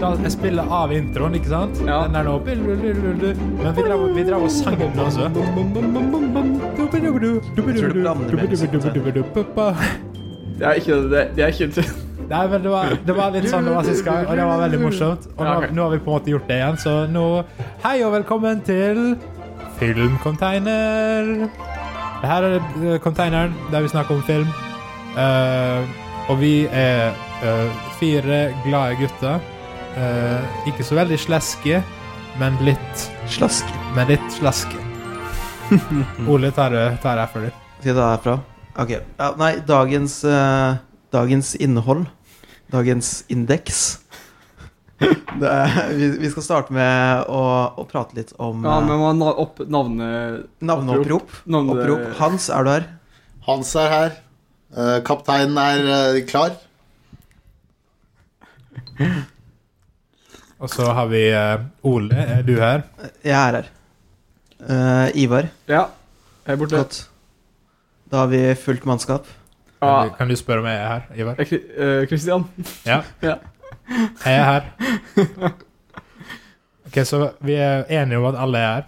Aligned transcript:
jeg 0.00 0.32
spiller 0.32 0.72
av 0.72 0.92
introen, 0.92 1.34
ikke 1.38 1.48
sant? 1.48 1.78
Ja. 1.86 2.02
Den 2.04 2.16
der 2.16 2.26
nå 2.26 2.38
Men 2.44 3.76
vi 3.76 3.84
drar, 3.86 4.02
vi 4.14 4.24
drar 4.26 4.42
og 4.42 4.50
sang 4.50 4.76
den 4.80 4.98
også. 5.00 5.30
Det 10.56 10.64
er 10.64 10.78
ikke 10.80 10.94
det. 11.12 11.22
Det 11.36 11.44
er 11.44 11.48
ikke 11.52 11.84
Nei, 12.26 12.46
men 12.50 12.62
det 12.62 12.70
var, 12.72 12.94
det 13.06 13.14
var 13.14 13.30
litt 13.30 13.44
sånn 13.50 13.66
det 13.68 13.74
var 13.76 13.84
sist 13.86 14.02
gang, 14.02 14.24
og 14.26 14.34
det 14.34 14.46
var 14.48 14.58
veldig 14.64 14.80
morsomt. 14.82 15.26
Og 15.36 15.42
nå, 15.44 15.50
Ja, 15.52 15.68
nå 15.76 15.82
har 15.84 15.92
vi 15.92 15.98
på 16.02 16.10
en 16.10 16.16
måte 16.16 16.32
gjort 16.32 16.48
det 16.48 16.56
igjen, 16.58 16.78
så 16.82 16.94
nå 17.12 17.26
Hei 17.84 18.00
og 18.02 18.14
velkommen 18.16 18.62
til 18.66 19.02
Filmcontainer. 19.78 21.28
Det 22.16 22.30
her 22.32 22.48
er 22.48 22.56
eh, 22.58 22.96
containeren 23.04 23.54
der 23.70 23.84
vi 23.84 23.92
snakker 23.92 24.16
om 24.16 24.24
film. 24.26 24.48
Uh, 25.16 25.84
og 26.32 26.40
vi 26.40 26.66
er 26.66 27.14
uh, 27.44 27.84
fire 28.00 28.40
glade 28.64 28.98
gutter. 29.04 29.38
Eh, 29.96 30.56
ikke 30.68 30.84
så 30.84 30.98
veldig 30.98 31.16
sleske, 31.20 31.80
men 32.40 32.56
litt 32.66 33.04
Slask. 33.32 33.68
Men 33.96 34.10
litt 34.10 34.26
slaske. 34.36 34.76
Ole, 36.30 36.52
tar 36.54 36.70
det 36.74 36.84
tar 37.02 37.16
det 37.18 37.24
for 37.32 37.46
deg. 37.46 37.54
Skal 37.80 37.90
jeg 37.90 37.96
ta 37.96 38.08
herfra? 38.12 38.34
Ok. 38.76 38.92
Ja, 38.92 39.30
nei, 39.40 39.52
dagens, 39.66 40.18
eh, 40.28 40.76
dagens 41.16 41.54
innhold. 41.56 42.04
Dagens 42.72 43.24
indeks. 43.32 43.86
Det 45.36 45.48
er, 45.48 45.90
vi, 45.92 46.06
vi 46.22 46.28
skal 46.32 46.44
starte 46.44 46.72
med 46.72 47.26
å, 47.28 47.40
å 47.76 47.84
prate 47.88 48.16
litt 48.16 48.30
om 48.40 48.62
Ja, 48.64 48.78
eh, 48.78 48.86
men 48.86 49.00
man 49.02 49.20
har 49.26 49.40
opp 49.42 49.60
navnet 49.64 50.46
navneopprop. 50.64 51.34
Navne... 51.52 51.74
Opprop. 51.76 52.06
Hans, 52.20 52.48
er 52.52 52.64
du 52.64 52.70
her? 52.72 52.86
Hans 53.48 53.72
er 53.80 53.92
her. 53.92 54.16
Eh, 54.76 54.98
kapteinen 55.08 55.56
er 55.60 55.90
eh, 55.96 56.20
klar. 56.28 56.56
Og 60.66 60.70
så 60.74 60.86
har 60.96 61.06
vi 61.10 61.20
eh, 61.30 61.60
Ole. 61.86 62.16
Er 62.36 62.42
du 62.46 62.54
her? 62.58 62.82
Jeg 63.24 63.36
er 63.36 63.58
her. 63.60 63.68
Eh, 64.66 65.22
Ivar. 65.22 65.46
Ja. 65.70 65.84
Her 66.46 66.56
borte. 66.58 66.80
Godt. 66.80 66.98
Da 68.10 68.24
har 68.24 68.30
vi 68.32 68.40
fullt 68.58 68.86
mannskap. 68.86 69.26
Kan, 69.82 70.08
du, 70.08 70.14
kan 70.18 70.30
du 70.30 70.34
spørre 70.38 70.62
om 70.64 70.66
jeg 70.66 70.80
er 70.80 70.88
her, 70.88 71.02
Ivar? 71.20 71.36
Kristian 71.38 71.60
Kri- 71.60 71.84
eh, 71.84 72.06
Christian. 72.10 72.46
Ja. 72.86 73.00
Ja. 73.28 73.36
Jeg 74.24 74.34
er 74.34 74.44
her. 74.50 75.52
Ok, 76.88 76.96
så 77.06 77.20
vi 77.46 77.54
er 77.54 77.84
enige 78.00 78.18
om 78.18 78.24
at 78.32 78.38
alle 78.42 78.58
er 78.58 78.72
her. 78.74 78.84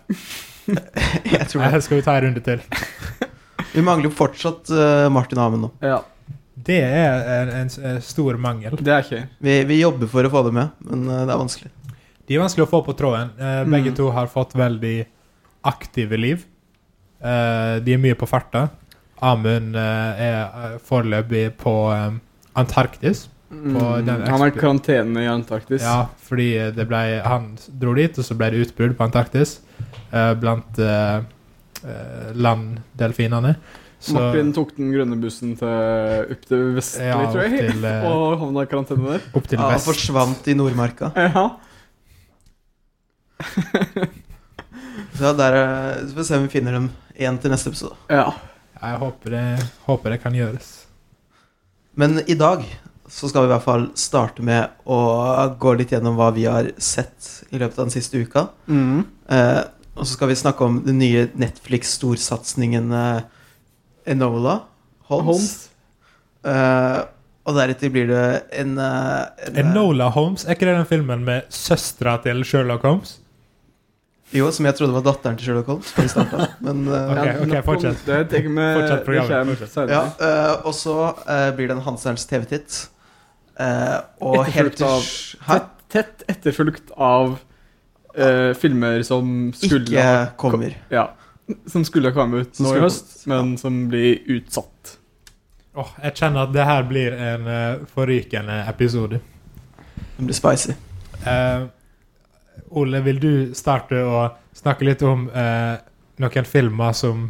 Jeg 1.39 1.47
tror 1.49 1.69
det. 1.71 1.83
Skal 1.87 2.01
vi 2.01 2.03
ta 2.07 2.17
en 2.19 2.25
runde 2.29 2.43
til? 2.45 2.63
Vi 3.75 3.85
mangler 3.85 4.09
jo 4.11 4.15
fortsatt 4.19 4.71
eh, 4.75 5.07
Martin 5.13 5.39
Amund 5.43 5.63
nå. 5.69 5.71
Ja. 5.87 6.01
Det 6.65 6.79
er 6.83 7.51
en, 7.53 7.69
en, 7.69 8.01
stor 8.03 8.39
mangel. 8.41 8.75
Det 8.81 8.93
er 8.93 9.05
ikke 9.05 9.23
Vi, 9.45 9.55
vi 9.69 9.81
jobber 9.81 10.11
for 10.11 10.27
å 10.27 10.33
få 10.33 10.43
det 10.49 10.55
med, 10.57 10.75
men 10.89 11.07
eh, 11.07 11.25
det 11.29 11.35
er 11.35 11.41
vanskelig. 11.45 11.71
De 12.29 12.37
er 12.37 12.43
vanskelig 12.43 12.67
å 12.67 12.71
få 12.71 12.83
på 12.87 12.95
tråden. 12.99 13.33
Eh, 13.39 13.63
begge 13.69 13.93
Mm. 13.93 13.97
to 13.97 14.11
har 14.13 14.27
fått 14.33 14.57
veldig 14.59 15.07
aktive 15.69 16.19
liv. 16.19 16.45
Eh, 17.23 17.79
de 17.85 17.95
er 17.95 18.03
mye 18.03 18.19
på 18.19 18.29
farta. 18.29 18.69
Amund 19.23 19.75
er 19.75 20.79
foreløpig 20.87 21.57
på 21.59 21.73
Antarktis. 22.55 23.25
På 23.51 23.97
den 24.05 24.23
Han 24.29 24.43
er 24.45 24.53
i 24.53 24.55
karantene 24.55 25.25
i 25.25 25.27
Antarktis. 25.27 25.83
Ja, 25.83 26.07
fordi 26.23 26.53
det 26.77 26.87
ble, 26.87 27.01
han 27.25 27.57
dro 27.67 27.97
dit, 27.99 28.15
og 28.15 28.25
så 28.25 28.37
ble 28.39 28.53
det 28.53 28.69
utbrudd 28.69 28.95
på 28.95 29.09
Antarktis 29.09 29.59
eh, 30.13 30.35
blant 30.39 30.79
landdelfinene. 32.35 33.57
Så 34.01 34.15
Martin 34.15 34.53
tok 34.55 34.77
den 34.77 34.93
grønne 34.95 35.17
bussen 35.21 35.57
til 35.59 35.69
opp 36.33 36.43
til 36.47 36.61
Vestli, 36.77 37.07
Ja, 37.09 37.17
tror 37.33 37.43
jeg. 37.43 37.53
opp 37.53 37.73
til, 37.73 37.85
eh, 37.85 38.05
og 38.13 38.39
havna 38.45 38.63
i 38.63 38.69
karantene 38.71 39.09
der. 39.17 39.25
opp 39.35 39.49
til 39.51 39.59
Ja, 39.59 39.71
vest. 39.73 39.89
forsvant 39.91 40.47
i 40.49 40.55
Nordmarka. 40.55 41.11
Ja. 41.19 41.47
Så 45.19 45.33
der, 45.37 45.55
eh, 45.59 46.07
så 46.07 46.13
får 46.15 46.21
vi 46.23 46.25
se 46.29 46.37
om 46.37 46.43
vi 46.47 46.53
finner 46.53 46.73
dem 46.79 46.91
igjen 47.19 47.39
til 47.43 47.51
neste 47.55 47.73
episode. 47.73 47.97
ja. 48.11 48.29
Jeg 48.79 48.95
håper 49.01 49.31
det, 49.35 49.47
håper 49.89 50.11
det 50.15 50.21
kan 50.23 50.33
gjøres. 50.37 50.67
Men 51.99 52.21
i 52.31 52.35
dag 52.39 52.61
så 53.11 53.27
skal 53.27 53.43
vi 53.43 53.49
i 53.49 53.51
hvert 53.51 53.65
fall 53.65 53.89
starte 53.99 54.45
med 54.47 54.69
å 54.87 54.99
gå 55.59 55.73
litt 55.81 55.91
gjennom 55.91 56.15
hva 56.15 56.29
vi 56.37 56.45
har 56.47 56.69
sett 56.79 57.49
i 57.51 57.59
løpet 57.59 57.75
av 57.81 57.89
den 57.89 57.95
siste 57.97 58.21
uka. 58.23 58.45
Mm. 58.69 59.01
Eh, 59.35 59.65
og 59.97 60.07
så 60.07 60.13
skal 60.15 60.31
vi 60.31 60.37
snakke 60.39 60.63
om 60.63 60.77
den 60.87 61.01
nye 61.03 61.25
Netflix-storsatsingen 61.35 62.93
eh, 62.95 63.23
Enola 64.09 64.59
Holmes. 65.09 65.29
Holmes. 65.29 65.55
Uh, 66.45 67.05
og 67.49 67.57
deretter 67.57 67.91
blir 67.93 68.11
det 68.11 68.25
en, 68.61 68.75
uh, 68.81 69.29
en 69.49 69.57
Enola 69.63 70.11
Holmes, 70.13 70.45
er 70.45 70.57
ikke 70.57 70.69
det 70.69 70.77
den 70.79 70.89
filmen 70.91 71.25
med 71.27 71.49
søstera 71.53 72.19
til 72.25 72.43
Sherlock 72.45 72.85
Holmes? 72.85 73.17
Jo, 74.37 74.51
som 74.53 74.67
jeg 74.69 74.77
trodde 74.77 74.93
var 74.93 75.05
datteren 75.07 75.39
til 75.41 75.49
Sherlock 75.49 75.71
Holmes. 75.73 75.93
før 75.97 76.11
startet. 76.13 76.55
Men, 76.67 76.83
uh, 76.91 77.15
Ok, 77.15 77.23
okay, 77.47 77.63
fortsett. 77.65 78.03
Fortsett 78.05 79.05
programmet, 79.07 79.65
ja, 79.89 80.03
eh, 80.21 80.67
og 80.69 80.75
så 80.77 80.97
eh, 81.25 81.49
blir 81.57 81.71
det 81.71 81.79
en 81.79 81.85
Hanserens 81.87 82.27
TV-titt. 82.29 82.83
Eh, 83.59 83.97
og 84.21 84.45
helt 84.53 84.79
Hæ? 84.85 85.57
Tett, 85.57 85.71
tett 85.89 86.27
etterfulgt 86.29 86.93
av 86.95 87.39
eh, 88.15 88.53
filmer 88.61 89.01
som 89.09 89.49
skulle 89.57 89.89
Ikke 89.89 90.05
kommer. 90.37 90.37
kommer. 90.37 90.77
Ja. 90.93 91.09
Som 91.67 91.85
skulle 91.85 92.11
ha 92.11 92.17
kommet 92.17 92.47
ut 92.47 92.61
nå 92.61 92.75
i 92.77 92.81
høst, 92.83 93.15
men 93.31 93.55
som 93.61 93.87
blir 93.89 94.21
utsatt. 94.37 94.99
Åh, 95.79 95.91
jeg 96.03 96.17
kjenner 96.19 96.49
at 96.49 96.55
det 96.55 96.65
her 96.67 96.87
blir 96.89 97.15
en 97.15 97.49
uh, 97.49 97.87
forrykende 97.93 98.61
episode. 98.69 99.21
Den 100.17 100.29
blir 100.29 100.37
spicy. 100.37 100.75
Uh, 101.23 101.69
Ole, 102.79 103.01
vil 103.07 103.21
du 103.23 103.33
starte 103.57 104.01
å 104.03 104.25
snakke 104.59 104.89
litt 104.89 105.05
om 105.07 105.29
uh, 105.31 105.79
noen 106.19 106.49
filmer 106.49 106.97
som 106.99 107.29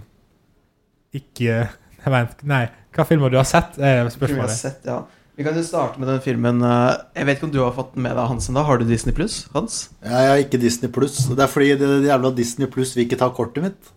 ikke 1.15 1.61
jeg 2.03 2.15
vet, 2.15 2.43
Nei, 2.49 2.65
hva 2.97 3.07
filmer 3.07 3.33
du 3.33 3.39
har 3.39 3.47
sett, 3.49 3.77
er 3.79 4.09
spørsmålet. 4.13 4.57
sett, 4.57 4.89
ja. 4.89 5.03
Vi 5.39 5.45
kan 5.47 5.55
jo 5.55 5.63
starte 5.63 6.01
med 6.03 6.09
den 6.11 6.19
filmen 6.19 6.65
Jeg 6.67 7.27
vet 7.29 7.37
ikke 7.37 7.47
om 7.47 7.53
du 7.55 7.61
har 7.61 7.71
fått 7.77 7.93
den 7.95 8.03
med 8.03 8.17
deg, 8.17 8.25
Hansen. 8.27 8.57
da 8.59 8.65
Har 8.67 8.81
du 8.81 8.89
Disney 8.89 9.15
Pluss, 9.15 9.45
Hans? 9.53 9.85
Jeg 10.03 10.33
har 10.33 10.41
ikke 10.43 10.59
Disney 10.59 10.91
Pluss. 10.91 11.21
Det 11.31 11.45
er 11.45 11.53
fordi 11.53 11.77
det 11.79 11.91
jævla 12.09 12.33
Disney 12.35 12.67
Pluss 12.67 12.97
vil 12.97 13.05
ikke 13.05 13.21
ta 13.21 13.29
kortet 13.37 13.69
mitt. 13.69 13.93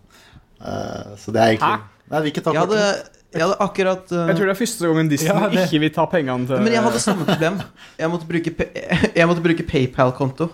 Eh, 0.62 1.16
så 1.18 1.32
det 1.34 1.40
er 1.42 1.54
egentlig 1.56 1.72
Hæ? 1.74 2.06
Nei, 2.12 2.20
vi 2.22 2.30
ikke 2.30 2.42
ta 2.44 2.52
Jeg 2.54 2.60
hadde, 2.62 2.76
kortet. 2.78 3.20
jeg 3.32 3.42
hadde 3.42 3.56
akkurat 3.64 4.12
uh, 4.12 4.18
Jeg 4.28 4.36
tror 4.36 4.46
det 4.48 4.52
er 4.52 4.58
første 4.60 4.86
gangen 4.90 5.08
Disney 5.10 5.30
Ja, 5.32 5.48
det- 5.50 5.62
ikke 5.66 5.80
vil 5.82 5.92
ta 5.96 6.04
pengene 6.12 6.46
til 6.46 6.60
Men 6.62 6.72
jeg 6.76 6.82
hadde 6.84 7.00
samme 7.02 7.24
problem. 7.26 7.56
Jeg 7.98 8.10
måtte 8.12 8.28
bruke, 8.28 8.52
pa- 8.54 9.42
bruke 9.48 9.66
PayPal-konto 9.66 10.48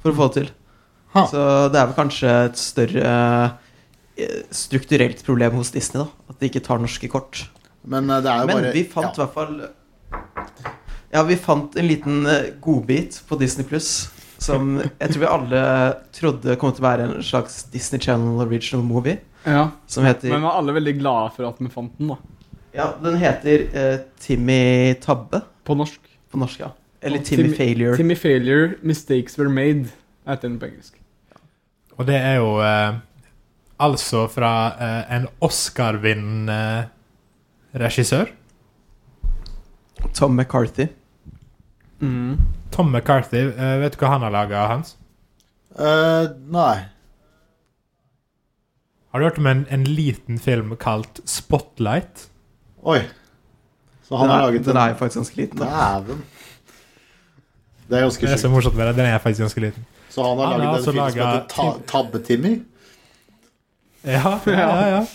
for 0.00 0.12
å 0.12 0.16
få 0.16 0.28
det 0.30 0.36
til. 0.38 0.46
Ha. 1.12 1.26
Så 1.28 1.40
det 1.74 1.76
er 1.82 1.88
vel 1.90 1.96
kanskje 1.98 2.30
et 2.46 2.56
større 2.56 3.10
uh, 3.10 4.38
strukturelt 4.56 5.20
problem 5.26 5.58
hos 5.58 5.72
Disney, 5.74 6.00
da. 6.00 6.08
At 6.32 6.38
de 6.40 6.48
ikke 6.48 6.62
tar 6.64 6.80
norske 6.80 7.10
kort. 7.12 7.42
Men 7.84 8.08
uh, 8.08 8.22
det 8.24 8.30
er 8.32 8.40
jo 8.40 8.46
Men 8.48 8.62
bare 8.62 8.72
vi 8.78 8.86
fant 8.88 9.10
i 9.12 9.20
ja. 9.20 9.26
hvert 9.26 9.34
fall 9.36 9.60
Ja, 11.12 11.26
vi 11.28 11.36
fant 11.36 11.76
en 11.76 11.90
liten 11.90 12.24
godbit 12.64 13.20
på 13.28 13.36
Disney 13.36 13.66
Pluss 13.68 14.06
som 14.40 14.78
jeg 14.80 15.10
tror 15.12 15.20
vi 15.22 15.28
alle 15.28 15.62
trodde 16.16 16.54
kom 16.60 16.72
til 16.72 16.82
å 16.84 16.88
være 16.88 17.06
en 17.08 17.24
slags 17.24 17.62
Disney 17.72 18.00
Channel 18.00 18.40
original 18.46 18.84
movie. 18.86 19.18
Ja. 19.44 19.66
Som 19.88 20.04
heter 20.08 20.28
Men 20.32 20.40
vi 20.42 20.48
var 20.48 20.58
alle 20.60 20.74
veldig 20.76 20.94
glade 20.98 21.32
for 21.36 21.48
at 21.48 21.60
vi 21.60 21.68
fant 21.72 21.92
den, 22.00 22.10
da. 22.12 22.16
Ja, 22.76 22.86
den 23.02 23.16
heter 23.18 23.64
uh, 23.74 23.96
Timmy 24.22 24.94
Tabbe 25.02 25.40
På 25.66 25.74
norsk. 25.74 26.00
på 26.30 26.38
norsk, 26.38 26.60
ja. 26.62 26.68
Eller 27.02 27.18
Timmy, 27.24 27.48
Timmy- 27.48 27.56
Failure. 27.56 27.96
Timmy 27.96 28.14
Failure, 28.16 28.74
Mistakes 28.82 29.38
Were 29.40 29.48
Made, 29.50 29.88
heter 30.28 30.48
den 30.48 30.58
på 30.60 30.68
engelsk. 30.68 30.98
Og 31.96 32.06
det 32.08 32.16
er 32.16 32.36
jo 32.38 32.50
eh, 32.64 32.98
altså 33.80 34.26
fra 34.32 34.50
eh, 34.76 35.16
en 35.16 35.26
Oscar-vinnende 35.44 36.88
regissør. 37.80 38.30
Tom 40.14 40.36
McCarthy. 40.36 40.86
Mm. 42.00 42.36
Tom 42.70 42.92
McCarthy. 42.92 43.46
eh, 43.50 43.76
vet 43.82 43.94
du 43.96 44.02
hva 44.02 44.14
han 44.14 44.24
har 44.26 44.34
laga, 44.34 44.66
Hans? 44.70 44.96
Uh, 45.78 46.30
nei. 46.50 46.76
Har 49.10 49.20
du 49.20 49.26
hørt 49.26 49.38
om 49.38 49.46
en, 49.46 49.64
en 49.70 49.84
liten 49.84 50.38
film 50.38 50.76
kalt 50.76 51.20
Spotlight? 51.24 52.28
Oi. 52.82 53.00
Så 54.06 54.16
han 54.16 54.28
den, 54.28 54.36
har 54.36 54.46
laget 54.46 54.64
den 54.64 54.76
en 54.76 54.82
er 54.82 54.94
faktisk 54.98 55.20
ganske 55.20 55.36
liten. 55.36 55.58
Dæven. 55.58 56.22
Det 57.90 57.98
er 57.98 58.06
ganske 58.06 58.26
Det 58.26 58.32
er 58.32 58.42
så 58.42 58.50
morsomt 58.50 58.76
med 58.76 58.86
det. 58.86 58.96
Den 58.96 59.06
er 59.06 59.18
faktisk 59.18 59.40
ganske 59.40 59.60
liten. 59.60 59.86
Så 60.10 60.22
han 60.26 60.38
har 60.38 60.46
Han 60.46 60.60
laget 60.60 60.84
den 60.84 60.88
en 60.88 60.94
film 60.94 61.10
som 61.10 61.28
heter 61.28 61.46
Ta 61.48 61.72
Tabbe-Timmy? 61.86 62.54
Ja, 64.04 64.38
ja, 64.46 64.52
ja, 64.52 64.86
ja. 64.96 65.06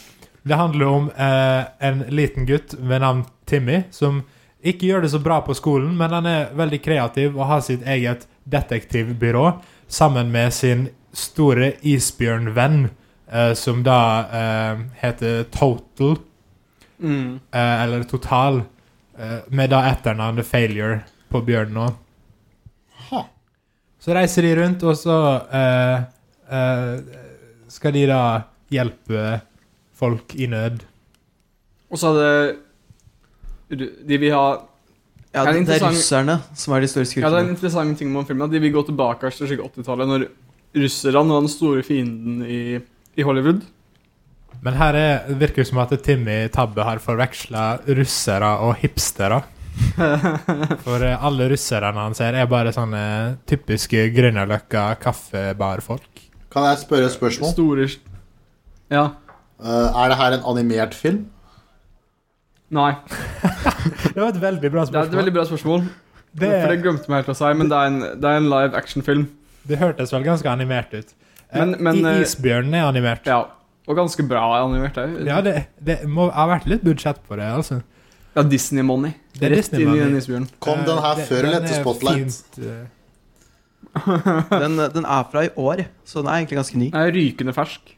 Det 0.43 0.55
handler 0.55 0.85
om 0.85 1.09
eh, 1.09 1.63
en 1.79 2.03
liten 2.09 2.45
gutt 2.45 2.75
ved 2.77 2.99
navn 2.99 3.25
Timmy 3.45 3.81
som 3.91 4.23
ikke 4.65 4.87
gjør 4.89 5.01
det 5.05 5.11
så 5.13 5.19
bra 5.23 5.39
på 5.45 5.53
skolen, 5.57 5.93
men 5.97 6.13
han 6.15 6.25
er 6.29 6.51
veldig 6.57 6.79
kreativ 6.83 7.35
og 7.37 7.47
har 7.51 7.61
sitt 7.65 7.83
eget 7.85 8.25
detektivbyrå 8.49 9.45
sammen 9.87 10.31
med 10.33 10.53
sin 10.53 10.87
store 11.15 11.73
isbjørnvenn, 11.85 12.89
eh, 13.31 13.53
som 13.55 13.83
da 13.85 13.99
eh, 14.29 14.85
heter 15.03 15.43
Total, 15.53 16.17
Mm. 16.99 17.39
eh, 17.51 17.83
eller 17.83 18.03
Total, 18.07 18.61
eh, 19.19 19.39
med 19.51 19.69
da 19.69 19.81
etternavnet 19.91 20.47
Failure 20.47 21.01
på 21.29 21.41
bjørnen 21.45 21.77
òg. 21.89 21.93
Så 24.05 24.13
reiser 24.13 24.45
de 24.45 24.51
rundt, 24.59 24.83
og 24.85 24.93
så 24.99 25.15
eh, 25.49 26.03
eh, 26.53 26.99
skal 27.73 27.95
de 27.95 28.03
da 28.05 28.19
hjelpe 28.69 29.41
folk 29.97 30.35
i 30.37 30.45
nød. 30.51 30.83
Og 31.89 31.97
så 31.97 32.11
det 32.13 32.33
De 33.69 34.17
vil 34.21 34.33
ha 34.33 34.45
Ja, 35.35 35.43
det 35.43 35.53
det, 35.53 35.67
det 35.67 35.77
er 35.81 35.89
russerne 35.89 36.39
som 36.55 36.73
er 36.75 36.83
de 36.85 36.87
store 36.87 37.07
Ja, 37.19 37.29
det 37.29 37.39
er 37.39 37.47
en 37.47 37.55
interessant 37.55 37.97
ting 37.99 38.11
med 38.13 38.27
filmen. 38.27 38.45
At 38.47 38.53
de 38.53 38.61
vil 38.63 38.71
gå 38.71 38.85
tilbake 38.87 39.31
til 39.35 39.57
80-tallet, 39.59 40.07
når 40.07 40.27
russerne 40.75 41.33
var 41.33 41.41
den 41.43 41.51
store 41.51 41.83
fienden 41.83 42.45
i, 42.45 42.79
i 43.15 43.25
Hollywood. 43.25 43.65
Men 44.63 44.77
her 44.79 44.95
er, 44.97 45.27
virker 45.35 45.63
det 45.63 45.67
som 45.69 45.81
at 45.83 45.91
Timmy 46.05 46.45
Tabbe 46.53 46.85
har 46.87 47.01
forveksla 47.03 47.65
russere 47.99 48.53
og 48.65 48.79
hipstere. 48.81 49.41
For 50.85 51.03
eh, 51.03 51.25
alle 51.27 51.49
russerne 51.51 51.99
han 51.99 52.15
ser, 52.15 52.37
er 52.39 52.47
bare 52.49 52.71
sånne 52.75 53.03
typiske 53.49 54.07
Grünerløkka 54.15 54.87
kaffebarfolk. 55.03 56.23
Kan 56.53 56.69
jeg 56.69 56.83
spørre 56.85 57.09
et 57.09 57.15
spørsmål? 57.17 57.51
Store 57.51 57.87
Ja. 58.91 59.09
Uh, 59.59 59.87
er 59.91 60.11
det 60.11 60.17
her 60.19 60.35
en 60.35 60.47
animert 60.51 60.95
film? 60.95 61.25
Nei. 62.73 62.91
Det 64.15 64.17
var 64.21 64.29
et 64.31 64.41
veldig 64.41 64.71
bra 64.73 64.85
spørsmål. 64.85 64.91
Det 64.91 64.99
er 65.01 65.11
et 65.11 65.17
veldig 65.19 65.33
bra 65.35 65.43
spørsmål. 65.45 65.83
Det, 66.35 66.49
For 66.49 66.71
det 66.73 66.79
glemte 66.83 67.09
meg 67.11 67.21
helt 67.21 67.29
å 67.31 67.35
si, 67.37 67.51
men 67.55 67.69
det 67.71 67.77
er 67.77 67.91
en, 67.91 67.99
det 68.19 68.29
er 68.31 68.39
en 68.41 68.49
live 68.51 68.75
action-film. 68.79 69.27
det 69.69 69.77
hørtes 69.79 70.11
vel 70.13 70.23
ganske 70.25 70.49
animert 70.51 70.93
ut. 70.93 71.13
Eh, 71.51 71.59
Men- 71.61 71.75
men, 71.79 71.95
I- 72.01 72.07
eh, 72.15 72.21
Isbjørnen 72.25 72.73
er 72.75 72.87
animert. 72.89 73.25
Ja. 73.25 73.45
Og 73.87 73.95
ganske 73.95 74.23
bra 74.27 74.41
animert 74.65 74.95
òg. 74.97 75.13
Ja, 75.27 75.41
det, 75.45 75.67
det 75.85 75.99
må 76.09 76.31
ha 76.33 76.47
vært 76.49 76.65
litt 76.65 76.83
budsjett 76.83 77.19
på 77.29 77.35
det, 77.37 77.45
altså. 77.53 77.83
Ja, 78.35 78.41
Disney-money. 78.43 79.13
Det 79.37 79.43
er 79.45 79.49
Rett 79.55 79.69
Disney 79.69 79.81
inn 79.83 79.87
i 79.87 79.91
money. 79.91 80.03
den 80.09 80.17
isbjørnen. 80.17 80.49
Kom 80.59 80.79
Eh, 80.79 80.85
den 80.89 80.97
her 81.05 81.15
det- 81.15 81.27
før 81.29 81.37
eller 81.43 81.59
den 81.59 81.63
etter 81.63 81.77
er 81.77 81.83
Spotlight? 81.83 82.17
fint, 82.17 82.65
eh, 82.65 82.85
Den, 84.59 84.75
den 84.91 85.05
er 85.05 85.23
fra 85.31 85.45
i 85.45 85.49
år, 85.55 85.85
så 86.03 86.19
den 86.19 86.27
er 86.27 86.41
egentlig 86.41 86.57
ganske 86.59 86.77
ny. 86.81 86.89
Den 86.91 86.99
er 87.01 87.11
rykende 87.15 87.53
fersk. 87.55 87.93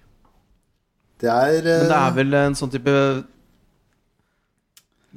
Det 1.22 1.30
er 1.32 1.58
uh... 1.58 1.72
Men 1.82 1.90
det 1.90 1.98
er 1.98 2.12
vel 2.20 2.34
en 2.44 2.54
sånn 2.60 2.70
type 2.76 2.94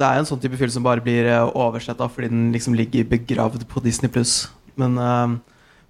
Det 0.01 0.09
er 0.09 0.21
en 0.21 0.29
sånn 0.29 0.41
type 0.41 0.57
film 0.57 0.73
som 0.73 0.85
bare 0.85 1.05
blir 1.05 1.29
eh, 1.29 1.51
oversett 1.61 2.01
fordi 2.01 2.31
den 2.33 2.47
liksom 2.55 2.77
ligger 2.79 3.09
begravd 3.09 3.67
på 3.69 3.83
Disney 3.85 4.09
Pluss. 4.13 4.47
Men, 4.81 4.97
uh, 4.97 5.35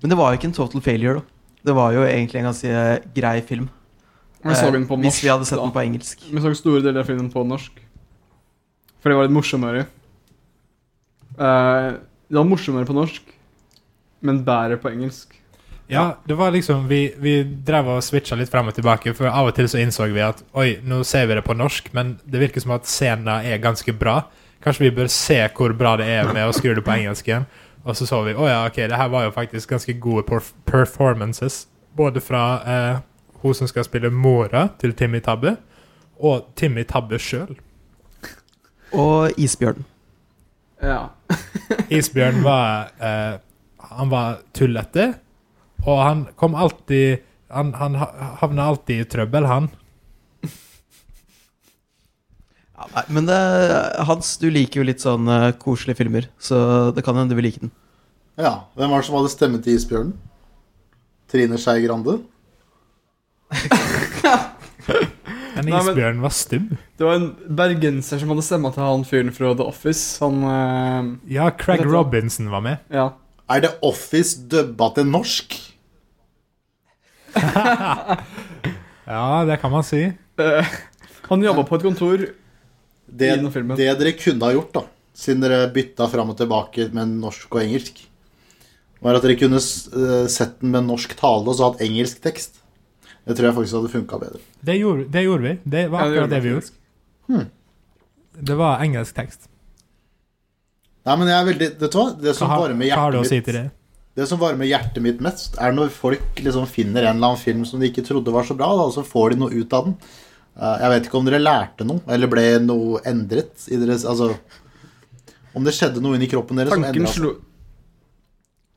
men 0.02 0.10
det 0.10 0.18
var 0.18 0.32
jo 0.32 0.40
ikke 0.40 0.48
en 0.50 0.56
total 0.56 0.82
failure, 0.82 1.20
da. 1.20 1.40
Det 1.70 1.76
var 1.76 1.92
jo 1.92 2.02
egentlig 2.08 2.40
en 2.40 2.48
ganske 2.48 2.72
eh, 2.72 3.06
grei 3.14 3.36
film. 3.44 3.68
Vi 4.40 4.54
så 4.56 4.70
den 4.72 4.86
på 4.88 4.96
norsk. 4.96 5.04
Hvis 5.04 5.22
vi 5.22 5.28
hadde 5.28 5.44
sett 5.44 5.58
da. 5.58 5.66
den 5.66 5.74
på 5.74 5.82
engelsk. 5.82 6.22
Vi 6.24 6.42
så 6.42 6.52
store 6.56 6.80
deler 6.82 7.02
av 7.02 7.10
filmen 7.10 7.28
på 7.32 7.44
norsk. 7.44 7.82
For 9.00 9.12
det 9.12 9.18
var 9.18 9.28
litt 9.28 9.36
morsommere. 9.36 9.84
Uh, 11.36 12.00
det 12.30 12.38
var 12.38 12.48
morsommere 12.48 12.88
på 12.88 12.96
norsk, 12.96 13.28
men 14.24 14.40
bedre 14.46 14.80
på 14.80 14.90
engelsk. 14.90 15.36
Ja, 15.90 16.04
det 16.24 16.36
var 16.38 16.52
liksom 16.54 16.84
Vi, 16.88 17.00
vi 17.18 17.32
drev 17.42 17.88
og 17.96 18.04
switcha 18.04 18.36
litt 18.38 18.50
frem 18.52 18.68
og 18.70 18.76
tilbake, 18.76 19.14
for 19.18 19.26
av 19.30 19.50
og 19.50 19.56
til 19.56 19.68
så 19.70 19.80
innså 19.82 20.06
vi 20.12 20.22
at 20.22 20.42
oi, 20.54 20.76
nå 20.86 21.02
ser 21.04 21.26
vi 21.26 21.38
det 21.38 21.44
på 21.46 21.56
norsk, 21.58 21.90
men 21.96 22.14
det 22.24 22.42
virker 22.44 22.62
som 22.62 22.76
at 22.76 22.86
scenen 22.86 23.30
er 23.40 23.62
ganske 23.62 23.94
bra. 23.98 24.20
Kanskje 24.62 24.86
vi 24.86 24.94
bør 25.00 25.10
se 25.10 25.40
hvor 25.56 25.74
bra 25.76 25.96
det 25.98 26.06
er 26.12 26.30
med 26.34 26.46
å 26.46 26.54
skru 26.54 26.74
det 26.76 26.84
på 26.86 26.94
engelsk 26.94 27.28
igjen. 27.30 27.48
Og 27.84 27.96
så 27.96 28.06
så 28.06 28.20
vi 28.26 28.34
å 28.36 28.48
ja, 28.48 28.60
ok, 28.68 28.82
det 28.92 28.98
her 29.00 29.08
var 29.12 29.24
jo 29.24 29.32
faktisk 29.34 29.72
ganske 29.72 29.94
gode 30.02 30.26
perf 30.28 30.52
performances. 30.68 31.64
Både 31.96 32.20
fra 32.22 32.42
eh, 32.60 32.98
hun 33.42 33.56
som 33.56 33.68
skal 33.68 33.86
spille 33.86 34.12
mora 34.12 34.68
til 34.80 34.92
Timmy 34.94 35.22
Tabbe, 35.24 35.56
og 36.20 36.52
Timmy 36.56 36.84
Tabbe 36.84 37.18
sjøl. 37.18 37.56
Og 38.92 39.38
Isbjørn. 39.40 39.84
Ja. 40.82 41.08
Isbjørn 41.92 42.42
var 42.44 42.90
eh, 43.00 43.40
Han 43.90 44.10
var 44.10 44.40
tullete, 44.56 45.14
og 45.86 45.98
han 46.04 46.24
kom 46.36 46.54
alltid 46.54 47.22
Han, 47.50 47.72
han 47.74 47.96
havna 48.40 48.68
alltid 48.70 49.00
i 49.02 49.06
trøbbel, 49.10 49.46
han. 49.50 49.64
Ja, 52.78 52.86
nei, 52.94 53.02
men 53.16 53.26
det, 53.26 53.38
Hans, 54.06 54.36
du 54.38 54.46
liker 54.54 54.80
jo 54.80 54.86
litt 54.86 55.02
sånn 55.02 55.26
uh, 55.28 55.50
koselige 55.58 55.98
filmer, 55.98 56.28
så 56.40 56.60
det 56.94 57.02
kan 57.04 57.18
hende 57.18 57.34
du 57.34 57.40
vil 57.40 57.48
like 57.50 57.60
den. 57.64 57.72
Ja. 58.40 58.52
Hvem 58.78 58.94
var 58.94 59.02
det 59.02 59.08
som 59.08 59.16
hadde 59.18 59.32
stemme 59.34 59.58
til 59.64 59.74
Isbjørnen? 59.76 60.14
Trine 61.30 61.58
Skei 61.60 61.82
Grande? 61.84 62.20
En 65.58 65.64
men- 65.66 65.74
isbjørn 65.76 66.22
var 66.22 66.32
stum. 66.34 66.70
Det 66.96 67.04
var 67.06 67.18
en 67.18 67.28
bergenser 67.58 68.22
som 68.22 68.30
hadde 68.32 68.46
stemma 68.46 68.70
til 68.74 68.86
han 68.86 69.04
fyren 69.08 69.34
fra 69.34 69.52
The 69.58 69.66
Office. 69.66 70.06
Han 70.22 70.40
uh, 70.46 71.10
Ja, 71.30 71.50
Craig 71.50 71.82
Robinson 71.86 72.48
var 72.54 72.62
med. 72.64 72.78
Ja. 72.94 73.10
Er 73.50 73.66
det 73.66 73.74
Office 73.82 74.38
dubba 74.50 74.92
til 74.94 75.10
norsk? 75.10 75.58
Ja, 79.10 79.44
det 79.48 79.56
kan 79.60 79.72
man 79.72 79.82
si. 79.86 80.04
Eh, 80.38 80.66
han 81.28 81.42
jobba 81.42 81.64
på 81.66 81.74
et 81.78 81.82
kontor 81.82 82.20
Det, 83.10 83.26
I 83.26 83.36
den 83.40 83.50
filmen. 83.50 83.76
det 83.78 83.88
dere 83.98 84.12
kunne 84.14 84.46
ha 84.46 84.52
gjort, 84.54 84.70
da, 84.76 84.82
siden 85.18 85.42
dere 85.42 85.64
bytta 85.74 86.06
fram 86.12 86.30
og 86.30 86.38
tilbake 86.38 86.86
med 86.94 87.16
norsk 87.18 87.50
og 87.56 87.62
engelsk, 87.64 88.04
var 89.02 89.18
at 89.18 89.24
dere 89.26 89.34
kunne 89.40 89.58
eh, 89.58 90.26
sett 90.30 90.60
den 90.60 90.70
med 90.76 90.86
norsk 90.86 91.16
tale 91.18 91.42
og 91.50 91.56
så 91.58 91.70
hatt 91.72 91.82
engelsk 91.82 92.20
tekst. 92.22 92.60
Det 93.26 93.34
tror 93.36 93.50
jeg 93.50 93.56
faktisk 93.58 93.76
hadde 93.80 93.90
funka 93.96 94.18
bedre. 94.22 94.38
Det 94.64 94.78
gjorde, 94.78 95.08
det 95.12 95.24
gjorde 95.26 95.42
vi. 95.48 95.56
Det 95.74 95.82
var 95.92 96.06
Ja, 96.06 96.22
det 96.22 96.30
det 96.36 96.40
vi 96.46 96.52
gjorde. 96.54 96.70
gjorde. 97.28 97.46
Det 98.50 98.56
var 98.56 98.80
engelsk 98.86 99.14
tekst. 99.18 99.48
Nei, 101.06 101.16
men 101.16 101.28
jeg 101.32 101.36
er 101.40 101.46
veldig 101.48 101.66
Vet 101.80 101.92
du 101.92 101.98
hva? 101.98 102.06
Det 102.20 102.32
som 102.36 102.48
varmer 102.50 102.68
har, 102.68 102.74
mitt 102.78 102.92
hva 102.94 103.02
har 103.08 103.12
du 103.14 103.18
å 103.20 103.26
si 103.26 103.40
til 103.44 103.56
det? 103.56 103.66
Det 104.18 104.26
som 104.26 104.40
varmer 104.40 104.66
hjertet 104.66 105.02
mitt 105.04 105.20
mest, 105.22 105.54
er 105.62 105.74
når 105.74 105.92
folk 105.94 106.40
liksom 106.42 106.66
finner 106.68 107.06
en 107.06 107.16
eller 107.16 107.30
annen 107.30 107.40
film 107.40 107.62
som 107.68 107.80
de 107.80 107.88
ikke 107.90 108.04
trodde 108.06 108.34
var 108.34 108.46
så 108.48 108.56
bra, 108.58 108.72
da, 108.74 108.88
og 108.88 108.94
så 108.96 109.04
får 109.06 109.34
de 109.34 109.42
noe 109.44 109.54
ut 109.54 109.76
av 109.76 109.86
den. 109.86 109.94
Eh, 110.58 110.80
jeg 110.82 110.92
vet 110.92 111.06
ikke 111.06 111.20
om 111.20 111.28
dere 111.28 111.42
lærte 111.42 111.86
noe, 111.86 112.02
eller 112.10 112.30
ble 112.30 112.46
noe 112.64 113.00
endret 113.06 113.68
i 113.70 113.78
deres 113.80 114.02
Altså 114.08 114.32
Om 115.54 115.66
det 115.66 115.72
skjedde 115.76 116.02
noe 116.02 116.18
inni 116.18 116.26
kroppen 116.30 116.58
deres 116.58 116.74
som 116.74 116.82
Tanken 116.82 117.04
endra 117.04 117.12
slo 117.14 117.30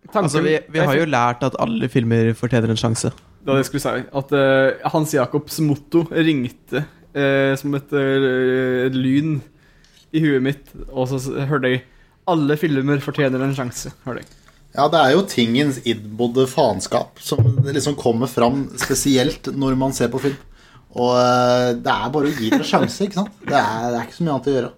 Tanken, 0.06 0.28
Altså, 0.28 0.44
vi, 0.46 0.54
vi 0.70 0.84
har 0.84 1.00
jo 1.00 1.08
lært 1.10 1.44
at 1.48 1.58
alle 1.64 1.90
filmer 1.90 2.30
fortjener 2.38 2.70
en 2.70 2.78
sjanse. 2.78 3.10
Det 3.10 3.50
var 3.50 3.58
det 3.58 3.64
jeg 3.64 3.70
skulle 3.72 3.84
si. 3.88 4.04
At 4.20 4.34
uh, 4.36 4.92
Hans 4.94 5.14
Jacobs 5.16 5.58
motto 5.64 6.04
ringte 6.12 6.84
uh, 6.84 7.54
som 7.58 7.74
et 7.80 7.96
uh, 7.96 8.92
lyn 8.94 9.38
i 10.14 10.22
huet 10.22 10.44
mitt, 10.44 10.70
og 10.92 11.08
så 11.10 11.20
hørte 11.50 11.72
jeg 11.72 11.82
alle 12.30 12.60
filmer 12.60 13.02
fortjener 13.02 13.42
en 13.48 13.56
sjanse. 13.58 13.96
hørte 14.04 14.26
jeg. 14.26 14.43
Ja, 14.74 14.88
det 14.90 15.00
er 15.04 15.12
jo 15.14 15.22
tingens 15.30 15.78
innbodde 15.86 16.48
faenskap 16.50 17.20
som 17.22 17.38
liksom 17.68 17.94
kommer 18.00 18.28
fram 18.32 18.64
spesielt 18.82 19.46
når 19.54 19.76
man 19.78 19.94
ser 19.94 20.10
på 20.14 20.20
film. 20.24 20.40
Og 20.94 21.12
eh, 21.18 21.74
det 21.78 21.92
er 21.94 22.10
bare 22.14 22.28
å 22.30 22.34
gi 22.34 22.50
det 22.50 22.58
en 22.60 22.66
sjanse, 22.66 23.04
ikke 23.06 23.20
sant? 23.22 23.34
Det 23.46 23.54
er, 23.58 23.92
det 23.94 24.00
er 24.00 24.04
ikke 24.08 24.18
så 24.18 24.24
mye 24.26 24.34
annet 24.36 24.50
å 24.50 24.56
gjøre. 24.58 24.72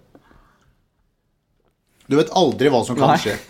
Du 2.06 2.14
vet 2.20 2.34
aldri 2.38 2.68
hva 2.72 2.80
som 2.86 2.96
kan 3.00 3.08
Nei. 3.14 3.20
skje. 3.24 3.34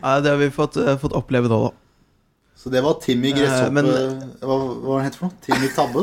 Nei, 0.00 0.14
det 0.24 0.30
har 0.32 0.38
vi 0.40 0.48
fått, 0.54 0.76
eh, 0.80 0.96
fått 0.98 1.12
oppleve 1.16 1.48
nå, 1.50 1.58
da. 1.68 1.72
Så 2.60 2.66
det 2.72 2.80
var 2.84 2.94
Timmy 3.02 3.30
Gresshoppe 3.32 3.66
Eh, 3.66 3.72
men- 3.72 3.86
hva, 4.40 4.56
hva 4.56 4.86
var 4.86 4.98
det 5.00 5.04
het 5.10 5.16
for 5.16 5.24
noe? 5.28 5.34
Timmy 5.46 5.68
Tabbe? 5.74 6.02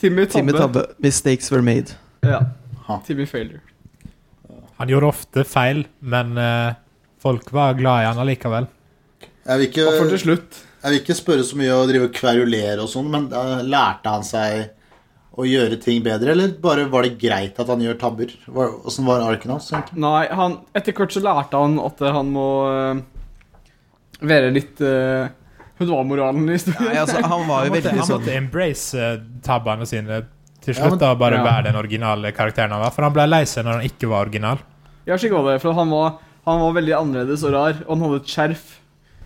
Timmy 0.00 0.24
Tabbe. 0.26 0.32
Timmy 0.32 0.52
Tabbe. 0.52 0.82
'Mistakes 1.00 1.50
were 1.52 1.62
made'. 1.62 1.92
Ja. 2.22 2.40
Ha. 2.86 3.00
Timmy 3.06 3.26
Failure. 3.26 3.60
Han 4.82 4.90
gjorde 4.90 5.12
ofte 5.12 5.46
feil, 5.46 5.84
men 6.02 6.34
eh, 6.42 6.74
folk 7.22 7.52
var 7.54 7.78
glad 7.78 8.02
i 8.02 8.10
han 8.10 8.20
allikevel. 8.22 8.66
Jeg 9.46 9.58
vil, 9.62 9.86
Og 9.86 9.98
for 10.00 10.10
til 10.10 10.22
slutt 10.22 10.60
jeg 10.82 10.90
vil 10.90 10.98
ikke 10.98 11.14
spørre 11.14 11.42
så 11.46 11.58
mye 11.58 11.74
og 11.78 11.88
drive 11.90 12.06
og 12.08 12.14
kverulere 12.16 12.82
og 12.82 12.88
sånn, 12.90 13.10
men 13.12 13.28
eh, 13.30 13.60
lærte 13.70 14.10
han 14.10 14.24
seg 14.26 14.72
å 15.32 15.46
gjøre 15.46 15.78
ting 15.80 16.02
bedre, 16.04 16.34
eller 16.34 16.56
bare 16.60 16.88
var 16.92 17.06
det 17.06 17.14
greit 17.22 17.60
at 17.62 17.70
han 17.70 17.80
gjør 17.80 18.00
tabber? 18.00 18.32
Åssen 18.50 19.06
var 19.06 19.22
arken 19.24 19.54
hans? 19.54 19.70
egentlig? 19.72 20.02
Nei, 20.02 20.26
han, 20.28 20.58
etter 20.76 20.96
hvert 20.98 21.14
så 21.14 21.22
lærte 21.24 21.60
han 21.62 21.78
at 21.80 22.02
eh, 22.02 22.16
han 22.18 22.32
må 22.34 22.48
eh, 22.72 23.04
være 24.26 24.50
litt 24.54 24.82
uh, 24.82 25.30
var 25.82 26.04
moralen 26.06 26.50
i 26.50 26.58
historien. 26.58 26.90
Nei, 26.90 26.98
altså, 27.00 27.22
han 27.22 27.46
var 27.46 27.64
Han 27.64 27.72
måtte, 27.72 27.78
veldig 27.78 27.94
han 28.02 28.06
sånn 28.10 28.20
måtte 28.20 28.36
embrace 28.38 28.98
eh, 29.02 29.16
tabbene 29.46 29.86
sine 29.88 30.20
til 30.62 30.74
Ja, 30.74 30.82
slutt, 30.82 30.92
men- 30.96 31.00
da 31.02 31.14
bare 31.18 31.40
Ja. 31.40 31.46
være 31.46 31.64
den 31.70 31.78
originale 31.78 32.30
karakteren 32.34 32.70
han 32.74 32.82
var. 32.84 32.90
For 32.94 33.02
han 33.06 33.14
ble 33.16 33.26
lei 33.30 33.42
seg 33.50 33.64
når 33.66 33.80
han 33.80 33.88
ikke 33.88 34.10
var 34.10 34.26
original. 34.28 34.62
Ja, 35.06 35.16
slik 35.18 35.32
var 35.34 35.48
det, 35.50 35.60
for 35.62 35.74
han 35.76 35.90
var, 35.90 36.18
han 36.46 36.60
var 36.62 36.76
veldig 36.78 36.94
annerledes 36.98 37.42
og 37.46 37.52
rar, 37.56 37.80
og 37.86 37.96
han 37.96 38.04
hadde 38.06 38.20
et 38.22 38.30
skjerf 38.32 38.78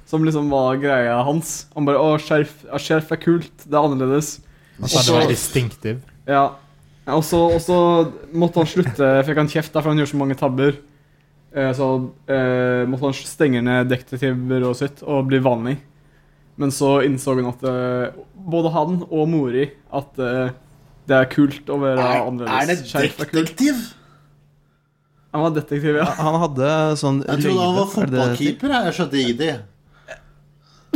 som 0.06 0.22
liksom 0.24 0.48
var 0.52 0.76
greia 0.78 1.16
hans. 1.26 1.66
Han 1.74 1.84
bare 1.88 1.98
'Å, 1.98 2.14
skjerf, 2.22 2.52
ja, 2.68 2.78
skjerf 2.78 3.10
er 3.12 3.16
kult. 3.20 3.56
Det 3.66 3.74
er 3.74 3.82
annerledes'. 3.82 4.38
Han 4.80 4.88
sa 4.88 4.98
Også- 5.00 5.12
han 5.12 5.22
var 5.22 5.32
distinktiv. 5.32 5.98
Ja. 6.28 6.44
Og 7.08 7.22
så, 7.22 7.38
og 7.54 7.60
så 7.60 8.12
måtte 8.34 8.58
han 8.62 8.66
slutte, 8.66 9.24
fikk 9.26 9.36
han 9.36 9.48
kjeft 9.48 9.72
for 9.72 9.82
han 9.90 9.98
gjør 9.98 10.10
så 10.10 10.16
mange 10.18 10.36
tabber. 10.38 10.76
Eh, 11.54 11.72
så 11.72 12.10
eh, 12.28 12.84
måtte 12.86 13.06
han 13.06 13.14
stenge 13.14 13.62
ned 13.62 13.88
detektivbyrået 13.88 14.76
sitt 14.76 15.02
og 15.02 15.26
bli 15.28 15.38
vanlig. 15.38 15.78
Men 16.56 16.70
så 16.70 17.02
innså 17.04 17.34
han 17.36 17.46
at 17.50 17.62
eh, 17.64 18.12
både 18.34 18.72
han 18.72 19.02
og 19.10 19.28
Mori 19.28 19.70
at 19.92 20.18
eh, 20.18 20.50
det 21.06 21.16
er 21.16 21.30
kult 21.30 21.66
å 21.70 21.78
være 21.78 21.98
Er, 22.02 22.26
annerledes. 22.26 22.94
er 22.94 23.00
det 23.02 23.10
er 23.10 23.30
detektiv? 23.32 23.74
Han 25.36 25.44
var 25.44 25.52
detektiv, 25.52 25.98
ja. 26.00 26.06
Han 26.16 26.38
hadde 26.40 26.96
sånn 26.96 27.18
Jeg 27.26 27.42
trodde 27.44 27.60
han 27.60 27.74
var 27.76 27.82
er 27.82 27.90
fotballkeeper. 27.92 28.72
jeg. 28.72 28.92
Skjønte 28.96 29.16
ikke 29.20 29.36
det. 29.42 29.56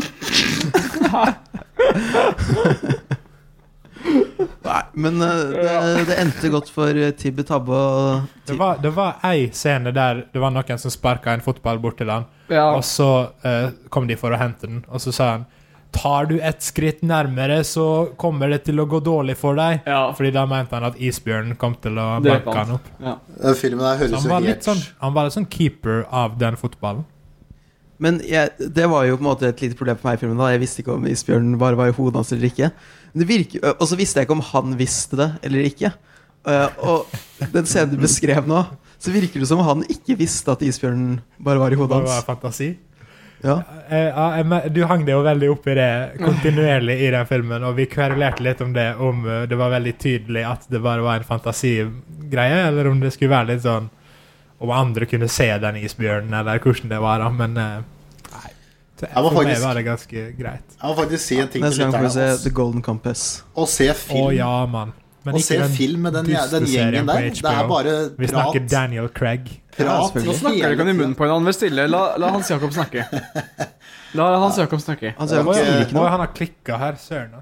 Nei, 4.65 4.81
men 5.05 5.21
eh, 5.21 5.53
det, 5.53 6.09
det 6.09 6.17
endte 6.23 6.49
godt 6.55 6.71
for 6.73 6.89
uh, 6.97 7.11
Tibbe 7.21 7.45
Tabbe 7.45 7.77
og 7.77 8.25
Det 8.49 8.57
var, 8.57 8.81
det 8.81 8.89
var 8.97 9.21
ei 9.29 9.51
scene 9.53 9.93
der 9.93 10.25
det 10.33 10.41
var 10.41 10.49
noen 10.55 10.79
som 10.81 10.89
sparka 10.95 11.35
en 11.37 11.45
fotball 11.45 11.77
bort 11.83 11.99
til 12.01 12.09
han, 12.09 12.25
ja. 12.49 12.71
og 12.73 12.81
så 12.87 13.35
eh, 13.45 13.69
kom 13.93 14.09
de 14.09 14.17
for 14.17 14.33
å 14.33 14.39
hente 14.41 14.67
den, 14.71 14.81
og 14.89 15.01
så 15.05 15.13
sa 15.13 15.25
han 15.35 15.45
Tar 15.93 16.29
du 16.31 16.37
et 16.39 16.63
skritt 16.63 17.01
nærmere, 17.03 17.61
så 17.67 17.85
kommer 18.21 18.53
det 18.53 18.61
til 18.69 18.79
å 18.79 18.87
gå 18.89 19.01
dårlig 19.03 19.35
for 19.41 19.59
deg. 19.59 19.81
ja. 19.91 20.13
Fordi 20.17 20.31
da 20.37 20.45
mente 20.47 20.77
han 20.77 20.87
at 20.87 20.99
isbjørnen 21.03 21.57
kom 21.59 21.75
til 21.83 21.99
å 21.99 22.09
banke 22.23 22.55
han. 22.55 22.77
opp. 22.79 22.91
ja. 23.03 23.17
Den 23.41 23.57
filmen 23.59 23.83
der 23.85 23.97
Så 23.97 24.05
høres 24.05 24.13
han 24.15 24.23
jo 24.29 24.35
var 24.35 24.45
litt 24.45 24.53
helt 24.55 24.69
sånn 24.69 24.85
Han 25.01 25.17
var 25.17 25.27
litt 25.27 25.37
sånn 25.39 25.49
keeper 25.51 26.05
av 26.11 26.37
den 26.39 26.57
fotballen. 26.61 27.05
Men 28.01 28.21
jeg, 28.25 28.55
det 28.73 28.87
var 28.89 29.05
jo 29.05 29.19
på 29.19 29.25
en 29.25 29.29
måte 29.29 29.49
et 29.51 29.61
lite 29.61 29.77
problem 29.77 29.99
for 30.01 30.09
meg 30.09 30.17
i 30.17 30.21
filmen. 30.23 30.39
da 30.41 30.53
Jeg 30.55 30.63
visste 30.63 30.81
ikke 30.81 30.95
om 30.95 31.09
isbjørnen 31.11 31.59
bare 31.61 31.77
var 31.77 31.91
i 31.91 31.97
hodet 31.97 32.23
hans 32.23 32.31
eller 32.33 32.49
ikke. 32.49 32.71
Virker, 33.13 33.75
og 33.75 33.83
så 33.91 33.99
visste 33.99 34.21
jeg 34.21 34.29
ikke 34.29 34.39
om 34.39 34.47
han 34.53 34.77
visste 34.79 35.19
det 35.21 35.27
eller 35.45 35.67
ikke. 35.69 35.91
Eh, 36.49 36.79
og 36.87 37.11
den 37.53 37.67
scenen 37.69 37.93
du 37.93 37.99
beskrev 38.01 38.47
nå, 38.49 38.63
så 39.01 39.13
virker 39.13 39.43
det 39.43 39.49
som 39.51 39.61
han 39.67 39.83
ikke 39.91 40.17
visste 40.17 40.53
at 40.55 40.63
isbjørnen 40.65 41.19
bare 41.45 41.61
var 41.61 41.75
i 41.75 41.79
hodet 41.81 41.99
hans. 41.99 42.09
Det 42.09 42.17
var 42.23 42.29
fantasi. 42.31 42.71
Ja. 43.43 43.63
Eh, 43.89 44.09
ja, 44.11 44.61
du 44.69 44.83
hang 44.85 45.05
deg 45.07 45.15
jo 45.15 45.23
veldig 45.25 45.49
opp 45.55 45.69
i 45.73 45.75
det 45.79 45.91
kontinuerlig 46.21 46.97
i 47.07 47.11
den 47.15 47.27
filmen, 47.29 47.65
og 47.65 47.77
vi 47.79 47.87
kverulerte 47.89 48.45
litt 48.45 48.61
om 48.61 48.75
det, 48.77 48.89
om 49.01 49.23
eh, 49.29 49.47
det 49.49 49.57
var 49.61 49.73
veldig 49.73 49.95
tydelig 50.03 50.45
at 50.45 50.67
det 50.69 50.83
bare 50.85 51.05
var 51.05 51.21
en 51.23 51.25
fantasigreie, 51.29 52.61
eller 52.69 52.91
om 52.91 53.01
det 53.01 53.15
skulle 53.17 53.33
være 53.37 53.55
litt 53.55 53.65
sånn 53.65 53.89
Om 54.61 54.71
andre 54.77 55.07
kunne 55.09 55.25
se 55.33 55.47
den 55.57 55.79
isbjørnen, 55.81 56.35
eller 56.37 56.59
hvordan 56.61 56.91
det 56.93 56.99
var, 57.01 57.23
da, 57.23 57.31
men 57.33 57.57
eh, 57.57 57.79
Nei. 58.35 58.51
Så 59.01 59.07
Jeg 59.09 59.23
må 59.25 59.31
For 59.31 59.39
meg 59.41 59.47
faktisk- 59.47 59.65
var 59.65 59.75
det 59.79 59.85
ganske 59.87 60.25
greit. 60.37 60.75
Jeg 60.77 60.85
må 60.91 60.97
faktisk 60.99 61.25
si 61.25 61.39
en 61.41 61.49
ting 61.49 61.63
Neste 61.65 61.81
gang 61.87 61.93
får 61.97 62.03
vi 62.05 62.11
se. 62.19 62.27
The 62.45 62.51
Golden 62.51 62.83
Compass. 62.83 63.23
Å 63.57 63.65
se 63.67 63.89
Å 63.89 64.27
ja, 64.37 64.67
mann. 64.67 64.93
Men 65.25 65.37
å 65.37 65.41
ikke 65.41 65.47
se 65.47 65.59
den 65.61 65.75
film 65.75 66.07
med 66.07 66.15
den, 66.17 66.31
den 66.31 66.67
gjengen 66.71 67.09
der. 67.11 67.27
Det 67.29 67.51
er 67.51 67.67
bare 67.69 67.93
prat. 68.09 68.15
Vi 68.23 68.31
snakker. 68.31 68.65
Daniel 68.73 69.11
Craig. 69.13 69.51
Prat. 69.77 70.17
Nå 70.17 70.37
snakker 70.39 70.63
dere 70.65 70.77
ikke 70.79 70.87
i 70.89 70.97
munnen 70.97 71.17
på 71.19 71.27
hverandre. 71.27 71.51
Vær 71.51 71.57
stille. 71.59 71.85
La, 71.93 72.01
la 72.21 72.31
Hans 72.33 72.49
Jakob 72.53 72.73
snakke. 72.77 73.05
La 74.19 74.31
Hans 74.43 74.57
Jakob 74.59 74.81
snakke. 74.83 75.13
Hans 75.19 75.35
Jakob 75.37 75.55
ikke 75.55 75.95
noe. 75.95 76.09
han 76.11 76.25
har 76.25 76.33
klikka 76.35 76.79
her, 76.81 76.97
søren. 76.99 77.37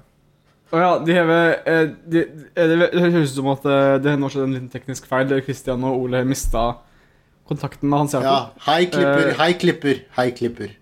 Å 0.69 0.75
oh 0.77 0.81
ja, 0.83 0.89
de 1.01 1.13
hever 1.17 1.47
eh, 1.65 1.79
de, 2.13 2.21
eh, 2.53 2.67
Det 2.69 2.75
det 2.93 2.99
høres 3.01 3.31
ut 3.31 3.39
som 3.39 3.47
at 3.55 3.63
eh, 3.65 3.95
det 4.05 4.11
nå 4.21 4.27
skjedde 4.29 4.45
en 4.45 4.53
liten 4.53 4.69
teknisk 4.69 5.07
feil. 5.09 5.31
Kristian 5.47 5.87
og 5.87 6.03
Ole 6.03 6.21
mista 6.29 6.67
kontakten 7.49 7.89
med 7.89 8.03
Hans 8.03 8.13
Ja. 8.19 8.35
Hei, 8.67 8.83
klipper. 8.91 9.31
Hei, 9.39 9.49
klipper. 9.57 10.03
Hei, 10.19 10.27
klipper. 10.37 10.75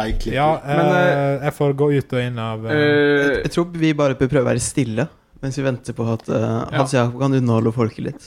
Hei, 0.00 0.08
klipper. 0.16 0.34
Ja, 0.34 0.48
Men, 0.64 0.90
eh, 0.96 1.44
jeg 1.44 1.54
får 1.60 1.76
gå 1.78 1.92
ut 1.94 2.16
og 2.16 2.24
inn 2.24 2.38
av 2.42 2.66
Eh, 2.66 3.42
Jeg 3.44 3.52
tror 3.54 3.70
vi 3.70 3.92
bare 3.94 4.18
bør 4.18 4.32
prøve 4.34 4.46
å 4.48 4.50
være 4.50 4.64
stille 4.64 5.06
mens 5.44 5.58
vi 5.58 5.64
venter 5.66 5.94
på 5.96 6.06
at 6.12 6.26
uh, 6.32 6.66
Hans 6.74 6.94
Jakob 6.96 7.20
kan 7.20 7.36
underholde 7.38 7.72
folket 7.76 8.04
litt. 8.08 8.26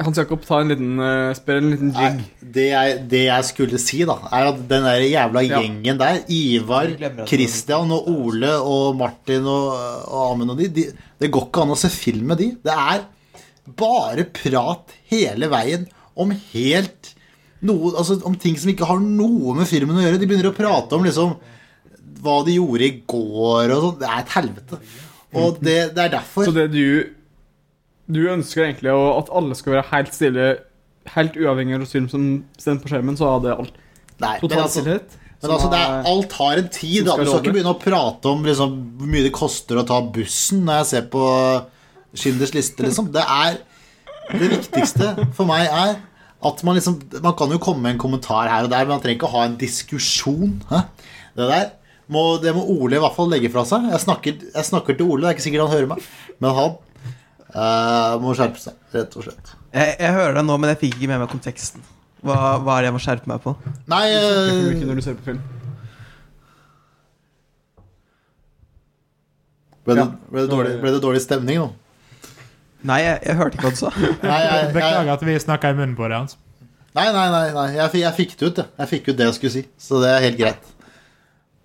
Hans 0.00 0.16
Jakob 0.16 0.40
ta 0.46 0.62
en 0.62 0.70
liten 0.72 0.94
uh, 1.02 1.34
spiller 1.36 1.60
en 1.60 1.72
liten 1.74 1.90
jig. 1.92 2.20
Nei, 2.22 2.46
det, 2.54 2.66
jeg, 2.70 2.94
det 3.12 3.22
jeg 3.26 3.48
skulle 3.50 3.80
si, 3.82 3.98
da, 4.08 4.14
er 4.32 4.48
at 4.52 4.62
den 4.70 4.86
der 4.88 5.04
jævla 5.04 5.42
Ja. 5.44 5.58
gjengen 5.60 5.98
der, 6.00 6.22
Ivar, 6.32 6.88
Kristian 6.94 7.26
Christian 7.28 7.92
og 7.98 8.08
Ole 8.14 8.54
og 8.62 8.96
Martin 8.96 9.44
og, 9.44 9.74
og 10.06 10.22
Amund 10.30 10.54
og 10.54 10.62
de, 10.62 10.70
de 10.78 10.86
Det 11.20 11.28
går 11.34 11.48
ikke 11.50 11.66
an 11.66 11.74
å 11.74 11.80
se 11.82 11.90
film 11.92 12.32
med 12.32 12.40
de. 12.40 12.48
Det 12.64 12.72
er 12.72 13.04
bare 13.76 14.24
prat 14.32 14.94
hele 15.10 15.50
veien 15.52 15.88
om 16.16 16.30
helt 16.54 17.12
noe 17.66 17.90
Altså 17.98 18.18
om 18.28 18.34
ting 18.38 18.54
som 18.60 18.68
ikke 18.70 18.86
har 18.86 19.00
noe 19.02 19.54
med 19.56 19.66
filmen 19.68 19.96
å 19.96 20.02
gjøre. 20.04 20.20
De 20.20 20.26
begynner 20.28 20.50
å 20.52 20.56
prate 20.56 20.94
om 20.96 21.04
liksom 21.04 21.34
hva 22.22 22.38
de 22.46 22.56
gjorde 22.56 22.84
i 22.86 22.94
går 23.08 23.72
og 23.74 23.82
sånn. 23.82 23.96
Det 24.00 24.08
er 24.08 24.20
et 24.22 24.34
helvete. 24.36 24.78
Og 25.36 25.60
det, 25.60 25.76
det 25.96 26.04
er 26.06 26.14
derfor 26.16 26.48
Så 26.48 26.54
det 26.56 26.70
du 26.72 27.12
Du 28.06 28.22
ønsker 28.30 28.64
egentlig 28.64 28.92
at 28.94 29.30
alle 29.34 29.56
skal 29.58 29.76
være 29.76 29.88
helt 29.90 30.14
stille, 30.14 30.48
helt 31.14 31.36
uavhengig 31.36 31.78
av 31.80 31.86
film 31.90 32.08
som 32.10 32.26
står 32.58 32.80
på 32.82 32.92
skjermen, 32.92 33.18
så 33.18 33.32
hadde 33.36 33.56
alt 33.56 33.80
Nei, 34.22 34.36
totalt 34.40 34.62
altså, 34.62 34.80
stillhet. 34.80 35.16
Men 35.42 35.52
altså, 35.52 35.70
det 35.72 35.78
er, 35.80 35.96
alt 36.08 36.36
har 36.38 36.60
en 36.60 36.68
tid. 36.72 37.00
Da. 37.04 37.16
Du 37.18 37.26
skal 37.26 37.42
ikke 37.42 37.56
begynne 37.58 37.74
å 37.74 37.80
prate 37.80 38.30
om 38.30 38.46
liksom, 38.46 38.76
hvor 38.96 39.10
mye 39.12 39.24
det 39.26 39.32
koster 39.36 39.80
å 39.80 39.84
ta 39.88 39.98
bussen 40.14 40.62
når 40.64 40.80
jeg 40.80 40.88
ser 40.92 41.08
på 41.12 41.24
Schinders 42.16 42.54
liste, 42.56 42.86
liksom. 42.86 43.10
Det 43.12 43.22
er 43.22 43.58
Det 44.26 44.48
viktigste 44.50 45.12
for 45.36 45.46
meg 45.46 45.68
er 45.68 45.98
at 46.46 46.62
man 46.66 46.74
liksom 46.74 46.96
Man 47.22 47.36
kan 47.38 47.52
jo 47.52 47.60
komme 47.62 47.84
med 47.84 47.94
en 47.94 48.00
kommentar 48.00 48.48
her 48.50 48.66
og 48.66 48.72
der, 48.72 48.86
men 48.86 48.96
man 48.96 49.02
trenger 49.02 49.18
ikke 49.18 49.28
å 49.28 49.34
ha 49.36 49.44
en 49.46 49.58
diskusjon. 49.60 50.56
Hæ? 50.70 50.80
Det 51.36 51.50
der 51.50 51.68
må, 52.12 52.22
det 52.42 52.52
må 52.54 52.62
Ole 52.70 52.98
i 52.98 53.02
hvert 53.02 53.16
fall 53.16 53.30
legge 53.32 53.50
fra 53.52 53.64
seg. 53.68 53.88
Jeg 53.92 54.02
snakker, 54.04 54.40
jeg 54.54 54.68
snakker 54.68 54.98
til 54.98 55.08
Ole, 55.10 55.24
det 55.24 55.30
er 55.30 55.36
ikke 55.36 55.46
sikkert 55.48 55.66
han 55.66 55.74
hører 55.74 55.90
meg, 55.90 56.08
men 56.42 56.56
han 56.60 56.76
uh, 57.56 58.16
må 58.22 58.34
skjerpe 58.38 58.62
seg, 58.62 58.78
rett 58.94 59.18
og 59.18 59.26
slett. 59.26 59.52
Jeg, 59.74 59.96
jeg 60.00 60.14
hører 60.16 60.38
deg 60.38 60.46
nå, 60.48 60.58
men 60.62 60.72
jeg 60.72 60.82
fikk 60.84 60.98
ikke 61.00 61.10
med 61.12 61.22
meg 61.24 61.32
konteksten. 61.32 61.84
Hva, 62.26 62.56
hva 62.62 62.78
er 62.78 62.86
det 62.86 62.90
jeg 62.90 62.96
må 62.96 63.02
skjerpe 63.04 63.30
meg 63.30 63.42
på? 63.44 63.54
Nei 63.92 64.04
uh, 64.14 64.84
når 64.86 65.00
du 65.00 65.04
ser 65.04 65.18
på 65.18 65.30
film. 65.32 65.42
ble, 69.86 69.94
det, 69.94 70.02
Ja. 70.02 70.06
ble, 70.30 70.40
det 70.42 70.50
dårlig, 70.50 70.72
ble 70.82 70.94
det 70.96 71.02
dårlig 71.02 71.20
stemning 71.22 71.60
nå? 71.62 71.68
Nei, 72.86 73.00
jeg, 73.02 73.20
jeg 73.26 73.38
hørte 73.38 73.58
ikke 73.58 73.68
hva 73.68 73.74
du 73.74 73.78
sa. 73.78 73.90
Nei, 74.22 74.40
jeg, 74.42 74.56
jeg, 74.58 74.72
Beklager 74.74 75.12
at 75.14 75.24
vi 75.26 75.36
snakka 75.42 75.70
i 75.72 75.78
munnen 75.78 75.96
på 75.98 76.06
det 76.10 76.18
hans. 76.18 76.38
Nei, 76.96 77.10
nei, 77.12 77.26
nei, 77.32 77.46
nei. 77.52 77.66
Jeg, 77.76 77.90
fikk, 77.92 78.02
jeg 78.02 78.16
fikk 78.16 78.34
det 78.38 78.46
ut, 78.48 78.60
jeg. 78.62 78.72
Jeg 78.80 78.90
fikk 78.92 79.08
ut 79.10 79.18
det 79.18 79.26
jeg 79.26 79.36
skulle 79.38 79.54
si. 79.56 79.62
Så 79.86 80.00
det 80.02 80.12
er 80.12 80.22
helt 80.24 80.38
greit. 80.40 80.70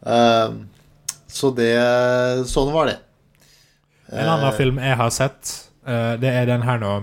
Ehm, 0.05 0.67
så 1.27 1.51
det 1.55 1.71
Sånn 2.49 2.71
var 2.73 2.89
det. 2.89 2.97
En 4.11 4.27
annen 4.27 4.53
film 4.57 4.79
jeg 4.81 4.97
har 4.99 5.11
sett, 5.15 5.51
eh, 5.87 6.13
det 6.19 6.31
er 6.35 6.45
den 6.49 6.65
her 6.67 6.81
nå 6.81 6.95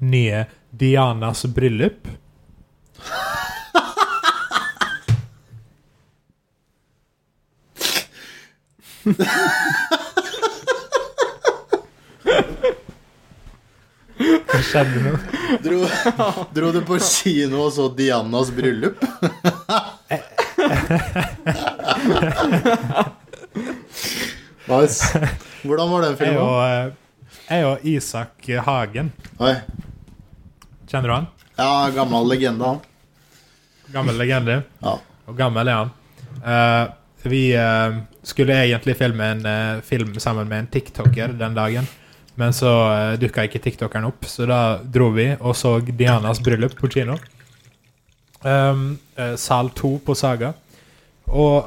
nye 0.00 0.44
Dianas 0.72 1.44
bryllup. 1.54 2.08
Hva 14.14 14.60
skjedde 14.62 15.00
nå? 15.02 15.12
Dro, 15.64 15.80
dro 16.54 16.70
du 16.74 16.80
på 16.86 16.98
kino 17.02 17.64
og 17.66 17.72
så 17.76 17.88
Dianas 17.98 18.52
bryllup? 18.54 19.02
nice. 24.72 25.18
Hvordan 25.62 25.90
var 25.90 26.00
den 26.02 26.10
Jeg 26.10 26.18
filmen? 26.18 26.42
og, 26.42 26.68
eh, 26.68 26.92
jeg 27.48 27.64
og 27.68 27.78
Isak 27.86 28.48
Hagen. 28.66 29.12
Oi. 29.38 29.54
Kjenner 30.88 31.08
du 31.08 31.14
han? 31.14 31.26
Ja, 31.58 31.90
gammel 31.94 32.28
legende, 32.28 32.64
han. 32.64 32.78
Gammel 33.94 34.16
legende. 34.18 34.62
Ja. 34.82 34.96
Og 35.28 35.36
gammel 35.38 35.68
er 35.68 35.74
han. 35.82 35.90
Uh, 36.44 36.84
vi 37.24 37.56
uh, 37.56 37.96
skulle 38.22 38.52
egentlig 38.64 38.96
filme 38.98 39.24
en 39.24 39.46
uh, 39.46 39.80
film 39.82 40.18
sammen 40.20 40.48
med 40.48 40.58
en 40.58 40.66
tiktoker 40.72 41.28
den 41.38 41.54
dagen. 41.56 41.86
Men 42.34 42.52
så 42.52 42.72
uh, 42.90 43.18
dukka 43.20 43.42
ikke 43.46 43.62
tiktokeren 43.64 44.04
opp, 44.10 44.24
så 44.28 44.46
da 44.50 44.78
dro 44.82 45.10
vi 45.14 45.30
og 45.38 45.56
så 45.56 45.78
Dianas 45.86 46.40
bryllup 46.44 46.76
på 46.80 46.86
kino. 46.92 47.16
Um, 48.44 48.98
sal 49.40 49.70
2 49.72 49.96
på 50.04 50.14
Saga. 50.18 50.52
Og 51.32 51.64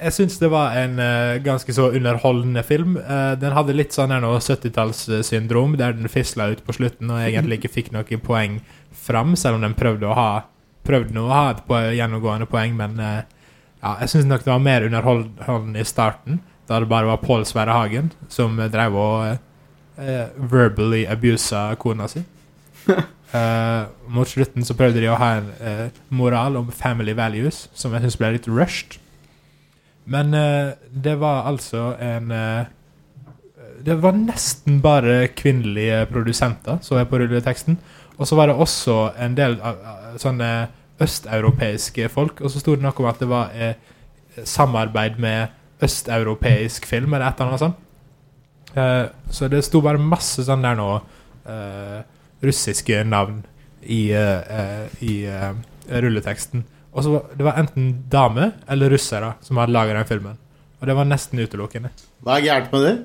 jeg 0.00 0.14
syns 0.16 0.38
det 0.40 0.48
var 0.52 0.76
en 0.80 0.96
uh, 1.00 1.40
ganske 1.44 1.72
så 1.74 1.90
underholdende 1.92 2.62
film. 2.64 2.96
Uh, 2.96 3.34
den 3.40 3.54
hadde 3.56 3.76
litt 3.76 3.96
sånn 3.96 4.12
her 4.14 4.22
nå 4.24 4.32
70-tallssyndrom, 4.38 5.76
der 5.80 5.96
den 5.96 6.10
fisla 6.12 6.50
ut 6.52 6.62
på 6.64 6.76
slutten 6.76 7.12
og 7.12 7.20
egentlig 7.20 7.60
ikke 7.60 7.74
fikk 7.74 7.90
noe 7.94 8.20
poeng 8.24 8.60
fram, 8.96 9.36
selv 9.36 9.58
om 9.58 9.66
den 9.66 9.76
prøvde 9.78 10.08
å 10.08 10.16
ha 10.16 10.30
Prøvde 10.80 11.12
nå 11.12 11.26
å 11.26 11.28
ha 11.28 11.50
et 11.52 11.58
gjennomgående 11.98 12.46
poeng, 12.48 12.72
men 12.72 12.94
uh, 13.04 13.18
ja, 13.82 13.90
jeg 14.00 14.08
syns 14.14 14.24
nok 14.30 14.46
det 14.46 14.48
var 14.48 14.62
mer 14.64 14.86
underholdende 14.86 15.82
i 15.82 15.86
starten, 15.86 16.38
da 16.66 16.78
det 16.80 16.88
bare 16.88 17.10
var 17.10 17.20
Pål 17.20 17.44
Sverre 17.46 17.74
Hagen 17.76 18.08
som 18.32 18.56
drev 18.56 18.96
og 18.96 20.00
verbally 20.50 21.02
abusa 21.04 21.66
kona 21.78 22.08
si. 22.08 22.24
Eh, 23.30 23.82
mot 24.10 24.26
slutten 24.26 24.64
så 24.66 24.74
prøvde 24.74 24.98
de 24.98 25.06
å 25.06 25.18
ha 25.20 25.28
en 25.38 25.50
uh, 25.62 26.00
moral 26.10 26.56
om 26.58 26.70
family 26.74 27.12
values, 27.14 27.68
som 27.78 27.92
jeg 27.94 28.02
syns 28.02 28.18
ble 28.18 28.32
litt 28.34 28.48
rushed. 28.50 28.96
Men 30.10 30.34
uh, 30.34 30.72
det 30.90 31.14
var 31.20 31.46
altså 31.46 31.92
en 32.02 32.34
Det 33.80 33.94
var 34.02 34.12
nesten 34.12 34.80
bare 34.84 35.30
kvinnelige 35.32 36.02
produsenter, 36.10 36.82
så 36.82 36.98
jeg 36.98 37.08
på 37.08 37.20
rulleteksten. 37.22 37.78
Og 38.18 38.28
så 38.28 38.36
var 38.36 38.50
det 38.50 38.58
også 38.60 38.96
en 39.16 39.36
del 39.38 39.54
sånne 40.20 40.68
østeuropeiske 41.00 42.10
folk. 42.12 42.42
Og 42.44 42.52
så 42.52 42.60
sto 42.60 42.74
det 42.76 42.84
noe 42.84 42.92
om 42.92 43.08
at 43.08 43.22
det 43.22 43.28
var 43.30 43.54
samarbeid 44.44 45.16
med 45.16 45.48
østeuropeisk 45.80 46.84
film, 46.84 47.14
eller 47.14 47.30
et 47.30 47.40
eller 47.40 47.54
annet 47.54 47.64
sånt. 47.64 49.32
Så 49.32 49.48
det 49.48 49.64
sto 49.64 49.80
bare 49.80 50.02
masse 50.12 50.44
sånn 50.44 50.66
der 50.66 50.76
nå 50.76 50.90
eh, 51.48 52.04
russiske 52.42 53.04
navn 53.04 53.42
i, 53.82 54.12
uh, 54.12 54.86
i 55.02 55.26
uh, 55.28 55.54
rulleteksten. 55.90 56.64
Og 56.92 57.04
så 57.04 57.10
var- 57.14 57.26
Det 57.36 57.44
var 57.44 57.58
enten 57.60 58.04
dame 58.10 58.52
eller 58.68 58.90
russere 58.90 59.34
som 59.42 59.56
hadde 59.56 59.72
laga 59.72 59.94
den 59.94 60.04
filmen. 60.08 60.36
Og 60.80 60.86
det 60.88 60.96
var 60.96 61.04
nesten 61.04 61.38
utelukkende. 61.38 61.90
Hva 62.24 62.38
er 62.38 62.46
gærent 62.46 62.72
med 62.72 62.82
det? 62.86 62.96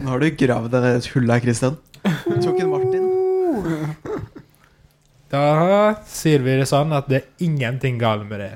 Nå 0.00 0.08
har 0.14 0.22
du 0.22 0.30
gravd 0.40 0.70
deg 0.72 0.84
et 0.96 1.08
hull 1.14 1.28
her, 1.30 1.40
Christian. 1.44 1.76
Du 2.24 2.36
tok 2.40 2.60
en 2.62 2.70
Martin. 2.72 3.08
Da 5.30 5.42
sier 6.08 6.40
vi 6.42 6.56
det 6.58 6.66
sånn 6.70 6.94
at 6.96 7.10
det 7.10 7.20
er 7.20 7.44
ingenting 7.46 7.98
galt 8.00 8.24
med 8.30 8.40
det. 8.40 8.52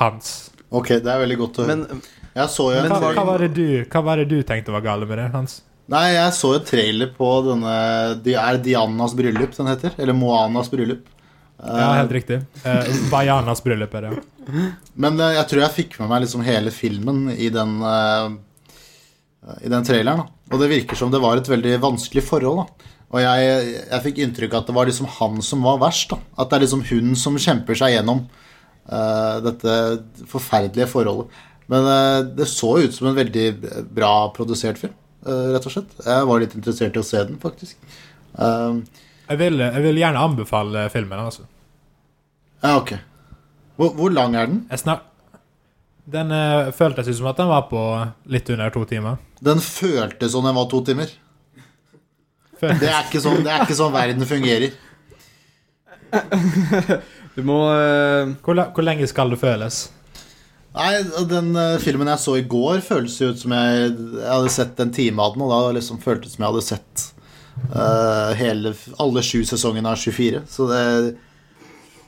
Hans. 0.00 0.50
Ok, 0.74 0.88
det 0.98 1.06
er 1.06 1.20
veldig 1.22 1.38
godt 1.38 1.60
å 1.60 1.66
høre. 1.68 1.76
Men 1.76 2.02
Jeg 2.34 2.48
så 2.50 2.64
jo 2.72 2.78
en 2.80 2.82
Men 2.88 2.90
Hva, 2.90 2.98
var- 3.00 3.14
hva, 3.14 3.24
var 3.28 3.38
det 3.44 3.52
du, 3.54 3.84
hva 3.84 4.00
var 4.02 4.16
det 4.18 4.28
du 4.28 4.42
tenkte 4.42 4.72
var 4.74 4.80
galt 4.82 5.06
med 5.08 5.18
det, 5.18 5.28
Hans? 5.30 5.60
Nei, 5.92 6.04
jeg 6.14 6.36
så 6.36 6.54
en 6.56 6.64
trailer 6.64 7.10
på 7.12 7.26
denne 7.44 7.72
Det 8.24 8.36
er 8.40 8.60
Dianas 8.64 9.12
bryllup 9.16 9.52
den 9.56 9.68
heter. 9.68 9.96
Eller 10.00 10.16
Moanas 10.16 10.70
bryllup. 10.72 11.10
Ja, 11.58 11.90
Eh, 11.94 11.98
helt 12.00 12.12
riktig. 12.12 12.40
Uh, 12.64 12.88
Bayanas 13.12 13.62
bryllup 13.64 13.94
er 13.94 14.08
det. 14.08 14.22
Men 15.02 15.20
eh, 15.20 15.36
jeg 15.38 15.48
tror 15.50 15.62
jeg 15.64 15.76
fikk 15.78 16.00
med 16.00 16.10
meg 16.10 16.24
liksom 16.24 16.42
hele 16.44 16.72
filmen 16.74 17.28
i 17.32 17.48
den 17.52 17.78
eh, 17.80 18.34
I 19.64 19.70
den 19.72 19.86
traileren. 19.86 20.24
da 20.24 20.54
Og 20.54 20.60
det 20.60 20.72
virker 20.72 20.98
som 20.98 21.12
det 21.12 21.22
var 21.22 21.40
et 21.40 21.48
veldig 21.48 21.78
vanskelig 21.82 22.24
forhold. 22.26 22.64
da 22.64 22.90
Og 23.14 23.22
jeg, 23.22 23.76
jeg 23.86 24.04
fikk 24.08 24.20
inntrykk 24.24 24.56
av 24.56 24.64
at 24.64 24.72
det 24.72 24.76
var 24.80 24.90
liksom 24.90 25.10
han 25.20 25.40
som 25.46 25.64
var 25.64 25.80
verst. 25.84 26.12
da 26.12 26.20
At 26.36 26.50
det 26.50 26.58
er 26.58 26.66
liksom 26.66 26.84
hun 26.90 27.14
som 27.16 27.40
kjemper 27.40 27.78
seg 27.78 27.96
gjennom 27.96 28.26
uh, 28.90 29.40
dette 29.44 29.76
forferdelige 30.30 30.90
forholdet. 30.90 31.32
Men 31.72 31.88
uh, 31.88 32.20
det 32.36 32.48
så 32.50 32.76
ut 32.82 32.94
som 32.94 33.08
en 33.08 33.16
veldig 33.16 33.46
bra 33.94 34.28
produsert 34.36 34.80
film, 34.80 34.92
eh, 34.92 35.03
rett 35.24 35.66
og 35.66 35.72
slett. 35.72 35.94
Jeg 36.04 36.28
var 36.28 36.42
litt 36.42 36.54
interessert 36.58 36.96
i 36.96 37.00
å 37.00 37.06
se 37.06 37.22
den, 37.28 37.38
faktisk. 37.42 37.76
Eh, 38.38 39.00
Jeg 39.30 39.40
vil, 39.40 39.58
jeg 39.64 39.82
vil 39.86 39.96
gjerne 40.02 40.20
anbefale 40.20 40.86
filmen, 40.92 41.18
altså. 41.24 41.46
ja, 42.62 42.74
ok. 42.76 42.94
Hvor, 43.76 43.94
hvor 43.96 44.10
lang 44.12 44.36
er 44.36 44.46
den? 44.50 44.62
Jeg 44.70 44.78
snak... 44.84 45.00
Den 46.04 46.28
uh, 46.36 46.68
føltes 46.76 47.08
ut 47.08 47.16
som 47.16 47.30
at 47.30 47.38
den 47.40 47.48
var 47.48 47.62
på 47.70 47.80
litt 48.28 48.50
under 48.52 48.68
to 48.74 48.82
timer. 48.84 49.16
Den 49.40 49.62
føltes 49.64 50.34
som 50.34 50.44
den 50.44 50.52
var 50.54 50.66
to 50.68 50.82
timer. 50.84 51.08
Føltes. 52.60 52.82
Det 52.82 52.90
er 52.92 53.06
ikke 53.06 53.22
sånn, 53.24 53.40
det 53.46 53.50
er 53.54 53.64
ikke 53.64 53.78
sånn 53.78 53.94
verden 53.94 54.28
fungerer. 54.28 54.70
Du 57.34 57.40
må 57.42 57.56
uh... 57.66 58.30
Hvor, 58.46 58.54
hvor 58.76 58.84
lenge 58.86 59.08
skal 59.10 59.32
det 59.32 59.40
føles? 59.40 59.88
Nei, 60.74 61.02
Den 61.30 61.52
uh, 61.54 61.76
filmen 61.82 62.08
jeg 62.10 62.22
så 62.22 62.36
i 62.40 62.46
går, 62.50 62.80
føles 62.82 63.16
jo 63.20 63.30
ut 63.30 63.40
som 63.40 63.54
jeg, 63.54 63.90
jeg 64.18 64.30
hadde 64.30 64.54
sett 64.54 64.80
en 64.82 64.94
time 64.94 65.22
av 65.22 65.36
den. 65.36 65.44
Og 65.46 65.52
da 65.52 65.74
liksom 65.76 66.00
føltes 66.02 66.32
det 66.32 66.36
som 66.36 66.46
jeg 66.46 66.52
hadde 66.52 66.64
sett 66.66 67.04
uh, 67.70 68.32
hele, 68.38 68.74
alle 69.02 69.22
sju 69.22 69.44
sesongene 69.46 69.92
av 69.92 70.00
24. 70.02 70.42
Så 70.50 70.66
det, 70.70 70.82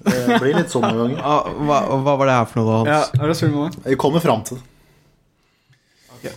det 0.07 0.41
blir 0.41 0.59
litt 0.59 0.73
sånn 0.75 0.87
noen 0.87 0.99
ganger. 1.03 1.21
ah, 1.31 1.53
hva, 1.69 1.83
hva 2.03 2.17
var 2.17 2.31
det 2.31 2.39
her 2.41 2.51
for 2.51 2.63
noe, 2.63 2.81
da, 2.89 2.97
Ja, 2.97 3.23
Hans? 3.23 3.45
er 3.47 3.55
meg? 3.55 3.79
Vi 3.87 4.01
kommer 4.03 4.25
fram 4.25 4.43
til 4.47 4.59
det. 4.59 4.73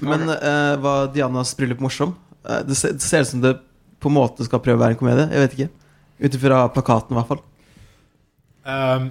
Men 0.05 0.27
uh, 0.29 0.75
var 0.83 1.09
Dianas 1.15 1.55
bryllup 1.57 1.81
morsom? 1.81 2.13
Uh, 2.45 2.59
det, 2.67 2.77
ser, 2.77 2.93
det 2.93 3.05
ser 3.05 3.25
ut 3.25 3.31
som 3.31 3.41
det 3.41 3.55
på 3.99 4.11
en 4.11 4.19
måte 4.19 4.45
skal 4.45 4.61
prøve 4.63 4.77
å 4.77 4.83
være 4.83 4.95
en 4.95 4.99
komedie. 5.01 5.25
Jeg 5.33 5.47
vet 5.47 5.55
ikke. 5.57 5.71
Ut 6.19 6.35
ifra 6.37 6.59
plakaten, 6.75 7.15
i 7.15 7.19
hvert 7.19 7.31
fall. 7.31 7.41
Um, 8.69 9.09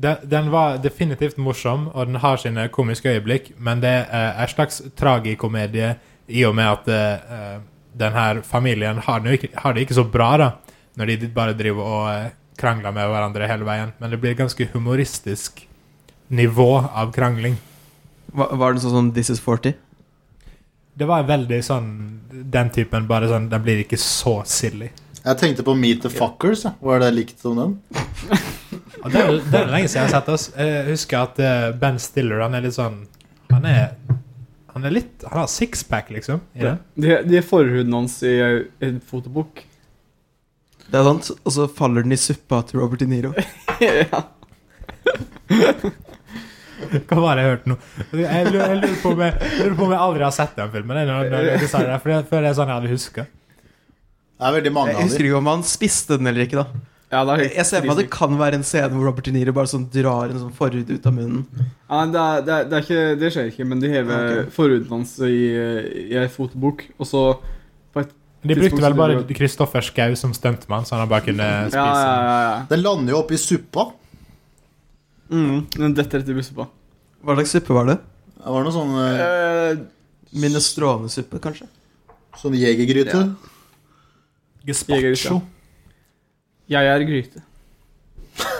den, 0.00 0.16
den 0.22 0.50
var 0.50 0.78
definitivt 0.80 1.36
morsom, 1.36 1.88
og 1.92 2.06
den 2.08 2.20
har 2.22 2.38
sine 2.40 2.68
komiske 2.72 3.12
øyeblikk, 3.12 3.52
men 3.58 3.82
det 3.82 3.92
er 4.08 4.38
en 4.40 4.48
slags 4.48 4.80
tragikomedie 4.96 5.94
i 6.28 6.44
og 6.48 6.54
med 6.56 6.70
at 6.70 6.88
uh, 6.88 7.62
denne 8.00 8.42
familien 8.46 9.02
har 9.04 9.20
det, 9.20 9.36
ikke, 9.38 9.50
har 9.60 9.74
det 9.74 9.84
ikke 9.84 9.98
så 9.98 10.04
bra, 10.08 10.30
da, 10.40 10.50
når 10.96 11.10
de 11.10 11.28
bare 11.34 11.56
driver 11.58 11.90
og 11.90 12.06
uh, 12.08 12.30
krangler 12.60 12.94
med 12.96 13.10
hverandre 13.12 13.48
hele 13.50 13.66
veien. 13.68 13.92
Men 13.98 14.12
det 14.12 14.20
blir 14.22 14.32
et 14.32 14.40
ganske 14.40 14.68
humoristisk 14.72 15.66
nivå 16.28 16.70
av 16.80 17.12
krangling. 17.12 17.58
Var, 18.32 18.56
var 18.56 18.72
det 18.72 18.84
sånn 18.84 18.96
som 18.96 19.12
This 19.16 19.32
Is 19.34 19.42
40? 19.44 19.74
Det 21.00 21.06
var 21.08 21.24
veldig 21.24 21.58
sånn 21.64 21.86
Den 22.52 22.68
typen, 22.74 23.06
bare 23.08 23.28
sånn 23.30 23.46
Den 23.48 23.62
blir 23.64 23.78
ikke 23.82 23.96
så 23.98 24.40
silly. 24.46 24.90
Jeg 25.20 25.38
tenkte 25.40 25.64
på 25.64 25.74
Meet 25.76 26.04
the 26.04 26.10
Fuckers. 26.12 26.64
Ja. 26.66 26.74
Var 26.80 27.02
det 27.02 27.12
likt 27.16 27.42
som 27.42 27.58
den? 27.58 27.78
Og 29.00 29.12
det, 29.12 29.20
er, 29.22 29.30
det 29.52 29.58
er 29.62 29.70
lenge 29.72 29.88
siden 29.88 30.02
jeg 30.02 30.08
har 30.10 30.14
sett 30.18 30.28
oss. 30.32 30.48
Jeg 30.56 30.84
husker 30.90 31.22
at 31.24 31.38
eh, 31.40 31.68
Ben 31.80 31.96
Stiller 32.02 32.42
han 32.44 32.56
er 32.58 32.66
litt 32.66 32.76
sånn 32.76 32.98
Han 33.52 33.64
er 33.68 33.94
Han 34.74 34.84
er 34.84 34.92
litt 34.92 35.24
Han 35.30 35.40
har 35.42 35.48
sixpack, 35.50 36.10
liksom. 36.14 36.42
I 36.54 36.66
det. 36.66 36.74
De, 37.00 37.14
de 37.30 37.38
er 37.40 37.46
forhuden 37.46 37.96
hans 37.96 38.18
i 38.28 38.34
en 38.84 39.00
fotobok. 39.00 39.64
Det 40.90 40.98
er 41.00 41.06
sant. 41.06 41.30
Og 41.44 41.54
så 41.54 41.68
faller 41.70 42.04
den 42.06 42.12
i 42.16 42.20
suppa 42.20 42.60
til 42.68 42.82
Robert 42.82 43.00
De 43.02 43.08
Niro. 43.10 43.32
ja. 43.80 44.24
Hva 47.06 47.18
var 47.20 47.36
det 47.38 47.42
jeg 47.44 47.50
hørte 47.52 47.70
nå? 47.70 47.76
Jeg 48.16 48.46
lurer, 48.48 48.62
jeg 48.72 48.78
lurer, 48.80 48.94
på 49.02 49.10
om 49.12 49.20
jeg, 49.22 49.34
jeg 49.44 49.58
lurer 49.66 49.76
på 49.78 49.84
om 49.86 49.92
jeg 49.94 50.00
aldri 50.06 50.24
har 50.26 50.34
sett 50.34 50.56
den 50.58 50.70
filmen. 50.72 51.00
Når, 51.10 51.28
når 51.32 51.50
du 51.60 51.66
sa 51.70 51.82
det 51.86 51.98
for 52.02 52.12
jeg 52.14 52.26
føler 52.30 52.46
det 52.48 52.52
er 52.52 52.56
sånn 52.58 52.72
jeg 52.72 52.80
hadde 52.80 52.92
huska. 52.94 53.26
Det 54.40 54.48
er 54.48 54.54
veldig 54.56 54.72
mange 54.72 54.94
Jeg 54.94 54.96
av 54.98 55.04
husker 55.04 55.20
dem. 55.20 55.28
ikke 55.28 55.40
om 55.42 55.50
han 55.52 55.64
spiste 55.68 56.16
den 56.20 56.30
eller 56.30 56.46
ikke, 56.46 56.62
da. 56.64 56.86
Ja, 57.10 57.20
det 57.26 57.34
er 57.34 57.40
Jeg 57.44 57.66
ser 57.66 57.82
for 57.82 57.90
meg 57.90 57.96
at 57.96 58.00
det 58.04 58.10
kan 58.14 58.36
være 58.38 58.58
en 58.60 58.66
scene 58.66 58.90
hvor 58.94 59.08
Robert 59.08 59.26
De 59.26 59.32
Niro 59.34 59.54
bare 59.56 59.70
sånn 59.70 59.86
drar 59.92 60.30
en 60.30 60.40
sånn 60.42 60.52
forhud 60.54 60.90
ut 60.90 61.06
av 61.08 61.14
munnen. 61.16 61.44
Ja, 61.88 62.04
det, 62.06 62.24
er, 62.24 62.44
det, 62.46 62.56
er, 62.56 62.68
det, 62.70 62.76
er 62.78 62.84
ikke, 62.86 63.00
det 63.20 63.30
skjer 63.34 63.48
ikke, 63.50 63.66
men 63.72 63.82
de 63.82 63.90
hever 63.92 64.26
okay. 64.26 64.44
forhuden 64.54 64.92
hans 64.94 65.16
i, 65.26 65.38
i 66.06 66.18
ei 66.20 66.28
fotobok, 66.32 66.84
og 66.98 67.10
så 67.10 67.24
De 68.40 68.56
brukte 68.56 68.80
vel 68.80 68.94
bare 68.96 69.16
Kristoffer 69.36 69.84
Schou 69.84 70.14
som 70.16 70.30
stuntmann, 70.36 70.86
så 70.88 70.96
han 70.96 71.10
bare 71.10 71.26
kunne 71.26 71.48
spise. 71.66 71.80
ja, 71.80 72.04
ja. 72.14 72.38
ja. 72.46 72.54
Den 72.70 72.84
lander 72.86 73.12
jo 73.12 73.24
oppi 73.24 73.36
suppa. 73.40 73.90
Mm. 75.30 75.66
Den 75.76 75.98
detter 75.98 76.22
rett 76.22 76.30
i 76.32 76.46
suppa. 76.46 76.70
Hva 77.20 77.36
slags 77.36 77.52
suppe 77.58 77.76
var 77.76 77.90
det? 77.90 77.98
Det 78.40 78.54
var 78.54 78.64
noe 78.64 78.72
sånn, 78.72 78.96
eh, 79.02 79.20
Uh, 79.20 79.82
Minestronesuppe, 80.40 81.42
kanskje? 81.42 81.66
sånn 82.38 82.56
jegergryte. 82.58 83.16
Ja. 83.16 83.56
Gazpacho. 84.68 85.40
Jeg 86.70 86.86
er 86.86 87.04
gryte. 87.08 87.42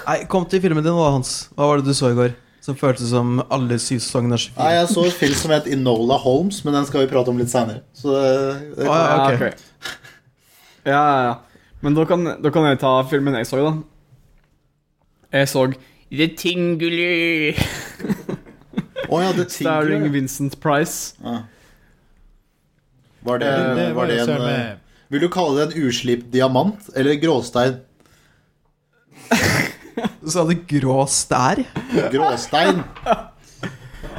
Nei, 0.07 0.25
kom 0.31 0.45
til 0.51 0.61
filmen 0.65 0.83
din 0.85 0.93
nå, 0.97 1.05
Hans. 1.15 1.49
Hva 1.55 1.69
var 1.71 1.81
det 1.81 1.87
du 1.91 1.95
så 1.97 2.11
i 2.13 2.17
går? 2.19 2.33
Som 2.61 2.77
føltes 2.77 3.09
som 3.15 3.39
alle 3.49 3.79
syv 3.81 4.01
sesongene 4.05 4.37
av 4.37 4.43
24? 4.43 4.57
Nei, 4.61 4.73
jeg 4.77 4.89
så 4.91 5.05
en 5.07 5.15
film 5.17 5.37
som 5.39 5.53
het 5.55 5.69
Enola 5.73 6.19
Holmes, 6.21 6.59
men 6.67 6.75
den 6.77 6.89
skal 6.89 7.05
vi 7.07 7.11
prate 7.13 7.33
om 7.33 7.39
litt 7.41 7.53
seinere. 7.53 7.81
Så 7.97 8.13
det, 8.13 8.33
det 8.77 8.89
Å, 8.91 8.97
ja, 8.99 9.15
okay. 9.25 9.37
Okay. 9.39 9.95
Ja, 10.91 11.05
ja. 11.25 11.33
Men 11.81 11.97
da 11.97 12.05
kan, 12.09 12.27
da 12.45 12.53
kan 12.53 12.67
jeg 12.69 12.81
ta 12.83 12.91
filmen 13.09 13.39
jeg 13.39 13.49
så, 13.49 13.63
da. 13.65 13.73
Jeg 15.39 15.49
så 15.49 15.65
The 16.11 16.27
Tingly, 16.37 17.55
oh, 19.09 19.21
ja, 19.23 19.31
starring 19.49 20.09
Vincent 20.13 20.59
Price. 20.61 21.15
Ah. 21.25 21.45
Var 23.25 23.39
det, 23.39 23.47
Eh, 23.47 23.75
Det 23.77 23.95
var 23.95 24.07
det 24.11 24.19
en 24.25 24.31
eh, 24.49 24.77
Vil 25.09 25.21
du 25.21 25.29
kalle 25.29 25.61
det 25.61 25.67
en 25.77 25.87
uslipt 25.87 26.31
diamant 26.33 26.91
eller 26.97 27.15
gråstein? 27.21 27.79
Så 30.31 30.45
det 30.49 30.63
grå 30.71 31.03
stær. 31.11 31.61
Gråstein. 32.13 32.85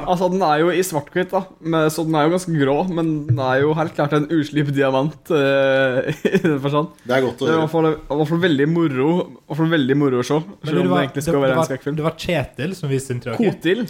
Altså, 0.02 0.26
den 0.32 0.42
er 0.42 0.58
jo 0.62 0.70
i 0.74 0.82
svart-hvitt, 0.82 1.30
da, 1.30 1.40
men, 1.62 1.86
så 1.92 2.02
den 2.06 2.16
er 2.18 2.26
jo 2.26 2.32
ganske 2.34 2.52
grå, 2.58 2.74
men 2.90 3.10
den 3.28 3.38
er 3.42 3.60
jo 3.62 3.74
helt 3.78 3.94
klart 3.94 4.14
en 4.16 4.24
uslipt 4.34 4.72
diamant 4.74 5.30
eh, 5.34 6.08
i 6.32 6.40
den 6.42 6.58
forstand. 6.62 6.90
Det 7.06 7.16
er 7.16 7.24
godt 7.26 7.42
å 7.42 7.46
Det 7.46 7.52
er 7.52 7.54
i 7.54 7.60
høre. 7.60 7.70
fall, 7.70 7.88
i 7.92 8.18
hvert 8.18 8.30
fall 8.32 8.42
veldig 8.42 8.66
moro 8.72 9.08
i 9.12 9.26
hvert 9.46 9.60
fall 9.60 9.70
veldig 9.76 9.96
moro 10.00 10.22
å 10.22 10.26
se, 10.26 10.38
Men 10.42 10.70
selv 10.70 10.80
om 10.80 10.86
det 10.88 10.92
var, 10.94 11.04
egentlig 11.04 11.20
det, 11.22 11.26
skal 11.28 11.38
være 11.38 11.50
det, 11.50 11.54
en 11.54 11.60
var, 11.62 11.68
skrekkfilm. 11.70 11.98
det 12.00 12.06
var 12.08 12.16
Kjetil 12.24 12.74
som 12.78 12.92
viste 12.92 13.16
inntrykket. 13.16 13.42
Kotil. 13.46 13.84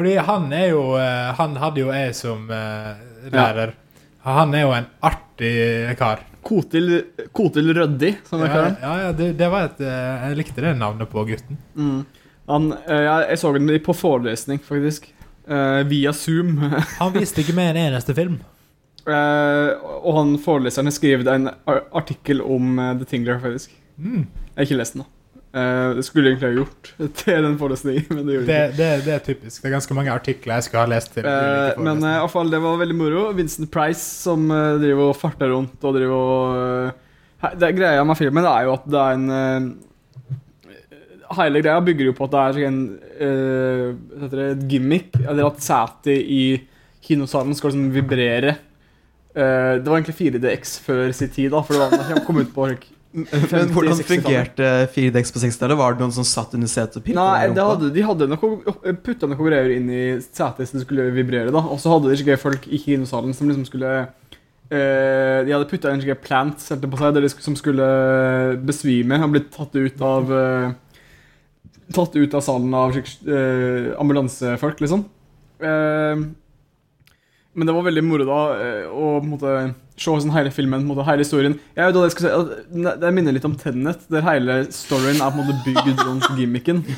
Fordi 0.00 0.16
han 0.30 0.48
er 0.56 0.66
jo 0.70 0.82
eh, 0.96 1.30
Han 1.40 1.56
hadde 1.60 1.82
jo 1.84 1.90
jeg 1.92 2.16
som 2.16 2.44
eh, 2.56 3.04
lærer. 3.32 3.74
Han 4.28 4.52
er 4.56 4.66
jo 4.66 4.74
en 4.76 4.90
artig 5.08 5.54
kar. 6.00 6.26
Kotil, 6.42 7.02
Kotil 7.36 7.72
Røddi, 7.76 8.14
som 8.24 8.40
jeg 8.40 8.52
kaller 8.52 8.76
ja, 8.80 8.92
ja 9.04 9.12
det, 9.16 9.32
det 9.38 9.48
var 9.52 9.68
et 9.68 9.82
eh, 9.84 10.26
Jeg 10.30 10.38
likte 10.38 10.64
det 10.64 10.74
navnet 10.78 11.10
på 11.10 11.24
gutten. 11.28 11.58
Mm. 11.76 11.98
han 12.48 12.70
eh, 12.78 13.02
jeg, 13.04 13.26
jeg 13.32 13.42
så 13.42 13.52
den 13.56 13.74
på 13.84 13.96
forelesning, 13.96 14.62
faktisk. 14.64 15.10
Uh, 15.50 15.82
via 15.88 16.12
Zoom. 16.14 16.58
Han 17.00 17.14
viste 17.16 17.42
ikke 17.42 17.56
med 17.56 17.72
en 17.72 17.80
eneste 17.88 18.14
film. 18.14 18.36
Uh, 19.02 19.72
og 20.04 20.12
han 20.14 20.34
foreleseren 20.38 20.86
har 20.86 20.94
skrevet 20.94 21.26
en 21.32 21.48
artikkel 21.66 22.42
om 22.44 22.76
The 23.00 23.08
Tingler, 23.08 23.40
faktisk. 23.42 23.72
Mm. 23.96 24.28
Jeg 24.28 24.60
har 24.60 24.68
ikke 24.68 24.78
lest 24.78 24.94
den, 24.94 25.02
da. 25.02 25.19
Eh, 25.50 25.96
det 25.98 26.04
skulle 26.06 26.30
jeg 26.30 26.36
egentlig 26.36 26.50
ha 26.52 26.58
gjort 26.60 26.90
til 27.24 27.46
den 27.46 27.56
forelesningen, 27.58 28.06
men 28.14 28.22
det 28.22 28.36
gjorde 28.36 28.46
Det, 28.46 28.58
ikke. 28.68 28.76
det, 28.78 28.88
det 29.06 29.14
er 29.14 29.22
typisk. 29.26 29.56
Det 29.58 29.66
er 29.66 29.74
ganske 29.74 29.96
mange 29.98 30.14
artikler 30.14 30.60
jeg 30.60 30.66
skulle 30.68 30.84
ha 30.84 30.90
lest. 30.92 31.12
til 31.14 31.26
Eh, 31.26 31.30
men 31.34 31.34
uh, 31.34 31.66
i 31.66 31.74
forelesninger. 31.74 32.18
hvert 32.22 32.34
fall, 32.36 32.52
det 32.54 32.62
var 32.62 32.80
veldig 32.84 32.98
moro. 33.00 33.24
Vincent 33.34 33.70
Price 33.74 34.04
som 34.22 34.46
uh, 34.46 34.78
driver 34.78 35.10
og 35.10 35.18
farter 35.18 35.50
rundt 35.50 35.86
og 35.86 35.96
driver 35.98 36.14
og 36.14 36.90
uh, 36.94 37.54
det 37.58 37.72
Greia 37.74 38.04
med 38.04 38.18
filmen 38.20 38.46
er 38.46 38.66
jo 38.68 38.74
at 38.76 38.90
det 38.92 39.00
er 39.00 39.16
en 39.16 39.70
Hele 41.30 41.60
greia 41.62 41.78
bygger 41.80 42.08
jo 42.08 42.12
på 42.18 42.26
at 42.26 42.32
det 42.34 42.40
er 42.42 42.66
en 42.66 42.78
heter 43.16 44.32
det, 44.34 44.46
et 44.50 44.64
gimmick. 44.68 45.14
Eller 45.22 45.46
at 45.46 45.62
setet 45.62 46.18
i 46.20 46.58
kinosalen 47.06 47.54
skal 47.54 47.70
liksom 47.70 47.92
vibrere 47.94 48.56
Det 49.32 49.86
var 49.86 49.94
egentlig 49.94 50.18
4DX 50.18 50.74
før 50.84 51.14
sin 51.14 51.30
tid, 51.30 51.52
da, 51.54 51.62
for 51.62 51.78
det 51.78 51.86
var 51.86 52.26
kom 52.26 52.42
ut 52.42 52.50
på 52.52 52.66
Men 53.10 53.72
hvordan 53.74 53.98
fungerte 54.06 54.66
4DX 54.94 55.32
på 55.34 55.40
60-tallet? 55.42 55.74
Var 55.80 55.96
det 55.96 56.02
noen 56.04 56.12
som 56.14 56.26
satt 56.26 56.52
under 56.54 56.70
setet 56.70 57.00
og 57.00 57.04
pirket 57.08 57.18
Nei, 57.18 57.48
hadde, 57.58 57.88
de 57.96 58.04
hadde 58.06 58.28
noe, 58.30 58.50
putta 59.02 59.26
noe 59.26 59.40
greier 59.40 59.72
inn 59.74 59.88
i 59.90 60.02
setet 60.22 60.70
som 60.70 60.78
skulle 60.84 61.08
vibrere, 61.16 61.50
da. 61.50 61.62
Og 61.74 61.80
så 61.82 61.90
hadde 61.90 62.12
de 62.12 62.18
ikke 62.20 62.38
folk 62.38 62.68
i 62.70 62.78
kinosalen 62.78 63.34
som 63.34 63.50
liksom 63.50 63.66
skulle 63.66 63.90
uh, 64.06 65.38
De 65.42 65.50
hadde 65.50 65.66
putta 65.72 65.90
inn 65.90 65.98
skikkelig 66.04 66.22
plants 66.22 66.70
de 66.70 67.32
som 67.34 67.58
skulle 67.58 67.86
besvime 68.62 69.18
og 69.24 69.34
blitt 69.34 69.50
tatt 69.56 69.74
ut 69.74 69.98
av 70.06 70.30
uh, 70.30 70.70
Tatt 71.90 72.14
ut 72.14 72.34
av 72.38 72.42
salen 72.46 72.70
av 72.78 72.94
eh, 72.94 73.90
ambulansefolk, 73.98 74.78
liksom. 74.78 75.02
Men 75.58 76.30
det 77.66 77.74
var 77.74 77.82
veldig 77.82 78.06
moro 78.06 78.22
da 78.28 78.54
og 78.86 79.16
på 79.16 79.24
en 79.24 79.32
måte, 79.32 79.74
se 80.00 80.10
hvordan 80.10 80.32
hele 80.32 80.50
filmen, 80.54 80.86
måte, 80.88 81.04
hele 81.08 81.24
historien. 81.24 81.54
Jeg 81.76 81.90
vet 81.90 81.98
hva 81.98 82.06
jeg 82.06 82.14
skal 82.14 82.26
si, 82.26 82.30
Det 83.02 83.10
minner 83.16 83.36
litt 83.36 83.48
om 83.48 83.56
Tenet, 83.60 84.00
der 84.12 84.22
hele 84.24 84.54
storyen 84.72 85.20
er 85.20 85.34
på 85.34 85.42
en 85.42 85.48
måte 85.50 85.64
bygd 85.66 85.98
rundt 86.06 86.26
gimmicken. 86.38 86.78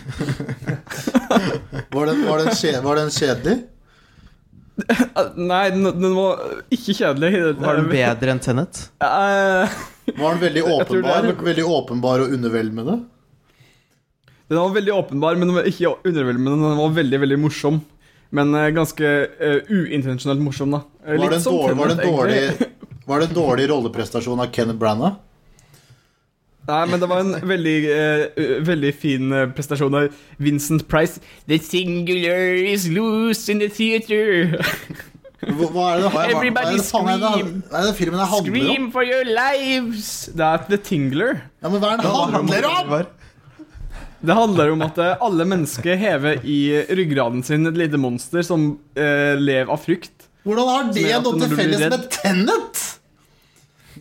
Var 1.92 2.08
den, 2.08 2.22
var 2.24 2.40
den, 2.40 2.54
kje, 2.56 2.70
var 2.84 2.96
den 2.96 3.10
kjedelig? 3.12 3.54
Eh, 4.88 5.00
Nei, 5.50 5.64
den, 5.74 5.84
den 6.00 6.14
var 6.16 6.40
ikke 6.72 6.94
kjedelig. 6.96 7.30
Var 7.60 7.80
den 7.80 7.88
bedre 7.90 8.32
enn 8.32 8.40
Tenet? 8.42 8.80
Uh, 9.02 9.68
Var 10.20 10.36
den 10.36 10.42
veldig 10.42 10.62
åpenbar, 10.64 11.28
er? 11.28 11.34
Veldig 11.48 11.66
åpenbar 11.68 12.24
og 12.24 12.36
underveldende? 12.36 12.96
Den 14.52 14.60
var 14.60 14.72
veldig 14.74 14.92
åpenbar, 14.92 15.38
men 15.40 15.48
den 15.48 15.56
var 15.56 15.68
ikke 15.68 15.94
underveldende. 16.04 16.56
Den 16.56 16.80
var 16.80 16.96
veldig 16.96 17.20
veldig 17.24 17.38
morsom. 17.40 17.80
Men 18.32 18.54
eh, 18.56 18.70
ganske 18.72 19.08
uh, 19.28 19.58
uintensjonelt 19.68 20.40
morsom, 20.40 20.72
da. 20.72 20.80
Eh, 21.04 21.18
Var 21.20 21.34
det 21.34 21.38
en 21.38 21.42
som 21.44 21.56
dårlig, 21.56 21.76
var 21.76 21.90
det 21.90 21.96
en 21.98 22.16
dårlig. 22.16 22.68
Var 23.06 23.20
det 23.20 23.30
en 23.30 23.36
dårlig 23.36 23.68
rolleprestasjon 23.70 24.40
av 24.40 24.50
Kenneth 24.54 24.78
Branagh? 24.78 25.20
Nei, 26.62 26.82
men 26.86 27.00
det 27.02 27.08
var 27.10 27.24
en 27.24 27.32
veldig, 27.42 27.78
uh, 27.90 28.42
veldig 28.62 28.92
fin 28.94 29.32
eh, 29.34 29.48
prestasjon 29.50 29.96
av 29.98 30.20
Vincent 30.38 30.84
Price. 30.86 31.18
The 31.50 31.58
singular 31.58 32.54
is 32.54 32.86
loose 32.86 33.50
in 33.50 33.58
the 33.58 33.66
theater. 33.72 34.54
Hva, 35.42 35.88
er 35.96 36.04
det, 36.04 36.10
hva 36.14 36.20
er, 36.22 36.36
hva, 36.38 36.62
er 36.62 36.76
det, 36.76 36.84
faen 36.86 37.08
er 37.10 37.18
det, 37.18 37.32
hva 37.66 37.80
er 37.80 37.88
det 37.88 37.96
filmen 37.98 38.20
handler 38.20 38.52
om? 38.52 38.60
Scream 38.62 38.84
for 38.94 39.02
your 39.02 39.26
lives! 39.26 40.30
Det 40.30 40.46
er 40.46 40.62
The 40.68 40.78
Tingler. 40.86 41.42
Ja, 41.58 41.66
men 41.72 41.82
hva 41.82 41.96
er 41.96 41.98
det 41.98 42.06
den 42.06 42.36
handler 42.36 42.68
om? 42.70 42.94
Det 44.22 44.36
handler 44.38 44.70
om 44.76 44.84
at 44.86 45.02
eh, 45.02 45.24
alle 45.26 45.48
mennesker 45.50 45.98
hever 45.98 46.46
i 46.46 46.60
ryggraden 46.94 47.42
sin 47.42 47.66
et 47.66 47.74
lite 47.74 47.98
monster 47.98 48.46
som 48.46 48.76
uh, 48.94 49.34
lever 49.34 49.66
av 49.66 49.82
frykt. 49.82 50.28
Hvordan 50.46 50.70
har 50.70 50.90
det 50.94 51.08
noe 51.24 51.42
til 51.42 51.58
felles 51.58 51.88
med 51.90 52.06
Tenet? 52.14 52.84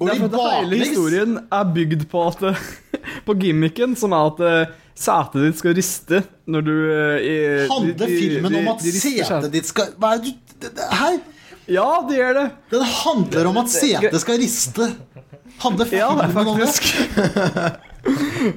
Er 0.10 0.22
de 0.28 0.44
hele 0.44 0.80
historien 0.82 1.36
er 1.52 1.66
bygd 1.76 2.08
på 2.12 2.24
at 2.28 2.42
På 3.28 3.34
gimmicken, 3.38 3.96
som 3.98 4.14
er 4.18 4.30
at 4.32 4.40
eh, 4.46 4.72
setet 4.98 5.42
ditt 5.48 5.58
skal 5.62 5.76
riste 5.78 6.24
når 6.52 6.66
du 6.66 6.74
eh, 6.92 7.18
i- 7.26 7.68
Handler 7.70 8.08
filmen 8.12 8.56
om 8.62 8.68
at 8.76 8.82
setet 8.86 9.52
ditt 9.54 9.70
skal 9.70 9.94
Hva 9.98 10.16
er 10.16 10.24
det 10.26 10.34
du 10.34 10.70
det- 10.78 11.22
Ja, 11.72 12.02
det 12.10 12.18
gjør 12.18 12.34
det. 12.40 12.48
Den 12.74 12.82
handler 12.84 13.48
om 13.52 13.58
at 13.62 13.70
setet 13.72 14.20
skal 14.22 14.38
riste. 14.42 14.90
Handler 15.62 15.94
Ja, 15.94 16.10
filmen 16.18 16.48
om 16.48 16.58
det? 16.60 16.72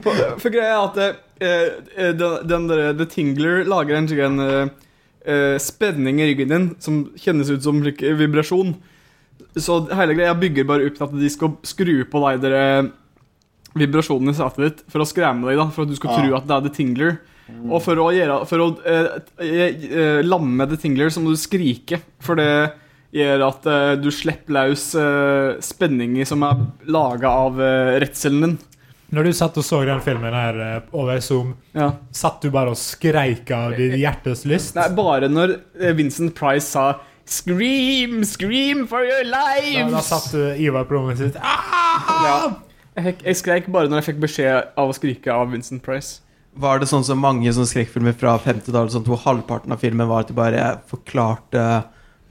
For, 0.04 0.16
for 0.40 0.48
greia 0.54 0.72
er 0.72 0.86
at 0.88 0.96
eh, 1.44 2.12
den, 2.16 2.38
den 2.48 2.68
der, 2.70 2.94
The 2.96 3.04
Tingler 3.12 3.64
lager 3.68 3.98
en, 3.98 4.06
slik 4.08 4.22
en 4.24 4.40
eh, 4.40 5.56
spenning 5.60 6.22
i 6.24 6.30
ryggen 6.30 6.48
din 6.54 6.68
som 6.80 7.02
kjennes 7.20 7.50
ut 7.52 7.62
som 7.66 7.82
vibrasjon. 7.84 8.72
Så 9.56 9.80
hele 9.94 10.14
greia 10.18 10.34
bygger 10.34 10.66
bare 10.66 10.86
opp 10.88 10.96
til 10.98 11.04
at 11.06 11.12
de 11.20 11.28
skal 11.30 11.52
skru 11.66 12.04
på 12.10 12.22
deg 12.26 12.40
dere 12.42 12.62
vibrasjonene 13.74 13.74
vibrasjonen 13.74 14.30
i 14.30 14.34
setet 14.38 14.64
ditt 14.64 14.82
for 14.92 15.02
å 15.02 15.06
skremme 15.08 15.48
deg, 15.48 15.58
da, 15.58 15.64
for 15.74 15.82
at 15.86 15.90
du 15.90 15.96
skal 15.98 16.10
Ja. 16.10 16.16
tro 16.22 16.36
at 16.38 16.46
det 16.46 16.54
er 16.56 16.60
The 16.68 16.74
Tingler. 16.76 17.16
Og 17.68 17.82
for 17.82 17.96
å, 18.00 18.06
gjøre, 18.14 18.36
for 18.48 18.58
å 18.64 18.66
eh, 18.86 19.08
eh, 19.42 19.84
eh, 19.90 20.20
lamme 20.24 20.66
The 20.70 20.76
Tingler, 20.80 21.10
så 21.12 21.20
må 21.20 21.30
du 21.34 21.36
skrike. 21.36 21.98
For 22.24 22.36
det 22.38 22.72
gjør 23.12 23.42
at 23.48 23.66
eh, 23.66 23.96
du 24.00 24.08
slipper 24.14 24.54
løs 24.56 24.94
eh, 24.94 25.58
spenninger 25.60 26.24
som 26.26 26.42
er 26.46 26.62
laga 26.86 27.28
av 27.44 27.60
eh, 27.60 27.98
redselen 28.02 28.40
din. 28.46 28.56
Når 29.14 29.28
du 29.28 29.32
satt 29.36 29.58
og 29.60 29.66
så 29.66 29.82
den 29.86 30.00
filmen 30.02 30.32
her 30.34 30.56
eh, 30.64 30.80
over 30.96 31.20
Zoom, 31.20 31.52
Ja. 31.76 31.92
satt 32.10 32.40
du 32.42 32.50
bare 32.50 32.70
og 32.72 32.78
skreik 32.80 33.50
av 33.54 33.76
ditt 33.76 33.98
hjertes 34.00 34.46
lyst? 34.48 34.74
Nei, 34.78 34.88
bare 34.96 35.28
når 35.30 35.58
eh, 35.78 35.92
Vincent 35.94 36.32
Price 36.34 36.66
sa 36.70 36.94
Scream, 37.24 38.24
scream 38.24 38.86
for 38.86 39.04
your 39.04 39.24
lives! 39.24 39.92
da 39.92 40.02
satt 40.04 40.34
uh, 40.36 40.60
Ivar 40.60 40.84
på 40.84 40.98
rommet 40.98 41.18
sitt 41.18 41.38
ah! 41.40 42.26
Ja. 42.26 42.36
Jeg, 42.94 43.36
skrek 43.40 43.66
jeg 43.66 43.72
bare 43.74 43.88
når 43.90 44.02
jeg 44.02 44.12
fikk 44.12 44.20
beskjed 44.22 44.76
av 44.78 44.92
å 44.92 44.94
skrike 44.94 45.32
av 45.32 45.48
Vincent 45.50 45.82
Price. 45.82 46.20
Var 46.54 46.78
det 46.78 46.86
sånn 46.86 47.02
som 47.06 47.18
mange 47.18 47.50
sånn 47.50 47.66
skrekkfilmer 47.66 48.14
fra 48.14 48.36
50-tallet, 48.38 48.94
sånn 48.94 49.06
hvor 49.08 49.18
halvparten 49.24 49.74
av 49.74 49.80
filmen 49.82 50.06
var 50.06 50.22
at 50.22 50.30
de 50.30 50.36
bare 50.36 50.68
forklarte 50.90 51.64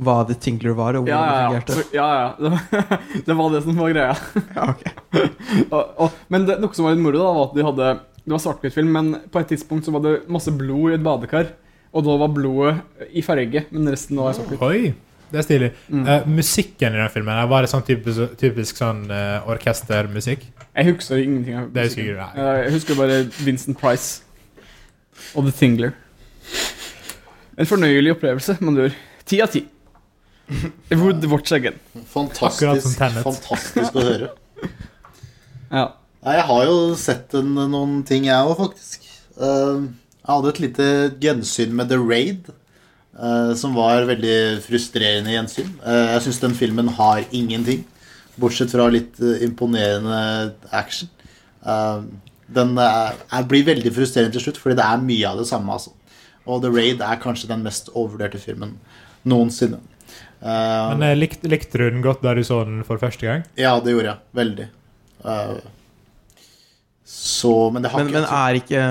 hva 0.04 0.16
The 0.30 0.38
Tingler 0.40 0.78
var, 0.78 0.96
og 0.96 1.10
hvordan 1.10 1.20
ja, 1.20 1.34
ja, 1.34 1.42
ja. 1.42 1.50
fungerte? 1.50 1.84
Ja, 1.94 2.08
ja. 2.16 3.20
Det 3.28 3.36
var 3.38 3.52
det 3.54 3.62
som 3.66 3.82
var 3.82 3.92
greia. 3.94 4.16
Ja, 4.56 4.70
okay. 4.72 5.28
og, 5.76 5.84
og, 6.06 6.22
men 6.34 6.48
det, 6.48 6.58
noe 6.64 6.78
som 6.78 6.88
var 6.88 6.96
litt 6.96 7.04
moro, 7.04 7.20
da, 7.20 7.34
var 7.36 7.50
at 7.50 7.58
de 7.58 7.68
hadde 7.68 7.92
Det 8.24 8.34
var 8.38 8.46
svart-hvitt-film, 8.46 8.96
men 8.96 9.12
på 9.34 9.42
et 9.42 9.52
tidspunkt 9.52 9.90
så 9.90 9.94
var 9.96 10.06
det 10.06 10.16
masse 10.32 10.54
blod 10.56 10.94
i 10.94 10.98
et 10.98 11.04
badekar. 11.04 11.52
Og 11.94 12.06
da 12.06 12.16
var 12.18 12.32
blodet 12.34 13.10
i 13.14 13.22
farge, 13.26 13.66
men 13.70 13.90
resten 13.94 14.18
var 14.18 14.34
svart-hvitt. 14.34 14.64
Oi, 14.66 14.94
det 15.34 15.42
er 15.42 15.46
stilig. 15.46 15.70
Mm. 15.94 16.06
Uh, 16.08 16.28
musikken 16.40 16.96
i 16.96 17.02
den 17.02 17.12
filmen 17.14 17.50
var 17.52 17.66
det 17.66 17.70
sånn 17.72 17.86
typisk, 17.86 18.34
typisk 18.42 18.80
sånn 18.82 19.04
uh, 19.12 19.46
orkestermusikk? 19.54 20.48
Jeg 20.74 20.90
husker 20.90 21.22
ingenting. 21.22 21.60
av 21.60 21.70
Det 21.74 21.88
husker 21.88 22.08
jeg, 22.08 22.18
uh. 22.18 22.34
Eh, 22.34 22.62
Jeg 22.66 22.76
husker 22.80 22.98
bare 22.98 23.20
Vincent 23.46 23.78
Price 23.78 24.24
og 25.38 25.46
The 25.46 25.54
Thingler. 25.60 25.94
En 27.58 27.70
fornøyelig 27.70 28.16
opplevelse, 28.16 28.58
andre 28.66 28.90
ord. 28.90 29.02
Ti 29.30 29.42
av 29.46 29.54
ti. 29.54 29.68
I 30.92 30.96
would 30.98 31.24
watch 31.30 31.54
again. 31.56 31.78
Fantastisk, 32.10 32.98
fantastisk 33.24 33.96
å 33.96 34.04
høre. 34.04 34.32
Ja. 35.74 35.92
Nei, 36.24 36.38
jeg 36.38 36.46
har 36.50 36.66
jo 36.70 36.78
sett 37.00 37.34
en, 37.38 37.54
noen 37.58 38.02
ting, 38.08 38.28
jeg 38.30 38.50
òg, 38.50 38.56
faktisk. 38.60 39.08
Eh, 39.38 39.86
jeg 40.24 40.32
hadde 40.36 40.52
et 40.54 40.60
lite 40.64 40.86
gjensyn 41.24 41.74
med 41.76 41.90
The 41.92 41.98
Raid, 42.00 42.50
eh, 43.20 43.54
som 43.60 43.76
var 43.76 44.06
veldig 44.10 44.62
frustrerende 44.64 45.34
gjensyn. 45.36 45.72
Eh, 45.86 46.14
jeg 46.16 46.22
syns 46.28 46.40
den 46.44 46.56
filmen 46.56 46.88
har 46.98 47.24
ingenting, 47.32 47.84
bortsett 48.40 48.72
fra 48.74 48.88
litt 48.94 49.20
eh, 49.22 49.44
imponerende 49.46 50.54
action. 50.72 51.10
Eh, 51.66 52.06
den 52.54 52.76
er, 52.78 53.18
er, 53.34 53.46
blir 53.50 53.66
veldig 53.68 53.92
frustrerende 53.96 54.36
til 54.38 54.48
slutt, 54.48 54.60
fordi 54.62 54.78
det 54.80 54.86
er 54.86 55.04
mye 55.04 55.28
av 55.30 55.40
det 55.42 55.48
samme. 55.50 55.74
Altså. 55.76 55.92
Og 56.46 56.62
The 56.64 56.72
Raid 56.74 57.02
er 57.02 57.20
kanskje 57.24 57.50
den 57.52 57.64
mest 57.66 57.90
overvurderte 57.94 58.40
filmen 58.42 58.78
noensinne. 59.28 59.80
Eh, 60.44 60.88
Men 60.94 61.04
eh, 61.08 61.16
likte, 61.20 61.48
likte 61.52 61.80
du 61.80 61.86
den 61.90 62.04
godt 62.04 62.24
da 62.24 62.34
du 62.36 62.44
så 62.44 62.64
den 62.68 62.84
for 62.88 63.00
første 63.02 63.28
gang? 63.28 63.44
ja, 63.60 63.76
det 63.80 63.94
gjorde 63.96 64.12
jeg. 64.14 64.20
Veldig. 64.40 64.70
Eh, 65.24 65.54
så 67.06 67.54
Men 67.72 67.84
det 67.84 67.92
har 67.92 68.00
Men, 68.04 68.08
ikke 68.10 68.20
men 68.22 68.30
er 68.40 68.60
ikke 68.60 68.84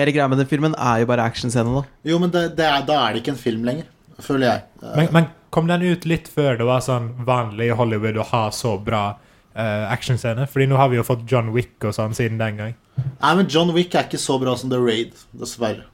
Hele 0.00 0.14
greia 0.16 0.28
med 0.32 0.40
den 0.40 0.48
filmen 0.48 0.74
er 0.80 1.02
jo 1.02 1.08
bare 1.10 1.26
actionscenen, 1.28 1.74
da. 1.80 1.98
Jo, 2.08 2.18
men 2.22 2.32
det, 2.32 2.46
det 2.58 2.64
er, 2.66 2.84
da 2.88 3.02
er 3.04 3.12
det 3.12 3.22
ikke 3.22 3.34
en 3.34 3.42
film 3.42 3.66
lenger, 3.68 3.88
føler 4.24 4.46
jeg. 4.46 4.62
Men, 4.96 5.10
men 5.12 5.28
kom 5.52 5.68
den 5.68 5.84
ut 5.84 6.06
litt 6.08 6.30
før 6.30 6.56
det 6.60 6.68
var 6.68 6.84
sånn 6.84 7.10
vanlig 7.26 7.68
i 7.70 7.76
Hollywood 7.76 8.20
å 8.22 8.26
ha 8.30 8.44
så 8.54 8.76
bra 8.80 9.04
uh, 9.12 9.86
actionscener? 9.90 10.48
Fordi 10.50 10.70
nå 10.70 10.80
har 10.80 10.92
vi 10.92 11.00
jo 11.00 11.06
fått 11.06 11.26
John 11.30 11.52
Wick 11.56 11.76
og 11.84 11.96
sånn 11.96 12.16
siden 12.16 12.40
den 12.40 12.60
gang. 12.60 12.76
Nei, 12.96 13.32
men 13.36 13.48
John 13.50 13.74
Wick 13.76 13.94
er 13.94 14.08
ikke 14.08 14.20
så 14.20 14.38
bra 14.40 14.56
som 14.58 14.72
The 14.72 14.80
Raid, 14.80 15.16
dessverre. 15.36 15.86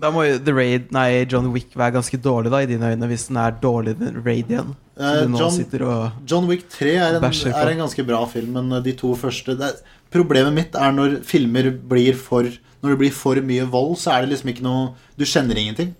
Da 0.00 0.10
må 0.12 0.26
jo 0.26 0.36
The 0.44 0.52
Raid, 0.52 0.90
nei, 0.92 1.24
John 1.30 1.48
Wick 1.54 1.72
være 1.76 1.94
ganske 1.96 2.18
dårlig, 2.20 2.50
da, 2.52 2.60
i 2.62 2.68
dine 2.68 2.90
øyne, 2.92 3.08
hvis 3.08 3.28
den 3.30 3.38
er 3.40 3.54
dårligere 3.62 4.10
enn 4.10 4.18
Raid 4.26 4.50
igjen. 4.52 4.74
Eh, 4.96 5.22
John, 5.36 6.12
John 6.28 6.48
Wick 6.48 6.66
3 6.72 6.92
er 6.96 7.16
en, 7.18 7.24
er 7.24 7.70
en 7.72 7.82
ganske 7.84 8.04
bra 8.08 8.22
film, 8.28 8.56
men 8.56 8.78
eh, 8.78 8.84
de 8.84 8.96
to 8.96 9.14
første 9.18 9.56
det, 9.60 9.74
Problemet 10.12 10.54
mitt 10.54 10.76
er 10.78 10.92
når 10.94 11.16
filmer 11.26 11.66
blir 11.90 12.14
for 12.14 12.46
Når 12.46 12.92
det 12.92 12.98
blir 13.00 13.12
for 13.12 13.40
mye 13.42 13.64
vold, 13.68 13.96
så 13.98 14.12
er 14.14 14.22
det 14.22 14.30
liksom 14.36 14.52
ikke 14.52 14.64
noe 14.64 14.92
Du 15.18 15.24
kjenner 15.26 15.58
ingenting. 15.58 15.90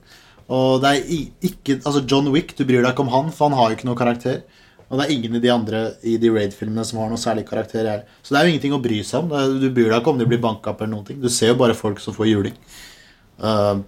Og 0.46 0.78
det 0.85 0.92
er 0.92 1.11
ikke 1.50 1.80
Altså, 1.82 2.04
John 2.06 2.30
Wick, 2.32 2.54
du 2.56 2.64
bryr 2.64 2.85
deg 2.85 2.92
ikke 2.92 3.04
om 3.04 3.12
han, 3.12 3.32
for 3.35 3.50
han 3.50 3.59
har 3.59 3.72
jo 3.72 3.78
ikke 3.80 3.88
noe 3.90 3.98
karakter. 3.98 4.44
Og 4.87 5.00
det 5.00 5.06
er 5.06 5.14
ingen 5.16 5.35
i 5.35 5.42
de 5.42 5.50
andre 5.50 5.80
i 6.06 6.14
de 6.22 6.30
Raid-filmene 6.30 6.85
som 6.87 7.00
har 7.02 7.11
noe 7.11 7.18
særlig 7.18 7.42
karakter. 7.48 7.88
Her. 7.90 8.04
Så 8.22 8.32
det 8.32 8.38
er 8.38 8.46
jo 8.46 8.52
ingenting 8.54 8.76
å 8.76 8.82
bry 8.82 9.00
seg 9.02 9.24
om. 9.24 9.32
Er, 9.35 9.56
du 9.59 9.66
bryr 9.74 9.90
deg 9.90 9.98
ikke 9.98 10.12
om 10.14 10.20
de 10.20 10.28
blir 10.30 10.42
banka 10.42 10.70
opp 10.72 10.85
eller 10.85 10.94
noen 10.94 11.09
ting. 11.09 11.18
Du 11.22 11.26
ser 11.32 11.50
jo 11.50 11.59
bare 11.59 11.74
folk 11.74 11.98
som 12.02 12.14
får 12.14 12.30
juling. 12.30 12.54
Uh, 13.40 13.83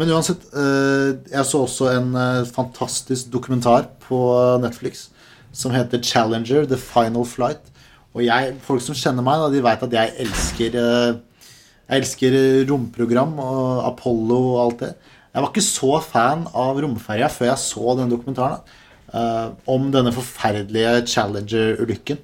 men 0.00 0.12
uansett, 0.14 0.44
uh, 0.56 1.16
jeg 1.30 1.46
så 1.48 1.62
også 1.66 1.90
en 1.92 2.10
uh, 2.16 2.48
fantastisk 2.48 3.30
dokumentar 3.32 3.90
på 4.06 4.18
Netflix 4.62 5.08
som 5.56 5.74
heter 5.74 6.02
Challenger, 6.04 6.66
The 6.68 6.78
Final 6.80 7.26
Flight. 7.28 7.72
Og 8.16 8.24
jeg, 8.24 8.56
folk 8.64 8.84
som 8.84 8.96
kjenner 8.96 9.24
meg, 9.24 9.40
da, 9.40 9.52
de 9.52 9.64
vet 9.64 9.86
at 9.86 9.96
jeg 10.00 10.14
elsker 10.24 10.76
Jeg 11.86 12.00
elsker 12.00 12.34
romprogram 12.66 13.36
og 13.38 13.84
Apollo 13.86 14.38
og 14.54 14.60
alt 14.62 14.80
det. 14.80 14.88
Jeg 15.32 15.44
var 15.44 15.50
ikke 15.52 15.62
så 15.62 15.98
fan 16.00 16.46
av 16.56 16.80
romferja 16.80 17.28
før 17.28 17.50
jeg 17.50 17.62
så 17.62 17.94
den 17.98 18.10
dokumentaren 18.10 18.64
da, 19.12 19.52
om 19.70 19.90
denne 19.94 20.12
forferdelige 20.16 21.04
Challenger-ulykken 21.12 22.18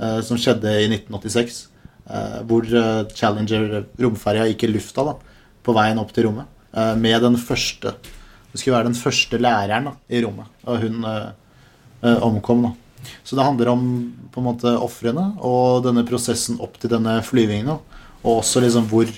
eh, 0.00 0.20
som 0.24 0.38
skjedde 0.40 0.72
i 0.82 0.88
1986. 0.90 1.68
eh, 2.10 2.38
hvor 2.46 2.66
eh, 2.66 3.06
Challenger 3.14 3.84
romferja 4.02 4.46
gikk 4.50 4.66
i 4.66 4.72
lufta 4.74 5.06
da, 5.08 5.16
på 5.66 5.74
veien 5.76 5.98
opp 6.02 6.14
til 6.14 6.28
rommet. 6.28 6.46
eh, 6.72 6.94
med 6.96 7.22
den 7.22 7.36
første 7.36 7.94
Det 8.52 8.60
skulle 8.60 8.76
være 8.78 8.88
den 8.88 8.96
første 8.96 9.38
læreren 9.38 9.90
da, 9.90 9.92
i 10.08 10.22
rommet. 10.24 10.46
Og 10.64 10.78
hun 10.80 11.04
eh, 11.04 11.30
eh, 12.02 12.22
omkom, 12.24 12.62
da. 12.62 12.72
Så 13.22 13.36
det 13.36 13.44
handler 13.44 13.68
om 13.68 13.82
på 14.32 14.40
en 14.40 14.46
måte 14.46 14.72
ofrene 14.80 15.26
og 15.44 15.84
denne 15.84 16.06
prosessen 16.08 16.56
opp 16.64 16.78
til 16.80 16.90
denne 16.90 17.18
flyvingen. 17.22 17.74
da. 17.74 18.06
Og 18.24 18.40
også 18.40 18.62
liksom 18.64 18.88
hvor 18.90 19.10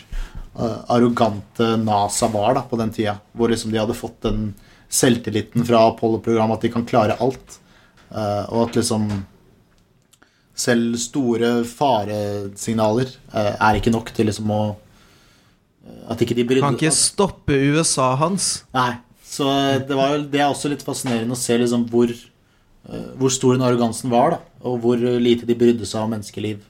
arrogante 0.91 1.77
NASA 1.79 2.27
var 2.33 2.57
da 2.57 2.65
på 2.67 2.77
den 2.81 2.91
tida. 2.91 3.15
Hvor 3.33 3.49
liksom 3.49 3.71
de 3.71 3.79
hadde 3.79 3.95
fått 3.95 4.19
den 4.27 4.55
selvtilliten 4.91 5.65
fra 5.65 5.85
Apollo-programmet 5.93 6.59
at 6.59 6.67
de 6.67 6.73
kan 6.75 6.87
klare 6.89 7.17
alt. 7.23 7.61
Og 8.11 8.59
at 8.65 8.77
liksom 8.81 9.07
selv 10.59 10.99
store 10.99 11.63
faresignaler 11.65 13.15
er 13.39 13.79
ikke 13.79 13.95
nok 13.95 14.11
til 14.17 14.29
liksom 14.33 14.51
å 14.51 14.63
At 16.09 16.23
ikke 16.25 16.37
de 16.39 16.47
brydde 16.49 16.65
Kan 16.65 16.79
ikke 16.79 16.95
stoppe 16.95 17.57
USA 17.75 18.15
hans. 18.21 18.65
Nei. 18.77 18.95
Så 19.29 19.45
det, 19.85 19.93
var, 19.93 20.15
jo- 20.17 20.27
det 20.33 20.41
er 20.41 20.49
også 20.49 20.71
litt 20.73 20.83
fascinerende 20.83 21.37
å 21.37 21.39
se 21.39 21.57
liksom 21.61 21.85
hvor, 21.93 22.09
eh, 22.09 23.09
hvor 23.21 23.33
stor 23.35 23.59
den 23.59 23.67
arrogansen 23.67 24.09
var, 24.13 24.37
da. 24.37 24.39
Og 24.69 24.79
hvor 24.83 24.97
lite 24.99 25.47
de 25.47 25.57
brydde 25.59 25.87
seg 25.87 26.01
om 26.03 26.15
menneskeliv. 26.17 26.63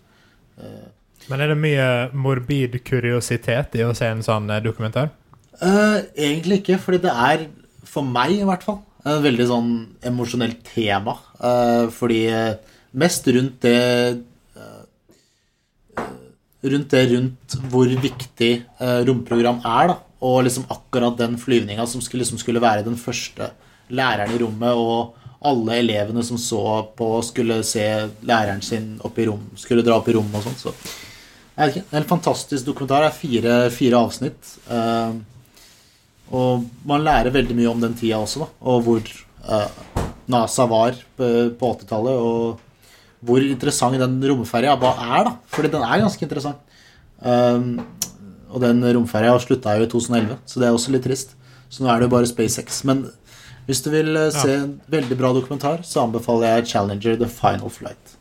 Men 1.29 1.43
er 1.45 1.53
det 1.53 1.61
mye 1.61 1.87
morbid 2.17 2.79
kuriositet 2.89 3.77
i 3.79 3.85
å 3.85 3.95
se 3.97 4.09
en 4.09 4.25
sånn 4.25 4.49
eh, 4.51 4.63
dokumentar? 4.65 5.13
Uh, 5.59 6.01
egentlig 6.15 6.63
ikke, 6.63 6.79
fordi 6.81 7.03
det 7.05 7.13
er, 7.13 7.49
for 7.89 8.07
meg 8.07 8.37
i 8.37 8.47
hvert 8.47 8.65
fall, 8.65 8.81
en 9.09 9.23
veldig 9.25 9.47
sånn 9.49 9.71
emosjonelt 10.09 10.63
tema. 10.67 11.17
Uh, 11.39 11.89
fordi 11.95 12.25
eh, 12.33 12.77
mest 12.99 13.29
rundt 13.31 13.61
det 13.65 13.77
eh, 13.79 14.19
Rundt 16.59 16.91
det 16.91 17.05
rundt 17.13 17.55
hvor 17.71 17.87
viktig 18.03 18.51
eh, 18.83 19.01
romprogram 19.07 19.61
er, 19.63 19.93
da. 19.93 19.99
Og 20.27 20.43
liksom 20.43 20.67
akkurat 20.75 21.19
den 21.21 21.37
flyvninga 21.39 21.87
som 21.87 22.03
skulle, 22.03 22.25
liksom 22.25 22.41
skulle 22.43 22.63
være 22.63 22.87
den 22.87 22.99
første 22.99 23.53
læreren 23.95 24.35
i 24.35 24.41
rommet, 24.43 24.75
og 24.75 25.15
alle 25.47 25.79
elevene 25.79 26.25
som 26.27 26.39
så 26.41 26.63
på, 26.99 27.13
skulle 27.23 27.61
se 27.67 27.85
læreren 28.27 28.63
sin 28.65 28.97
opp 29.07 29.19
i 29.23 29.29
rom, 29.29 29.45
skulle 29.57 29.85
dra 29.87 30.01
opp 30.01 30.11
i 30.11 30.17
rommet 30.17 30.41
og 30.41 30.49
sånn. 30.49 30.59
Så 30.59 30.75
jeg 31.59 31.61
vet 31.63 31.77
ikke, 31.77 31.97
en 31.99 32.11
fantastisk 32.11 32.67
dokumentar. 32.67 33.07
Det 33.07 33.11
er 33.11 33.19
fire, 33.19 33.55
fire 33.75 34.03
avsnitt. 34.03 34.53
Eh, 34.71 35.15
og 36.39 36.67
man 36.87 37.07
lærer 37.07 37.35
veldig 37.35 37.57
mye 37.57 37.71
om 37.71 37.81
den 37.83 37.97
tida 37.99 38.21
også, 38.23 38.45
da. 38.45 38.51
Og 38.71 38.85
hvor 38.87 39.13
eh, 39.55 40.03
NASA 40.31 40.67
var 40.71 40.99
på, 41.19 41.31
på 41.59 41.71
80-tallet, 41.79 42.19
og 42.19 42.68
hvor 43.25 43.43
interessant 43.43 43.99
den 43.99 44.19
romferja 44.31 44.77
er, 44.77 45.25
da. 45.27 45.37
Fordi 45.51 45.71
den 45.73 45.85
er 45.85 46.05
ganske 46.05 46.25
interessant. 46.25 46.61
Um, 47.19 47.81
og 48.49 48.63
den 48.63 48.83
romferja 48.95 49.35
slutta 49.43 49.75
jo 49.77 49.87
i 49.87 49.91
2011, 49.91 50.39
så 50.47 50.61
det 50.61 50.69
er 50.69 50.77
også 50.77 50.95
litt 50.95 51.05
trist. 51.05 51.35
Så 51.69 51.85
nå 51.85 51.91
er 51.93 52.01
det 52.01 52.09
jo 52.09 52.15
bare 52.15 52.29
SpaceX. 52.31 52.81
Men 52.89 53.09
hvis 53.69 53.83
du 53.85 53.91
vil 53.93 54.17
eh, 54.17 54.31
se 54.33 54.55
en 54.63 54.79
veldig 54.89 55.19
bra 55.21 55.35
dokumentar, 55.37 55.83
så 55.85 56.07
anbefaler 56.07 56.57
jeg 56.57 56.71
Challenger 56.71 57.19
The 57.21 57.29
Final 57.29 57.73
Flight. 57.73 58.15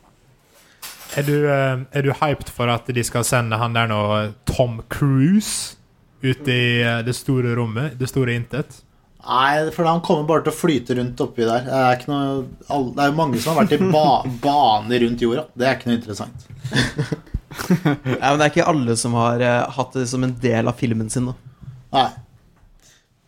Er 1.15 1.23
du, 1.23 1.37
eh, 1.47 1.85
er 1.95 2.03
du 2.03 2.11
hyped 2.11 2.51
for 2.51 2.67
at 2.67 2.89
de 2.91 3.03
skal 3.07 3.23
sende 3.23 3.59
han 3.59 3.77
der 3.77 3.87
nå, 3.87 4.01
Tom 4.49 4.81
Cruise, 4.91 5.77
ut 6.19 6.49
i 6.51 6.81
eh, 6.81 6.99
det 7.07 7.15
store 7.15 7.55
rommet? 7.55 7.95
Det 7.99 8.11
store 8.11 8.35
intet? 8.35 8.81
Nei, 9.27 9.71
for 9.75 9.83
han 9.89 9.99
kommer 10.05 10.27
bare 10.29 10.45
til 10.45 10.53
å 10.53 10.55
flyte 10.55 10.95
rundt 10.95 11.19
oppi 11.25 11.43
der. 11.43 11.65
Det 11.67 11.79
er, 11.79 11.97
ikke 11.97 12.11
noe, 12.13 12.91
det 12.95 13.07
er 13.07 13.15
mange 13.17 13.41
som 13.43 13.53
har 13.53 13.65
vært 13.65 13.75
i 13.75 13.89
ba 13.91 14.05
bane 14.45 15.01
rundt 15.03 15.23
jorda. 15.25 15.47
Det 15.57 15.67
er 15.67 15.75
ikke 15.79 15.91
noe 15.91 15.99
interessant. 15.99 16.47
Ja, 17.57 18.27
men 18.29 18.37
det 18.41 18.45
er 18.45 18.51
ikke 18.51 18.65
alle 18.69 18.93
som 18.99 19.13
har 19.17 19.41
eh, 19.41 19.63
hatt 19.77 19.93
det 19.95 20.03
som 20.11 20.21
en 20.25 20.33
del 20.43 20.67
av 20.69 20.75
filmen 20.77 21.07
sin. 21.09 21.29
Da. 21.31 21.69
Nei. 21.95 22.03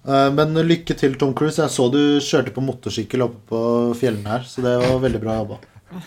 Eh, 0.05 0.27
Men 0.35 0.59
lykke 0.67 0.95
til, 0.99 1.15
Tom 1.17 1.31
Cruise. 1.33 1.57
Jeg 1.63 1.71
så 1.73 1.87
du 1.89 2.19
kjørte 2.21 2.53
på 2.53 2.61
motorsykkel 2.61 3.23
oppe 3.25 3.39
på 3.49 3.61
fjellene 3.97 4.35
her, 4.35 4.45
så 4.45 4.61
det 4.65 4.75
var 4.83 4.99
veldig 5.01 5.21
bra 5.23 5.37
jobba. 5.39 5.59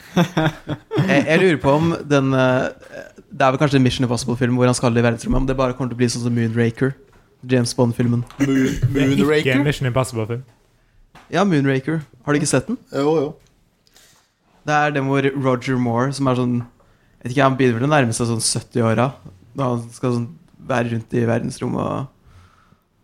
Jeg, 1.02 1.24
jeg 1.26 1.38
lurer 1.40 1.56
på 1.58 1.72
om 1.74 1.88
den 2.06 2.28
eh, 2.38 2.68
Det 3.26 3.42
er 3.42 3.50
vel 3.50 3.58
kanskje 3.58 3.80
en 3.80 3.82
Mission 3.82 4.04
Impossible-film 4.06 4.54
hvor 4.54 4.68
han 4.70 4.76
skal 4.78 4.94
i 4.94 5.02
verdensrommet, 5.02 5.40
om 5.42 5.48
det 5.48 5.56
bare 5.58 5.74
kommer 5.74 5.90
til 5.90 5.98
å 5.98 6.02
bli 6.04 6.10
sånn 6.12 6.22
som 6.28 6.36
Moonraker. 6.36 6.92
James 7.48 7.74
Bond-filmen. 7.74 8.24
Moon, 8.38 8.48
Det 8.92 9.02
er 9.02 9.10
ikke 9.12 9.24
Moonraker? 9.24 9.62
Mission 9.64 9.86
Impossible-film. 9.88 10.42
Ja, 11.32 11.44
Moonraker. 11.44 12.02
Har 12.24 12.32
du 12.32 12.38
ikke 12.40 12.50
sett 12.50 12.66
den? 12.68 12.78
Jo, 12.92 13.14
jo. 13.18 13.28
Det 14.66 14.74
er 14.76 14.90
den 14.94 15.08
hvor 15.10 15.26
Roger 15.42 15.76
Moore, 15.80 16.12
som 16.14 16.28
er 16.30 16.36
sånn 16.38 16.56
Jeg 16.60 17.24
vet 17.24 17.32
ikke, 17.34 17.42
Han 17.48 17.56
begynner 17.58 17.80
vel 17.80 17.88
å 17.88 17.92
nærme 17.92 18.14
seg 18.14 18.28
sånn 18.30 18.42
70-åra. 18.44 19.08
Da 19.58 19.70
han 19.72 19.82
skal 19.90 20.14
sånn 20.20 20.28
være 20.68 20.92
rundt 20.94 21.14
i 21.18 21.24
verdensrommet 21.26 21.82
og 21.82 22.06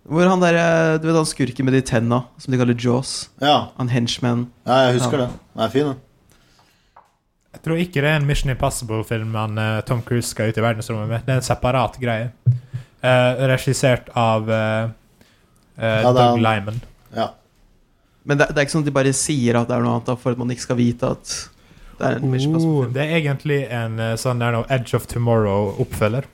Hvor 0.09 0.29
han 0.31 0.41
der, 0.41 0.55
eh, 0.57 0.99
Du 1.03 1.09
vet 1.09 1.17
han 1.19 1.27
skurken 1.27 1.67
med 1.67 1.75
de 1.75 1.83
tenna, 1.83 2.23
som 2.39 2.53
de 2.55 2.59
kaller 2.61 2.79
Jaws? 2.79 3.29
Ja, 3.43 3.71
Han 3.77 3.89
henchman. 3.91 4.47
ja 4.67 4.85
jeg 4.87 5.01
husker 5.01 5.19
Ja. 5.19 5.27
det. 5.27 5.41
Den 5.57 5.65
er 5.65 5.69
fin, 5.75 5.87
den. 5.91 5.97
Jeg 7.55 7.63
tror 7.65 7.77
ikke 7.83 8.01
det 8.05 8.11
er 8.13 8.17
en 8.21 8.27
Mission 8.29 8.51
Impossible-film 8.53 9.35
han, 9.35 9.59
eh, 9.59 9.81
Tom 9.83 10.01
Cruise 10.03 10.29
skal 10.31 10.49
ut 10.53 10.59
i 10.59 10.63
verdensrommet 10.63 11.09
med. 11.09 11.27
Det 11.27 11.33
er 11.35 11.41
en 11.43 11.43
separat 11.49 11.99
greie. 11.99 12.31
Eh, 12.99 13.43
regissert 13.53 14.09
av 14.19 14.49
eh, 14.51 14.89
eh, 15.79 16.01
Ja, 16.03 16.13
Doug. 16.13 16.41
Lyman. 16.43 16.81
Ja. 17.15 17.29
Men 18.25 18.41
det, 18.41 18.49
det 18.51 18.59
er 18.59 18.67
ikke 18.67 18.75
sånn 18.75 18.83
at 18.87 18.91
de 18.91 18.97
bare 18.97 19.13
sier 19.17 19.61
at 19.61 19.69
det 19.71 19.77
er 19.77 19.85
noe 19.87 19.99
annet, 20.01 20.11
for 20.21 20.35
at 20.35 20.41
man 20.41 20.51
ikke 20.51 20.67
skal 20.67 20.81
vite 20.81 21.13
at 21.15 21.35
det 21.99 22.07
er 22.09 22.19
en 22.19 22.27
Oh, 22.29 22.35
Impossible. 22.39 22.89
det 22.95 23.05
er 23.05 23.15
egentlig 23.19 23.61
en 23.75 23.97
sånn 24.21 24.43
der 24.43 24.53
no, 24.55 24.65
Edge 24.71 24.95
of 24.99 25.07
Tomorrow-oppfølger. 25.11 26.27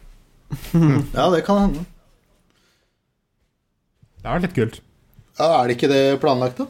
ja, 1.18 1.28
det 1.32 1.44
kan 1.46 1.60
hende. 1.62 1.84
Det 4.24 4.32
er 4.32 4.42
litt 4.44 4.56
kult. 4.56 4.80
Ja, 5.38 5.46
Er 5.60 5.68
det 5.68 5.76
ikke 5.78 5.90
det 5.92 6.02
planlagt, 6.22 6.60
da? 6.60 6.66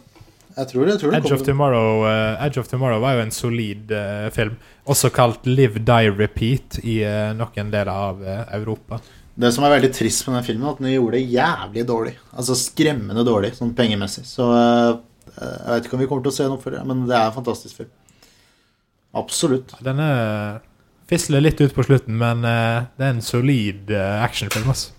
Jeg 0.54 0.68
tror 0.70 0.86
det. 0.86 0.92
Jeg 0.94 1.00
tror 1.02 1.10
det 1.10 1.18
Edge 1.18 1.34
of. 1.34 1.42
Tomorrow, 1.46 2.04
uh, 2.06 2.44
Edge 2.46 2.60
of 2.62 2.68
Tomorrow 2.70 3.00
var 3.02 3.16
jo 3.16 3.24
en 3.24 3.34
solid 3.34 3.90
uh, 3.90 4.28
film. 4.34 4.54
Også 4.86 5.10
kalt 5.14 5.46
Live, 5.46 5.82
Die, 5.82 6.12
Repeat 6.14 6.78
i 6.82 7.00
uh, 7.02 7.32
noen 7.34 7.72
deler 7.74 7.90
av 7.90 8.22
Europa. 8.54 9.00
Det 9.34 9.50
som 9.50 9.64
er 9.66 9.74
veldig 9.74 9.90
trist 9.96 10.28
med 10.28 10.38
den 10.38 10.46
filmen, 10.46 10.68
er 10.68 10.76
at 10.76 10.82
den 10.82 10.92
gjorde 10.92 11.18
det 11.18 11.32
jævlig 11.34 11.84
dårlig. 11.88 12.12
Altså 12.38 12.54
skremmende 12.58 13.24
dårlig, 13.26 13.54
sånn 13.56 13.72
pengemessig. 13.74 14.22
Så 14.28 14.46
eh, 14.54 14.92
jeg 15.34 15.70
vet 15.72 15.88
ikke 15.88 15.98
om 15.98 16.04
vi 16.04 16.08
kommer 16.10 16.26
til 16.26 16.34
å 16.34 16.36
se 16.36 16.46
en 16.46 16.54
oppfølger, 16.54 16.84
men 16.86 17.02
det 17.08 17.16
er 17.18 17.26
en 17.30 17.34
fantastisk 17.34 17.82
film. 17.82 17.90
Absolutt. 19.14 19.74
Den 19.82 20.02
er 20.02 20.60
fisler 21.10 21.42
litt 21.44 21.60
ut 21.60 21.74
på 21.74 21.84
slutten, 21.86 22.16
men 22.20 22.44
eh, 22.48 22.84
det 22.98 23.08
er 23.08 23.16
en 23.16 23.24
solid 23.24 23.90
eh, 23.94 24.22
actionfilm. 24.24 24.70
Altså. 24.70 24.94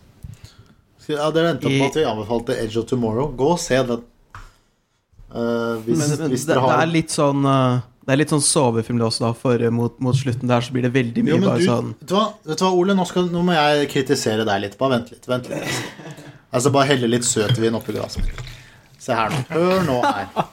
Ja, 1.05 1.29
Dere 1.33 1.53
endte 1.53 1.67
på 1.67 1.73
med 1.73 1.87
at 1.87 1.97
vi 1.99 2.05
anbefalte 2.09 2.57
Edge 2.57 2.81
of 2.81 2.87
Tomorrow. 2.89 3.31
Gå 3.37 3.51
og 3.55 3.61
se 3.61 3.77
den. 3.87 4.03
Uh, 5.35 5.81
hvis, 5.83 5.99
Men, 5.99 6.13
men 6.21 6.31
hvis 6.31 6.45
det, 6.47 6.55
har... 6.55 6.71
det 6.71 6.83
er 6.85 6.91
litt 6.93 7.11
sånn 7.11 7.43
eh, 7.49 7.83
Det 8.05 8.13
er 8.13 8.19
litt 8.21 8.29
sånn 8.29 8.43
sovefilm 8.45 8.99
det 9.01 9.07
også, 9.07 9.23
da, 9.23 9.31
for 9.33 9.61
eh, 9.65 9.71
mot, 9.73 9.95
mot 10.03 10.17
slutten 10.17 10.49
der 10.49 10.61
så 10.61 10.73
blir 10.75 10.85
det 10.85 10.91
veldig 10.93 11.23
mye 11.25 11.33
Jo, 11.33 11.39
bare 11.41 11.61
du, 11.61 11.65
sånn 11.65 11.87
vet, 11.95 12.03
du 12.05 12.13
hva, 12.13 12.25
vet 12.45 12.59
du 12.59 12.65
hva, 12.67 12.73
Ole? 12.77 12.95
Nå, 12.97 13.05
skal, 13.09 13.31
nå 13.33 13.41
må 13.47 13.55
jeg 13.55 13.87
kritisere 13.93 14.45
deg 14.45 14.61
litt. 14.61 14.75
Bare 14.77 14.99
vent 14.99 15.09
litt. 15.15 15.25
vent 15.29 15.49
litt 15.49 15.79
Altså 16.55 16.71
Bare 16.71 16.89
helle 16.93 17.09
litt 17.09 17.25
søtvin 17.27 17.75
oppi 17.75 17.95
glasset 17.95 18.21
mitt. 18.21 18.53
Se 19.01 19.15
her 19.17 19.33
nå. 19.33 19.41
Hør 19.49 19.81
nå 19.87 19.97
her. 20.05 20.45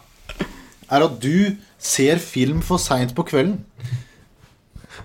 Er 0.92 1.04
at 1.06 1.20
du 1.22 1.58
ser 1.80 2.18
film 2.24 2.64
for 2.64 2.80
seint 2.82 3.12
på 3.16 3.24
kvelden. 3.28 3.60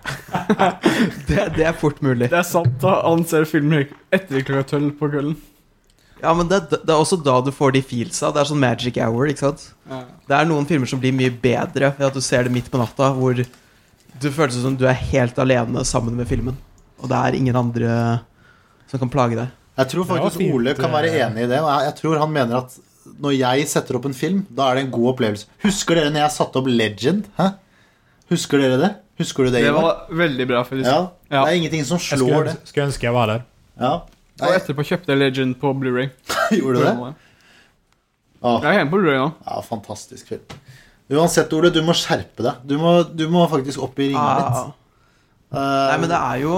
det, 1.27 1.43
det 1.57 1.67
er 1.67 1.75
fort 1.77 2.01
mulig. 2.01 2.31
Det 2.31 2.39
er 2.39 2.47
sant. 2.47 2.79
da 2.81 3.01
Han 3.05 3.27
ser 3.27 3.47
filmer 3.49 3.85
etter 4.13 4.41
klokka 4.41 4.71
tolv 4.73 4.95
på 4.99 5.11
kvelden. 5.11 5.37
Ja, 6.21 6.33
men 6.33 6.49
det, 6.49 6.63
det 6.71 6.89
er 6.89 6.97
også 6.97 7.19
da 7.21 7.37
du 7.45 7.51
får 7.53 7.75
de 7.75 7.83
feelsa. 7.85 8.31
Det 8.33 8.41
er 8.41 8.49
sånn 8.49 8.61
magic 8.61 8.97
hour, 9.03 9.29
ikke 9.29 9.45
sant? 9.45 9.67
Det 10.27 10.37
er 10.37 10.47
noen 10.49 10.65
filmer 10.69 10.89
som 10.89 11.01
blir 11.01 11.15
mye 11.15 11.31
bedre 11.31 11.93
ved 11.97 12.07
at 12.09 12.17
du 12.17 12.23
ser 12.25 12.47
det 12.47 12.53
midt 12.55 12.71
på 12.73 12.81
natta, 12.81 13.11
hvor 13.15 13.37
du 13.37 14.27
føles 14.33 14.57
som 14.63 14.77
du 14.77 14.87
er 14.89 14.97
helt 15.11 15.37
alene 15.39 15.83
sammen 15.85 16.17
med 16.17 16.29
filmen. 16.29 16.57
Og 16.97 17.11
det 17.11 17.19
er 17.21 17.37
ingen 17.37 17.59
andre 17.59 17.93
som 18.89 19.01
kan 19.03 19.11
plage 19.13 19.37
deg. 19.37 19.53
Jeg 19.77 19.91
tror 19.93 20.07
faktisk 20.09 20.41
fint, 20.41 20.55
Ole 20.57 20.73
kan 20.77 20.89
være 20.89 21.11
eh. 21.13 21.23
enig 21.27 21.45
i 21.45 21.49
det. 21.51 21.59
og 21.61 21.69
Jeg, 21.69 21.89
jeg 21.91 21.97
tror 21.99 22.21
han 22.23 22.33
mener 22.33 22.63
at 22.63 22.77
når 23.23 23.35
jeg 23.37 23.67
setter 23.69 23.97
opp 23.99 24.07
en 24.09 24.17
film, 24.17 24.41
da 24.49 24.71
er 24.71 24.79
det 24.79 24.87
en 24.87 24.93
god 24.95 25.11
opplevelse. 25.13 25.47
Husker 25.63 25.99
dere 25.99 26.11
når 26.13 26.25
jeg 26.25 26.35
satte 26.39 26.59
opp 26.59 26.69
Legend? 26.71 27.27
Hæ? 27.37 27.51
Husker 28.33 28.63
dere 28.63 28.79
det? 28.81 28.91
Husker 29.21 29.47
du 29.47 29.53
det? 29.53 29.63
Det 29.65 29.73
var 29.73 30.07
veldig 30.13 30.47
bra, 30.49 30.65
ja, 30.71 30.97
Ja. 31.29 31.43
Det 31.45 31.53
er 31.53 31.55
ingenting 31.57 31.85
som 31.85 31.97
Jeg 31.97 32.19
slår 32.19 32.27
skulle, 32.27 32.51
det. 32.51 32.69
skulle 32.69 32.87
ønske 32.89 33.07
jeg 33.07 33.13
var 33.13 33.31
der. 33.31 33.45
Ja. 33.79 33.93
Og 34.41 34.53
etterpå 34.53 34.83
kjøpte 34.85 35.13
jeg 35.13 35.19
Legend 35.21 35.55
på 35.61 35.71
Blu-ray 35.81 36.09
gjorde 36.59 36.77
du 36.77 36.83
det? 36.85 37.13
Ah. 38.43 38.59
Jeg 38.61 38.69
er 38.69 38.75
hjemme 38.81 38.91
på 38.93 38.99
Blu-ray 39.01 39.17
nå. 39.21 39.29
Ja, 39.47 39.61
fantastisk 39.65 40.27
film. 40.29 40.57
Uansett, 41.09 41.53
Ole, 41.55 41.71
du 41.73 41.79
må 41.87 41.95
skjerpe 41.95 42.43
deg. 42.45 42.59
Du 42.67 42.75
må, 42.81 42.91
du 43.17 43.23
må 43.31 43.45
faktisk 43.49 43.81
opp 43.87 43.97
i 44.03 44.09
ringa 44.11 44.25
Ah. 44.27 44.41
litt. 44.67 44.75
Uh, 45.47 45.61
Nei, 45.63 45.97
men 46.03 46.09
det 46.11 46.17
er 46.19 46.39
jo 46.41 46.55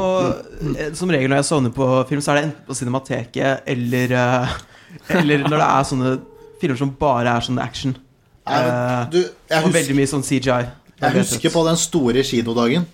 eh, 0.82 0.88
Som 0.98 1.12
regel 1.13 1.30
når 1.30 1.44
jeg 1.44 1.46
sovner 1.46 1.70
på 1.76 1.86
film, 2.10 2.24
så 2.26 2.32
er 2.32 2.39
det 2.39 2.46
enten 2.48 2.63
på 2.65 2.74
Cinemateket 2.80 3.68
eller, 3.70 4.13
eh, 4.18 4.56
Eller 5.20 5.44
når 5.46 5.54
det 5.62 5.68
er 5.68 5.84
sånne 5.92 6.13
filmer 6.60 6.80
som 6.80 6.96
bare 6.98 7.36
er 7.38 7.46
sånn 7.46 7.62
action. 7.62 7.94
Nei, 8.50 8.62
Eh, 8.65 9.04
du, 9.13 9.20
jeg 9.22 9.60
og 9.60 9.68
husker, 9.68 9.76
veldig 9.78 9.96
mye 10.00 10.10
sånn 10.10 10.26
CGI. 10.26 10.63
jeg 11.04 11.15
husker 11.20 11.54
på 11.54 11.62
den 11.70 11.78
store 11.78 12.24
kinodagen 12.26 12.88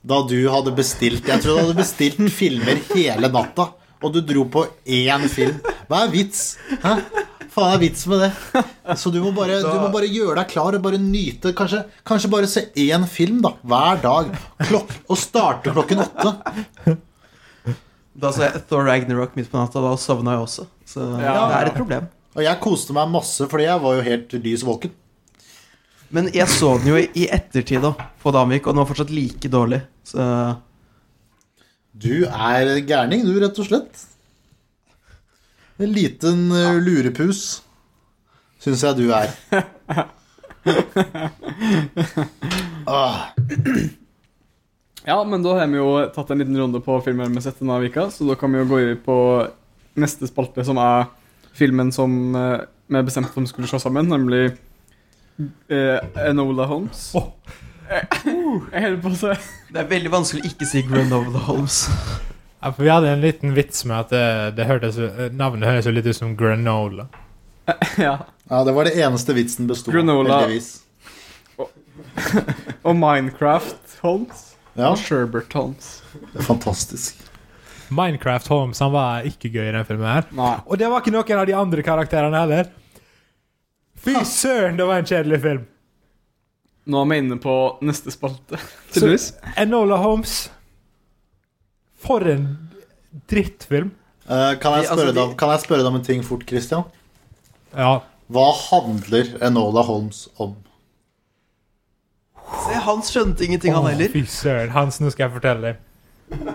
da 0.00 0.22
du 0.24 0.38
hadde 0.48 0.72
bestilt 0.72 1.28
Jeg 1.28 1.42
tror 1.44 1.58
du 1.58 1.60
hadde 1.66 1.76
bestilt 1.82 2.16
filmer 2.32 2.80
hele 2.94 3.28
natta, 3.28 3.66
og 4.02 4.12
du 4.14 4.20
dro 4.24 4.44
på 4.48 4.62
én 4.86 5.26
film. 5.28 5.58
Hva 5.90 6.04
er 6.06 6.12
vits? 6.14 6.44
Hæ? 6.82 6.94
Faen 7.50 7.72
er 7.74 7.80
vits 7.82 8.04
med 8.06 8.20
det? 8.22 8.30
Så 9.00 9.10
du 9.10 9.18
må 9.24 9.32
bare, 9.34 9.56
du 9.64 9.74
må 9.82 9.88
bare 9.92 10.06
gjøre 10.06 10.36
deg 10.38 10.48
klar 10.52 10.76
og 10.78 10.82
bare 10.84 10.98
nyte 11.02 11.50
Kanskje, 11.58 11.80
kanskje 12.06 12.30
bare 12.30 12.46
se 12.50 12.62
én 12.78 13.02
film 13.10 13.40
da 13.42 13.50
hver 13.66 13.98
dag. 14.04 14.30
Klokk, 14.68 14.92
og 15.10 15.18
starte 15.18 15.72
klokken 15.74 16.04
åtte. 16.04 16.96
Da 18.20 18.30
så 18.34 18.44
jeg 18.46 18.62
Thor 18.70 18.86
Ragnarok 18.86 19.34
midt 19.38 19.50
på 19.50 19.58
natta, 19.60 19.82
da 19.82 19.92
sovna 20.00 20.36
jeg 20.36 20.46
også. 20.46 20.66
Så 20.86 21.04
Ja. 21.20 21.34
det 21.50 21.58
er 21.60 21.70
et 21.72 21.78
problem. 21.78 22.08
Og 22.36 22.42
jeg 22.46 22.60
koste 22.62 22.94
meg 22.94 23.10
masse, 23.10 23.46
fordi 23.50 23.64
jeg 23.66 23.80
var 23.82 23.94
jo 23.98 24.02
helt 24.06 24.32
lys 24.44 24.62
våken. 24.66 24.92
Men 26.10 26.26
jeg 26.34 26.46
så 26.50 26.72
den 26.78 26.90
jo 26.90 26.96
i 26.98 27.26
ettertid 27.30 27.82
da, 27.82 27.92
på 28.22 28.32
Danvik, 28.34 28.66
og 28.66 28.74
den 28.74 28.82
var 28.82 28.88
fortsatt 28.90 29.10
like 29.14 29.48
dårlig. 29.50 29.82
Så 30.06 30.18
Du 32.00 32.24
er 32.24 32.78
gærning, 32.88 33.26
du, 33.26 33.34
rett 33.42 33.58
og 33.60 33.66
slett. 33.66 34.06
En 35.80 35.90
liten 35.92 36.46
uh, 36.52 36.78
lurepus, 36.80 37.60
syns 38.62 38.84
jeg 38.86 38.96
du 38.96 39.10
er. 39.12 39.28
ah, 42.88 43.32
Ja, 45.04 45.18
men 45.24 45.44
da 45.44 45.54
har 45.58 45.68
vi 45.68 45.80
jo 45.80 45.92
tatt 46.14 46.32
en 46.32 46.40
liten 46.40 46.56
runde 46.60 46.80
på 46.84 46.96
filmer 47.04 47.28
vi 47.28 47.36
har 47.40 47.44
sett 47.48 47.60
denne 47.60 47.80
vika, 47.84 48.08
så 48.12 48.28
da 48.28 48.36
kan 48.38 48.52
vi 48.52 48.60
jo 48.62 48.68
gå 48.70 48.80
på 49.04 49.16
neste 50.00 50.28
spalte, 50.28 50.64
som 50.64 50.80
er 50.80 51.08
filmen 51.56 51.92
som 51.92 52.36
eh, 52.36 52.60
vi 52.88 53.02
bestemte 53.04 53.36
om 53.36 53.44
vi 53.44 53.52
skulle 53.52 53.68
se 53.68 53.80
sammen, 53.82 54.08
nemlig 54.08 54.44
eh, 55.68 55.98
Enola 56.28 56.68
Holmes. 56.70 57.10
Åh. 57.18 57.28
Jeg 57.90 58.82
holder 58.84 58.98
på 59.02 59.10
å 59.10 59.16
se. 59.18 59.32
det 59.74 59.80
er 59.82 59.88
veldig 59.90 60.10
vanskelig 60.12 60.44
å 60.44 60.50
ikke 60.52 60.66
si 60.68 60.82
Grenoble 60.86 61.40
Holmes. 61.48 61.80
Ja, 62.60 62.70
for 62.70 62.84
vi 62.84 62.90
hadde 62.92 63.08
en 63.14 63.22
liten 63.24 63.54
vits 63.56 63.82
med 63.88 63.96
at 64.04 64.10
det, 64.14 64.22
det 64.58 64.66
hørtes, 64.68 64.98
navnet 65.34 65.66
høres 65.70 65.88
jo 65.88 65.94
litt 65.96 66.06
ut 66.06 66.16
som 66.18 66.36
granola. 66.38 67.08
Ja. 68.00 68.16
ja, 68.50 68.60
det 68.66 68.72
var 68.74 68.88
det 68.88 68.96
eneste 68.98 69.34
vitsen 69.36 69.68
besto 69.70 69.92
Granola. 69.94 70.40
heldigvis. 70.42 70.80
Og 72.82 72.96
Minecraft 72.96 73.98
Holmes. 74.02 74.46
Ja, 74.74 74.88
Og 74.92 74.98
Sherbert 74.98 75.52
Holmes. 75.54 76.00
det 76.32 76.40
er 76.40 76.46
fantastisk. 76.46 77.20
Minecraft 77.90 78.46
Holmes 78.50 78.78
han 78.82 78.92
var 78.94 79.26
ikke 79.26 79.50
gøy 79.50 79.68
i 79.68 79.74
den 79.74 79.86
filmen 79.86 80.06
her. 80.10 80.26
Nei. 80.34 80.54
Og 80.66 80.78
det 80.78 80.88
var 80.90 81.02
ikke 81.02 81.14
noen 81.14 81.40
av 81.42 81.46
de 81.50 81.56
andre 81.58 81.84
karakterene 81.86 82.38
heller. 82.42 82.70
Fy 84.00 84.14
søren, 84.24 84.78
det 84.78 84.86
var 84.88 85.02
en 85.02 85.08
kjedelig 85.10 85.40
film. 85.44 85.64
Nå 86.90 87.02
er 87.04 87.10
vi 87.12 87.18
inne 87.22 87.36
på 87.42 87.54
neste 87.86 88.10
spalte. 88.14 88.58
Tydeligvis. 88.92 89.28
Enola 89.60 89.98
Holmes 90.02 90.36
For 92.00 92.24
en 92.32 92.46
drittfilm. 93.30 93.92
Uh, 94.30 94.54
kan, 94.62 94.78
jeg 94.78 94.86
De- 94.86 94.88
altså, 94.88 94.94
spørre 94.96 95.12
de- 95.14 95.20
deg, 95.20 95.36
kan 95.38 95.52
jeg 95.54 95.62
spørre 95.66 95.82
deg 95.84 95.90
om 95.92 95.98
en 96.00 96.04
ting 96.06 96.24
fort, 96.26 96.42
Christian? 96.48 96.84
Ja. 97.76 97.92
Hva 98.30 98.46
handler 98.70 99.30
Enola 99.42 99.82
Holmes 99.86 100.24
om? 100.40 100.56
Se, 102.50 102.74
han 102.86 103.02
skjønte 103.06 103.44
ingenting, 103.46 103.74
han 103.74 103.86
heller. 103.90 104.10
Fy 104.12 104.24
søren. 104.30 104.70
Hans, 104.74 104.98
nå 105.02 105.10
skal 105.14 105.28
jeg 105.28 105.34
fortelle 105.36 105.72
deg. 105.72 106.50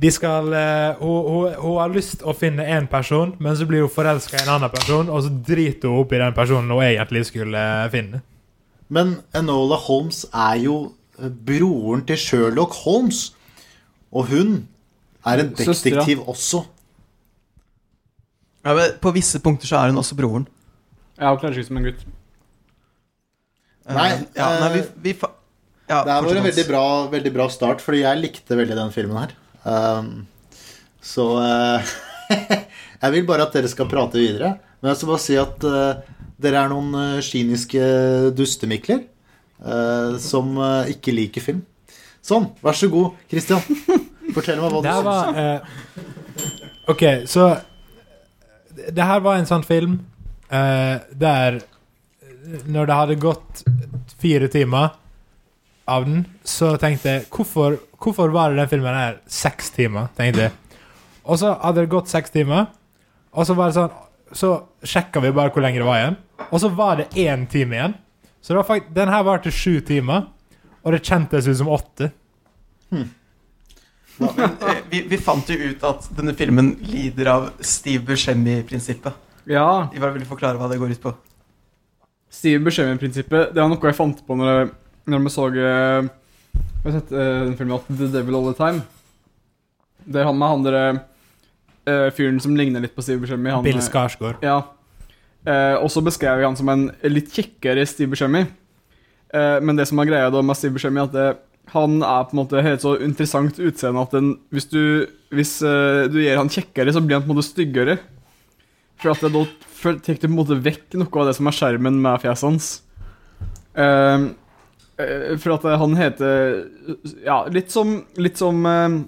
De 0.00 0.10
skal 0.12 0.48
uh, 0.54 1.00
hun, 1.02 1.26
hun, 1.28 1.56
hun 1.60 1.76
har 1.76 1.92
lyst 1.92 2.22
å 2.24 2.32
finne 2.36 2.64
én 2.64 2.86
person, 2.88 3.34
men 3.38 3.56
så 3.58 3.66
blir 3.68 3.84
hun 3.84 3.92
forelska 3.92 4.38
i 4.38 4.44
en 4.46 4.54
annen 4.56 4.72
person, 4.72 5.10
og 5.12 5.26
så 5.26 5.32
driter 5.50 5.92
hun 5.92 6.04
opp 6.04 6.14
i 6.16 6.20
den 6.22 6.36
personen 6.36 6.72
hun 6.72 6.84
egentlig 6.86 7.26
skulle 7.28 7.60
eh, 7.60 7.90
finne. 7.92 8.22
Men 8.90 9.18
Enola 9.36 9.76
Holmes 9.78 10.24
er 10.32 10.56
jo 10.64 10.78
eh, 11.20 11.28
broren 11.28 12.02
til 12.08 12.18
Sherlock 12.18 12.74
Holmes. 12.82 13.28
Og 14.10 14.26
hun 14.32 14.54
er 15.22 15.44
en 15.44 15.52
detektiv 15.54 16.24
også. 16.26 16.64
Ja, 18.64 18.74
men 18.74 18.96
på 19.00 19.12
visse 19.14 19.38
punkter 19.40 19.70
så 19.70 19.78
er 19.78 19.92
hun 19.92 20.00
også 20.00 20.16
broren. 20.18 20.48
Ja, 21.20 21.30
hun 21.30 21.38
klarer 21.38 21.60
seg 21.60 21.68
som 21.68 21.78
en 21.78 21.86
gutt. 21.86 22.02
Nei, 23.90 23.94
Nei, 23.94 24.08
ja, 24.36 24.48
nei 24.60 24.72
vi, 24.74 24.80
eh, 24.82 24.90
vi 25.02 25.14
fa 25.18 25.30
ja, 25.90 26.04
Det 26.06 26.16
var 26.22 26.36
en 26.38 26.44
veldig 26.46 26.64
bra, 26.68 26.82
veldig 27.10 27.30
bra 27.34 27.46
start, 27.50 27.80
fordi 27.82 28.04
jeg 28.04 28.20
likte 28.20 28.58
veldig 28.58 28.76
den 28.78 28.92
filmen 28.94 29.18
her. 29.18 29.32
Um, 29.64 30.26
så 31.00 31.26
uh, 31.40 31.94
Jeg 33.02 33.12
vil 33.14 33.26
bare 33.28 33.46
at 33.46 33.56
dere 33.56 33.70
skal 33.72 33.88
prate 33.90 34.20
videre. 34.20 34.54
Men 34.80 34.92
jeg 34.92 35.00
skal 35.00 35.12
bare 35.12 35.24
si 35.24 35.38
at 35.40 35.66
uh, 35.68 36.20
dere 36.40 36.62
er 36.64 36.70
noen 36.72 36.94
uh, 36.96 37.22
kyniske 37.24 37.80
dustemikler 38.36 39.02
uh, 39.64 40.16
som 40.20 40.54
eh, 40.56 40.94
ikke 40.94 41.12
liker 41.16 41.44
film. 41.44 41.64
Sånn, 42.24 42.50
vær 42.60 42.76
så 42.76 42.88
god, 42.92 43.16
Christian. 43.30 43.60
Fortell 44.34 44.60
meg 44.60 44.72
hva 44.72 44.80
du 44.84 44.88
syns. 44.88 45.04
var 45.06 45.40
eh, 45.40 45.60
OK, 46.92 47.02
så 47.26 47.46
Det 48.94 49.06
her 49.08 49.22
var 49.24 49.40
en 49.40 49.48
sånn 49.48 49.64
film 49.66 49.96
eh, 50.48 51.00
der 51.18 51.58
Når 52.70 52.86
det 52.86 52.98
hadde 53.00 53.16
gått 53.22 53.62
fire 54.20 54.48
timer 54.52 54.94
av 55.88 56.04
den, 56.06 56.24
så 56.44 56.74
tenkte 56.80 57.14
jeg 57.14 57.24
hvorfor, 57.32 57.78
hvorfor 58.00 58.32
var 58.34 58.50
det 58.50 58.60
den 58.60 58.70
filmen 58.70 58.94
her 58.96 59.18
seks 59.30 59.70
timer? 59.74 60.10
tenkte 60.16 60.48
jeg. 60.48 60.52
Og 61.24 61.38
så 61.40 61.54
hadde 61.60 61.84
det 61.84 61.92
gått 61.92 62.10
seks 62.10 62.32
timer, 62.34 62.68
og 63.32 63.46
så 63.46 63.54
var 63.58 63.70
det 63.70 63.78
sånn 63.78 63.98
Så 64.34 64.48
sjekka 64.86 65.18
vi 65.24 65.32
bare 65.34 65.50
hvor 65.50 65.62
lenge 65.64 65.80
det 65.82 65.86
var 65.88 65.98
igjen, 65.98 66.16
og 66.50 66.60
så 66.62 66.68
var 66.70 67.00
det 67.00 67.08
én 67.18 67.48
time 67.50 67.74
igjen. 67.74 67.94
Så 68.40 68.52
det 68.52 68.60
var 68.60 68.68
faktisk, 68.68 68.92
den 68.94 69.10
her 69.10 69.24
varte 69.26 69.50
sju 69.50 69.80
timer, 69.82 70.28
og 70.84 70.94
det 70.94 71.00
kjentes 71.02 71.48
ut 71.50 71.58
som 71.58 71.72
åtte. 71.74 72.12
Eh, 72.94 74.78
vi, 74.90 75.00
vi 75.08 75.18
fant 75.18 75.48
jo 75.50 75.56
ut 75.56 75.84
at 75.88 76.06
denne 76.16 76.34
filmen 76.36 76.74
lider 76.84 77.30
av 77.32 77.48
Steve 77.64 78.04
Buscemi-prinsippet. 78.10 79.16
Ja, 79.50 79.88
Ivar 79.96 80.12
vil 80.14 80.22
du 80.22 80.28
forklare 80.28 80.60
hva 80.60 80.68
det 80.70 80.78
går 80.80 80.92
ut 80.94 81.02
på? 81.02 81.14
Steve 82.30 82.60
Buscemi-prinsippet 82.62 83.54
Det 83.54 83.58
var 83.58 83.70
noe 83.72 83.90
jeg 83.90 83.96
fant 83.96 84.20
på 84.26 84.36
når, 84.38 84.50
jeg, 84.52 84.68
når 85.10 85.22
vi 85.26 85.34
så 85.34 85.46
uh, 85.50 86.08
Vi 86.80 86.88
har 86.88 86.98
sett 86.98 87.12
uh, 87.12 87.46
den 87.46 87.56
filmen 87.58 87.86
The 87.88 88.10
Devil 88.14 88.38
All 88.38 88.50
The 88.50 88.58
Time. 88.58 88.82
Det 90.06 90.22
er 90.22 90.28
han 90.30 90.38
med 90.40 90.54
han 90.54 90.66
derre 90.66 90.84
uh, 90.96 92.08
fyren 92.16 92.40
som 92.42 92.56
ligner 92.56 92.82
litt 92.82 92.96
på 92.96 93.04
Steve 93.04 93.20
Buscemi. 93.22 93.52
Han, 93.52 93.66
Bill 93.66 93.80
eh, 93.80 93.84
Skarsgård. 93.84 94.40
Ja. 94.44 94.62
Eh, 95.48 95.76
og 95.80 95.88
så 95.92 96.02
beskrev 96.04 96.40
vi 96.40 96.44
han 96.48 96.58
som 96.58 96.68
en 96.72 96.88
litt 97.08 97.30
kjekkere 97.32 97.86
Steve 97.88 98.12
Buscemi. 98.12 98.44
Eh, 99.32 99.56
men 99.64 99.78
det 99.78 99.86
som 99.88 100.00
er 100.00 100.10
greia 100.10 100.32
da 100.32 100.42
med 100.44 100.58
Steve 100.58 100.76
Buscemi, 100.76 101.00
at 101.02 101.14
det, 101.14 101.28
han 101.72 102.00
er 102.02 102.26
på 102.26 102.34
en 102.34 102.42
måte 102.42 102.64
helt 102.64 102.84
så 102.84 102.96
interessant 103.04 103.60
utseende 103.62 104.02
at 104.02 104.16
den, 104.16 104.34
hvis 104.50 104.68
du 104.72 105.06
Hvis 105.30 105.60
eh, 105.62 106.08
du 106.10 106.18
gjør 106.18 106.40
han 106.40 106.48
kjekkere, 106.50 106.90
så 106.90 107.00
blir 107.04 107.20
han 107.20 107.22
på 107.22 107.30
en 107.30 107.36
måte 107.36 107.46
styggere. 107.46 108.00
For 108.98 109.12
at 109.12 109.20
det 109.22 109.30
da 109.30 109.44
tar 109.80 110.00
du 110.00 110.24
på 110.26 110.26
en 110.26 110.34
måte 110.34 110.56
vekk 110.58 110.96
noe 110.98 111.20
av 111.22 111.28
det 111.28 111.36
som 111.38 111.46
er 111.46 111.54
skjermen 111.54 112.00
med 112.02 112.18
fjeset 112.24 112.48
hans. 112.48 112.70
Eh, 113.78 113.84
eh, 113.86 114.24
for 115.42 115.56
at 115.56 115.66
han 115.80 115.96
heter 115.98 116.68
Ja, 117.24 117.42
litt 117.52 117.72
som 117.72 118.00
Litt 118.20 118.40
som 118.40 118.62
eh, 118.68 118.98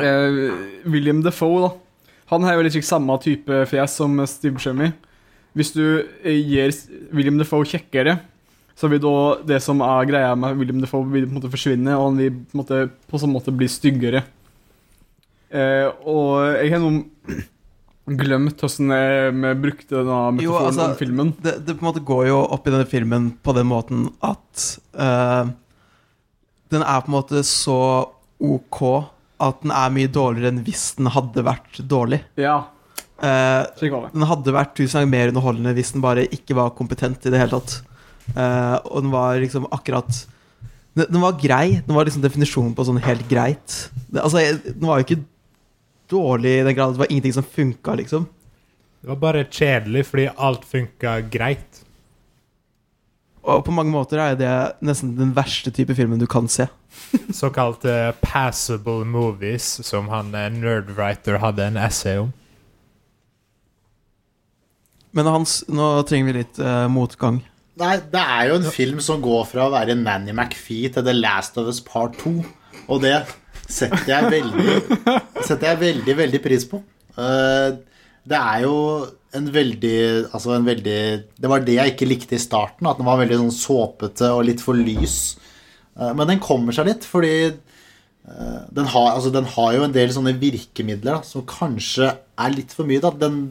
eh, 0.00 0.40
William 0.88 1.22
Defoe, 1.24 1.68
da. 1.68 1.70
Han 2.30 2.46
har 2.46 2.56
jo 2.56 2.66
litt 2.66 2.78
samme 2.86 3.16
type 3.22 3.64
fjes 3.70 3.96
som 3.98 4.18
Steve 4.30 4.54
Buscemi. 4.54 4.92
Hvis 5.58 5.72
du 5.74 5.84
eh, 6.22 6.36
gir 6.38 6.74
William 7.16 7.40
Defoe 7.40 7.66
kjekkere, 7.66 8.20
så 8.78 8.88
vil 8.88 9.02
da 9.02 9.14
det 9.44 9.58
som 9.64 9.82
er 9.84 10.08
greia 10.08 10.34
med 10.38 10.58
William 10.60 10.80
Defoe, 10.82 11.08
vil 11.10 11.26
på 11.26 11.34
en 11.34 11.40
måte 11.40 11.50
forsvinne, 11.52 11.96
og 11.98 12.10
han 12.10 12.20
vil 12.22 12.36
på 12.38 12.54
en 12.54 12.62
måte 12.62 12.82
på 13.10 13.20
sånn 13.20 13.34
måte 13.34 13.54
bli 13.54 13.68
styggere. 13.68 14.22
Eh, 15.50 15.88
og 16.06 16.60
jeg 16.62 16.70
har 16.70 16.84
nå 16.84 16.92
glemt 18.18 18.62
hvordan 18.62 18.90
vi 19.42 19.52
brukte 19.62 19.94
denne 19.94 20.18
metaforen 20.36 20.44
Jo, 20.44 20.56
altså, 20.58 20.88
om 20.88 20.96
filmen. 20.98 21.32
Det, 21.42 21.56
det 21.66 21.76
på 21.76 21.84
en 21.84 21.90
måte 21.90 22.04
går 22.06 22.26
jo 22.30 22.40
opp 22.56 22.66
i 22.66 22.74
denne 22.74 22.88
filmen 22.88 23.30
på 23.44 23.54
den 23.56 23.68
måten 23.70 24.08
at 24.26 24.66
uh, 24.98 25.50
den 26.70 26.84
er 26.84 27.04
på 27.04 27.10
en 27.10 27.16
måte 27.18 27.44
så 27.46 27.78
ok 28.40 28.82
at 29.40 29.62
den 29.64 29.72
er 29.72 29.94
mye 29.94 30.10
dårligere 30.12 30.52
enn 30.52 30.62
hvis 30.66 30.90
den 30.98 31.10
hadde 31.14 31.44
vært 31.46 31.80
dårlig. 31.90 32.20
Ja, 32.40 32.58
uh, 33.20 34.08
den 34.10 34.28
hadde 34.28 34.56
vært 34.56 34.76
tusen 34.78 35.00
ganger 35.00 35.14
mer 35.14 35.32
underholdende 35.32 35.74
hvis 35.76 35.94
den 35.94 36.04
bare 36.04 36.26
ikke 36.32 36.56
var 36.58 36.74
kompetent 36.76 37.24
i 37.26 37.32
det 37.32 37.40
hele 37.42 37.58
tatt. 37.58 37.80
Uh, 38.34 38.76
og 38.90 39.02
den 39.04 39.10
var 39.12 39.40
liksom 39.42 39.64
akkurat 39.74 40.26
Den, 40.94 41.06
den 41.08 41.22
var 41.22 41.38
grei. 41.38 41.80
Den 41.86 41.96
var 41.96 42.06
liksom 42.06 42.22
definisjonen 42.22 42.74
på 42.74 42.84
sånn 42.86 42.98
helt 43.02 43.26
greit. 43.30 43.74
Det, 44.10 44.22
altså, 44.22 44.42
den 44.66 44.86
var 44.86 44.98
jo 44.98 45.06
ikke 45.06 45.22
dårlig 46.10 46.58
i 46.58 46.64
den 46.66 46.76
grad 46.76 46.94
det 46.94 47.02
var 47.04 47.12
ingenting 47.12 47.36
som 47.36 47.46
funka, 47.46 47.94
liksom. 48.00 48.26
Det 49.00 49.08
var 49.08 49.20
bare 49.22 49.46
kjedelig 49.48 50.04
fordi 50.10 50.26
alt 50.36 50.66
funka 50.68 51.20
greit. 51.32 51.84
Og 53.40 53.62
på 53.64 53.72
mange 53.72 53.92
måter 53.92 54.20
er 54.20 54.36
det 54.36 54.52
nesten 54.84 55.14
den 55.16 55.32
verste 55.36 55.72
type 55.72 55.94
filmen 55.96 56.20
du 56.20 56.26
kan 56.28 56.48
se. 56.52 56.68
Såkalte 57.42 58.12
passable 58.20 59.06
movies, 59.08 59.78
som 59.86 60.10
han 60.12 60.34
uh, 60.36 60.48
Nerdwriter 60.52 61.40
hadde 61.40 61.70
en 61.70 61.80
essay 61.80 62.20
om. 62.20 62.34
Men 65.16 65.26
Hans, 65.26 65.62
nå 65.66 65.88
trenger 66.06 66.30
vi 66.30 66.42
litt 66.42 66.60
uh, 66.62 66.86
motgang. 66.92 67.40
Nei, 67.80 67.96
det 68.12 68.20
er 68.20 68.50
jo 68.50 68.58
en 68.60 68.68
film 68.70 69.00
som 69.02 69.22
går 69.24 69.46
fra 69.48 69.66
å 69.66 69.72
være 69.72 69.96
Nanny 69.96 70.34
McPhee 70.34 70.90
til 70.92 71.06
The 71.06 71.16
Last 71.16 71.56
of 71.58 71.70
Us 71.70 71.80
Part 71.82 72.18
2. 72.20 72.34
Og 72.92 73.00
det 73.02 73.16
setter 73.72 74.10
jeg 74.10 74.32
veldig, 74.34 74.78
setter 75.46 75.70
jeg 75.70 75.80
veldig, 75.84 76.16
veldig 76.24 76.42
pris 76.44 76.66
på. 76.68 76.82
Eh, 77.18 77.78
det 78.30 78.38
er 78.38 78.62
jo 78.64 78.74
en 79.34 79.46
veldig 79.50 79.96
Altså 80.36 80.52
en 80.54 80.66
veldig 80.66 81.00
Det 81.40 81.48
var 81.50 81.62
det 81.64 81.76
jeg 81.76 81.94
ikke 81.94 82.08
likte 82.08 82.36
i 82.36 82.42
starten. 82.42 82.86
At 82.86 83.00
den 83.00 83.08
var 83.08 83.20
veldig 83.20 83.40
sånn 83.44 83.54
såpete 83.54 84.32
og 84.34 84.44
litt 84.48 84.62
for 84.64 84.78
lys. 84.78 85.36
Eh, 85.96 86.12
men 86.16 86.34
den 86.34 86.42
kommer 86.42 86.76
seg 86.76 86.90
litt, 86.90 87.06
fordi 87.06 87.34
eh, 87.50 88.60
den 88.70 88.90
har, 88.94 89.12
altså, 89.14 89.32
den 89.34 89.48
har 89.56 89.76
jo 89.76 89.86
en 89.86 89.96
del 89.96 90.12
sånne 90.14 90.36
virkemidler 90.40 91.20
da, 91.20 91.22
som 91.26 91.46
kanskje 91.48 92.12
er 92.14 92.56
litt 92.56 92.74
for 92.76 92.88
mye. 92.88 93.02
Da. 93.02 93.14
Den, 93.26 93.42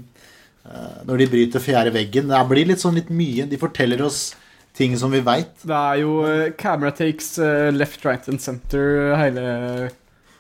når 1.08 1.18
de 1.18 1.26
bryter 1.32 1.64
fjerde 1.64 1.90
veggen. 1.96 2.30
Det 2.30 2.40
blir 2.46 2.68
litt 2.70 2.84
sånn 2.84 3.00
litt 3.00 3.08
mye. 3.10 3.48
De 3.50 3.58
forteller 3.58 4.04
oss 4.06 4.36
ting 4.78 4.94
som 5.00 5.10
vi 5.10 5.24
veit. 5.26 5.56
Det 5.66 5.74
er 5.74 6.04
jo 6.04 6.20
camera 6.62 6.92
takes 6.94 7.40
left, 7.74 8.06
right 8.06 8.28
and 8.30 8.44
center 8.44 9.16
hele 9.18 9.90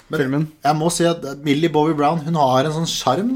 Men- 0.10 0.20
filmen. 0.22 0.47
Jeg 0.66 0.76
må 0.76 0.89
si 0.91 1.05
at 1.05 1.24
Millie 1.45 1.70
Bobby 1.70 1.93
Brown 1.97 2.20
hun 2.26 2.36
har 2.36 2.66
en 2.66 2.76
sånn 2.76 2.89
sjarm 2.89 3.34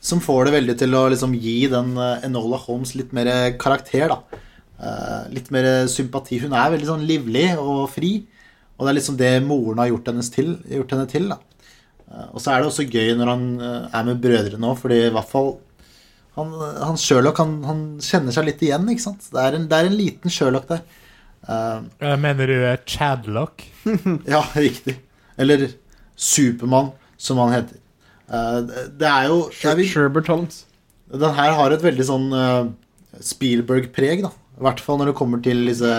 som 0.00 0.20
får 0.22 0.46
det 0.46 0.52
veldig 0.54 0.76
til 0.78 0.94
å 0.94 1.08
liksom 1.10 1.34
gi 1.34 1.66
den 1.68 1.96
eh, 1.98 2.24
Enola 2.28 2.56
Holmes 2.56 2.94
litt 2.94 3.12
mer 3.12 3.26
karakter. 3.58 4.08
da. 4.08 4.18
uh, 4.80 5.28
litt 5.34 5.50
mer 5.50 5.86
sympati. 5.90 6.38
Hun 6.38 6.52
er 6.54 6.70
veldig 6.70 6.86
sånn 6.86 7.06
livlig 7.06 7.48
og 7.58 7.88
fri. 7.90 8.24
Og 8.78 8.86
det 8.86 8.92
er 8.92 8.98
liksom 9.00 9.16
det 9.18 9.32
moren 9.42 9.78
har 9.82 9.88
gjort, 9.90 10.10
til, 10.32 10.52
gjort 10.70 10.92
henne 10.94 11.08
til. 11.10 11.28
da. 11.28 11.38
uh, 12.12 12.28
og 12.32 12.40
så 12.40 12.52
er 12.54 12.62
det 12.62 12.70
også 12.70 12.86
gøy 12.88 13.16
når 13.18 13.32
han 13.32 13.42
er 13.92 14.04
med 14.04 14.20
brødrene 14.22 14.70
òg, 14.70 14.78
fordi 14.78 15.00
i 15.08 15.10
hvert 15.10 15.28
fall 15.32 15.56
han, 16.38 16.52
han 16.78 16.96
Sherlock 16.96 17.40
han, 17.42 17.56
han 17.66 17.80
kjenner 17.98 18.30
seg 18.34 18.46
litt 18.46 18.62
igjen, 18.62 18.86
ikke 18.92 19.02
sant. 19.08 19.26
Det 19.34 19.42
er 19.42 19.58
en, 19.58 19.66
det 19.66 19.76
er 19.80 19.88
en 19.90 19.98
liten 19.98 20.30
Sherlock 20.30 20.68
der. 20.70 20.84
Uh, 21.48 21.82
Eh, 21.98 22.16
Mener 22.16 22.46
du 22.46 22.76
Chadlock? 22.86 23.64
ja, 24.34 24.44
riktig. 24.54 24.98
Eller 25.38 25.68
Supermann, 26.18 26.90
som 27.16 27.38
han 27.42 27.54
heter. 27.54 27.78
Eh, 28.28 28.58
det 28.98 29.08
er 29.08 29.28
jo 29.30 29.46
Sherbert 29.54 30.28
Holmes. 30.28 30.64
Den 31.08 31.36
her 31.38 31.54
har 31.56 31.72
et 31.72 31.84
veldig 31.84 32.04
sånn 32.04 32.28
eh, 32.36 32.68
Spielberg-preg, 33.24 34.26
da. 34.26 34.32
I 34.58 34.64
hvert 34.66 34.82
fall 34.82 34.98
når 35.00 35.12
det 35.12 35.18
kommer 35.20 35.40
til 35.42 35.62
disse, 35.70 35.92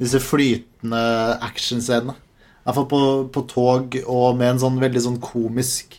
disse 0.00 0.20
flytende 0.24 1.02
actionscenene. 1.44 2.16
I 2.16 2.64
hvert 2.66 2.78
fall 2.80 2.88
på, 2.88 3.02
på 3.34 3.44
tog 3.50 3.98
og 4.06 4.40
med 4.40 4.54
en 4.54 4.62
sånn 4.62 4.80
veldig 4.80 5.04
sånn 5.04 5.20
komisk 5.22 5.98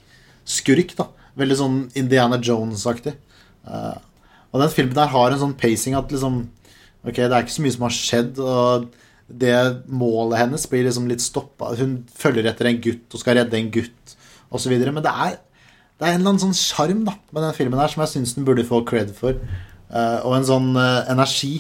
skurk, 0.50 0.96
da. 0.98 1.08
Veldig 1.38 1.60
sånn 1.62 1.80
Indiana 2.00 2.40
Jones-aktig. 2.42 3.16
Eh, 3.70 3.96
og 4.52 4.62
den 4.64 4.74
filmen 4.74 4.98
der 4.98 5.12
har 5.12 5.32
en 5.32 5.42
sånn 5.42 5.58
pacing 5.60 5.98
at 5.98 6.14
liksom 6.14 6.46
Ok, 7.06 7.20
det 7.22 7.28
er 7.30 7.44
ikke 7.44 7.54
så 7.54 7.62
mye 7.62 7.74
som 7.76 7.84
har 7.86 7.94
skjedd, 7.94 8.40
og 8.42 8.86
det 9.28 9.56
målet 9.90 10.44
hennes 10.44 10.68
blir 10.70 10.86
liksom 10.86 11.08
litt 11.10 11.24
stoppa. 11.24 11.74
Hun 11.80 12.04
følger 12.14 12.46
etter 12.50 12.70
en 12.70 12.82
gutt 12.82 13.16
og 13.16 13.22
skal 13.22 13.40
redde 13.40 13.58
en 13.58 13.72
gutt, 13.74 14.16
osv. 14.54 14.76
Men 14.78 15.02
det 15.06 15.14
er, 15.14 15.40
det 15.98 16.06
er 16.06 16.12
en 16.14 16.20
eller 16.20 16.36
annen 16.36 16.44
sånn 16.44 16.58
sjarm 16.58 17.06
med 17.08 17.40
den 17.42 17.56
filmen 17.58 17.82
her 17.82 17.92
som 17.92 18.04
jeg 18.06 18.14
syns 18.14 18.36
den 18.38 18.46
burde 18.48 18.68
få 18.68 18.84
cred 18.88 19.16
for. 19.18 19.40
Uh, 19.90 20.22
og 20.26 20.38
en 20.38 20.48
sånn 20.48 20.70
uh, 20.78 21.08
energi. 21.12 21.58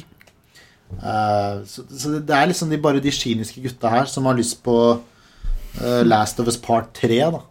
Uh, 1.01 1.66
så, 1.68 1.88
så 1.89 2.20
det 2.20 2.38
er 2.38 2.51
liksom 2.51 2.70
de, 2.70 2.80
bare 2.82 3.01
de 3.01 3.13
kyniske 3.13 3.63
gutta 3.66 3.91
her 3.91 4.09
som 4.09 4.30
har 4.30 4.38
lyst 4.38 4.61
på 4.66 4.78
Last 6.07 6.38
of 6.39 6.47
Us 6.47 6.55
Part 6.55 6.93
3, 6.95 7.18
da. 7.34 7.41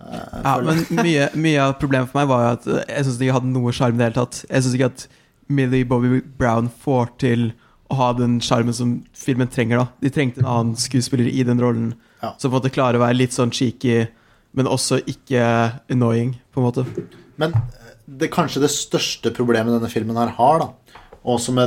Ja, 0.00 0.54
men 0.64 0.78
mye, 0.96 1.26
mye 1.36 1.58
av 1.60 1.74
problemet 1.76 2.08
for 2.08 2.22
meg 2.22 2.30
var 2.30 2.40
jo 2.40 2.52
at 2.54 2.68
jeg 2.88 3.04
syns 3.04 3.18
ikke 3.20 3.34
hadde 3.36 3.50
noe 3.52 3.74
sjarm 3.76 3.98
i 3.98 4.00
det 4.00 4.06
hele 4.06 4.16
tatt. 4.16 4.38
Jeg 4.48 4.64
syns 4.64 4.76
ikke 4.78 4.88
at 4.88 5.04
Millie 5.52 5.84
Bobby 5.84 6.22
Brown 6.38 6.70
får 6.86 7.12
til 7.20 7.44
ha 7.98 8.12
den 8.16 8.38
sjarmen 8.44 8.74
som 8.76 8.94
filmen 9.16 9.48
trenger. 9.50 9.78
da 9.78 9.86
De 10.02 10.10
trengte 10.10 10.40
en 10.42 10.46
annen 10.50 10.76
skuespiller 10.76 11.28
i 11.30 11.42
den 11.46 11.60
rollen 11.60 11.94
Ja. 12.22 12.34
som 12.38 12.52
måte 12.52 12.70
klarer 12.72 12.96
å 12.96 13.04
være 13.04 13.16
litt 13.18 13.32
sånn 13.36 13.50
cheeky, 13.52 14.06
men 14.54 14.66
også 14.66 15.00
ikke 15.06 15.80
annoying, 15.90 16.36
på 16.54 16.60
en 16.60 16.66
måte. 16.66 16.84
Men 17.36 17.52
eh, 17.54 17.94
det 18.06 18.30
kanskje 18.32 18.62
det 18.62 18.70
største 18.70 19.32
problemet 19.34 19.74
denne 19.74 19.90
filmen 19.90 20.16
her 20.16 20.28
har, 20.38 20.58
da, 20.60 21.00
og 21.24 21.40
som 21.40 21.58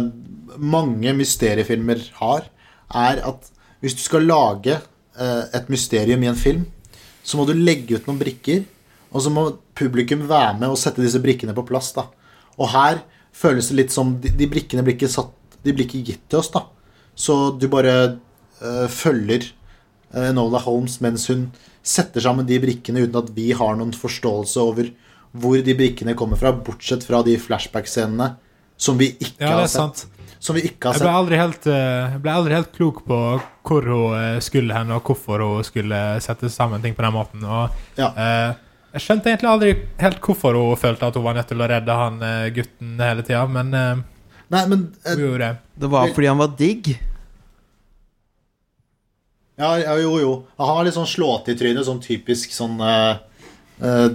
mange 0.57 1.13
mysteriefilmer 1.13 2.01
har, 2.21 2.47
er 2.95 3.21
at 3.27 3.51
hvis 3.81 3.93
du 3.93 4.01
skal 4.01 4.25
lage 4.25 4.73
eh, 5.19 5.43
et 5.53 5.69
mysterium 5.69 6.23
i 6.23 6.31
en 6.31 6.35
film, 6.39 6.65
så 7.23 7.37
må 7.37 7.45
du 7.45 7.53
legge 7.53 7.97
ut 7.99 8.07
noen 8.07 8.19
brikker, 8.21 8.63
og 9.11 9.21
så 9.21 9.29
må 9.33 9.45
publikum 9.77 10.25
være 10.27 10.57
med 10.59 10.69
og 10.71 10.77
sette 10.79 11.03
disse 11.03 11.19
brikkene 11.21 11.53
på 11.55 11.65
plass. 11.67 11.91
da. 11.93 12.07
Og 12.57 12.71
her 12.73 13.01
føles 13.37 13.67
det 13.69 13.75
litt 13.77 13.93
som 13.93 14.15
de, 14.21 14.31
de 14.33 14.47
brikkene 14.49 14.81
blir 14.83 14.95
ikke 14.97 15.11
satt 15.11 15.33
De 15.63 15.73
blir 15.73 15.85
ikke 15.87 16.03
gitt 16.05 16.25
til 16.29 16.39
oss, 16.39 16.49
da. 16.53 16.61
Så 17.17 17.57
du 17.59 17.67
bare 17.67 17.93
eh, 18.61 18.87
følger 18.93 19.47
eh, 20.13 20.29
Enola 20.29 20.59
Holmes 20.63 20.99
mens 21.01 21.27
hun 21.31 21.47
setter 21.87 22.21
sammen 22.21 22.45
de 22.45 22.59
brikkene 22.59 23.05
uten 23.07 23.15
at 23.21 23.29
vi 23.35 23.51
har 23.55 23.75
noen 23.79 23.93
forståelse 23.95 24.59
over 24.61 24.89
hvor 25.37 25.59
de 25.63 25.73
brikkene 25.77 26.13
kommer 26.17 26.37
fra, 26.39 26.51
bortsett 26.51 27.03
fra 27.07 27.21
de 27.23 27.35
flashback-scenene 27.39 28.35
som 28.77 28.97
vi 28.99 29.11
ikke 29.17 29.41
Ja, 29.43 29.55
har 29.59 29.67
sett. 29.67 30.03
sant. 30.03 30.23
Som 30.39 30.55
vi 30.55 30.61
ikke 30.69 30.91
har 30.91 30.93
Jeg 30.93 31.01
ble 31.01 31.09
sett. 31.09 31.17
aldri 31.19 31.37
helt, 31.41 31.65
jeg 31.65 32.21
ble 32.21 32.31
aldri 32.37 32.53
helt 32.53 32.71
klok 32.75 32.99
på 33.07 33.17
hvor 33.67 33.87
hun 33.89 34.41
skulle 34.45 34.73
hen, 34.77 34.91
og 34.93 35.03
hvorfor 35.09 35.41
hun 35.41 35.63
skulle 35.65 35.97
sette 36.21 36.49
sammen 36.53 36.81
ting 36.83 36.93
på 36.95 37.01
den 37.03 37.13
måten. 37.15 37.43
Og, 37.43 37.69
Ja. 37.97 38.11
eh, 38.15 38.53
jeg 38.93 39.01
skjønte 39.01 39.31
egentlig 39.33 39.49
aldri 39.49 39.71
helt 39.99 40.21
hvorfor 40.21 40.53
hun 40.53 40.77
følte 40.77 41.07
at 41.09 41.15
hun 41.17 41.23
var 41.25 41.33
nødt 41.39 41.47
til 41.49 41.57
å 41.65 41.67
redde 41.69 41.97
han 42.03 42.19
gutten 42.53 42.97
hele 43.01 43.23
tida, 43.25 43.47
men 43.49 43.73
Nei, 44.53 44.63
men 44.71 44.87
eh, 45.03 45.19
gjorde 45.19 45.43
det. 45.43 45.51
Det 45.75 45.89
var 45.91 46.13
fordi 46.15 46.29
han 46.31 46.39
var 46.39 46.53
digg. 46.59 46.93
Ja, 49.57 49.71
ja, 49.81 49.95
jo, 49.97 50.13
jo. 50.21 50.31
Han 50.61 50.69
har 50.69 50.85
litt 50.85 50.95
sånn 50.95 51.09
slått 51.09 51.49
i 51.49 51.57
trynet, 51.57 51.87
sånn 51.87 52.01
typisk 52.03 52.53
sånn 52.53 52.77
eh, 52.85 53.17
eh, 53.81 54.09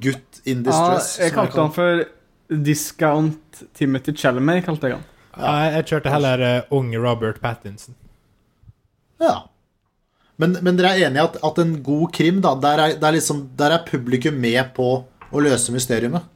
gutt 0.00 0.40
in 0.48 0.64
Ja, 0.64 0.70
distress. 0.70 1.14
jeg 1.20 1.34
kalte 1.36 1.60
han 1.60 1.72
for 1.74 2.04
Discount 2.48 3.64
Timothy 3.76 4.14
Chalmer, 4.16 4.62
kalte 4.64 4.88
jeg 4.88 4.98
han. 4.98 5.08
Ja, 5.32 5.52
jeg, 5.64 5.74
jeg 5.76 5.88
kjørte 5.92 6.12
heller 6.12 6.42
uh, 6.44 6.74
ung 6.76 6.90
Robert 6.96 7.38
Pattinson. 7.40 7.94
Ja. 9.22 9.36
Men, 10.40 10.58
men 10.64 10.76
dere 10.76 10.90
er 10.96 11.06
enige 11.06 11.22
i 11.22 11.28
at, 11.28 11.38
at 11.46 11.60
en 11.62 11.76
god 11.84 12.10
krim, 12.16 12.40
da, 12.44 12.54
der 12.60 12.80
er, 12.80 12.96
der, 12.98 13.08
er 13.12 13.16
liksom, 13.16 13.46
der 13.56 13.76
er 13.76 13.86
publikum 13.86 14.36
med 14.42 14.74
på 14.76 14.88
å 15.04 15.44
løse 15.44 15.72
mysteriumet? 15.72 16.26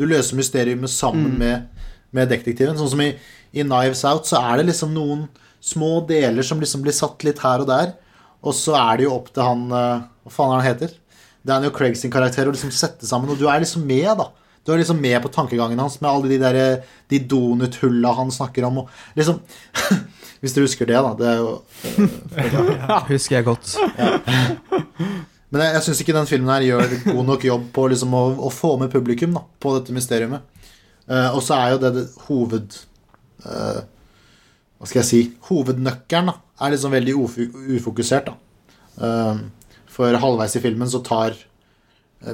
Du 0.00 0.04
løser 0.08 0.36
mysteriumet 0.36 0.90
sammen 0.90 1.36
med, 1.40 1.68
med 2.16 2.30
detektiven. 2.32 2.78
Sånn 2.78 2.92
som 2.92 3.02
i, 3.04 3.12
i 3.52 3.64
Knives 3.64 4.04
Out, 4.08 4.28
så 4.28 4.40
er 4.40 4.60
det 4.60 4.70
liksom 4.70 4.92
noen 4.94 5.26
små 5.62 6.00
deler 6.08 6.44
som 6.46 6.60
liksom 6.60 6.82
blir 6.84 6.94
satt 6.96 7.22
litt 7.26 7.42
her 7.42 7.62
og 7.64 7.70
der. 7.70 7.94
Og 8.42 8.54
så 8.58 8.74
er 8.78 8.98
det 8.98 9.06
jo 9.06 9.16
opp 9.16 9.30
til 9.30 9.44
han 9.46 9.66
eh, 9.70 10.04
Hva 10.26 10.34
faen 10.34 10.52
er 10.52 10.60
han 10.60 10.68
heter? 10.72 10.94
Daniel 11.46 11.74
Craig 11.74 11.96
sin 11.98 12.12
karakter 12.14 12.46
å 12.46 12.54
liksom 12.54 12.70
sette 12.74 13.06
sammen, 13.06 13.30
og 13.32 13.38
du 13.38 13.48
er 13.50 13.62
liksom 13.62 13.84
med, 13.86 14.10
da. 14.18 14.28
Du 14.62 14.70
er 14.70 14.78
liksom 14.78 15.00
med 15.02 15.16
på 15.24 15.30
tankegangen 15.34 15.80
hans 15.82 15.96
med 15.98 16.10
alle 16.10 16.28
de 16.30 16.38
der 16.38 16.58
De 17.10 17.18
donuthulla 17.18 18.12
han 18.14 18.30
snakker 18.30 18.66
om, 18.68 18.84
og 18.84 19.18
liksom 19.18 19.40
Hvis 20.42 20.54
du 20.56 20.62
husker 20.64 20.88
det, 20.90 20.98
da. 20.98 21.12
Det 21.18 21.28
er 21.30 21.38
jo 21.38 21.50
eh, 22.34 23.02
Husker 23.12 23.38
jeg 23.38 23.46
godt. 23.46 23.76
Men 25.52 25.62
jeg, 25.62 25.74
jeg 25.76 25.84
syns 25.86 26.00
ikke 26.02 26.16
den 26.16 26.30
filmen 26.30 26.50
her 26.50 26.64
gjør 26.66 26.96
god 27.04 27.26
nok 27.28 27.46
jobb 27.46 27.68
på 27.76 27.86
liksom 27.92 28.14
å, 28.18 28.22
å 28.48 28.50
få 28.50 28.74
med 28.80 28.90
publikum 28.90 29.36
da, 29.36 29.44
på 29.62 29.74
dette 29.76 29.94
mysteriet. 29.94 30.42
Eh, 31.12 31.30
og 31.34 31.42
så 31.44 31.58
er 31.58 31.74
jo 31.74 31.80
det, 31.82 31.92
det 31.96 32.04
hoved... 32.26 32.78
eh, 33.44 33.80
hva 34.78 34.88
skal 34.88 35.02
jeg 35.02 35.08
si? 35.08 35.20
Hovednøkkelen 35.46 36.32
da, 36.32 36.38
er 36.62 36.72
liksom 36.74 36.94
veldig 36.94 37.16
ufokusert. 37.76 38.30
da. 38.30 38.70
Eh, 39.06 39.42
for 39.92 40.22
halvveis 40.24 40.56
i 40.56 40.62
filmen 40.64 40.88
så 40.88 41.02
tar 41.04 41.36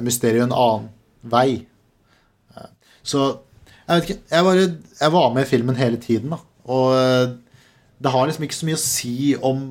mysteriet 0.05 0.45
en 0.45 0.55
annen 0.55 0.89
vei. 1.27 1.65
Så 3.03 3.23
jeg 3.25 3.89
vet 3.89 4.05
ikke. 4.05 4.21
Jeg, 4.29 4.45
bare, 4.45 4.65
jeg 5.01 5.13
var 5.15 5.33
med 5.33 5.43
i 5.43 5.49
filmen 5.49 5.79
hele 5.79 5.97
tiden, 5.99 6.35
da. 6.35 6.39
Og 6.69 6.93
det 7.99 8.11
har 8.13 8.29
liksom 8.29 8.45
ikke 8.45 8.55
så 8.55 8.67
mye 8.69 8.77
å 8.77 8.81
si 8.83 9.15
om, 9.49 9.63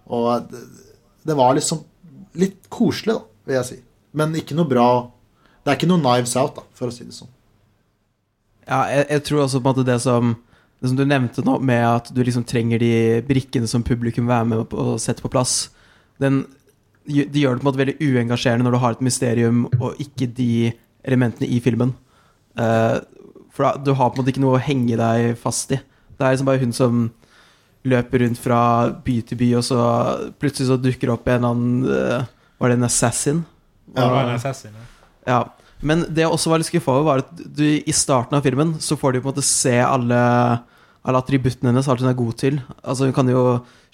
Og 0.09 0.49
det, 0.49 0.61
det 1.26 1.36
var 1.38 1.53
liksom 1.53 1.86
litt 2.41 2.66
koselig, 2.70 3.13
da, 3.13 3.22
vil 3.45 3.55
jeg 3.59 3.68
si. 3.70 3.78
Men 4.16 4.36
ikke 4.36 4.55
noe 4.57 4.70
bra 4.70 4.88
Det 5.61 5.72
er 5.72 5.78
ikke 5.80 5.89
noe 5.89 6.01
Knives 6.01 6.36
Out, 6.39 6.55
da, 6.57 6.63
for 6.78 6.89
å 6.89 6.93
si 6.93 7.05
det 7.05 7.16
sånn. 7.16 7.32
Ja, 8.66 8.86
jeg, 8.89 9.05
jeg 9.13 9.24
tror 9.28 9.45
også 9.45 9.61
på 9.61 9.70
en 9.70 9.76
måte 9.76 9.88
det 9.88 9.99
som 10.01 10.36
Det 10.82 10.91
som 10.91 10.97
du 10.99 11.05
nevnte 11.07 11.43
nå, 11.45 11.57
med 11.63 11.86
at 11.88 12.11
du 12.13 12.19
liksom 12.23 12.43
trenger 12.47 12.82
de 12.82 13.21
brikkene 13.26 13.67
som 13.69 13.84
publikum 13.86 14.26
vil 14.28 14.36
være 14.36 14.49
med 14.51 14.65
på 14.69 14.78
å 14.78 14.99
sette 15.01 15.23
på 15.23 15.32
plass 15.32 15.69
Den 16.21 16.43
de 17.05 17.26
de 17.30 17.41
gjør 17.43 17.55
det 17.55 17.61
på 17.61 17.65
en 17.65 17.69
måte 17.69 17.82
veldig 17.82 17.97
uengasjerende 18.01 18.65
når 18.65 18.76
du 18.76 18.82
har 18.82 18.95
et 18.95 19.03
mysterium 19.05 19.65
og 19.78 19.99
ikke 20.01 20.26
de 20.26 20.71
elementene 21.05 21.49
i 21.53 21.59
filmen. 21.61 21.91
Uh, 22.57 22.97
for 23.53 23.67
da, 23.67 23.76
du 23.78 23.93
har 23.93 24.09
på 24.09 24.17
en 24.17 24.23
måte 24.23 24.34
ikke 24.34 24.43
noe 24.43 24.57
å 24.57 24.63
henge 24.65 24.97
deg 24.99 25.36
fast 25.39 25.76
i. 25.76 25.78
Det 26.15 26.26
er 26.26 26.34
liksom 26.34 26.49
bare 26.49 26.63
hun 26.63 26.73
som 26.76 27.03
løper 27.86 28.23
rundt 28.23 28.41
fra 28.41 28.61
by 29.05 29.19
til 29.30 29.38
by, 29.38 29.51
og 29.59 29.67
så 29.67 29.82
plutselig 30.41 30.71
så 30.71 30.80
dukker 30.82 31.05
det 31.05 31.13
opp 31.13 31.30
en 31.30 31.36
eller 31.36 31.51
annen 31.53 31.86
uh, 31.86 32.32
Var 32.57 32.71
det 32.71 32.80
en 32.80 32.88
assassin? 32.88 33.43
Ja, 33.93 33.99
Det 33.99 34.09
var 34.15 34.23
en 34.23 34.36
assassin, 34.39 34.73
ja. 34.73 34.89
Ja. 35.30 35.39
Men 35.86 36.05
det 36.09 36.23
jeg 36.23 36.33
også 36.33 36.51
var 36.51 36.61
litt 36.61 36.69
skuffa 36.69 36.93
over, 36.95 37.05
var 37.07 37.23
at 37.23 37.43
du, 37.45 37.65
i 37.77 37.93
starten 37.95 38.38
av 38.38 38.45
filmen 38.45 38.75
så 38.83 38.97
får 38.97 39.13
du 39.15 39.19
på 39.21 39.27
en 39.29 39.33
måte 39.36 39.45
se 39.45 39.75
alle, 39.86 40.21
alle 41.05 41.21
attributtene 41.21 41.69
hennes, 41.71 41.89
alt 41.91 42.01
hun 42.01 42.09
er 42.09 42.17
god 42.17 42.39
til. 42.41 42.57
Altså 42.81 43.09
Hun 43.09 43.15
kan 43.17 43.29
jo 43.29 43.43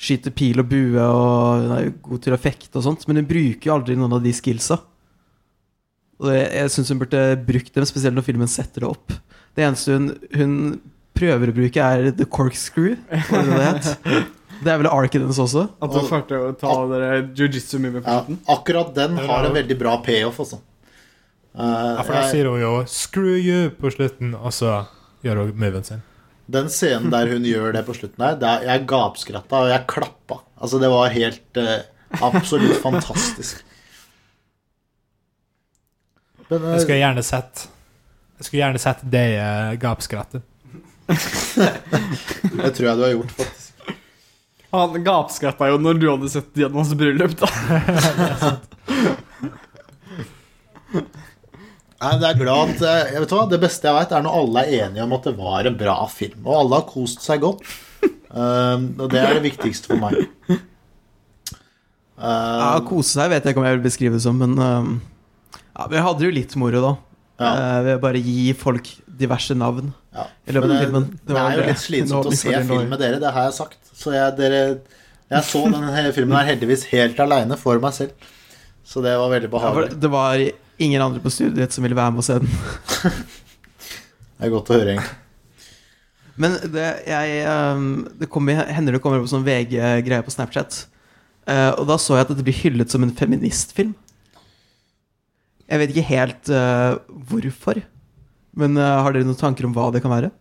skyte 0.01 0.33
pil 0.33 0.63
og 0.63 0.69
bue, 0.71 1.01
og 1.03 1.65
hun 1.65 1.75
er 1.75 1.83
jo 1.89 1.97
god 2.07 2.23
til 2.23 2.37
å 2.37 2.39
fekte 2.41 2.79
og 2.79 2.87
sånt, 2.87 3.03
men 3.09 3.21
hun 3.21 3.27
bruker 3.29 3.69
jo 3.69 3.75
aldri 3.75 3.99
noen 3.99 4.15
av 4.17 4.23
de 4.23 4.33
skillsa. 4.33 4.79
Og 6.21 6.31
jeg, 6.31 6.47
jeg 6.53 6.73
syns 6.75 6.93
hun 6.93 7.01
burde 7.01 7.21
brukt 7.49 7.75
dem, 7.75 7.87
spesielt 7.89 8.17
når 8.17 8.27
filmen 8.29 8.49
setter 8.49 8.85
det 8.85 8.91
opp. 8.91 9.13
Det 9.57 9.65
eneste 9.65 9.97
hun, 9.97 10.09
hun 10.37 10.55
prøver 11.17 11.51
å 11.51 11.55
bruke, 11.57 11.91
er 11.91 12.13
the 12.15 12.27
corkscrew. 12.29 12.95
Det 13.11 13.43
det 13.51 13.65
het? 13.67 13.91
Det 14.61 14.69
er 14.69 14.77
vel 14.77 14.91
arket 14.91 15.23
hennes 15.23 15.39
også. 15.41 15.65
At 15.81 15.93
du 15.93 16.03
klarte 16.05 16.37
å 16.37 16.51
ta 16.53 16.73
dere 16.91 17.23
Jiu-Jitsu-mime 17.33 17.97
med 17.97 18.05
Ja, 18.05 18.19
akkurat 18.53 18.91
den 18.93 19.17
har 19.17 19.47
en 19.47 19.55
veldig 19.57 19.77
bra 19.79 19.95
payoff, 20.05 20.37
altså. 20.43 20.61
Eh, 21.51 21.63
ja. 21.63 22.03
For 22.03 22.13
da 22.13 22.21
jeg- 22.21 22.31
sier 22.31 22.49
hun 22.49 22.61
jo 22.61 22.83
'screw 22.83 23.35
you' 23.37 23.69
på 23.75 23.91
slutten, 23.91 24.35
og 24.35 24.51
så 24.53 24.85
gjør 25.23 25.35
hun 25.45 25.59
moven 25.59 25.83
sin. 25.83 26.01
Den 26.49 26.69
scenen 26.69 27.09
der 27.11 27.27
hun 27.27 27.43
gjør 27.43 27.73
det 27.73 27.85
på 27.85 27.93
slutten 27.95 28.23
her, 28.25 28.35
det 28.35 28.47
er, 28.47 28.61
jeg 28.67 28.87
gapskratta, 28.87 29.55
og 29.55 29.69
jeg 29.69 29.87
klappa. 29.87 30.41
Altså, 30.61 30.79
det 30.79 30.89
var 30.89 31.09
helt 31.09 31.57
uh, 31.57 31.81
absolutt 32.21 32.81
fantastisk. 32.87 33.63
Men, 36.49 36.61
uh, 36.63 36.71
Jeg 36.73 36.81
skulle 36.81 36.99
gjerne 36.99 37.23
sett 37.23 37.67
Jeg 38.37 38.45
skulle 38.45 38.63
gjerne 38.63 38.79
sett 38.79 38.97
det 39.11 39.39
uh, 39.39 39.75
gapskrattet. 39.79 40.41
det 41.11 42.73
tror 42.75 42.87
jeg 42.87 42.97
du 42.97 43.03
har 43.03 43.13
gjort, 43.13 43.31
faktisk. 43.31 43.67
Han 44.71 45.03
gapskratta 45.03 45.67
jo 45.67 45.77
når 45.77 45.99
du 45.99 46.09
hadde 46.09 46.29
sett 46.31 46.55
gjennom 46.55 46.77
hans 46.81 46.93
bryllup, 46.95 47.35
da. 47.39 47.47
Nei, 52.01 52.11
det 52.17 52.27
er 52.31 52.37
glad 52.39 52.71
at 52.73 52.81
eh, 52.87 53.11
jeg 53.13 53.21
vet 53.21 53.33
hva, 53.35 53.43
Det 53.51 53.59
beste 53.61 53.85
jeg 53.87 53.97
vet, 53.99 54.13
er 54.17 54.23
når 54.25 54.37
alle 54.41 54.61
er 54.65 54.85
enige 54.87 55.03
om 55.05 55.11
at 55.19 55.27
det 55.29 55.33
var 55.37 55.67
en 55.69 55.75
bra 55.77 55.95
film. 56.09 56.39
Og 56.47 56.55
alle 56.63 56.79
har 56.79 56.87
kost 56.89 57.21
seg 57.25 57.43
godt. 57.43 57.61
Um, 58.31 58.87
og 59.03 59.09
det 59.11 59.19
er 59.21 59.35
det 59.37 59.43
viktigste 59.51 59.91
for 59.93 60.01
meg. 60.01 60.21
Ja, 60.51 60.57
Um, 62.77 62.83
Kose 62.85 63.15
seg 63.17 63.31
vet 63.31 63.45
jeg 63.47 63.55
ikke 63.55 63.61
om 63.63 63.65
jeg 63.65 63.77
vil 63.79 63.85
beskrive 63.87 64.13
det 64.13 64.21
som, 64.21 64.37
men 64.37 64.51
um, 64.61 64.89
ja, 65.73 65.87
vi 65.89 66.01
hadde 66.05 66.25
jo 66.27 66.33
litt 66.35 66.51
moro, 66.59 66.81
da. 66.83 66.91
ja. 67.41 67.51
Eh, 67.51 67.77
ved 67.87 67.95
å 67.97 68.01
bare 68.03 68.21
gi 68.21 68.51
folk 68.53 68.91
diverse 69.21 69.55
navn. 69.57 69.87
Ja. 70.13 70.27
I 70.45 70.53
løpet 70.53 70.69
Men 70.69 70.75
av 70.75 70.83
filmen. 70.85 71.07
det 71.25 71.39
er 71.41 71.55
jo 71.57 71.65
litt 71.71 71.81
slitsomt 71.81 72.29
å 72.29 72.35
se 72.37 72.53
film 72.67 72.91
med 72.93 73.01
dere, 73.01 73.17
det 73.23 73.31
har 73.33 73.47
jeg 73.47 73.55
sagt. 73.57 73.79
Så 73.97 74.13
jeg, 74.13 74.35
dere, 74.37 74.59
jeg 75.33 75.47
så 75.49 75.63
denne 75.71 76.13
filmen 76.13 76.37
her 76.37 76.51
heldigvis 76.51 76.85
helt 76.91 77.17
aleine 77.25 77.57
for 77.57 77.81
meg 77.81 77.97
selv. 77.97 78.29
Så 78.85 79.01
det 79.05 79.15
var 79.17 79.33
veldig 79.33 79.49
Ja, 79.49 79.55
behagelig. 79.57 79.97
det 80.05 80.11
var 80.13 80.45
ingen 80.81 81.03
andre 81.03 81.21
på 81.23 81.31
studiet 81.33 81.59
ditt 81.59 81.75
som 81.75 81.85
ville 81.85 81.97
være 81.97 82.13
med 82.13 82.23
og 82.23 82.27
se 82.27 82.39
den. 82.41 82.51
Det 84.41 84.47
er 84.47 84.53
godt 84.55 84.71
å 84.71 84.73
høre, 84.73 84.95
egentlig. 84.95 85.17
Men 86.41 86.55
det, 86.73 86.85
jeg, 87.05 87.41
um, 87.45 87.89
det 88.17 88.25
kommer, 88.31 88.63
hender 88.73 88.95
det 88.95 89.01
kommer 89.03 89.21
opp 89.21 89.29
sånn 89.29 89.45
VG-greie 89.45 90.25
på 90.25 90.33
Snapchat. 90.33 90.79
Eh, 91.45 91.71
og 91.75 91.85
da 91.89 91.97
så 92.01 92.15
jeg 92.17 92.25
at 92.25 92.31
dette 92.31 92.45
blir 92.47 92.57
hyllet 92.57 92.89
som 92.89 93.05
en 93.05 93.13
feministfilm. 93.13 93.91
Jeg 95.69 95.81
vet 95.81 95.93
ikke 95.93 96.07
helt 96.09 96.49
uh, 96.49 96.97
hvorfor. 97.29 97.83
Men 98.57 98.73
uh, 98.79 99.03
har 99.05 99.13
dere 99.13 99.27
noen 99.27 99.37
tanker 99.37 99.67
om 99.67 99.75
hva 99.75 99.91
det 99.93 100.01
kan 100.01 100.11
være? 100.11 100.31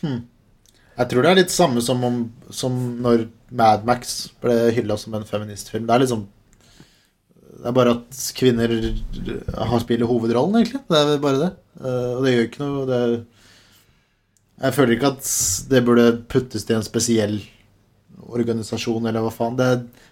Jeg 0.00 1.10
tror 1.10 1.24
det 1.24 1.32
er 1.32 1.40
litt 1.42 1.52
samme 1.52 1.82
som, 1.84 2.00
om, 2.06 2.22
som 2.54 2.76
når 3.02 3.26
Mad 3.56 3.82
Max 3.88 4.30
ble 4.40 4.70
hylla 4.76 4.96
som 5.00 5.18
en 5.18 5.26
feministfilm. 5.28 5.86
Det 5.88 5.96
er 5.96 6.04
liksom 6.04 6.24
Det 7.60 7.68
er 7.68 7.76
bare 7.76 7.92
at 7.98 8.20
kvinner 8.38 8.72
har 8.72 9.82
spiller 9.82 10.08
hovedrollen, 10.08 10.56
egentlig. 10.60 10.80
Det 10.88 11.00
er 11.00 11.20
bare 11.20 11.40
det. 11.42 11.50
Eh, 11.80 12.10
og 12.16 12.24
det 12.24 12.32
gjør 12.34 12.46
ikke 12.48 12.62
noe 12.64 12.86
det 12.88 13.00
Jeg 14.60 14.76
føler 14.76 14.94
ikke 14.96 15.10
at 15.14 15.30
det 15.72 15.82
burde 15.84 16.06
puttes 16.32 16.64
til 16.68 16.78
en 16.78 16.86
spesiell 16.86 17.38
organisasjon, 18.30 19.06
eller 19.08 19.24
hva 19.24 19.32
faen. 19.34 19.56
Det, 19.58 19.68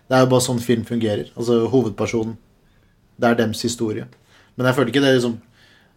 det 0.08 0.16
er 0.16 0.24
jo 0.24 0.30
bare 0.32 0.44
sånn 0.44 0.62
film 0.64 0.84
fungerer. 0.88 1.32
Altså 1.36 1.62
hovedpersonen 1.72 2.36
Det 3.18 3.28
er 3.28 3.38
dems 3.40 3.62
historie. 3.64 4.06
Men 4.56 4.68
jeg 4.68 4.76
føler 4.76 4.92
ikke 4.92 5.04
det 5.04 5.14
liksom 5.16 5.36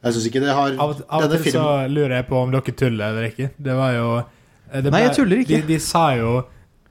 Jeg 0.02 0.14
syns 0.16 0.28
ikke 0.30 0.41
det 0.43 0.54
har 0.58 0.76
Av, 0.82 0.91
av 1.10 1.24
og 1.26 1.34
til 1.36 1.56
så 1.56 1.66
lurer 1.89 2.16
jeg 2.20 2.28
på 2.30 2.38
om 2.39 2.52
dere 2.54 2.76
tuller 2.78 3.12
eller 3.12 3.30
ikke. 3.30 3.52
Det 3.58 3.76
var 3.78 3.95
jo 3.97 4.08
det 4.72 4.86
ble, 4.88 4.91
Nei, 4.95 5.02
jeg 5.04 5.16
tuller 5.18 5.41
ikke. 5.43 5.58
De, 5.60 5.74
de 5.74 5.80
sa 5.84 6.06
jo 6.16 6.36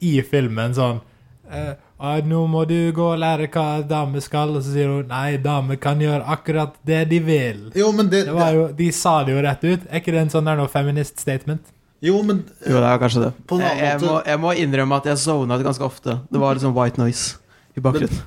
i 0.05 0.19
filmen 0.25 0.75
sånn 0.77 1.01
eh, 1.49 1.71
«Ah, 1.73 1.79
'Nå 2.01 2.47
må 2.49 2.67
du 2.67 2.93
gå 2.93 3.07
og 3.13 3.19
lære 3.21 3.49
hva 3.53 3.87
dame 3.87 4.21
skal.' 4.25 4.57
Og 4.57 4.63
så 4.65 4.73
sier 4.73 4.89
hun 4.89 5.07
'Nei, 5.09 5.37
damer 5.37 5.77
kan 5.77 5.99
gjøre 6.01 6.25
akkurat 6.27 6.75
det 6.85 7.09
de 7.11 7.21
vil'. 7.21 7.73
Jo, 7.77 7.93
men 7.93 8.09
det, 8.09 8.25
Det 8.27 8.35
var 8.35 8.53
jo, 8.53 8.69
de 8.73 8.91
sa 8.93 9.23
det 9.25 9.35
jo 9.37 9.43
rett 9.45 9.65
ut. 9.65 9.81
Er 9.91 10.01
ikke 10.01 10.13
det 10.13 10.23
en 10.25 10.31
sånn 10.31 10.45
der 10.49 10.57
noe 10.57 10.69
feminist-statement? 10.69 11.61
Jo, 12.03 12.23
men 12.23 12.45
Jo, 12.67 12.81
det 12.81 12.89
er 12.89 12.99
kanskje 12.99 13.25
det. 13.27 13.33
På 13.47 13.57
en 13.57 13.61
Jeg, 13.61 13.71
annen 13.71 13.85
jeg, 13.85 14.01
måte- 14.01 14.09
må, 14.09 14.27
jeg 14.27 14.39
må 14.41 14.53
innrømme 14.57 14.97
at 14.97 15.05
jeg 15.05 15.17
sovna 15.19 15.57
det 15.59 15.67
ganske 15.67 15.85
ofte. 15.85 16.21
Det 16.33 16.41
var 16.41 16.55
liksom 16.55 16.75
white 16.75 16.97
noise 16.99 17.37
i 17.77 17.81
bakgrunnen. 17.81 18.23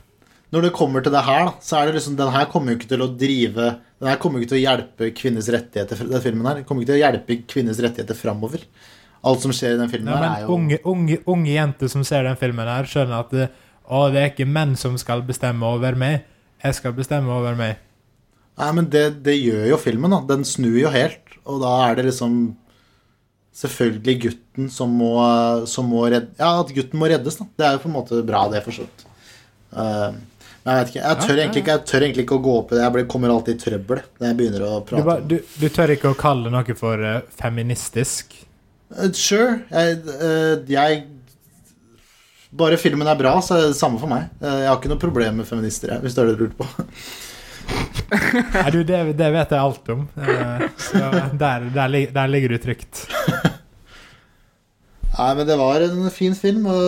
Når 0.54 0.62
det 0.62 0.74
kommer 0.74 1.02
til 1.02 1.12
det 1.12 1.24
her, 1.26 1.46
da, 1.46 1.54
så 1.60 1.82
er 1.82 1.86
det 1.88 1.96
liksom 1.96 2.16
Den 2.16 2.30
her 2.32 2.46
kommer 2.46 2.72
jo 2.72 2.78
ikke 2.78 2.90
til 2.90 3.02
å 3.02 3.08
drive 3.18 3.80
Den 4.00 4.08
her 4.08 4.18
kommer 4.18 4.38
jo 4.38 4.46
ikke 4.46 4.50
til 4.54 4.62
å 4.62 4.68
hjelpe 4.70 5.08
kvinners 5.18 5.48
rettigheter 5.50 5.98
Den 6.12 6.22
filmen 6.22 6.46
her 6.46 6.62
kommer 6.62 6.84
ikke 6.84 6.92
til 6.94 7.00
å 7.02 7.06
hjelpe 7.10 7.38
kvinners 7.50 7.80
rettigheter 7.82 8.14
framover. 8.14 8.62
Alt 9.26 9.42
som 9.42 9.52
skjer 9.52 9.74
i 9.74 9.78
den 9.80 9.90
filmen 9.90 10.14
Ja, 10.14 10.20
her, 10.20 10.44
er 10.44 10.46
jo 10.46 10.54
unge, 10.54 10.78
unge, 10.86 11.18
unge 11.26 11.50
jenter 11.56 11.88
som 11.90 12.04
ser 12.04 12.24
den 12.28 12.36
filmen 12.38 12.68
her, 12.68 12.84
skjønner 12.84 13.20
at 13.24 13.32
det, 13.32 13.50
å, 13.84 14.08
det 14.14 14.22
er 14.22 14.32
ikke 14.32 14.48
menn 14.48 14.78
som 14.80 14.96
skal 15.02 15.24
bestemme 15.28 15.68
over 15.68 15.98
meg. 16.00 16.24
Jeg 16.64 16.78
skal 16.80 16.96
bestemme 16.96 17.34
over 17.36 17.58
meg. 17.60 17.82
Nei, 18.60 18.72
men 18.78 18.90
det, 18.94 19.06
det 19.26 19.36
gjør 19.40 19.66
jo 19.74 19.80
filmen, 19.82 20.14
da. 20.14 20.22
Den 20.30 20.46
snur 20.48 20.78
jo 20.78 20.92
helt. 20.94 21.24
Og 21.44 21.64
da 21.64 21.78
er 21.90 21.98
det 22.00 22.12
liksom 22.12 22.36
Selvfølgelig 23.54 24.14
gutten 24.24 24.70
som 24.74 24.94
må, 24.98 25.12
som 25.70 25.86
må 25.86 26.08
redde 26.10 26.32
Ja, 26.40 26.56
at 26.64 26.72
gutten 26.74 26.98
må 26.98 27.06
reddes, 27.12 27.36
da. 27.38 27.46
Det 27.46 27.66
er 27.68 27.76
jo 27.76 27.82
på 27.84 27.90
en 27.92 27.94
måte 28.00 28.22
bra, 28.26 28.48
det, 28.50 28.64
for 28.66 28.74
så 28.74 28.88
vidt. 28.88 29.04
Eh, 29.78 30.16
men 30.64 30.72
jeg 30.72 30.80
vet 30.80 30.90
ikke. 30.94 31.04
Jeg 31.04 31.20
tør, 31.20 31.38
Ja, 31.38 31.46
ikke, 31.52 31.64
jeg 31.68 31.84
tør 31.92 32.06
egentlig 32.08 32.26
ikke 32.26 32.40
å 32.40 32.44
gå 32.48 32.56
opp 32.64 32.72
i 32.72 32.78
det. 32.78 32.82
Jeg 32.82 32.96
blir, 32.96 33.06
kommer 33.12 33.34
alltid 33.34 33.60
i 33.60 33.62
trøbbel 33.62 34.02
når 34.08 34.28
jeg 34.30 34.40
begynner 34.40 34.66
å 34.66 34.72
Du, 34.90 34.96
ba, 35.06 35.18
du, 35.22 35.36
du 35.44 35.68
tør 35.76 35.94
ikke 35.94 36.14
å 36.16 36.18
kalle 36.18 36.54
noe 36.54 36.78
for 36.80 37.04
uh, 37.06 37.20
feministisk. 37.38 38.34
Uh, 38.96 39.12
Sure. 39.14 39.60
Jeg, 39.70 40.02
jeg 40.72 41.04
Bare 42.54 42.78
filmen 42.78 43.08
er 43.10 43.18
bra, 43.18 43.32
så 43.42 43.56
er 43.58 43.62
det 43.64 43.70
det 43.74 43.80
samme 43.80 43.98
for 44.02 44.10
meg. 44.12 44.28
Eh, 44.44 44.58
Jeg 44.64 44.70
har 44.70 44.78
ikke 44.80 44.92
noe 44.92 45.02
problem 45.02 45.40
med 45.42 45.48
feminister, 45.50 45.88
jeg, 45.96 46.02
hvis 46.04 46.16
det 46.18 46.22
er 46.24 46.28
det 46.32 46.38
du 46.38 46.44
lurer 46.46 46.58
på. 46.60 46.66
Nei, 48.54 48.70
du, 48.76 48.82
det, 48.86 49.00
det 49.18 49.30
vet 49.34 49.54
jeg 49.56 49.62
alt 49.64 49.90
om. 49.94 50.02
Eh, 50.20 50.60
Så 50.78 51.00
der, 51.40 51.60
der, 51.74 51.88
der 52.14 52.28
ligger 52.30 52.50
du 52.54 52.58
trygt. 52.62 52.94
Nei, 55.14 55.32
men 55.38 55.46
det 55.50 55.58
var 55.60 55.82
en 55.86 56.08
fin 56.14 56.36
film, 56.38 56.64
og 56.70 56.86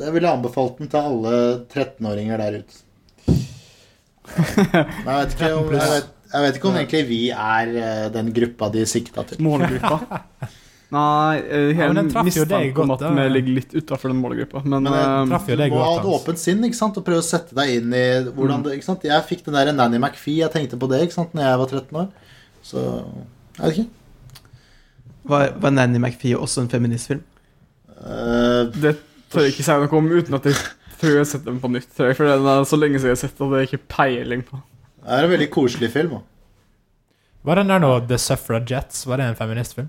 jeg 0.00 0.10
ville 0.14 0.32
anbefalt 0.32 0.78
den 0.80 0.88
til 0.92 1.00
alle 1.12 1.32
13-åringer 1.72 2.36
der 2.42 2.52
ute. 2.62 2.74
Men 4.32 5.08
jeg 5.08 5.16
vet 5.18 5.32
ikke 5.34 5.48
om, 5.58 5.66
jeg 5.74 5.88
vet, 5.92 6.06
jeg 6.32 6.40
vet 6.44 6.54
ikke 6.58 6.68
om 6.70 6.76
egentlig 6.78 7.00
vi 7.08 7.18
er 7.34 7.66
eh, 7.76 8.04
den 8.14 8.28
gruppa 8.36 8.64
de 8.72 8.82
sikta 8.88 9.20
til. 9.28 9.36
Målgruppa. 9.44 9.96
Nei, 10.92 11.38
eh, 11.48 11.70
Ja, 11.72 11.86
traff 12.12 12.36
jo 12.36 12.44
deg 12.44 12.78
om 12.82 12.90
at 12.92 13.00
da. 13.00 13.10
vi 13.16 13.24
ligger 13.32 13.54
litt 13.56 13.70
utafor 13.72 14.12
den 14.12 14.18
målgruppa. 14.20 14.60
Men, 14.64 14.84
Men 14.84 15.30
jeg 15.32 15.54
jo 15.54 15.56
deg 15.62 15.72
Du 15.72 15.76
må 15.78 15.84
ha 15.86 15.94
et 16.02 16.08
åpent 16.18 16.42
sinn 16.42 16.60
ikke 16.68 16.76
sant? 16.76 16.98
og 17.00 17.06
prøve 17.06 17.22
å 17.22 17.24
sette 17.24 17.56
deg 17.56 17.78
inn 17.78 17.94
i 17.96 18.04
hvordan 18.28 18.66
det 18.66 18.74
ikke 18.76 18.88
sant? 18.90 19.06
Jeg 19.08 19.24
fikk 19.30 19.46
den 19.46 19.56
der 19.56 19.72
Nanny 19.72 19.96
McPhee, 19.96 20.42
jeg 20.42 20.52
tenkte 20.52 20.76
på 20.76 20.90
det 20.92 21.00
ikke 21.06 21.16
sant? 21.16 21.32
Når 21.32 21.46
jeg 21.48 21.60
var 21.62 21.72
13 21.78 22.00
år. 22.02 22.10
Så 22.62 22.82
jeg 22.82 23.62
vet 23.64 23.78
ikke. 23.78 23.88
Var, 25.32 25.46
var 25.64 25.74
Nanny 25.78 26.02
McPhee 26.02 26.36
også 26.36 26.66
en 26.66 26.70
feministfilm? 26.72 27.24
Uh, 28.02 28.68
det 28.82 28.96
tør 29.32 29.46
jeg 29.46 29.54
ikke 29.54 29.64
si 29.64 29.78
noe 29.80 29.98
om 30.02 30.12
uten 30.12 30.36
at 30.36 30.50
jeg 30.50 30.58
tror 31.00 31.14
jeg 31.14 31.22
har 31.22 31.30
sett 31.32 31.48
den 31.48 31.62
på 31.62 31.72
nytt. 31.72 31.88
Tror 31.96 32.10
jeg, 32.10 32.18
for 32.20 32.28
den 32.28 32.50
er 32.52 32.68
så 32.68 32.78
lenge 32.78 33.00
siden 33.00 33.14
jeg 33.14 33.16
har 33.16 33.22
sett 33.24 33.40
at 33.40 33.54
det 33.54 33.62
er 33.62 33.68
ikke 33.70 33.82
peiling 33.96 34.44
på. 34.44 34.60
det 35.06 35.16
er 35.16 35.24
en 35.30 35.34
veldig 35.38 35.50
koselig 35.54 35.88
film. 35.94 36.18
Også. 36.20 36.28
Var 37.48 37.58
den 37.62 37.72
der 37.72 37.82
nå 37.82 37.92
The 38.06 38.18
Suffragettes? 38.20 39.06
Var 39.08 39.18
det 39.18 39.32
en 39.32 39.40
feministfilm? 39.40 39.88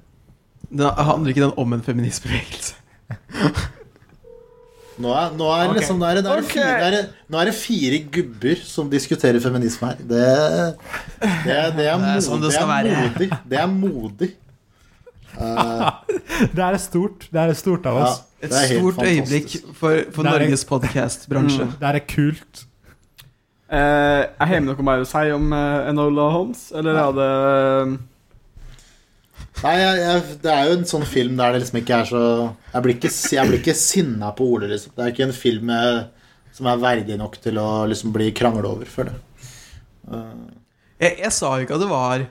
Den 0.73 1.05
handler 1.07 1.33
ikke 1.33 1.45
den 1.45 1.55
om 1.61 1.73
en 1.75 1.85
feministbevegelse? 1.85 2.75
Nå 5.01 5.09
er, 5.09 5.31
nå 5.33 5.47
er, 5.49 5.63
okay. 5.71 5.79
liksom, 5.79 5.97
nå 5.97 6.05
er, 6.05 6.19
det, 6.19 6.23
nå, 6.25 6.33
er 6.35 6.41
det 6.43 6.49
fire, 6.51 6.65
nå, 6.69 6.85
er 6.85 6.93
det, 6.93 7.01
nå 7.33 7.39
er 7.41 7.49
det 7.49 7.53
fire 7.57 7.99
gubber 8.13 8.59
som 8.67 8.91
diskuterer 8.91 9.41
feminisme 9.41 9.89
her. 9.89 10.03
Det, 10.05 10.27
det, 11.23 11.31
det, 11.47 11.55
er, 11.55 11.71
Det 11.73 11.87
er 11.89 12.21
sånn 12.21 12.43
det 12.43 12.51
det 12.51 12.51
er 12.51 12.57
skal 12.59 12.69
være. 12.69 12.99
modig. 12.99 13.29
Det 13.49 13.59
er 13.63 13.71
modig. 13.71 14.29
Uh, 15.33 15.89
Det 16.57 16.65
er 16.67 16.77
stort. 16.77 17.25
Det 17.33 17.41
er 17.41 17.55
stort 17.57 17.89
av 17.89 17.97
ja, 17.97 18.05
oss. 18.05 18.21
Et 18.37 18.51
det 18.51 18.59
er 18.59 18.69
helt 18.69 18.83
stort 18.83 19.07
øyeblikk 19.07 19.57
for, 19.79 20.05
for 20.13 20.29
Det 20.29 20.35
Norges 20.35 20.65
podkastbransje. 20.69 21.67
Mm, 21.71 21.75
Det 21.81 21.89
er 21.89 21.99
kult. 22.13 22.63
Uh, 23.73 23.79
jeg 24.29 24.49
har 24.53 24.65
noe 24.67 24.85
mer 24.85 25.01
å 25.01 25.09
si 25.09 25.25
om 25.33 25.49
uh, 25.57 25.89
Enola 25.89 26.29
Holmes, 26.35 26.67
eller 26.77 27.01
er 27.01 27.15
det 27.17 27.31
Nei, 29.61 29.73
jeg, 29.79 29.99
jeg, 30.01 30.21
det 30.43 30.51
er 30.51 30.65
jo 30.67 30.73
en 30.79 30.85
sånn 30.89 31.03
film 31.07 31.35
der 31.37 31.53
det 31.53 31.59
liksom 31.61 31.77
ikke 31.79 31.97
er 32.01 32.07
så 32.09 32.21
Jeg 32.73 32.83
blir 32.83 32.95
ikke, 32.97 33.11
jeg 33.37 33.47
blir 33.51 33.59
ikke 33.61 33.75
sinna 33.77 34.31
på 34.35 34.47
Ole, 34.55 34.67
liksom. 34.71 34.95
Det 34.97 35.03
er 35.05 35.11
ikke 35.13 35.27
en 35.27 35.35
film 35.37 35.69
jeg, 35.75 35.99
som 36.57 36.67
er 36.71 36.81
verdig 36.81 37.17
nok 37.21 37.37
til 37.43 37.59
å 37.61 37.67
liksom 37.91 38.11
bli 38.15 38.31
krangla 38.35 38.71
over, 38.73 38.89
føler 38.89 39.13
det 39.19 39.29
Uh, 40.03 40.49
Jeg, 40.99 41.13
jeg 41.21 41.31
sa 41.31 41.53
jo 41.55 41.63
ikke 41.63 41.77
at 41.77 41.79
det 41.79 41.87
var 41.87 42.25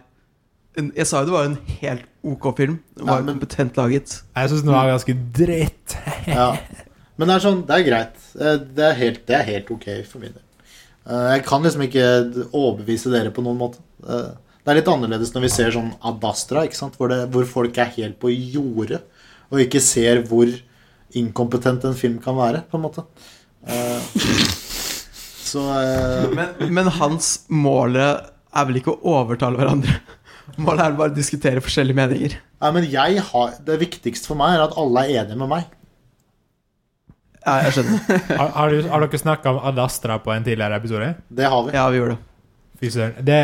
en, 0.77 0.91
Jeg 0.97 1.07
sa 1.09 1.23
jo 1.23 1.29
det 1.31 1.33
var 1.33 1.47
en 1.49 1.55
helt 1.81 2.03
ok 2.35 2.47
film. 2.59 2.75
Den 2.99 3.07
var 3.09 3.17
Ja, 3.17 3.25
men- 3.25 3.39
kompetent 3.39 3.79
laget. 3.81 4.13
Jeg 4.37 4.51
syns 4.53 4.63
den 4.67 4.75
var 4.75 4.91
ganske 4.91 5.15
dritt. 5.39 5.95
ja. 6.29 6.51
Men 7.17 7.29
det 7.29 7.35
er 7.39 7.45
sånn, 7.47 7.63
det 7.69 7.79
er 7.79 7.87
greit. 7.89 8.21
Eh, 8.37 8.59
Det 8.77 8.85
er 8.91 8.99
helt, 9.01 9.23
det 9.27 9.37
er 9.39 9.49
helt 9.49 9.71
ok 9.73 9.87
for 10.05 10.21
min 10.21 10.35
del. 10.37 10.45
Uh, 11.09 11.31
Jeg 11.33 11.45
kan 11.49 11.65
liksom 11.65 11.83
ikke 11.89 12.05
overbevise 12.53 13.11
dere 13.17 13.33
på 13.33 13.43
noen 13.49 13.57
måte. 13.65 13.81
Eh, 14.05 14.29
Det 14.63 14.71
er 14.71 14.79
litt 14.79 14.91
annerledes 14.93 15.33
når 15.35 15.47
vi 15.47 15.53
ser 15.53 15.73
sånn 15.75 15.91
Ad 16.07 16.23
Astra, 16.29 16.63
ikke 16.67 16.79
sant? 16.79 16.99
Hvor, 16.99 17.11
det, 17.11 17.25
hvor 17.35 17.47
folk 17.51 17.79
er 17.83 17.91
helt 17.97 18.21
på 18.23 18.31
jordet 18.31 19.03
og 19.53 19.61
ikke 19.61 19.83
ser 19.85 20.23
hvor 20.31 20.49
inkompetent 21.19 21.85
en 21.85 21.99
film 21.99 22.17
kan 22.25 22.39
være, 22.39 22.63
på 22.71 22.79
en 22.79 22.85
måte. 22.87 23.05
Uh, 23.69 24.01
Så 25.53 25.61
uh... 25.61 26.31
Men, 26.33 26.73
men 26.73 26.89
hans 26.97 27.43
målet 27.53 28.31
er 28.53 28.69
vel 28.69 28.81
ikke 28.81 28.95
å 28.95 29.19
overtale 29.19 29.61
hverandre. 29.61 29.99
Målet 30.57 30.83
er 30.85 30.97
bare 30.97 31.13
å 31.13 31.17
diskutere 31.17 31.63
forskjellige 31.65 31.97
meninger. 31.97 32.35
Nei, 32.63 32.71
men 32.77 32.89
jeg 32.91 33.23
har, 33.29 33.55
Det 33.65 33.77
viktigste 33.81 34.33
for 34.33 34.41
meg 34.41 34.57
er 34.57 34.65
at 34.65 34.75
alle 34.81 35.05
er 35.05 35.23
enige 35.23 35.39
med 35.43 35.51
meg. 35.53 35.69
Ja, 37.43 37.59
jeg 37.67 37.77
skjønner. 37.77 38.03
Har, 38.39 38.51
har, 38.57 38.73
du, 38.73 38.89
har 38.91 39.05
dere 39.05 39.21
snakka 39.23 39.53
om 39.53 39.63
Ad 39.71 39.81
Astra 39.83 40.19
på 40.23 40.33
en 40.35 40.45
tidligere 40.47 40.79
episode? 40.79 41.09
Det 41.29 41.49
har 41.53 41.65
vi. 41.67 41.73
Ja, 41.77 41.87
vi 41.91 42.01
gjorde 42.01 42.17
det. 42.17 42.29
Fy 42.83 42.91
søren. 42.95 43.17
Det 43.27 43.41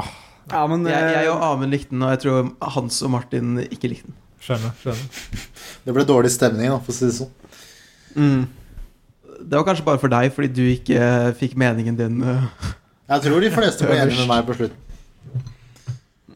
ah, 0.00 0.12
Ja, 0.50 0.66
men 0.68 0.84
Jeg, 0.86 1.14
jeg 1.14 1.30
og 1.32 1.38
eh, 1.38 1.46
Amund 1.48 1.72
likte 1.72 1.94
den, 1.94 2.02
og 2.04 2.12
jeg 2.12 2.20
tror 2.24 2.50
Hans 2.76 3.00
og 3.06 3.12
Martin 3.14 3.56
ikke 3.64 3.90
likte 3.92 4.10
den. 4.10 4.18
Skjønner. 4.44 4.74
skjønner. 4.82 5.40
Det 5.86 5.94
ble 5.96 6.04
dårlig 6.08 6.30
stemning, 6.34 6.68
da, 6.68 6.78
for 6.84 6.92
å 6.92 6.96
si 6.98 7.08
det 7.08 7.16
sånn. 7.16 7.30
Mm. 8.14 8.42
Det 9.44 9.56
var 9.58 9.64
kanskje 9.66 9.86
bare 9.86 10.00
for 10.02 10.12
deg, 10.12 10.30
fordi 10.36 10.50
du 10.52 10.64
ikke 10.68 11.08
fikk 11.40 11.56
meningen 11.60 11.96
din. 11.98 12.20
øh. 12.22 12.72
Jeg 13.08 13.24
tror 13.26 13.44
de 13.44 13.52
fleste 13.52 13.88
ble 13.88 13.96
enige 14.00 14.20
med 14.22 14.30
meg 14.30 14.46
på 14.48 14.56
slutten. 14.58 14.80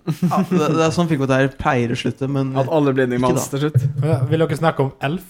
Ja, 0.09 0.39
det, 0.49 0.69
det 0.73 0.85
er 0.87 0.93
sånn 0.97 1.09
filmkommentarer 1.11 1.51
pleier 1.61 1.93
å 1.93 1.97
slutte, 2.01 2.29
men 2.33 2.55
At 2.57 2.71
alle 2.73 2.95
blir 2.97 3.05
enige 3.05 3.21
med 3.21 3.35
Hans 3.35 3.51
til 3.53 3.67
slutt. 3.67 3.83
Men 4.01 4.25
Vil 4.31 4.41
dere 4.41 4.57
snakke 4.57 4.87
om 4.87 4.95
Elf? 5.05 5.27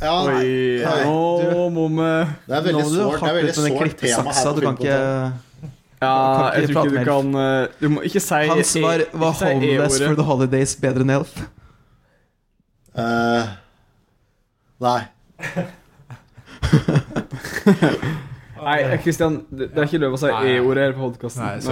Ja, 0.00 0.14
nei, 0.24 0.36
Oi, 0.40 0.52
nei. 0.80 1.00
nå 1.04 1.64
må 1.74 1.82
vi 1.92 2.04
Det 2.48 2.54
er 2.56 2.62
veldig 2.64 2.84
sårt, 2.88 3.18
tema 4.00 4.32
her 4.32 4.46
på 4.48 4.54
Du 4.56 4.62
kan 4.64 4.78
ikke. 4.80 4.94
Ja, 6.00 6.12
jeg 6.56 6.70
tror 6.72 6.86
ikke 6.88 6.96
du 6.96 7.04
kan 7.04 7.34
eh, 7.36 7.66
Du 7.80 7.88
må 7.92 8.00
ikke 8.08 8.20
si 8.24 8.38
Hans 8.48 8.70
svar 8.72 9.02
var 9.12 9.32
homeless 9.36 9.98
E-ordet. 9.98 10.06
for 10.08 10.16
the 10.16 10.24
holidays 10.24 10.72
bedre 10.80 11.04
enn 11.04 11.10
Elf. 11.18 11.34
Uh, 12.96 13.44
nei. 14.80 15.02
Nei, 18.60 18.76
Kristian, 19.00 19.38
det 19.48 19.70
det 19.72 19.80
er 19.80 19.86
ikke 19.88 20.00
lov 20.02 20.14
å 20.16 20.18
si 20.20 20.28
E-ordet 20.30 20.82
her 20.88 20.92
på 20.96 21.02
podkasten. 21.06 21.44
Eh, 21.60 21.64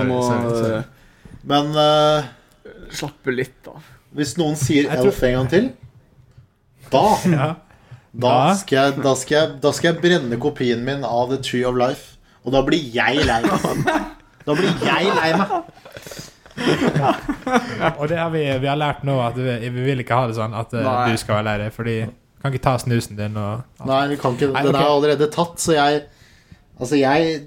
Men 1.49 1.65
uh, 1.77 2.21
slappe 2.95 3.31
litt, 3.35 3.57
da. 3.67 3.73
hvis 4.17 4.37
noen 4.41 4.57
sier 4.59 4.85
tror- 4.89 5.07
Elf 5.11 5.23
en 5.29 5.35
gang 5.39 5.49
til, 5.53 5.67
da 6.93 7.05
Ja. 7.33 7.49
da 8.13 8.29
Da? 8.29 8.55
skal, 8.57 8.77
jeg, 8.79 8.91
da, 9.05 9.13
skal 9.21 9.37
jeg, 9.39 9.49
da 9.63 9.71
skal 9.77 9.87
jeg 9.93 10.01
brenne 10.05 10.37
kopien 10.41 10.81
min 10.85 11.05
av 11.05 11.29
The 11.33 11.39
Tree 11.45 11.65
of 11.69 11.77
Life. 11.77 12.05
Og 12.45 12.53
da 12.55 12.61
blir 12.65 12.81
jeg 12.95 13.15
lei 13.29 13.41
meg. 13.45 13.61
Da 14.49 14.57
blir 14.57 14.71
jeg 14.89 15.13
lei 15.13 15.31
meg. 15.37 15.51
Og 17.99 18.07
det 18.11 18.17
har 18.19 18.31
vi, 18.33 18.41
vi 18.63 18.71
har 18.71 18.79
lært 18.81 19.05
nå 19.07 19.19
at 19.23 19.37
vi, 19.39 19.53
vi 19.69 19.85
vil 19.91 20.03
ikke 20.03 20.17
ha 20.17 20.31
det 20.31 20.39
sånn 20.39 20.57
at 20.57 20.73
eh, 20.75 20.87
Nei. 20.87 21.13
du 21.13 21.21
skal 21.21 21.39
være 21.39 21.47
lei 21.51 21.57
deg, 21.63 21.75
fordi 21.77 21.97
kan 22.39 22.55
ikke 22.55 22.65
ta 22.65 22.75
snusen 22.79 23.19
din 23.19 23.37
og 23.39 23.85
Nei, 23.87 24.03
vi 24.13 24.19
kan 24.21 24.35
ikke 24.37 24.51
Nei, 24.55 24.63
Den 24.67 24.79
er 24.79 24.89
allerede 24.89 25.27
tatt, 25.35 25.57
så 25.63 25.75
jeg 25.75 26.05
Altså, 26.79 26.95
jeg 26.95 27.41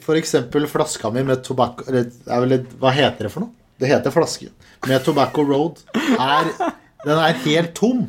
For 0.00 0.16
eksempel 0.16 0.64
flaska 0.70 1.10
mi 1.12 1.24
med 1.28 1.42
tobakk 1.44 1.84
Eller 1.84 2.08
er 2.08 2.46
vel 2.46 2.56
hva 2.80 2.94
heter 2.96 3.28
det 3.28 3.32
for 3.34 3.44
noe? 3.44 3.52
Det 3.82 3.90
heter 3.90 4.14
flaske. 4.14 4.46
Med 4.86 5.02
Tobacco 5.02 5.42
Road. 5.42 5.80
Er, 6.14 6.50
den 7.02 7.18
er 7.18 7.40
helt 7.42 7.72
tom. 7.74 8.04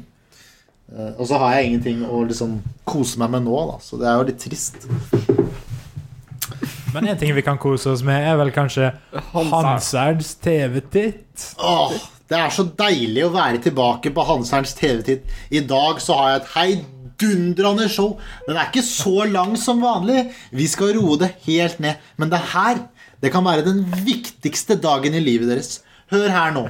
Eh, 0.93 1.15
og 1.17 1.25
så 1.25 1.39
har 1.41 1.55
jeg 1.57 1.71
ingenting 1.71 2.03
å 2.05 2.19
liksom 2.29 2.59
kose 2.85 3.17
meg 3.17 3.31
med 3.33 3.47
nå, 3.47 3.55
da. 3.71 3.79
Så 3.81 3.97
det 3.97 4.05
er 4.05 4.19
jo 4.19 4.27
litt 4.27 4.43
trist. 4.43 4.85
Men 6.93 7.07
en 7.09 7.17
ting 7.17 7.33
vi 7.35 7.41
kan 7.45 7.57
kose 7.61 7.89
oss 7.93 8.03
med, 8.05 8.21
er 8.21 8.37
vel 8.39 8.51
kanskje 8.53 8.91
Hanserns 9.33 10.35
TV-titt. 10.43 11.47
Åh, 11.57 11.95
det 12.29 12.37
er 12.39 12.53
så 12.53 12.65
deilig 12.79 13.25
å 13.25 13.31
være 13.33 13.61
tilbake 13.65 14.11
på 14.13 14.25
Hanserns 14.27 14.75
TV-titt. 14.77 15.25
I 15.53 15.63
dag 15.69 16.01
så 16.03 16.17
har 16.19 16.29
jeg 16.29 16.41
et 16.41 16.51
heidundrende 16.53 17.89
show. 17.91 18.15
Den 18.47 18.59
er 18.59 18.69
ikke 18.69 18.85
så 18.85 19.25
lang 19.29 19.55
som 19.59 19.81
vanlig. 19.83 20.27
Vi 20.53 20.67
skal 20.69 20.93
roe 20.99 21.17
det 21.21 21.33
helt 21.47 21.81
ned. 21.83 21.99
Men 22.21 22.31
det 22.33 22.41
her, 22.53 22.85
det 23.23 23.33
kan 23.33 23.45
være 23.45 23.65
den 23.65 23.83
viktigste 24.05 24.77
dagen 24.81 25.17
i 25.17 25.23
livet 25.23 25.51
deres. 25.51 25.79
Hør 26.13 26.29
her 26.33 26.53
nå. 26.55 26.67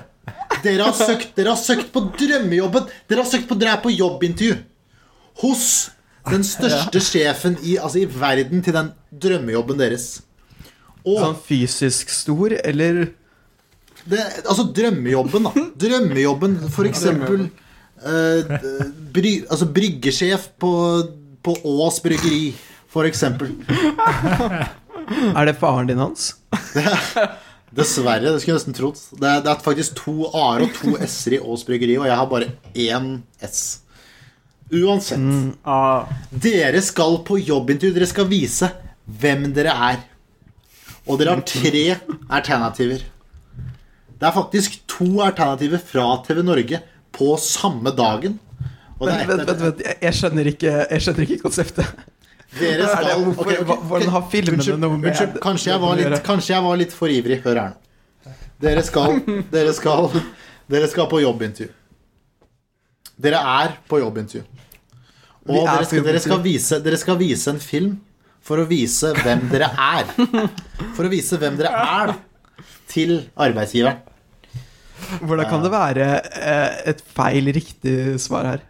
Dere 0.64 0.88
har 0.88 0.96
søkt, 0.96 1.34
dere 1.36 1.52
har 1.52 1.60
søkt 1.60 1.92
på 1.92 2.06
drømmejobben. 2.16 2.88
Dere 3.12 3.26
har 3.26 3.30
søkt 3.30 3.50
på, 3.50 3.60
dere 3.60 3.76
er 3.76 3.84
på 3.84 3.92
jobbintervju. 3.92 4.56
Hos 5.44 5.66
den 6.30 6.46
største 6.48 7.02
sjefen 7.04 7.58
i, 7.64 7.78
altså 7.78 8.04
i 8.04 8.08
verden 8.08 8.64
til 8.64 8.76
den 8.76 8.92
drømmejobben 9.12 9.80
deres. 9.82 10.22
Og 11.04 11.20
Sånn 11.20 11.42
fysisk 11.44 12.14
stor, 12.14 12.56
eller 12.64 13.10
det, 14.08 14.20
altså 14.44 14.66
drømmejobben, 14.76 15.48
da. 15.48 15.66
Drømmejobben, 15.84 16.58
for 16.72 16.88
eksempel 16.88 17.46
eh, 18.04 18.54
bry, 19.16 19.34
Altså 19.52 19.68
bryggesjef 19.72 20.50
på, 20.60 20.72
på 21.44 21.56
Ås 21.64 22.00
bryggeri, 22.04 22.54
for 22.92 23.08
eksempel. 23.08 23.52
Er 25.34 25.48
det 25.50 25.58
faren 25.60 25.88
din 25.92 26.00
hans? 26.00 26.34
Dessverre, 27.74 28.30
det 28.30 28.38
skulle 28.40 28.54
jeg 28.54 28.60
nesten 28.62 28.76
trodd. 28.78 29.00
Det 29.18 29.32
det 29.44 29.50
er 29.52 29.64
faktisk 29.66 29.96
to 30.04 30.28
A-er 30.30 30.68
og 30.68 30.76
to 30.78 30.94
S-er 31.08 31.40
i 31.40 31.42
Ås 31.42 31.64
bryggeri, 31.68 31.96
og 31.98 32.06
jeg 32.08 32.20
har 32.20 32.28
bare 32.30 32.52
én 32.76 33.08
S. 33.44 33.82
Uansett. 34.72 35.20
Ah, 35.64 36.06
Dere 36.30 36.82
skal 36.82 37.20
på 37.28 37.38
jobbintervju. 37.40 37.94
Dere 37.94 38.08
skal 38.10 38.30
vise 38.32 38.70
hvem 39.06 39.50
dere 39.54 39.74
er. 39.92 40.00
Og 41.08 41.20
dere 41.20 41.36
har 41.36 41.44
tre 41.48 41.84
alternativer. 42.32 43.04
Det 44.14 44.30
er 44.30 44.36
faktisk 44.36 44.80
to 44.88 45.10
alternativer 45.26 45.82
fra 45.84 46.08
TV 46.26 46.42
Norge 46.46 46.80
på 47.14 47.36
samme 47.42 47.92
dagen. 47.92 48.40
Vent, 49.04 49.28
vent, 49.28 49.44
vent, 49.48 49.62
vent. 49.62 49.82
Jeg, 49.84 49.98
jeg, 50.02 50.16
skjønner 50.16 50.50
ikke, 50.54 50.74
jeg 50.88 51.04
skjønner 51.04 51.26
ikke 51.28 51.40
konseptet. 51.44 52.04
dere 52.60 52.88
skal 52.88 53.10
det, 53.10 53.18
hvorfor, 53.26 53.50
okay, 53.50 53.60
okay. 53.66 53.88
Hvordan 53.90 54.14
har 54.16 54.28
filmene 54.32 54.58
Unnskyld, 54.62 54.80
noe 54.80 54.98
med 54.98 55.10
unnskyld 55.12 55.40
kanskje, 55.44 55.72
jeg 55.74 55.82
var 55.84 56.00
litt, 56.00 56.20
kanskje 56.24 56.54
jeg 56.54 56.66
var 56.70 56.80
litt 56.80 56.96
for 56.96 57.14
ivrig. 57.14 57.40
Hør 57.44 57.60
her 57.60 57.74
nå. 57.74 58.34
Dere 58.64 58.84
skal, 58.88 59.18
dere 59.52 59.74
skal, 59.76 60.08
dere 60.72 60.88
skal 60.88 61.10
på 61.12 61.20
jobbintervju. 61.26 61.74
Dere 63.24 63.40
er 63.40 63.78
på 63.90 64.00
jobbintervju. 64.02 64.44
Og 65.44 65.60
er 65.60 65.68
dere 65.68 65.88
skal, 65.90 66.04
dere, 66.08 66.22
skal 66.24 66.42
vise, 66.44 66.80
dere 66.84 67.00
skal 67.00 67.18
vise 67.20 67.52
en 67.52 67.60
film 67.60 67.94
for 68.44 68.60
å 68.60 68.68
vise 68.68 69.12
hvem 69.24 69.46
dere 69.52 69.70
er. 69.80 70.10
For 70.96 71.08
å 71.08 71.12
vise 71.12 71.38
hvem 71.40 71.56
dere 71.60 71.72
er 71.80 72.12
til 72.92 73.16
arbeidsgiveren. 73.40 74.02
Hvordan 75.24 75.48
kan 75.50 75.64
det 75.64 75.72
være 75.74 76.08
eh, 76.22 76.76
et 76.94 77.02
feil 77.16 77.48
riktig 77.56 77.96
svar 78.24 78.48
her? 78.48 78.62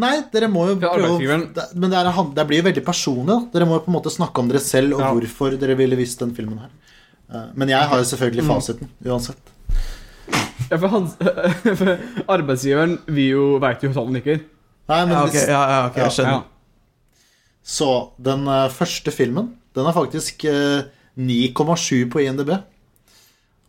Nei, 0.00 0.14
dere 0.32 0.48
må 0.50 0.64
jo 0.72 0.76
prøve 0.82 1.38
Men 1.78 1.90
det, 1.92 1.98
er, 2.00 2.08
det 2.36 2.44
blir 2.50 2.60
jo 2.60 2.66
veldig 2.68 2.84
personlig. 2.86 3.30
Da. 3.30 3.38
Dere 3.54 3.68
må 3.70 3.78
jo 3.78 3.84
på 3.86 3.92
en 3.92 3.96
måte 3.98 4.12
snakke 4.12 4.42
om 4.42 4.48
dere 4.50 4.62
selv 4.64 4.96
og 4.98 5.04
Ja. 5.04 5.12
hvorfor 5.14 5.56
dere 5.60 5.76
ville 5.78 5.98
visst 5.98 6.20
den 6.24 6.34
filmen 6.36 6.64
her. 6.64 6.72
Eh, 7.30 7.46
Men 7.54 7.72
jeg 7.72 7.90
har 7.92 8.00
jo 8.02 8.08
selvfølgelig 8.12 8.46
fasiten 8.48 8.90
uansett. 9.04 9.53
Ja, 10.70 10.78
for, 10.78 10.88
hans, 10.92 11.16
for 11.80 11.92
arbeidsgiveren 12.34 12.98
vi 13.06 13.28
jo 13.32 13.54
veit 13.62 13.84
jo 13.84 13.90
hvordan 13.90 14.10
han 14.10 14.18
liker. 14.18 14.42
Nei, 14.90 15.00
men 15.06 15.14
Ja, 15.16 15.22
ok, 15.24 15.36
ja, 15.38 15.62
ja, 15.70 15.78
ok, 15.88 16.00
jeg 16.02 16.16
skjønner. 16.18 16.42
Så 17.64 17.90
den 18.20 18.44
eh, 18.52 18.66
første 18.68 19.12
filmen 19.14 19.54
Den 19.72 19.86
er 19.88 19.96
faktisk 19.96 20.44
eh, 20.44 20.84
9,7 21.16 22.10
på 22.12 22.20
INDB. 22.20 22.50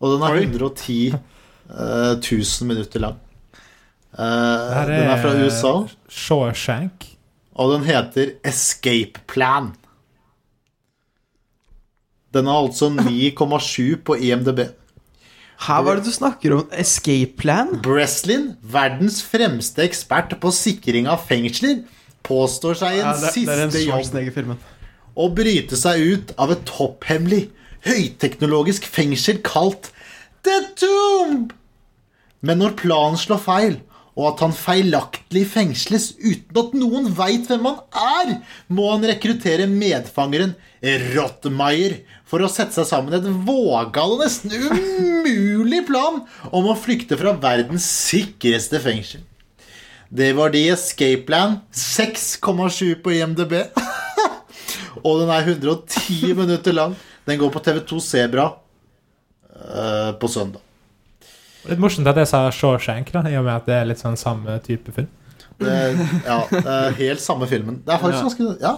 Og 0.03 0.11
den 0.11 0.25
er 0.27 0.35
Oi. 0.35 0.43
110 0.49 0.97
eh, 1.13 2.11
1000 2.19 2.67
minutter 2.67 2.99
lang. 3.01 3.21
Eh, 4.15 4.75
her 4.75 4.91
den 4.91 5.09
er 5.11 5.21
fra 5.23 5.33
USA, 5.39 5.73
Shawshank. 6.07 7.07
og 7.55 7.73
den 7.73 7.87
heter 7.87 8.35
Escape 8.43 9.23
Plan. 9.27 9.73
Den 12.35 12.47
har 12.51 12.59
altså 12.59 12.89
9,7 12.91 14.03
på 14.03 14.15
IMDb. 14.19 14.59
Her 15.65 15.83
var 15.85 15.97
det 15.97 16.09
du 16.09 16.13
snakker 16.13 16.53
om 16.57 16.71
escape 16.75 17.39
plan? 17.39 17.71
Breslin, 17.83 18.53
verdens 18.61 19.21
fremste 19.23 19.85
ekspert 19.85 20.35
på 20.41 20.51
sikring 20.53 21.07
av 21.07 21.23
fengsler, 21.29 21.83
påstår 22.25 22.79
seg 22.81 22.97
i 22.97 23.03
en 23.03 23.11
Ja, 23.11 23.17
det, 23.21 23.31
det 23.35 23.53
er 23.53 23.61
den 23.63 23.75
siste 23.75 24.41
jobb 24.43 24.57
å 25.15 25.29
bryte 25.31 25.77
seg 25.79 26.01
ut 26.03 26.33
av 26.41 26.51
et 26.51 26.65
topphemmelig, 26.67 27.47
høyteknologisk 27.85 28.87
fengsel 28.89 29.39
kalt 29.45 29.91
The 30.45 30.57
Tomb. 30.77 31.53
Men 32.45 32.59
når 32.61 32.75
planen 32.81 33.19
slår 33.19 33.41
feil, 33.41 33.77
og 34.15 34.29
at 34.29 34.43
han 34.45 34.53
feilaktig 34.55 35.43
fengsles 35.51 36.13
uten 36.21 36.59
at 36.61 36.75
noen 36.77 37.09
veit 37.17 37.49
hvem 37.49 37.65
han 37.67 37.81
er, 37.99 38.29
må 38.71 38.87
han 38.93 39.03
rekruttere 39.07 39.67
medfangeren 39.67 40.53
Rottmeier 41.15 41.97
for 42.25 42.41
å 42.41 42.49
sette 42.49 42.73
seg 42.73 42.87
sammen 42.89 43.13
et 43.13 43.25
vågal 43.45 44.15
og 44.15 44.23
nesten 44.23 44.51
umulig 44.55 45.83
plan 45.87 46.23
om 46.49 46.69
å 46.71 46.75
flykte 46.77 47.17
fra 47.19 47.35
verdens 47.37 47.85
sikreste 47.85 48.81
fengsel. 48.81 49.23
Det 50.15 50.31
var 50.37 50.53
The 50.53 50.63
Escape 50.73 51.25
Plan. 51.27 51.59
6,7 51.73 52.95
på 53.03 53.13
IMDb. 53.17 53.53
og 55.05 55.21
den 55.21 55.31
er 55.33 55.49
110 55.49 56.35
minutter 56.37 56.75
lang. 56.77 56.95
Den 57.25 57.41
går 57.41 57.51
på 57.53 57.61
TV2 57.65 57.99
Sebra 58.05 58.51
uh, 58.53 60.11
på 60.21 60.29
søndag. 60.31 60.61
Litt 61.65 61.81
morsomt 61.81 62.05
at 62.07 62.19
jeg 62.21 62.29
sa 62.29 62.43
Shawshank, 62.53 63.09
da, 63.13 63.23
i 63.25 63.37
og 63.39 63.47
med 63.47 63.55
at 63.57 63.69
det 63.69 63.77
er 63.79 63.87
litt 63.89 64.01
sånn 64.01 64.17
samme 64.21 64.59
type 64.65 64.93
film. 64.93 65.09
Det, 65.57 65.73
ja, 66.27 66.37
det 66.51 66.61
er 66.67 66.97
helt 66.99 67.23
samme 67.23 67.47
filmen. 67.49 67.81
Det 67.85 67.95
er 67.95 68.01
faktisk 68.03 68.21
Ja. 68.21 68.27
ganske 68.27 68.43
Ja. 68.61 68.75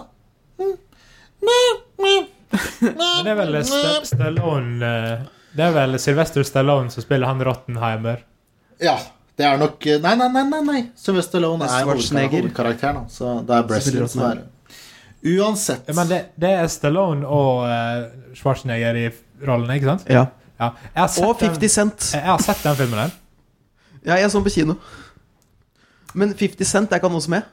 Men 2.80 3.24
det 3.26 3.32
er 3.32 3.38
vel 3.38 3.56
St 3.60 4.08
Stallone 4.08 4.88
eh, 4.88 5.26
Det 5.56 5.64
er 5.66 5.72
vel 5.76 5.98
Sylvester 6.00 6.46
Stallone 6.46 6.92
som 6.92 7.04
spiller 7.04 7.30
han 7.30 7.44
Rottenheimer. 7.44 8.24
ja. 8.80 8.98
Det 9.38 9.46
er 9.46 9.54
nok 9.60 9.84
Nei, 10.02 10.12
nei, 10.18 10.26
nei. 10.34 10.42
nei, 10.50 10.60
nei. 10.66 10.80
Sylvester 10.98 11.38
Stallone 11.38 11.66
er 11.68 11.86
er 11.86 12.30
hovedkarakteren. 12.32 13.04
Så 13.08 13.36
det 13.46 13.54
er 13.54 13.68
Breslin 13.68 14.08
som 14.10 14.24
er 14.26 14.40
Uansett. 15.22 15.84
Ja, 15.86 15.94
Men 15.94 16.08
det, 16.10 16.18
det 16.34 16.50
er 16.50 16.66
Stallone 16.66 17.26
og 17.26 17.62
uh, 17.66 18.34
Schwarzenegger 18.34 18.98
i 18.98 19.06
rollene, 19.46 19.76
ikke 19.78 19.92
sant? 19.92 20.10
Ja. 20.10 20.24
Ja. 20.58 20.72
Og 21.22 21.38
50 21.38 21.58
den, 21.60 21.68
Cent. 21.70 22.08
jeg 22.14 22.26
har 22.26 22.42
sett 22.42 22.62
den 22.66 22.76
filmen 22.78 22.98
der. 22.98 23.14
Ja, 24.06 24.18
jeg 24.18 24.30
så 24.30 24.38
den 24.40 24.46
på 24.48 24.54
kino. 24.54 24.74
Men 26.14 26.34
50 26.34 26.66
Cent 26.66 26.92
er 26.92 26.98
ikke 26.98 27.10
han 27.10 27.18
også 27.18 27.30
med? 27.30 27.46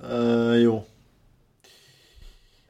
Uh, 0.00 0.56
jo. 0.62 0.78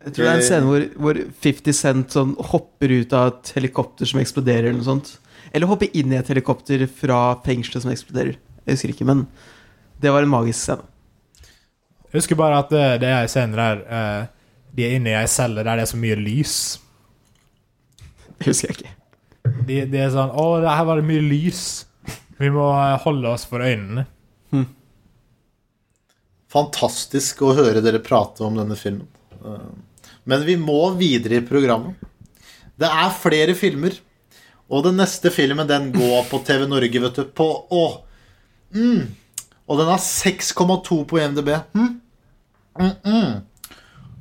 Jeg 0.06 0.14
tror 0.14 0.24
det 0.24 0.30
er 0.30 0.38
en 0.38 0.46
scene 0.46 0.68
hvor, 0.68 0.84
hvor 1.02 1.18
50 1.42 1.74
Cent 1.74 2.14
sånn 2.14 2.36
hopper 2.52 2.92
ut 3.00 3.14
av 3.18 3.32
et 3.32 3.50
helikopter 3.56 4.08
som 4.08 4.20
eksploderer, 4.22 4.68
eller 4.68 4.78
noe 4.78 4.86
sånt. 4.86 5.16
Eller 5.50 5.70
hopper 5.70 5.90
inn 5.96 6.12
i 6.12 6.18
et 6.20 6.30
helikopter 6.30 6.84
fra 7.00 7.18
fengselet 7.44 7.84
som 7.84 7.92
eksploderer. 7.92 8.38
Jeg 8.62 8.76
husker 8.76 8.92
ikke, 8.92 9.08
men 9.08 9.24
det 9.98 10.12
var 10.14 10.22
en 10.22 10.30
magisk 10.30 10.60
scene. 10.60 10.86
Jeg 12.08 12.20
husker 12.20 12.38
bare 12.38 12.60
at 12.62 12.70
det, 12.72 12.84
det 13.02 13.10
er 13.12 13.26
scene 13.28 13.58
der 13.58 13.82
uh, 13.90 14.28
de 14.76 14.86
er 14.86 14.94
inne 14.96 15.10
i 15.10 15.16
ei 15.18 15.26
celle 15.28 15.64
der 15.64 15.80
det 15.80 15.84
er 15.84 15.90
så 15.90 15.98
mye 16.00 16.16
lys. 16.20 16.54
Det 18.38 18.52
husker 18.52 18.70
jeg 18.70 18.78
ikke. 18.78 18.94
De, 19.66 19.80
de 19.90 20.00
er 20.00 20.14
sånn 20.14 20.30
Å, 20.30 20.46
her 20.62 20.86
var 20.86 21.00
det 21.00 21.08
mye 21.08 21.24
lys. 21.24 21.64
Vi 22.38 22.50
må 22.54 22.68
eh, 22.70 22.94
holde 23.02 23.32
oss 23.32 23.48
for 23.48 23.64
øynene. 23.64 24.04
Fantastisk 26.48 27.42
å 27.44 27.52
høre 27.58 27.82
dere 27.84 28.00
prate 28.00 28.44
om 28.46 28.56
denne 28.56 28.76
filmen. 28.78 29.08
Uh, 29.42 29.68
Men 30.28 30.44
vi 30.44 30.58
må 30.60 30.90
videre 31.00 31.40
i 31.40 31.46
programmet. 31.46 31.96
Det 32.78 32.88
er 32.88 33.16
flere 33.16 33.54
filmer. 33.58 33.96
Og 34.68 34.84
den 34.84 34.98
neste 35.00 35.32
filmen, 35.32 35.66
den 35.68 35.88
går 35.94 36.26
på 36.28 36.42
TV 36.44 36.66
Norge, 36.68 37.00
vet 37.00 37.16
du. 37.16 37.24
På 37.32 37.48
Å! 37.72 37.84
Mm. 38.76 39.06
Og 39.68 39.80
den 39.80 39.88
har 39.88 40.02
6,2 40.04 40.98
på 41.08 41.20
IMDb. 41.20 41.48
Mm. 41.72 42.00
Mm 42.78 42.92
-mm. 43.02 43.40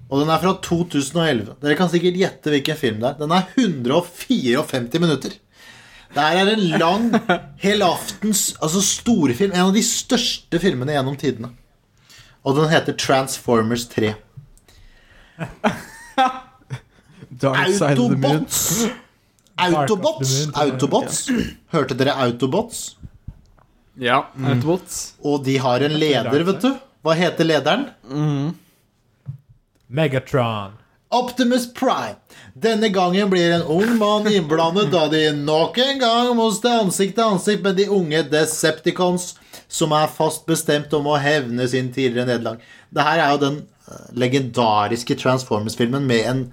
Og 0.09 0.21
den 0.21 0.29
er 0.29 0.39
fra 0.39 0.53
2011. 0.63 1.55
Dere 1.61 1.75
kan 1.75 1.89
sikkert 1.89 2.15
gjette 2.15 2.49
hvilken 2.49 2.79
film 2.79 2.99
det 3.01 3.09
er. 3.09 3.19
Den 3.19 3.31
er 3.31 3.43
154 3.57 4.99
minutter. 4.99 5.31
Det 6.13 6.23
her 6.23 6.37
er 6.37 6.53
en 6.53 6.79
lang 6.79 7.11
helaftens 7.65 8.55
altså 8.61 8.81
storfilm. 8.81 9.51
En 9.51 9.67
av 9.67 9.73
de 9.73 9.83
største 9.83 10.59
filmene 10.59 10.95
gjennom 10.95 11.17
tidene. 11.19 11.51
Og 12.45 12.55
den 12.55 12.69
heter 12.71 12.95
Transformers 12.95 13.87
3. 13.91 14.15
Dark 17.43 17.67
Side 17.69 17.99
of 17.99 18.09
the 18.09 18.17
Moon. 18.17 18.45
Autobots! 18.45 18.91
Autobots! 19.57 20.33
Autobots. 20.53 21.19
Hørte 21.73 21.97
dere 21.97 22.13
Autobots? 22.25 22.81
Ja. 23.97 24.27
Autobots. 24.37 25.15
Og 25.25 25.43
de 25.45 25.57
har 25.61 25.85
en 25.85 25.97
leder, 25.97 26.43
vet 26.45 26.61
du. 26.61 26.73
Hva 27.05 27.15
heter 27.17 27.47
lederen? 27.47 27.87
Megatron. 29.87 30.75
Optimus 31.09 31.65
Prime. 31.73 32.17
Denne 32.53 32.89
gangen 32.89 33.29
blir 33.31 33.53
en 33.55 33.65
ung 33.71 33.93
mann 33.97 34.27
innblandet 34.27 34.91
da 34.91 35.05
de 35.07 35.29
nok 35.37 35.77
en 35.79 36.01
gang 36.01 36.33
må 36.35 36.49
stå 36.51 36.73
ansikt 36.83 37.15
til 37.15 37.31
ansikt 37.31 37.63
med 37.63 37.77
de 37.79 37.85
unge 37.93 38.25
Decepticons, 38.27 39.29
som 39.71 39.93
er 39.95 40.11
fast 40.11 40.45
bestemt 40.49 40.93
om 40.97 41.07
å 41.07 41.15
hevne 41.21 41.67
sin 41.71 41.93
tidligere 41.95 42.27
nederlag. 42.27 42.59
Det 42.91 43.05
her 43.07 43.23
er 43.23 43.33
jo 43.35 43.41
den 43.45 43.57
legendariske 44.11 45.15
Transformers-filmen 45.15 46.07
med 46.07 46.31
en 46.31 46.47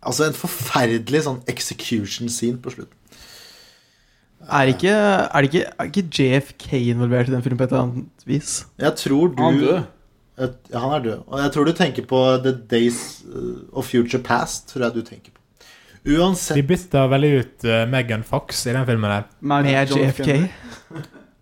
Altså 0.00 0.24
en 0.24 0.32
forferdelig 0.32 1.26
sånn 1.26 1.42
execution 1.52 2.30
scene 2.32 2.56
på 2.56 2.70
slutten. 2.72 2.96
Er 4.48 4.70
ikke, 4.72 4.92
er, 4.92 5.44
det 5.44 5.50
ikke, 5.50 5.64
er 5.76 5.90
ikke 5.90 6.04
JFK 6.08 6.70
involvert 6.88 7.28
i 7.28 7.34
den 7.34 7.42
filmen 7.44 7.58
på 7.60 7.66
et 7.66 7.74
eller 7.74 7.82
annet 7.84 8.24
vis? 8.24 8.54
Jeg 8.80 8.94
tror 8.96 9.34
du 9.34 9.42
Han 9.44 9.60
død. 9.60 9.82
Et, 10.40 10.54
ja, 10.72 10.80
han 10.80 10.94
er 10.96 11.04
død. 11.04 11.18
Og 11.26 11.42
jeg 11.42 11.52
tror 11.52 11.68
du 11.68 11.72
tenker 11.76 12.06
på 12.08 12.22
The 12.46 12.54
Days 12.70 13.20
uh, 13.28 13.60
of 13.76 13.90
Future 13.90 14.22
Past. 14.24 14.70
Tror 14.72 14.86
jeg 14.86 14.96
du 14.96 15.02
tenker 15.04 15.34
på. 15.34 15.66
De 16.00 16.16
Uansett 16.16 16.64
bytta 16.64 17.04
veldig 17.12 17.30
ut 17.36 17.68
uh, 17.68 17.84
Megan 17.92 18.24
Fox 18.24 18.64
i 18.64 18.72
den 18.72 18.88
filmen 18.88 19.12
der. 19.12 19.28
Med 19.40 19.90
John 19.90 20.06
JFK? 20.06 20.30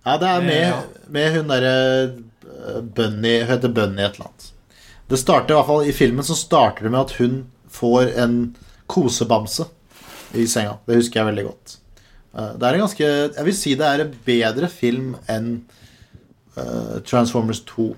Ja, 0.09 0.19
det 0.19 0.29
er 0.35 0.43
med, 0.43 0.95
med 1.15 1.37
hun 1.37 1.51
derre 1.53 1.75
uh, 2.43 2.83
Bunny 2.83 3.39
Hun 3.45 3.53
heter 3.53 3.71
Bunny 3.71 4.03
et 4.03 4.19
eller 4.19 4.33
annet. 4.33 4.53
Det 5.09 5.19
starter 5.21 5.55
i 5.55 5.57
hvert 5.57 5.69
fall 5.69 5.89
I 5.89 5.97
filmen 5.97 6.27
så 6.27 6.37
starter 6.37 6.87
det 6.87 6.93
med 6.93 7.01
at 7.07 7.15
hun 7.21 7.43
får 7.73 8.15
en 8.21 8.39
kosebamse 8.89 9.69
i 10.37 10.45
senga. 10.49 10.77
Det 10.85 10.99
husker 10.99 11.21
jeg 11.21 11.29
veldig 11.31 11.45
godt. 11.47 11.79
Uh, 12.35 12.53
det 12.61 12.69
er 12.69 12.77
en 12.77 12.85
ganske 12.85 13.07
Jeg 13.09 13.45
vil 13.47 13.57
si 13.57 13.73
det 13.79 13.89
er 13.89 14.05
en 14.05 14.13
bedre 14.27 14.69
film 14.73 15.15
enn 15.31 15.49
uh, 16.57 17.01
Transformers 17.09 17.63
2. 17.69 17.89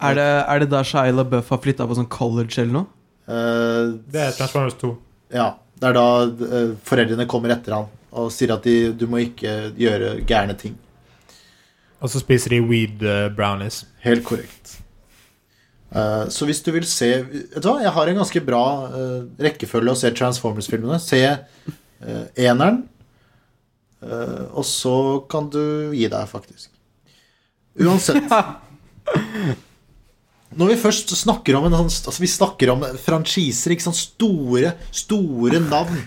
Er 0.00 0.14
det, 0.16 0.28
er 0.48 0.62
det 0.62 0.70
da 0.72 0.82
Shia 0.86 1.12
LaBeouf 1.12 1.50
har 1.52 1.60
flytta 1.62 1.86
på 1.86 1.96
sånn 1.98 2.08
college 2.10 2.62
eller 2.62 2.80
noe? 2.80 2.88
Uh, 3.28 3.98
Det 4.10 4.22
er 4.22 4.36
Transformers 4.38 4.78
2. 4.80 4.94
Ja, 5.36 5.52
det 5.80 5.90
er 5.90 5.96
da 5.96 6.06
eh, 6.26 6.72
foreldrene 6.84 7.24
kommer 7.30 7.52
etter 7.54 7.76
han 7.76 7.84
og 8.10 8.32
sier 8.34 8.50
at 8.56 8.64
de, 8.66 8.90
du 8.98 9.04
må 9.06 9.20
ikke 9.22 9.70
gjøre 9.78 10.16
gærne 10.26 10.56
ting. 10.58 10.74
Og 12.02 12.10
så 12.10 12.18
spiser 12.18 12.56
de 12.56 12.58
weed 12.66 13.04
uh, 13.06 13.28
brownies. 13.30 13.84
Helt 14.02 14.24
korrekt. 14.26 14.79
Eh, 15.90 16.24
så 16.30 16.46
hvis 16.46 16.62
du 16.62 16.70
vil 16.70 16.86
se 16.86 17.08
Vet 17.24 17.56
du 17.58 17.66
hva, 17.66 17.80
jeg 17.82 17.90
har 17.96 18.10
en 18.10 18.20
ganske 18.20 18.42
bra 18.46 18.64
uh, 18.92 19.22
rekkefølge 19.42 19.94
å 19.94 19.98
se 19.98 20.12
Transformers-filmene. 20.14 21.00
Se 21.02 21.22
uh, 21.26 22.26
eneren, 22.38 22.84
og 24.00 24.64
så 24.64 24.94
kan 25.28 25.50
du 25.52 25.92
gi 25.92 26.06
deg, 26.08 26.28
faktisk. 26.30 26.70
Uansett. 27.84 28.24
Når 30.50 30.72
vi 30.72 30.78
først 30.80 31.12
snakker 31.14 31.54
om 31.58 31.68
en 31.68 31.76
sånn 31.76 31.90
altså 32.10 32.22
Vi 32.24 32.30
snakker 32.30 32.72
om 32.72 32.82
franchiser, 32.98 33.74
ikke 33.74 33.86
sant? 33.86 34.00
Store, 34.00 34.72
store 34.90 35.60
navn 35.62 36.00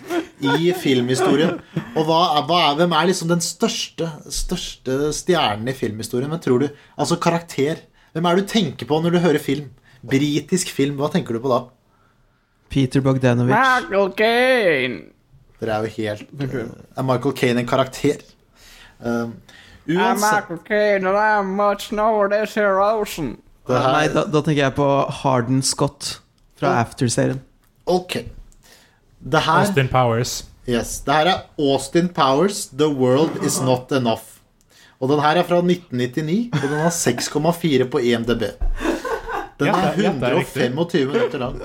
i 0.44 0.74
filmhistorien. 0.76 1.62
Og 1.94 2.08
hva 2.10 2.20
er, 2.40 2.44
hva 2.50 2.60
er, 2.66 2.78
hvem 2.82 2.96
er 2.98 3.08
liksom 3.08 3.30
den 3.32 3.44
største, 3.44 4.10
største 4.34 5.14
stjernen 5.16 5.72
i 5.72 5.78
filmhistorien? 5.78 6.34
Hvem 6.34 6.44
tror 6.44 6.66
du? 6.66 6.68
Altså 6.98 7.20
karakter. 7.24 7.86
Hvem 8.14 8.26
er 8.26 8.36
det 8.36 8.44
du 8.44 8.52
tenker 8.52 8.90
på 8.90 9.00
når 9.02 9.16
du 9.16 9.22
hører 9.24 9.42
film? 9.42 9.72
Britisk 10.04 10.70
film, 10.74 11.00
hva 11.00 11.10
tenker 11.14 11.34
du 11.34 11.42
på 11.42 11.50
da? 11.50 11.64
Peter 12.74 13.02
Bogdanovich. 13.02 13.54
Michael 13.54 14.12
Caine. 14.18 15.00
Dere 15.60 15.78
er 15.78 15.86
jo 15.86 15.92
helt 15.96 16.30
uh, 16.42 16.72
Er 16.98 17.06
Michael 17.08 17.36
Caine 17.38 17.64
en 17.64 17.68
karakter? 17.68 18.22
Um, 19.00 19.36
I'm 19.88 19.98
uansett 19.98 20.50
Michael 20.50 20.60
Caine, 20.68 21.08
and 21.08 21.18
I'm 21.18 21.56
much 21.56 21.90
known 21.90 22.32
this 22.32 22.58
erosion. 22.58 23.38
det 23.68 23.80
her, 23.80 23.92
Nei, 23.92 24.08
da, 24.12 24.26
da 24.28 24.42
tenker 24.42 24.64
jeg 24.64 24.76
på 24.76 24.88
Harden 25.22 25.62
Scott 25.64 26.20
fra 26.60 26.80
After-serien. 26.82 27.42
Ok. 27.86 28.18
Det 29.24 29.42
her 29.46 29.64
Austin 29.64 29.88
Powers. 29.88 30.46
Yes, 30.68 31.00
det 31.06 31.14
her 31.14 31.32
er 31.32 31.42
Austin 31.60 32.10
Powers, 32.10 32.68
The 32.68 32.88
World 32.88 33.44
Is 33.44 33.62
Not 33.62 33.92
Enough. 33.92 34.33
Og 35.04 35.10
den 35.12 35.20
her 35.20 35.36
er 35.42 35.44
fra 35.48 35.60
1999, 35.60 36.54
og 36.56 36.62
den 36.64 36.80
har 36.80 36.94
6,4 36.96 37.90
på 37.92 38.00
IMDb. 38.00 38.46
Den 39.60 39.68
Ja, 39.68 39.74
er 39.90 40.00
ja, 40.00 40.14
det 40.16 40.30
er 40.30 40.38
125 40.40 41.12
minutter 41.12 41.42
lang. 41.42 41.58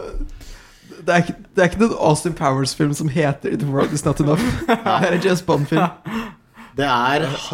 Det 0.98 1.14
er, 1.14 1.22
ikke, 1.22 1.36
det 1.54 1.62
er 1.62 1.70
ikke 1.70 1.80
noen 1.84 1.94
Austin 2.10 2.34
Powers-film 2.36 2.90
som 2.98 3.08
heter 3.08 3.54
The 3.54 3.68
World 3.70 3.94
Is 3.94 4.02
Not 4.04 4.20
Enough. 4.20 4.42
Det 4.66 4.78
er 4.84 5.14
en 5.14 5.22
James 5.24 5.42
Bond-film. 5.46 5.86
Det 6.78 6.88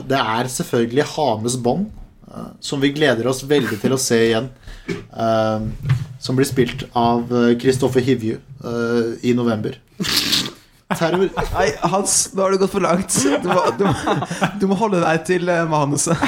det 0.09 0.19
er 0.19 0.49
selvfølgelig 0.49 1.05
Hames 1.13 1.57
bånd, 1.63 1.87
eh, 2.29 2.49
som 2.61 2.81
vi 2.83 2.91
gleder 2.97 3.29
oss 3.29 3.45
veldig 3.49 3.79
til 3.85 3.95
å 3.95 4.01
se 4.01 4.19
igjen. 4.31 4.49
Eh, 4.89 5.69
som 6.19 6.37
blir 6.37 6.49
spilt 6.49 6.87
av 6.97 7.29
Kristoffer 7.61 8.01
Hivju 8.01 8.39
eh, 8.41 9.15
i 9.23 9.37
november. 9.37 9.77
Terror 10.93 11.31
Nei, 11.55 11.69
Hans, 11.81 12.17
nå 12.35 12.45
har 12.45 12.53
du 12.55 12.61
gått 12.61 12.75
for 12.75 12.85
langt. 12.85 13.15
Du 13.43 13.49
må, 13.49 13.61
du 13.79 13.85
må, 13.89 13.95
du 14.61 14.67
må 14.71 14.79
holde 14.79 15.01
deg 15.05 15.23
til 15.27 15.49
eh, 15.49 15.65
manuset. 15.71 16.21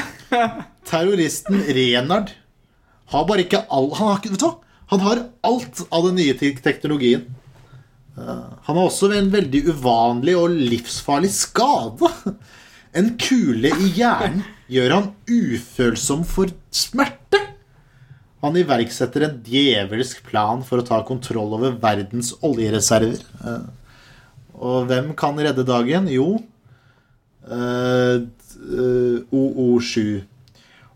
Terroristen 0.89 1.61
Renard 1.77 2.33
har 3.13 3.27
bare 3.29 3.45
ikke 3.45 3.65
all 3.71 3.93
Han 3.99 4.15
har, 4.15 4.23
vet 4.25 4.43
du? 4.43 4.49
Han 4.91 5.03
har 5.03 5.25
alt 5.47 5.83
av 5.91 6.07
den 6.09 6.19
nye 6.21 6.55
teknologien. 6.63 7.27
Eh, 8.17 8.47
han 8.67 8.79
har 8.79 8.85
også 8.87 9.11
en 9.15 9.33
veldig 9.35 9.67
uvanlig 9.73 10.37
og 10.39 10.55
livsfarlig 10.57 11.33
skade. 11.35 12.11
En 12.97 13.13
kule 13.21 13.75
i 13.77 13.91
hjernen 13.99 14.41
gjør 14.73 14.95
han 14.95 15.11
ufølsom 15.29 16.23
for 16.27 16.49
smerte. 16.73 17.43
Han 18.45 18.57
iverksetter 18.57 19.27
en 19.27 19.41
djevelsk 19.45 20.23
plan 20.29 20.63
for 20.65 20.81
å 20.81 20.87
ta 20.87 21.03
kontroll 21.05 21.57
over 21.59 21.77
verdens 21.83 22.33
oljereserver. 22.47 23.21
Og 24.57 24.87
hvem 24.89 25.13
kan 25.19 25.37
redde 25.37 25.67
dagen? 25.69 26.09
Jo 26.09 26.39
eh, 27.45 28.23
eh, 28.23 29.19
OO7. 29.33 30.23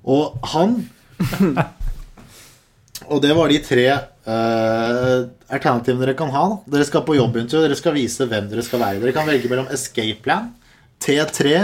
Og 0.09 0.39
han 0.55 0.81
Og 3.11 3.19
det 3.23 3.33
var 3.35 3.51
de 3.51 3.59
tre 3.65 3.85
uh, 3.91 5.27
alternativene 5.51 6.05
dere 6.05 6.15
kan 6.15 6.31
ha. 6.31 6.45
Dere 6.71 6.87
skal 6.87 7.03
på 7.03 7.17
jobbintervju, 7.17 7.65
dere 7.65 7.79
skal 7.79 7.97
vise 7.97 8.27
hvem 8.31 8.47
dere 8.51 8.63
skal 8.63 8.83
være. 8.85 9.01
Dere 9.03 9.15
kan 9.17 9.27
velge 9.27 9.51
mellom 9.51 9.71
Escape 9.75 10.21
Plan, 10.23 10.53
T3 11.03 11.57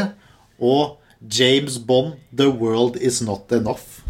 og 0.58 0.96
James 1.22 1.78
Bond 1.78 2.16
The 2.34 2.48
World 2.50 2.98
Is 2.98 3.20
Not 3.22 3.52
Enough. 3.54 4.02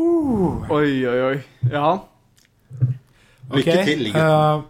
Oi, 0.00 1.06
oi, 1.06 1.18
oi. 1.28 1.36
Ja. 1.70 2.09
Lykke 3.50 3.78
Ok, 3.78 3.84
til. 3.84 4.06
Eh, 4.06 4.62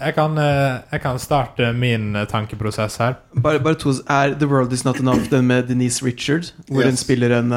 jeg, 0.00 0.14
kan, 0.16 0.30
uh, 0.38 0.80
jeg 0.92 1.00
kan 1.02 1.18
starte 1.20 1.72
min 1.76 2.16
eh, 2.16 2.26
tankeprosess 2.28 2.96
her. 3.02 3.14
Bare, 3.42 3.60
bare 3.60 3.74
to 3.74 3.90
Er 4.08 4.34
The 4.38 4.46
World 4.48 4.72
Is 4.72 4.84
Not 4.84 5.00
Enough 5.00 5.28
den 5.30 5.46
med 5.46 5.62
Denise 5.68 6.04
Richard? 6.04 6.52
Hvor 6.68 6.82
hun 6.82 6.92
Yes. 6.92 6.98
spiller 7.00 7.38
en 7.38 7.52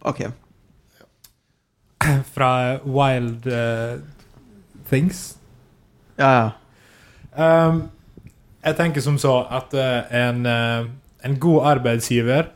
Ok. 0.00 0.20
Fra 2.34 2.78
Wild 2.84 3.46
Things. 4.90 5.36
Ja, 6.18 6.30
ja. 7.36 7.66
Um, 7.68 7.82
jeg 8.64 8.76
tenker 8.76 9.00
som 9.00 9.16
så 9.18 9.32
at 9.50 9.74
en, 10.14 10.46
en 11.24 11.38
god 11.40 11.66
arbeidsgiver 11.66 12.46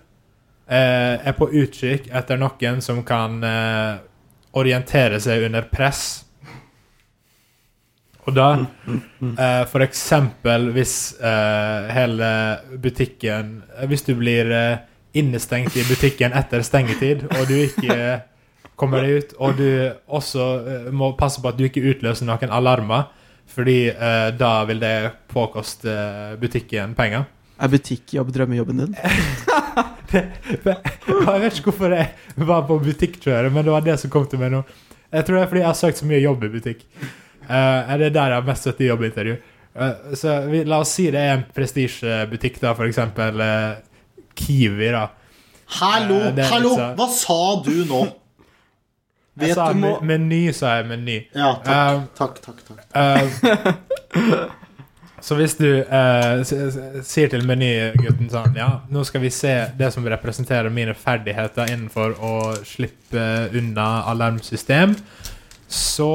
eh, 0.70 1.26
er 1.26 1.32
på 1.36 1.48
utkikk 1.50 2.06
etter 2.14 2.38
noen 2.40 2.80
som 2.84 3.02
kan 3.04 3.42
orientere 4.56 5.20
seg 5.20 5.44
under 5.48 5.66
press. 5.72 6.24
Og 8.28 8.34
da 8.36 8.48
eh, 8.60 9.64
For 9.70 9.84
eksempel 9.84 10.68
hvis 10.76 10.94
eh, 11.16 11.88
hele 11.96 12.30
butikken 12.82 13.54
Hvis 13.88 14.04
du 14.04 14.12
blir 14.18 14.52
eh, 14.52 14.82
innestengt 15.18 15.76
i 15.80 15.84
butikken 15.88 16.34
etter 16.36 16.62
stengetid, 16.62 17.24
og 17.32 17.48
du 17.48 17.54
ikke 17.56 17.94
kommer 18.78 19.02
deg 19.02 19.22
ut, 19.22 19.32
og 19.42 19.56
du 19.58 19.70
også 20.14 20.44
eh, 20.60 20.90
må 20.94 21.14
passe 21.18 21.40
på 21.42 21.50
at 21.50 21.58
du 21.58 21.64
ikke 21.66 21.82
utløser 21.94 22.28
noen 22.28 22.52
alarmer, 22.54 23.08
fordi 23.48 23.88
eh, 23.88 24.28
da 24.38 24.52
vil 24.68 24.82
det 24.84 24.94
påkoste 25.32 25.90
eh, 25.90 26.36
butikken 26.38 26.92
penger. 26.98 27.24
Er 27.58 27.72
butikkjobb 27.72 28.30
drømmejobben 28.36 28.84
din? 28.84 28.98
Jeg 30.12 31.40
vet 31.42 31.58
ikke 31.58 31.68
hvorfor 31.68 31.92
jeg 31.92 32.46
var 32.48 32.62
på 32.64 32.78
butikkjøret, 32.80 33.52
men 33.52 33.66
det 33.66 33.72
var 33.74 33.82
det 33.84 33.98
som 34.00 34.12
kom 34.12 34.24
til 34.30 34.40
meg 34.40 34.54
nå. 34.54 34.62
Jeg 35.12 35.26
tror 35.26 35.36
det 35.36 35.42
er 35.42 35.50
fordi 35.50 35.60
jeg 35.60 35.68
har 35.68 35.76
søkt 35.76 36.00
så 36.00 36.06
mye 36.08 36.20
jobb 36.22 36.46
i 36.46 36.50
butikk. 36.54 36.80
Er 37.48 37.98
det 38.02 38.12
der 38.14 38.32
jeg 38.34 38.40
har 38.42 38.46
mest 38.48 38.62
sett 38.68 38.80
i 38.84 38.88
jobbintervju? 38.90 39.36
Uh, 39.78 40.14
så 40.18 40.40
vi, 40.50 40.64
la 40.66 40.80
oss 40.82 40.92
si 40.98 41.06
det 41.14 41.20
er 41.22 41.36
en 41.36 41.44
prestisjebutikk, 41.54 42.56
da, 42.60 42.72
for 42.74 42.88
eksempel 42.88 43.38
uh, 43.40 43.76
Kiwi, 44.38 44.88
da. 44.94 45.04
Hallo, 45.78 46.18
hallo! 46.50 46.72
så- 46.74 46.92
Hva 46.98 47.06
sa 47.12 47.38
du 47.66 47.74
nå? 47.88 48.02
Jeg 49.38 49.52
Vet 49.52 49.54
sa 49.54 49.68
du 49.72 49.78
me- 49.78 50.00
meny, 50.02 50.40
sa 50.52 50.72
jeg. 50.80 50.86
Meny. 50.90 51.18
Ja, 51.38 51.52
takk. 51.62 52.08
Takk, 52.18 52.40
takk, 52.42 52.62
takk. 52.66 52.80
Eh, 52.98 54.48
så 55.22 55.36
hvis 55.38 55.54
du 55.60 55.66
eh, 55.82 56.40
sier 57.06 57.30
til 57.30 57.44
menygutten 57.46 58.26
sånn 58.32 58.56
Ja, 58.58 58.68
nå 58.90 59.04
skal 59.06 59.22
vi 59.22 59.30
se 59.34 59.52
det 59.78 59.92
som 59.94 60.06
representerer 60.10 60.70
mine 60.74 60.94
ferdigheter 60.98 61.70
innenfor 61.70 62.16
å 62.18 62.32
slippe 62.66 63.24
unna 63.58 63.86
alarmsystem, 64.10 64.96
så 65.70 66.10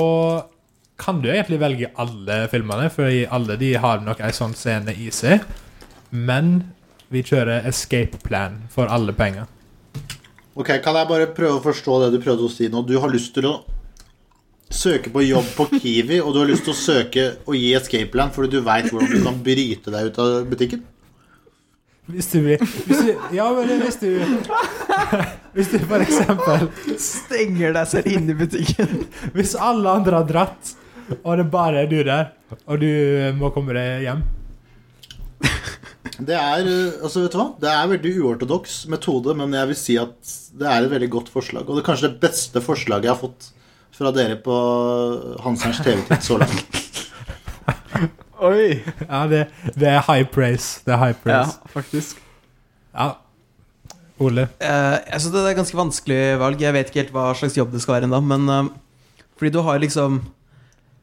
kan 1.01 1.21
du 1.23 1.29
egentlig 1.31 1.59
velge 1.61 1.89
alle 1.99 2.43
filmene, 2.51 2.89
for 2.93 3.09
alle 3.09 3.57
de 3.59 3.73
har 3.81 4.03
nok 4.05 4.21
en 4.21 4.35
sånn 4.35 4.53
scene 4.57 4.93
i 4.93 5.09
seg. 5.13 5.43
Men 6.13 6.73
vi 7.13 7.23
kjører 7.25 7.65
escape 7.69 8.19
plan 8.25 8.61
for 8.73 8.89
alle 8.91 9.13
penger. 9.17 9.49
Ok, 10.53 10.69
Kan 10.85 10.95
jeg 10.99 11.09
bare 11.09 11.31
prøve 11.33 11.57
å 11.57 11.63
forstå 11.63 11.99
det 12.03 12.11
du 12.13 12.19
prøvde 12.21 12.45
å 12.45 12.51
si 12.51 12.69
nå? 12.69 12.83
Du 12.85 12.99
har 13.01 13.09
lyst 13.09 13.33
til 13.33 13.47
å 13.49 13.55
søke 14.73 15.09
på 15.13 15.21
jobb 15.25 15.49
på 15.57 15.65
Kiwi, 15.79 16.19
og 16.21 16.33
du 16.33 16.41
har 16.43 16.49
lyst 16.49 16.65
til 16.67 16.73
å 16.73 16.77
søke 16.77 17.25
og 17.45 17.57
gi 17.57 17.73
escape 17.77 18.11
plan 18.13 18.31
fordi 18.33 18.55
du 18.55 18.65
veit 18.65 18.89
hvordan 18.89 19.11
du 19.13 19.25
kan 19.25 19.39
bryte 19.45 19.93
deg 19.93 20.09
ut 20.09 20.19
av 20.21 20.45
butikken? 20.49 20.83
Hvis 22.09 22.27
du 22.33 22.39
vil 22.43 22.59
hvis 22.59 22.99
du, 23.05 23.11
Ja, 23.31 23.45
men 23.55 23.69
hvis 23.79 23.95
du 24.01 24.09
Hvis 25.55 25.69
du 25.71 25.77
for 25.87 26.03
eksempel 26.03 26.65
Stenger 26.99 27.71
deg 27.77 27.87
selv 27.87 28.09
inne 28.11 28.33
i 28.33 28.39
butikken. 28.41 29.05
Hvis 29.31 29.53
alle 29.55 29.93
andre 30.01 30.19
har 30.19 30.27
dratt, 30.27 30.73
og 31.23 31.37
det 31.39 31.49
bare 31.51 31.83
er 31.83 31.91
du 31.91 31.99
der, 32.05 32.31
og 32.65 32.79
du 32.81 32.89
må 33.39 33.51
komme 33.55 33.75
deg 33.75 34.05
hjem 34.05 34.23
Det 36.19 36.35
er 36.37 36.67
altså 37.01 37.23
vet 37.23 37.33
du 37.33 37.39
hva? 37.39 37.47
Det 37.59 37.71
er 37.71 37.89
veldig 37.89 38.13
uortodoks 38.21 38.75
metode, 38.91 39.33
men 39.39 39.55
jeg 39.57 39.71
vil 39.71 39.79
si 39.79 39.97
at 39.99 40.33
det 40.53 40.69
er 40.69 40.85
et 40.85 40.91
veldig 40.91 41.09
godt 41.15 41.31
forslag. 41.33 41.65
Og 41.65 41.75
det 41.75 41.81
er 41.81 41.87
kanskje 41.87 42.11
det 42.11 42.21
beste 42.21 42.61
forslaget 42.61 43.07
jeg 43.09 43.15
har 43.15 43.21
fått 43.21 43.49
fra 43.93 44.11
dere 44.13 44.37
på 44.41 44.55
Hanserns 45.43 45.81
TV-tid 45.85 46.21
så 46.25 46.37
langt. 46.41 46.79
Oi. 48.49 48.79
Ja, 49.07 49.23
det, 49.31 49.47
det 49.79 49.89
er 49.89 50.05
high 50.05 50.27
praise. 50.29 50.81
Det 50.85 50.93
er 50.93 51.01
high 51.01 51.29
Ja, 51.29 51.43
faktisk. 51.73 52.21
Ja. 52.93 53.13
Ole. 54.21 54.47
Uh, 54.61 54.97
jeg 55.09 55.19
synes 55.21 55.33
det 55.33 55.41
er 55.41 55.51
et 55.51 55.59
ganske 55.61 55.77
vanskelig 55.77 56.21
valg. 56.41 56.61
Jeg 56.61 56.75
vet 56.75 56.89
ikke 56.89 57.01
helt 57.01 57.13
hva 57.15 57.31
slags 57.37 57.57
jobb 57.57 57.73
det 57.73 57.81
skal 57.83 57.97
være 57.97 58.09
ennå, 58.09 58.21
men 58.21 58.49
uh, 58.49 59.19
fordi 59.39 59.53
du 59.55 59.61
har 59.65 59.81
liksom 59.81 60.21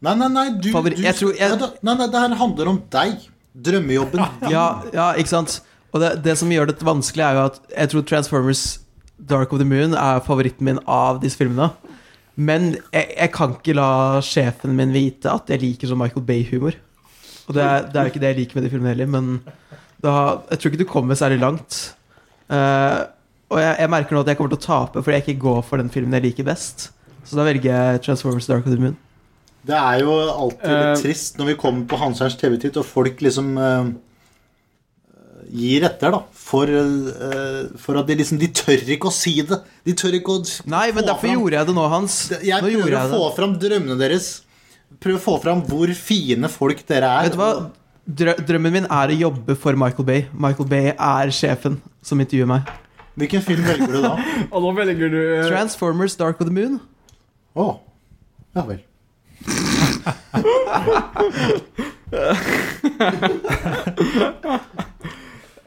Nei, 0.01 0.15
nei, 0.17 0.29
nei, 0.33 0.47
du, 0.57 0.71
Favori- 0.73 0.97
du 0.97 1.03
jeg 1.05 1.15
tror- 1.19 1.37
jeg- 1.37 1.59
Nei, 1.61 1.71
nei, 1.83 1.95
nei, 2.01 2.07
det 2.09 2.21
her 2.23 2.35
handler 2.41 2.69
om 2.73 2.83
deg. 2.91 3.27
Drømmejobben 3.55 4.23
din. 4.23 4.51
Ja, 4.55 4.83
ja 4.95 5.09
ikke 5.21 5.29
sant? 5.35 5.61
Og 5.93 6.01
det, 6.01 6.23
det 6.25 6.37
som 6.39 6.49
gjør 6.53 6.71
det 6.71 6.79
vanskelig, 6.87 7.25
er 7.27 7.35
jo 7.37 7.47
at 7.51 7.59
jeg 7.75 7.91
tror 7.93 8.07
Transformers 8.09 8.63
Dark 9.19 9.53
of 9.53 9.59
the 9.61 9.67
Moon 9.69 9.93
er 9.99 10.21
favoritten 10.25 10.65
min 10.65 10.79
av 10.89 11.19
disse 11.21 11.37
filmene. 11.37 11.73
Men 12.41 12.71
jeg, 12.95 13.11
jeg 13.19 13.33
kan 13.35 13.57
ikke 13.59 13.75
la 13.77 13.89
sjefen 14.25 14.73
min 14.79 14.95
vite 14.95 15.29
at 15.29 15.51
jeg 15.53 15.61
liker 15.61 15.91
sånn 15.91 16.01
Michael 16.01 16.25
Bay-humor. 16.25 16.79
Og 17.51 17.57
det 17.57 17.65
er, 17.67 17.89
det 17.91 17.99
er 17.99 18.07
jo 18.07 18.13
ikke 18.15 18.23
det 18.23 18.31
jeg 18.31 18.39
liker 18.45 18.57
med 18.61 18.65
de 18.65 18.71
filmene 18.73 18.93
heller, 18.95 19.11
men 19.11 19.31
da, 20.01 20.13
jeg 20.53 20.61
tror 20.63 20.71
ikke 20.71 20.81
du 20.85 20.89
kommer 20.89 21.19
særlig 21.19 21.41
langt. 21.43 21.81
Uh, 22.49 23.11
og 23.51 23.59
jeg, 23.61 23.75
jeg 23.83 23.91
merker 23.91 24.15
nå 24.17 24.23
at 24.23 24.31
jeg 24.31 24.39
kommer 24.39 24.55
til 24.55 24.61
å 24.63 24.65
tape 24.65 25.03
fordi 25.03 25.19
jeg 25.19 25.25
ikke 25.27 25.43
går 25.43 25.61
for 25.67 25.83
den 25.83 25.91
filmen 25.93 26.15
jeg 26.17 26.29
liker 26.31 26.47
best. 26.47 26.89
Så 27.27 27.37
da 27.37 27.45
velger 27.45 27.75
jeg 27.75 28.03
Transformers 28.07 28.47
Dark 28.49 28.65
of 28.65 28.73
the 28.73 28.79
Moon. 28.81 28.97
Det 29.67 29.77
er 29.77 30.01
jo 30.01 30.13
alltid 30.31 30.71
litt 30.71 30.87
Eh. 30.97 31.03
trist 31.03 31.37
når 31.39 31.47
vi 31.51 31.55
kommer 31.61 31.85
på 31.91 31.99
Hanserns 32.01 32.37
TV-tid, 32.41 32.77
og 32.81 32.87
folk 32.89 33.21
liksom 33.21 33.51
uh, 33.61 33.91
gir 35.51 35.85
etter, 35.89 36.15
da. 36.15 36.21
For, 36.33 36.71
uh, 36.71 37.69
for 37.81 37.99
at 38.01 38.07
de 38.09 38.17
liksom 38.21 38.39
De 38.41 38.49
tør 38.55 38.85
ikke 38.97 39.11
å 39.11 39.15
si 39.15 39.35
det. 39.47 39.59
De 39.87 39.93
tør 39.99 40.17
ikke 40.19 40.37
å 40.39 40.45
Nei, 40.71 40.87
men 40.97 41.05
derfor 41.05 41.27
fram- 41.29 41.37
gjorde 41.41 41.59
jeg 41.59 41.67
det 41.71 41.75
nå, 41.77 41.89
Hans. 41.93 42.17
Jeg 42.41 42.63
Nå 42.65 42.71
gjorde 42.73 42.89
prøver 42.89 43.05
å 43.05 43.13
få 43.13 43.23
det. 43.29 43.37
fram 43.41 43.59
drømmene 43.67 43.99
deres. 44.01 44.31
Prøver 45.01 45.19
å 45.21 45.25
få 45.27 45.37
fram 45.43 45.63
hvor 45.69 45.93
fine 45.95 46.49
folk 46.51 46.81
dere 46.89 47.05
er. 47.19 47.29
Vet 47.29 47.37
du 47.37 47.39
hva? 47.39 47.53
Drø 48.11 48.33
drømmen 48.43 48.73
min 48.75 48.87
er 48.91 49.13
å 49.13 49.19
jobbe 49.21 49.55
for 49.61 49.77
Michael 49.79 50.05
Bay. 50.09 50.25
Michael 50.33 50.67
Bay 50.69 50.89
er 50.97 51.31
sjefen 51.31 51.77
som 52.03 52.19
intervjuer 52.19 52.49
meg. 52.49 52.67
Hvilken 53.21 53.43
film 53.45 53.63
velger 53.69 53.93
du 53.93 54.01
da? 54.03 54.15
Og 54.55 54.63
nå 54.65 54.73
velger 54.75 55.11
du 55.13 55.21
Transformers 55.51 56.17
Dark 56.19 56.41
of 56.41 56.49
the 56.49 56.55
Moon. 56.55 56.81
Å, 57.55 57.79
ja 58.57 58.65
vel. 58.67 58.81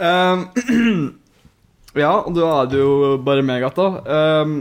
Ehm, 0.04 1.20
Ja, 1.94 2.14
og 2.26 2.34
da 2.34 2.48
er 2.64 2.70
det 2.72 2.80
jo 2.82 3.18
bare 3.22 3.44
meg 3.46 3.62
igjen, 3.62 3.76
da. 3.78 4.42
Um, 4.42 4.54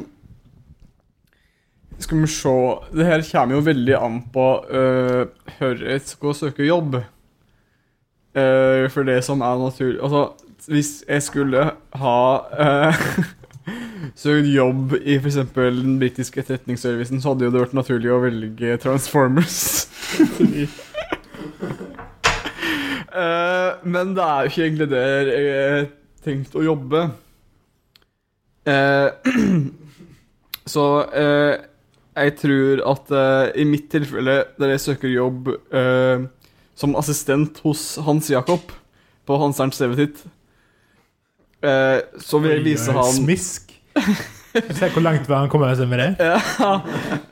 skal 2.03 2.19
vi 2.19 2.29
se 2.29 2.53
Det 2.93 3.07
her 3.07 3.25
kommer 3.31 3.57
jo 3.57 3.65
veldig 3.65 3.95
an 3.97 4.19
på 4.35 4.47
uh, 4.69 5.23
hvor 5.57 5.85
jeg 5.87 6.03
skal 6.05 6.37
søke 6.37 6.67
jobb. 6.67 6.99
Uh, 8.37 8.89
for 8.93 9.05
det 9.09 9.19
som 9.25 9.41
er 9.45 9.61
naturlig 9.61 10.01
Altså, 10.01 10.31
hvis 10.69 11.05
jeg 11.09 11.23
skulle 11.23 11.63
ha 12.01 12.19
eh, 12.65 13.01
søkt 14.19 14.49
jobb 14.53 14.95
i 14.99 15.17
f.eks. 15.19 15.41
den 15.55 15.99
britiske 16.01 16.43
etterretningsservicen, 16.43 17.23
så 17.23 17.33
hadde 17.33 17.49
jo 17.49 17.55
det 17.55 17.65
vært 17.65 17.77
naturlig 17.79 18.13
å 18.13 18.23
velge 18.25 18.79
Transformers. 18.83 19.61
Eh, 23.13 23.73
Men 23.93 24.15
det 24.17 24.25
er 24.25 24.39
jo 24.47 24.49
ikke 24.49 24.63
egentlig 24.65 24.87
der 24.89 25.29
jeg 25.29 25.49
har 25.53 25.83
tenkt 26.25 26.55
å 26.57 26.63
jobbe. 26.65 27.03
Uh, 28.65 29.13
så 30.73 30.85
uh, 31.13 31.59
jeg 32.13 32.35
tror 32.43 32.83
at 32.91 33.13
eh, 33.17 33.63
i 33.63 33.65
mitt 33.65 33.89
tilfelle, 33.93 34.43
der 34.61 34.75
jeg 34.75 34.85
søker 34.85 35.09
jobb 35.09 35.49
eh, 35.73 36.25
som 36.77 36.97
assistent 36.99 37.63
hos 37.65 37.97
Hans 38.05 38.29
Jakob 38.31 38.73
på 39.29 39.39
Hanserens 39.41 39.81
CV-titt, 39.81 40.21
eh, 40.21 40.31
så 41.63 42.41
vil 42.43 42.57
jeg 42.57 42.65
vise 42.67 42.93
han 42.97 43.13
Smisk. 43.15 43.73
Se 44.53 44.89
hvor 44.93 45.01
langt 45.05 45.29
han 45.33 45.49
kommer 45.49 45.73
seg 45.79 45.89
med 45.89 46.01
det. 46.03 46.09
ja, 46.27 46.73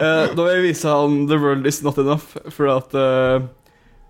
eh, 0.00 0.30
Da 0.32 0.36
vil 0.46 0.54
jeg 0.54 0.62
vise 0.70 0.88
han 0.88 1.18
The 1.28 1.36
world 1.42 1.66
is 1.68 1.82
not 1.84 1.98
enough, 2.00 2.30
for 2.54 2.70
at 2.72 2.94
eh, 2.96 3.42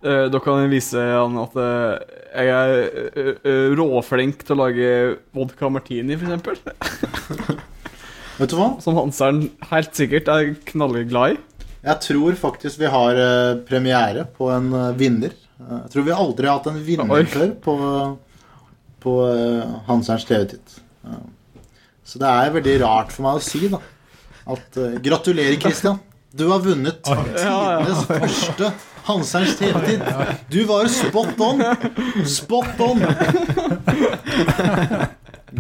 eh, 0.07 0.27
Da 0.31 0.39
kan 0.45 0.61
jeg 0.63 0.71
vise 0.77 1.03
han 1.03 1.35
at 1.43 1.57
eh, 1.59 2.19
jeg 2.31 2.53
er 2.55 2.77
eh, 3.11 3.33
eh, 3.43 3.67
råflink 3.81 4.45
til 4.47 4.55
å 4.55 4.61
lage 4.63 4.91
vodka 5.35 5.71
martini, 5.75 6.15
f.eks. 6.21 6.63
Vet 8.41 8.53
du 8.53 8.57
hva? 8.57 8.69
Som 8.81 8.97
Hanseren 9.01 9.43
helt 9.73 9.97
sikkert 9.99 10.31
er 10.33 10.53
knallglad 10.71 11.35
i. 11.35 11.41
Jeg 11.81 11.97
tror 12.05 12.37
faktisk 12.39 12.79
vi 12.81 12.89
har 12.93 13.19
eh, 13.19 13.59
premiere 13.69 14.27
på 14.37 14.49
en 14.55 14.71
eh, 14.77 14.91
vinner. 15.01 15.35
Eh, 15.61 15.75
jeg 15.83 15.93
tror 15.97 16.07
vi 16.07 16.15
aldri 16.15 16.49
har 16.49 16.61
hatt 16.61 16.71
en 16.71 16.79
vinner 16.87 17.11
Oi. 17.19 17.25
før 17.29 17.53
på, 17.65 17.75
på 19.03 19.17
uh, 19.27 19.81
Hanserens 19.89 20.27
TV-titt. 20.29 20.77
Eh, 21.07 21.25
så 22.05 22.21
det 22.21 22.31
er 22.31 22.55
veldig 22.57 22.77
rart 22.83 23.15
for 23.15 23.27
meg 23.27 23.41
å 23.41 23.45
si, 23.45 23.69
da. 23.73 23.81
At 24.51 24.81
uh, 24.81 24.97
Gratulerer, 25.03 25.59
Christian. 25.63 26.01
Du 26.31 26.45
har 26.53 26.61
vunnet 26.63 27.01
tidenes 27.03 28.05
første 28.07 28.69
Hanserens 29.09 29.57
TV-titt. 29.59 30.05
Du 30.53 30.61
var 30.69 30.87
spot 30.93 31.41
on! 31.43 31.65
Spot 32.39 32.85
on! 32.87 33.03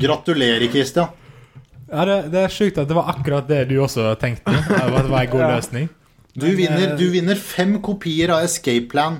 Gratulerer, 0.05 0.69
Christian. 0.71 1.11
Ja, 1.91 2.05
det, 2.07 2.19
det 2.31 2.45
er 2.45 2.53
sjukt 2.55 2.79
at 2.79 2.87
det 2.87 2.95
var 2.95 3.11
akkurat 3.11 3.49
det 3.51 3.65
du 3.73 3.81
også 3.83 4.13
tenkte. 4.21 4.55
At 4.55 5.01
det 5.01 5.11
var 5.11 5.25
en 5.25 5.33
god 5.33 5.47
løsning. 5.57 5.91
Du 6.39 6.47
vinner, 6.47 6.93
eh, 6.93 6.97
du 6.99 7.09
vinner 7.11 7.35
fem 7.35 7.81
kopier 7.83 8.31
av 8.31 8.45
Escape 8.47 8.87
Plan 8.93 9.19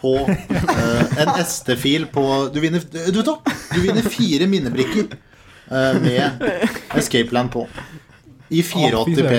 på 0.00 0.12
eh, 0.30 1.20
en 1.24 1.30
SD-fil 1.42 2.06
på 2.14 2.22
Du 2.54 2.60
vinner 2.62 2.80
Du 2.88 3.18
vet 3.20 3.28
hva? 3.30 3.36
Du 3.74 3.80
vinner 3.84 4.06
fire 4.06 4.46
minnebrikker 4.50 5.08
eh, 5.12 5.98
med 6.02 6.44
Escape 6.98 7.34
Land 7.34 7.50
på. 7.54 7.66
I 8.48 8.62
480p. 8.64 9.38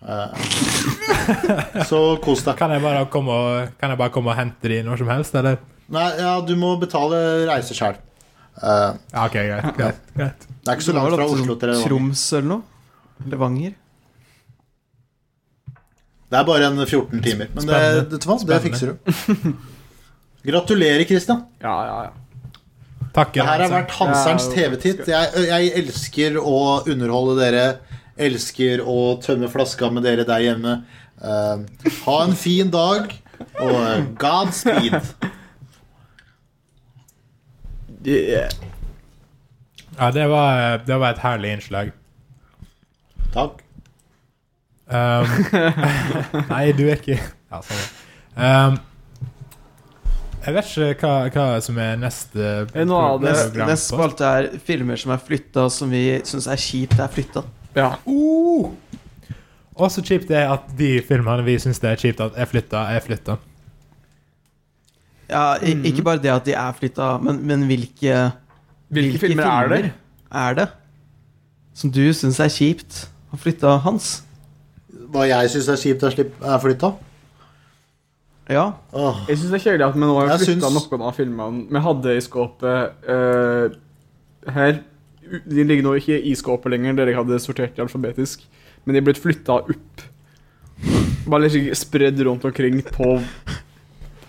Eh, 0.00 1.84
så 1.88 2.00
kos 2.24 2.42
deg. 2.46 2.56
Kan 2.58 2.72
jeg 2.74 2.82
bare 2.84 3.06
komme 3.12 3.32
og, 3.36 3.74
kan 3.80 3.92
jeg 3.94 4.00
bare 4.00 4.12
komme 4.14 4.32
og 4.32 4.38
hente 4.40 4.70
de 4.72 4.82
når 4.86 5.00
som 5.02 5.10
helst, 5.12 5.34
eller? 5.40 5.60
Nei, 5.90 6.06
ja, 6.20 6.36
du 6.46 6.52
må 6.58 6.74
betale 6.80 7.18
reise 7.50 7.74
sjøl. 7.76 7.96
Eh, 8.60 8.90
Ja, 9.14 9.24
ok, 9.26 9.36
greit. 9.38 9.70
greit, 9.78 10.02
greit. 10.16 10.46
det 10.50 10.68
er 10.68 10.76
ikke 10.78 10.88
så 10.90 10.96
langt 10.96 11.14
fra 11.16 11.26
Oslo 11.30 11.56
til 11.56 11.72
Levanger. 11.72 11.88
Troms 11.88 12.24
eller 12.36 12.48
noe? 12.50 12.62
Levanger? 13.30 13.74
Det 16.30 16.38
er 16.38 16.46
bare 16.46 16.70
en 16.70 16.78
14 16.86 17.22
timer. 17.24 17.50
Men 17.56 17.66
det, 17.66 17.78
det, 18.10 18.20
det, 18.22 18.38
det 18.46 18.60
fikser 18.68 18.92
du. 18.92 19.54
Gratulerer, 20.50 21.04
Christian. 21.04 21.42
Ja, 21.62 21.76
ja, 21.86 21.96
ja. 22.06 22.12
Takk. 23.10 23.34
Det 23.34 23.44
her 23.44 23.64
har 23.64 23.72
vært 23.72 23.94
Hanserens 23.98 24.46
TV-titt. 24.52 25.02
Jeg, 25.10 25.46
jeg 25.50 25.72
elsker 25.82 26.38
å 26.38 26.60
underholde 26.86 27.34
dere. 27.40 27.64
Elsker 28.20 28.84
å 28.86 29.16
tømme 29.24 29.50
flaska 29.50 29.90
med 29.90 30.06
dere 30.06 30.26
der 30.28 30.44
hjemme. 30.44 30.76
Uh, 31.20 31.66
ha 32.06 32.16
en 32.24 32.36
fin 32.38 32.70
dag, 32.72 33.10
og 33.58 33.74
god 33.74 34.14
godspeed. 34.22 35.10
Yeah. 38.06 38.54
Ja, 39.98 40.08
det 40.14 40.30
var, 40.30 40.78
det 40.86 40.96
var 40.96 41.12
et 41.12 41.24
herlig 41.24 41.50
innslag. 41.58 41.90
Takk. 43.34 43.58
Um, 44.90 45.26
nei, 46.50 46.72
du 46.74 46.84
er 46.90 46.96
ikke 46.98 47.14
Ja, 47.20 47.60
sånn. 47.62 47.82
Um, 48.34 48.78
jeg 50.40 50.54
vet 50.56 50.70
ikke 50.72 51.06
hva, 51.06 51.30
hva 51.34 51.44
som 51.62 51.76
er 51.78 51.98
neste 52.00 52.46
noe 52.88 53.00
av 53.12 53.20
det- 53.22 53.30
Neste, 53.36 53.66
neste 53.68 53.92
spalte 53.94 54.30
er 54.38 54.48
filmer 54.64 54.96
som 54.98 55.12
er 55.14 55.20
flytta, 55.22 55.68
som 55.70 55.90
vi 55.92 56.02
syns 56.26 56.48
er 56.50 56.56
kjipt 56.58 56.98
er 56.98 57.08
flytta. 57.12 57.44
ja. 57.76 57.92
Uh! 58.06 58.72
Og 59.80 59.88
så 59.94 60.02
kjipt 60.04 60.26
det 60.28 60.36
er 60.42 60.50
at 60.52 60.66
de 60.76 60.88
filmene 61.06 61.44
vi 61.46 61.54
syns 61.62 61.78
det 61.80 61.88
er 61.92 62.00
kjipt 62.02 62.18
at 62.20 62.34
er 62.36 62.48
flytta, 62.50 62.82
er 62.96 63.00
flytta. 63.04 63.38
Ja, 65.30 65.54
i, 65.62 65.74
Mhm. 65.74 65.84
Ikke 65.86 66.02
bare 66.04 66.18
det 66.20 66.30
at 66.34 66.44
de 66.44 66.52
er 66.58 66.72
flytta, 66.74 67.12
men, 67.22 67.38
men 67.46 67.62
hvilke, 67.68 68.32
Hvilke, 68.90 69.18
filmer, 69.22 69.44
er 69.46 69.68
det? 69.68 69.92
er 70.32 70.54
det 70.58 70.68
som 71.74 71.90
du 71.94 72.02
syns 72.12 72.40
er 72.42 72.50
kjipt 72.50 73.06
å 73.32 73.38
flytte, 73.38 73.70
hans? 73.84 74.22
Hva 75.10 75.24
jeg 75.26 75.50
syns 75.50 75.68
er 75.72 75.80
kjipt, 75.80 76.04
er, 76.06 76.58
flytta. 76.62 76.92
Ja. 78.50 78.64
Åh. 78.92 79.24
Jeg 79.30 79.38
syns 79.38 79.50
det 79.52 79.58
er 79.60 79.64
kjedelig 79.64 79.86
at 79.88 79.96
vi 79.96 80.02
nå 80.02 80.14
har 80.18 80.30
flytta 80.34 80.68
syns- 80.70 80.90
noen 80.90 81.04
av 81.06 81.14
filmene 81.18 81.66
vi 81.70 81.82
hadde 81.84 82.14
i 82.18 82.22
skåpet 82.24 83.06
uh, 83.10 83.74
her. 84.56 84.80
De 85.46 85.62
ligger 85.66 85.86
nå 85.86 85.92
ikke 86.00 86.16
i 86.26 86.32
skåpet 86.38 86.72
lenger, 86.74 86.96
der 86.98 87.12
jeg 87.12 87.18
hadde 87.20 87.38
sortert 87.42 87.76
de 87.76 87.84
alfabetisk, 87.84 88.42
men 88.84 88.96
de 88.96 89.02
er 89.02 89.06
blitt 89.06 89.20
flytta 89.22 89.60
opp. 89.62 90.02
Bare 91.30 91.44
litt 91.46 91.76
spredd 91.78 92.18
rundt 92.26 92.46
omkring 92.48 92.80
på 92.88 93.12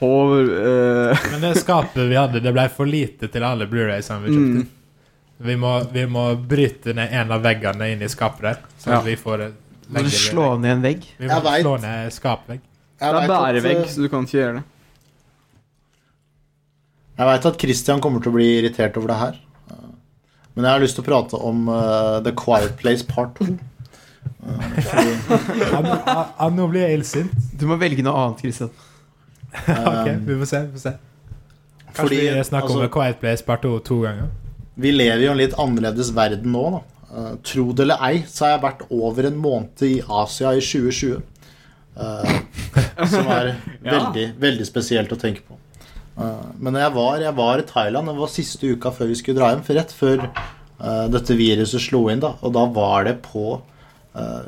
På 0.02 0.10
uh... 0.36 1.18
Men 1.32 1.42
det 1.46 1.54
skapet 1.62 2.04
vi 2.10 2.18
hadde, 2.18 2.42
det 2.44 2.52
ble 2.54 2.66
for 2.74 2.90
lite 2.90 3.30
til 3.32 3.44
alle 3.46 3.68
Blu-raysene 3.70 4.26
vi 4.26 4.34
kjøpte. 4.34 4.62
mm, 4.62 5.44
Vi, 5.48 5.56
må, 5.62 5.72
vi 5.94 6.06
må 6.10 6.24
bryte 6.36 6.94
ned 6.98 7.14
en 7.22 7.32
av 7.38 7.42
veggene 7.46 7.88
inn 7.94 8.02
i 8.06 8.10
skapet 8.12 8.46
der, 8.50 8.60
så 8.82 8.92
Ja. 8.92 9.00
at 9.00 9.06
vi 9.08 9.16
får 9.18 9.46
et 9.48 9.60
Må 9.92 10.04
du 10.06 10.10
slå 10.16 10.46
ned 10.62 10.72
en 10.78 10.82
vegg? 10.86 11.06
Vi 11.20 11.28
må 11.28 11.34
Jeg 11.34 11.44
vet. 11.44 11.62
slå 11.66 11.74
ned 11.84 12.12
skapvegg. 12.16 12.62
Det 13.02 13.08
er 13.08 13.14
vet 13.18 13.24
at, 13.24 13.30
bærevegg, 13.34 13.78
eh, 13.82 13.90
så 13.92 14.02
du 14.06 14.08
kan 14.14 14.24
ikke 14.28 14.38
gjøre 14.38 14.54
det. 14.60 14.64
Jeg 17.18 17.28
vet 17.28 17.46
at 17.52 17.58
Christian 17.62 18.02
kommer 18.02 18.22
til 18.24 18.32
å 18.32 18.36
bli 18.36 18.48
irritert 18.60 18.98
over 18.98 19.12
det 19.12 19.18
her. 19.22 19.40
Men 20.56 20.66
jeg 20.68 20.72
har 20.74 20.82
lyst 20.84 20.98
til 20.98 21.04
å 21.04 21.08
prate 21.08 21.38
om 21.48 21.68
eh, 21.72 22.18
The 22.26 22.34
Quiet 22.36 22.74
Place 22.82 23.06
Part 23.08 23.36
2. 23.40 23.46
Eh, 23.52 24.80
fordi, 24.88 25.14
Ja, 25.72 25.82
men- 25.82 26.02
ja, 26.08 26.26
ja, 26.40 26.50
nå 26.50 26.68
blir 26.72 26.82
jeg 26.88 27.00
illsint. 27.00 27.32
Du 27.58 27.68
må 27.70 27.78
velge 27.80 28.04
noe 28.04 28.16
annet, 28.26 28.40
Christian. 28.44 28.72
Ok, 29.68 30.08
vi 30.28 30.38
får 30.42 30.46
se. 30.48 30.62
vi 30.66 30.78
får 30.78 30.84
se. 30.86 30.94
Kanskje 31.92 32.02
Fordi, 32.02 32.20
vi 32.38 32.44
snakker 32.48 32.68
altså- 32.70 32.80
om 32.80 32.86
A 32.86 32.90
Quiet 32.90 33.20
Place 33.20 33.44
part 33.46 33.62
2 33.68 33.80
to 33.84 34.02
ganger. 34.06 34.30
Vi 34.82 34.92
lever 34.96 35.26
i 35.26 35.28
en 35.32 35.38
litt 35.38 35.54
annerledes 35.60 36.12
verden 36.16 36.52
nå, 36.56 36.64
da. 36.72 36.82
Eh, 37.12 37.32
tro 37.44 37.72
det 37.76 37.84
eller 37.86 38.04
ei, 38.08 38.22
så 38.30 38.46
har 38.46 38.54
jeg 38.56 38.64
vært 38.66 38.86
over 38.90 39.28
en 39.28 39.40
måned 39.42 39.84
i 39.88 39.98
Asia 40.02 40.54
i 40.56 40.62
2020. 40.64 41.22
Uh, 41.92 42.38
som 43.12 43.28
er 43.28 43.50
Ja. 43.84 43.92
veldig, 43.92 44.28
veldig 44.40 44.66
spesielt 44.70 45.12
å 45.12 45.20
tenke 45.20 45.44
på. 45.44 45.58
Uh, 46.16 46.54
men 46.64 46.78
jeg 46.80 46.94
var, 46.96 47.18
jeg 47.20 47.36
var 47.36 47.60
i 47.60 47.66
Thailand, 47.68 48.08
det 48.08 48.16
var 48.22 48.32
siste 48.32 48.72
uka 48.72 48.94
før 48.96 49.12
vi 49.12 49.18
skulle 49.20 49.42
dra 49.42 49.50
hjem. 49.52 49.66
For 49.68 49.76
rett 49.80 49.92
før 49.96 50.24
eh, 50.24 51.08
dette 51.12 51.36
viruset 51.36 51.84
slo 51.84 52.06
inn, 52.14 52.24
da. 52.24 52.36
Og 52.42 52.56
da 52.56 52.64
var 52.72 53.10
det 53.10 53.20
på 53.28 53.60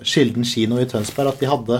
Skilden 0.03 0.43
kino 0.43 0.75
i 0.75 0.87
Tønsberg 0.91 1.29
at 1.31 1.39
de 1.39 1.47
hadde 1.47 1.77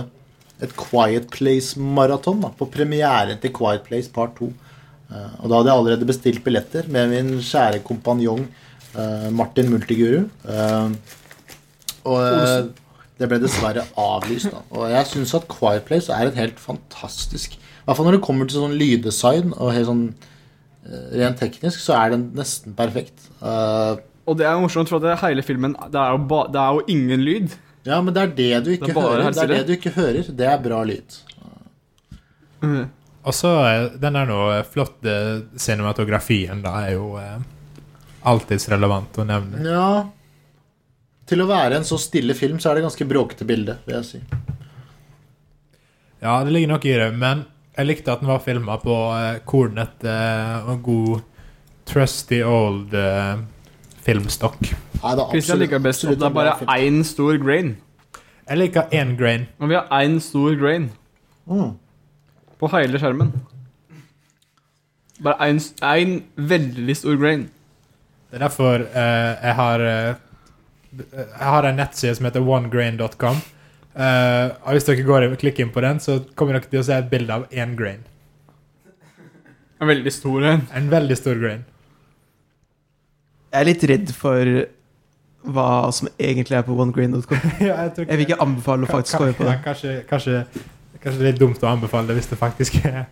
et 0.64 0.72
Quiet 0.78 1.26
Place-maraton 1.34 2.44
på 2.56 2.68
premieren 2.72 3.40
til 3.42 3.52
Quiet 3.52 3.84
Place 3.84 4.12
Part 4.12 4.38
2. 4.38 4.48
Eh, 5.10 5.32
og 5.42 5.48
da 5.50 5.58
hadde 5.58 5.70
jeg 5.70 5.78
allerede 5.78 6.08
bestilt 6.08 6.44
billetter 6.44 6.88
med 6.92 7.10
min 7.12 7.32
kjære 7.44 7.82
kompanjong 7.86 8.44
eh, 8.46 8.63
Martin 9.34 9.70
Multiguru. 9.72 10.24
Eh, 10.48 11.18
og 12.04 12.20
eh, 12.20 12.54
det 13.20 13.28
ble 13.30 13.38
dessverre 13.42 13.84
avlyst. 14.00 14.50
Da. 14.52 14.62
Og 14.74 14.88
jeg 14.90 15.10
syns 15.12 15.34
at 15.38 15.46
Quiet 15.50 15.84
Place 15.88 16.12
er 16.12 16.28
et 16.28 16.38
helt 16.38 16.58
fantastisk 16.60 17.54
I 17.54 17.60
hvert 17.86 17.98
fall 17.98 18.08
når 18.08 18.18
det 18.18 18.24
kommer 18.26 18.48
til 18.50 18.58
sånn 18.64 18.74
lyddesign 18.80 19.52
og 19.54 19.70
helt 19.76 19.88
sånn 19.90 20.02
eh, 20.10 21.04
rent 21.20 21.38
teknisk, 21.40 21.78
så 21.84 21.96
er 22.00 22.16
den 22.16 22.26
nesten 22.36 22.74
perfekt. 22.76 23.28
Uh, 23.38 24.00
Og 24.26 24.38
det 24.40 24.48
er 24.48 24.58
morsomt, 24.58 24.88
for 24.88 24.98
at 24.98 25.04
det 25.04 25.18
hele 25.20 25.44
filmen 25.44 25.76
Det 25.92 26.00
er 26.00 26.14
jo, 26.16 26.24
ba, 26.30 26.44
det 26.50 26.60
er 26.60 26.78
jo 26.78 26.84
ingen 26.96 27.24
lyd. 27.24 27.54
ja, 27.84 28.00
men 28.00 28.14
det 28.16 28.22
er 28.22 28.34
det 28.34 28.52
du 28.64 28.70
ikke 28.74 28.90
Det 28.90 28.96
er 28.96 29.00
hører. 29.04 29.30
Det 29.30 29.42
er 29.42 29.54
det 29.54 29.64
du 29.68 29.72
ikke 29.78 29.94
hører. 29.94 30.28
Det 30.42 30.46
er 30.50 30.62
bra 30.64 30.82
lyd. 30.88 31.18
Mm. 32.64 32.84
Og 33.24 33.34
så 33.36 33.50
eh, 33.68 33.86
den 34.00 34.16
der 34.18 34.28
nå 34.28 34.40
flotte 34.68 35.14
cinematografien, 35.60 36.62
da, 36.64 36.74
er 36.84 36.96
jo 36.96 37.14
eh, 37.20 37.38
alltids 38.24 38.68
relevant 38.72 39.18
å 39.20 39.24
nevne. 39.28 39.60
Ja 39.68 39.88
Til 41.28 41.40
å 41.40 41.46
være 41.48 41.78
en 41.78 41.86
så 41.88 41.96
stille 42.00 42.34
film, 42.36 42.58
så 42.60 42.70
er 42.70 42.78
det 42.78 42.84
ganske 42.84 43.06
bråkete 43.08 43.46
bilde, 43.48 43.78
vil 43.86 43.94
jeg 43.96 44.04
si. 44.10 44.18
Ja, 46.24 46.38
det 46.44 46.52
ligger 46.52 46.74
noe 46.74 46.84
i 46.88 46.96
det, 47.00 47.10
men 47.20 47.44
jeg 47.76 47.88
likte 47.88 48.12
at 48.12 48.20
den 48.22 48.30
var 48.30 48.42
filma 48.44 48.76
på 48.80 48.94
eh, 49.16 49.38
kornete 49.48 50.12
eh, 50.12 50.68
og 50.72 50.82
god 50.86 51.22
trusty 51.88 52.38
old 52.46 52.92
eh, 52.96 53.40
filmstokk. 54.04 54.60
Nei, 55.02 55.14
Christian 55.32 55.60
liker 55.60 55.82
best 55.84 56.04
at 56.04 56.14
det 56.14 56.22
er 56.22 56.30
en 56.30 56.36
bare 56.36 56.78
én 56.78 57.00
stor 57.04 57.36
grain. 57.42 57.74
Jeg 58.44 58.60
liker 58.60 58.92
én 58.92 59.16
grain. 59.16 59.48
Og 59.60 59.72
vi 59.72 59.76
har 59.80 59.88
én 60.02 60.20
stor 60.20 60.56
grain 60.60 60.90
Mm. 61.44 61.74
på 62.56 62.68
hele 62.72 62.96
skjermen. 62.96 63.32
Bare 65.20 65.50
én 65.50 66.22
veldig 66.36 66.96
stor 66.96 67.18
grain. 67.20 67.50
Det 68.34 68.40
er 68.40 68.48
derfor 68.48 68.82
uh, 68.82 69.32
jeg 69.46 69.54
har 69.54 69.82
eh, 69.86 70.14
Jeg 71.14 71.46
har 71.46 71.66
en 71.68 71.76
nettside 71.78 72.16
som 72.18 72.26
heter 72.26 72.42
onegrain.com. 72.42 73.36
Eh, 73.94 74.48
og 74.66 74.74
hvis 74.74 74.86
dere 74.88 75.04
går 75.06 75.26
og 75.28 75.36
klikker 75.38 75.62
inn 75.62 75.70
på 75.74 75.82
den, 75.84 76.00
så 76.02 76.16
kommer 76.34 76.56
dere 76.56 76.66
til 76.66 76.80
å 76.80 76.86
se 76.86 76.96
et 76.98 77.06
bilde 77.12 77.30
av 77.30 77.44
én 77.54 77.76
grain. 77.78 78.02
En 79.78 79.86
veldig 79.90 80.12
stor 80.14 80.46
en. 80.50 80.66
En 80.74 80.90
veldig 80.90 81.18
stor 81.20 81.38
grain. 81.38 81.62
Jeg 83.54 83.60
er 83.60 83.68
litt 83.70 83.86
redd 83.92 84.14
for 84.18 84.50
hva 85.54 85.70
som 85.94 86.10
egentlig 86.18 86.58
er 86.58 86.66
på 86.66 86.74
onegrain.com. 86.74 87.38
ja, 87.68 87.84
jeg, 87.86 88.08
Jeg 88.08 88.16
vil 88.18 88.26
ikke 88.26 88.42
anbefale 88.42 88.88
å 88.88 88.90
faktisk 88.96 89.22
gå 89.22 89.30
inn 89.30 89.38
på 89.38 89.46
Ja, 89.46 89.52
det. 89.54 89.62
kanskje, 89.68 89.98
kanskje, 90.10 90.40
kanskje 90.98 91.18
det 91.20 91.28
er 91.28 91.30
litt 91.36 91.42
dumt 91.46 91.62
å 91.62 91.70
anbefale 91.70 92.10
det 92.10 92.18
hvis 92.18 92.32
det 92.34 92.40
faktisk 92.42 92.82
er 92.82 93.04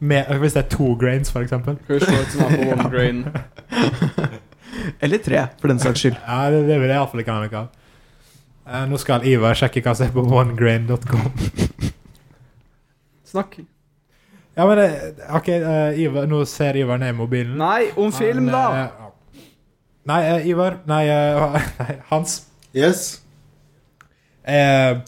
med, 0.00 0.26
Hvis 0.38 0.52
det 0.54 0.64
er 0.64 0.68
to 0.76 0.92
grains, 0.94 1.32
one 1.34 2.90
grain. 2.94 3.24
Eller 5.00 5.18
tre, 5.18 5.46
for 5.60 5.68
den 5.68 5.78
saks 5.82 6.00
skyld. 6.04 6.16
Ja, 6.26 6.50
det, 6.50 6.62
det 6.68 6.80
vil 6.80 6.88
jeg 6.88 6.96
iallfall 6.98 7.20
ikke 7.24 7.34
ha 7.34 7.42
noe 7.46 7.62
av. 7.62 7.68
Eh, 8.68 8.84
nå 8.90 8.98
skal 9.00 9.24
Ivar 9.26 9.56
sjekke 9.58 9.82
hva 9.84 9.94
som 9.96 10.06
er 10.06 10.14
på 10.14 10.22
onegrain.com. 10.28 11.32
Snakk. 13.28 13.58
Ja, 14.58 14.66
men 14.66 14.80
OK, 15.38 15.48
eh, 15.54 16.00
Ivar, 16.04 16.26
nå 16.30 16.42
ser 16.50 16.76
Ivar 16.80 16.98
ned 17.00 17.14
i 17.14 17.18
mobilen. 17.18 17.56
Nei, 17.60 17.90
om 17.96 18.12
film, 18.12 18.48
Han, 18.48 18.54
da! 18.54 18.84
eh, 18.84 19.42
nei, 20.10 20.20
eh, 20.32 20.48
Ivar 20.50 20.78
Nei, 20.88 21.02
eh, 21.12 21.58
nei, 21.82 21.98
Hans. 22.10 22.38
Yes. 22.76 23.04
Eh, 24.48 24.98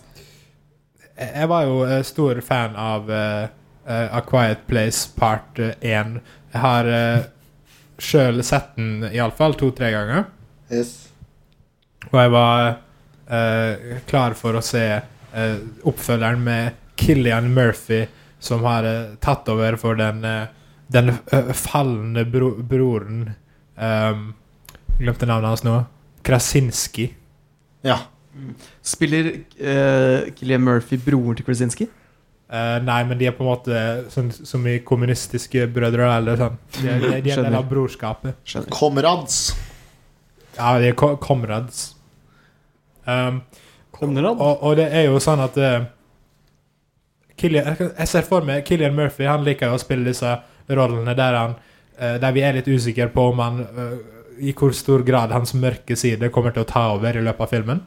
jeg 1.20 1.48
var 1.50 1.64
jo 1.68 1.80
eh, 1.84 2.02
stor 2.06 2.40
fan 2.44 2.76
av 2.80 3.10
eh, 3.12 3.48
A 3.90 4.20
Quiet 4.26 4.66
Place 4.70 5.08
Part 5.16 5.58
1. 5.58 5.80
Jeg 5.80 6.62
har 6.62 6.90
uh, 6.90 7.24
sjøl 8.00 8.42
sett 8.46 8.76
den 8.78 9.08
iallfall 9.10 9.56
to-tre 9.58 9.90
ganger. 9.94 10.28
yes. 10.70 11.08
Og 12.10 12.16
jeg 12.16 12.30
var 12.32 12.68
uh, 13.28 13.98
klar 14.08 14.36
for 14.38 14.56
å 14.56 14.62
se 14.64 14.84
uh, 15.00 15.58
oppfølgeren 15.88 16.40
med 16.44 16.78
Killian 17.00 17.54
Murphy, 17.54 18.06
som 18.38 18.64
har 18.64 18.84
uh, 18.84 19.14
tatt 19.20 19.48
over 19.48 19.76
for 19.80 19.96
den, 19.96 20.24
eh, 20.24 20.48
den 20.92 21.12
eh, 21.32 21.52
falne 21.56 22.24
bro 22.28 22.50
broren 22.66 23.30
um, 23.76 24.32
Glemte 24.98 25.24
navnet 25.28 25.48
hans 25.48 25.62
nå. 25.64 25.76
Krasinski. 26.26 27.06
Ja. 27.86 27.96
Spiller 28.84 29.30
uh, 29.60 30.28
Killian 30.36 30.64
Murphy 30.66 30.98
broren 31.00 31.38
til 31.38 31.46
Krasinski? 31.46 31.86
Eh, 32.50 32.76
nei, 32.82 32.98
men 33.06 33.18
de 33.20 33.28
er 33.30 33.34
på 33.36 33.44
en 33.44 33.50
måte 33.52 33.80
sånn, 34.10 34.30
som 34.34 34.64
i 34.66 34.80
kommunistiske 34.82 35.68
brødre. 35.70 36.08
Eller 36.16 36.40
sånn. 36.40 36.56
De, 36.80 36.82
de, 36.88 37.12
de 37.22 37.30
er 37.30 37.38
en 37.44 37.46
del 37.46 37.58
av 37.60 37.68
brorskapet. 37.70 38.40
Skjønner. 38.42 38.72
Comrades. 38.74 39.36
Ja, 40.56 40.72
de 40.82 40.90
er 40.90 40.96
ko 40.98 41.12
comrades. 41.22 41.84
Um, 43.06 43.40
Konrad? 43.94 44.36
Og, 44.40 44.62
og 44.66 44.76
det 44.80 44.88
er 44.96 45.06
jo 45.06 45.18
sånn 45.22 45.40
at 45.44 45.56
uh, 45.60 45.84
Killian, 47.40 47.70
jeg- 47.78 48.08
ser 48.10 48.26
for 48.28 48.44
meg 48.44 48.64
Killian 48.68 48.94
Murphy 48.94 49.24
Han 49.28 49.42
liker 49.46 49.70
jo 49.70 49.78
å 49.78 49.80
spille 49.80 50.04
disse 50.06 50.34
rollene 50.68 51.14
der, 51.16 51.36
han, 51.38 51.54
uh, 51.96 52.16
der 52.20 52.34
vi 52.36 52.42
er 52.44 52.58
litt 52.58 52.68
usikre 52.68 53.08
på 53.12 53.24
om 53.32 53.40
han 53.42 53.62
i 54.40 54.52
hvor 54.56 54.72
stor 54.76 55.02
grad 55.04 55.32
hans 55.34 55.52
mørke 55.56 55.96
side 56.00 56.30
kommer 56.32 56.54
til 56.56 56.64
å 56.64 56.68
ta 56.68 56.86
over 56.94 57.16
i 57.18 57.24
løpet 57.24 57.44
av 57.44 57.50
filmen. 57.52 57.80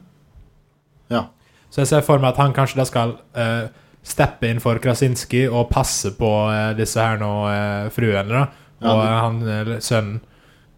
Ja. 1.10 1.24
Så 1.70 1.80
jeg 1.82 1.90
ser 1.90 2.04
for 2.06 2.22
meg 2.22 2.30
at 2.30 2.38
han 2.42 2.52
kanskje 2.54 2.78
da 2.78 2.84
skal 2.86 3.16
eh, 3.34 3.64
steppe 4.04 4.50
inn 4.52 4.60
for 4.60 4.78
Krasinski 4.84 5.46
og 5.48 5.70
passe 5.72 6.12
på 6.18 6.30
eh, 6.52 6.70
disse 6.78 7.00
her 7.00 7.16
nå 7.22 7.32
eh, 7.50 7.90
fruene, 7.94 8.28
da. 8.28 8.44
Ja, 8.84 8.92
Og 8.92 8.98
de- 9.00 9.04
eh, 9.08 9.20
han 9.24 9.82
sønnen. 9.84 10.20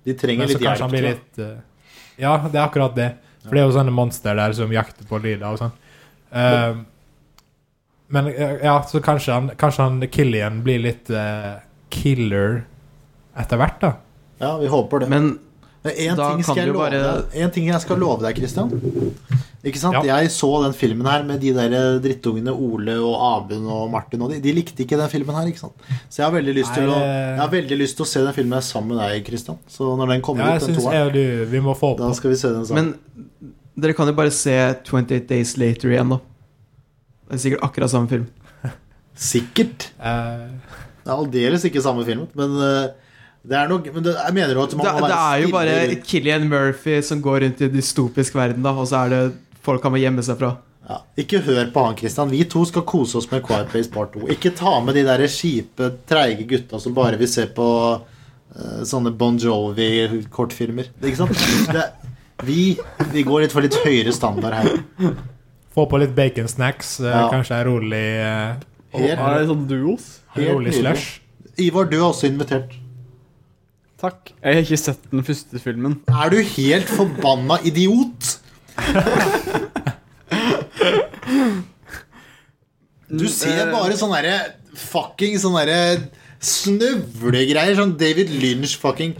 De 0.06 0.14
trenger 0.14 0.44
Men 0.46 0.48
så 0.52 0.58
litt 0.60 0.66
hjelp. 0.68 0.80
han 0.84 0.92
blir 0.92 1.02
litt 1.08 1.38
uh, 1.42 1.56
Ja, 2.22 2.36
det 2.46 2.54
er 2.60 2.64
akkurat 2.68 2.94
det. 2.94 3.08
For 3.42 3.56
det 3.56 3.62
er 3.62 3.66
jo 3.66 3.74
sånne 3.74 3.94
monster 3.94 4.36
der 4.38 4.52
som 4.54 4.70
jakter 4.74 5.06
på 5.08 5.18
lyder 5.22 5.48
og 5.48 5.58
sånn. 5.58 5.72
Uh, 6.30 6.84
men 8.14 8.28
ja, 8.30 8.76
så 8.86 9.00
kanskje 9.02 9.34
han, 9.34 9.50
kanskje 9.58 9.82
han 9.88 10.06
Killian 10.14 10.60
blir 10.62 10.78
litt 10.84 11.10
uh, 11.10 11.58
killer 11.90 12.60
etter 13.36 13.58
hvert, 13.58 13.80
da. 13.82 13.90
Ja, 14.38 14.52
vi 14.62 14.70
håper 14.70 15.02
det. 15.02 15.08
Men 15.10 15.32
En 15.92 16.16
ting, 16.16 16.42
skal 16.44 16.56
jeg 16.62 16.66
du 16.68 16.72
love 16.72 16.90
bare- 16.90 17.02
deg, 17.30 17.42
en 17.44 17.50
ting 17.54 17.66
jeg 17.68 17.80
skal 17.80 17.98
love 17.98 18.22
deg, 18.22 18.36
Christian. 18.36 18.70
Ikke 19.66 19.80
sant? 19.82 19.96
Ja. 20.06 20.20
Jeg 20.20 20.30
så 20.30 20.48
den 20.62 20.72
filmen 20.78 21.06
her 21.10 21.24
med 21.26 21.40
de 21.42 21.50
der 21.56 21.98
drittungene 22.02 22.52
Ole 22.54 22.94
og 23.02 23.16
Abund 23.26 23.66
og 23.66 23.88
Martin 23.90 24.22
og 24.22 24.30
de. 24.30 24.38
De 24.40 24.52
likte 24.54 24.84
ikke 24.84 24.98
den 25.00 25.08
filmen 25.10 25.34
her, 25.34 25.48
ikke 25.50 25.58
sant. 25.64 25.74
Så 26.08 26.20
jeg 26.22 26.26
har 26.28 26.34
veldig 26.36 26.54
lyst, 26.54 26.74
til, 26.76 26.86
å, 26.86 26.98
jeg 27.02 27.40
har 27.40 27.50
veldig 27.50 27.78
lyst 27.80 27.96
til 27.98 28.06
å 28.06 28.08
se 28.12 28.22
den 28.22 28.36
filmen 28.36 28.52
her 28.60 28.62
sammen 28.68 28.94
med 28.94 29.02
deg, 29.02 29.24
Christian. 29.26 29.58
Så 29.66 29.88
når 29.98 30.12
den 30.14 30.22
kommer 30.22 30.46
Ja, 30.46 30.54
ut, 30.60 30.66
den 30.68 30.76
toeren, 30.78 30.94
jeg 30.94 31.06
og 31.06 31.12
du 31.18 31.50
Vi 31.56 31.60
må 31.64 31.74
få 31.76 31.96
da 31.98 32.12
skal 32.14 32.30
vi 32.30 32.36
se 32.36 32.48
den 32.54 32.64
sammen. 32.68 32.92
Men 32.94 33.50
dere 33.82 33.92
kan 33.98 34.06
jo 34.06 34.14
bare 34.16 34.30
se 34.30 34.54
28 34.86 35.26
Days 35.26 35.56
Later 35.58 35.90
igjen, 35.96 36.14
da. 36.14 36.20
Det 37.26 37.34
er 37.40 37.42
sikkert 37.48 37.66
akkurat 37.66 37.90
samme 37.90 38.08
film. 38.08 38.28
Sikkert. 39.16 39.90
Eh, 39.98 40.46
Det 41.06 41.10
er 41.12 41.16
aldeles 41.16 41.64
ikke 41.68 41.82
samme 41.82 42.04
film, 42.06 42.26
men 42.38 42.54
eh, 42.62 42.88
det 43.46 43.56
er 43.60 43.68
nok 43.70 43.84
Men 43.94 44.02
det, 44.02 44.12
jeg 44.18 44.34
mener 44.34 44.54
jo 44.58 44.62
at 44.66 44.72
man 44.76 44.86
Det, 44.86 44.92
må 45.00 45.08
det 45.10 45.16
er 45.16 45.42
jo 45.44 45.50
bare 45.54 45.74
rundt- 45.86 46.06
Killian 46.10 46.48
Murphy 46.50 47.00
som 47.02 47.20
går 47.22 47.40
rundt 47.44 47.60
i 47.60 47.68
en 47.68 47.74
dystopisk 47.76 48.34
verden, 48.34 48.62
da, 48.66 48.72
og 48.74 48.86
så 48.90 49.04
er 49.06 49.12
det 49.14 49.20
folk 49.66 49.82
han 49.86 49.92
må 49.94 50.00
gjemme 50.02 50.22
seg 50.26 50.38
fra. 50.40 50.56
ja, 50.88 50.98
Ikke 51.18 51.40
hør 51.42 51.70
på 51.74 51.84
han, 51.86 51.96
Christian. 51.98 52.30
Vi 52.30 52.44
to 52.44 52.64
skal 52.66 52.82
kose 52.86 53.16
oss 53.18 53.30
med 53.30 53.42
Quiet 53.46 53.68
Place 53.72 53.90
Part 53.90 54.12
2. 54.14 54.28
Ikke 54.34 54.52
ta 54.54 54.76
med 54.80 54.94
de 54.94 55.02
der 55.06 55.24
kjipe, 55.26 55.92
treige 56.06 56.46
gutta 56.46 56.78
som 56.82 56.94
bare 56.94 57.16
vil 57.18 57.28
se 57.28 57.46
på 57.46 57.66
uh, 58.00 58.82
sånne 58.86 59.10
Bon 59.18 59.36
Jovi-kortfilmer. 59.38 60.90
Ikke 61.02 61.16
sant? 61.18 61.34
Det, 61.72 61.86
vi, 62.46 62.76
vi 63.12 63.22
går 63.26 63.46
litt 63.46 63.54
for 63.54 63.64
litt 63.64 63.74
høyere 63.84 64.12
standard 64.14 64.54
her. 64.54 65.14
få 65.74 65.86
på 65.90 65.98
litt 66.02 66.14
baconsnacks. 66.16 66.98
Uh, 67.00 67.10
Ja. 67.10 67.26
Kanskje 67.32 67.58
en 67.60 67.66
rolig 67.70 68.06
uh, 68.22 68.56
Helt, 68.96 69.18
Er 69.20 69.38
det 69.40 69.48
sånn 69.50 69.66
duos? 69.68 70.06
rolig 70.36 70.72
slush. 70.78 71.20
Ivar, 71.60 71.86
du 71.90 71.96
er 71.98 72.06
også 72.10 72.28
invitert. 72.30 72.74
Takk. 74.00 74.32
Jeg 74.42 74.58
har 74.58 74.66
ikke 74.66 74.76
sett 74.80 75.06
den 75.12 75.24
første 75.24 75.60
filmen. 75.62 76.00
Er 76.12 76.32
du 76.32 76.36
helt 76.44 76.90
forbanna 76.92 77.56
idiot? 77.64 78.34
Du 83.06 83.24
ser 83.30 83.70
bare 83.72 83.96
sånne 83.96 84.20
derre 84.20 84.38
fucking 84.76 85.38
sånne 85.40 85.62
derre 85.64 86.10
snøvlegreier. 86.44 87.76
Sånn 87.78 87.94
David 88.00 88.32
Lynch-fucking 88.36 89.14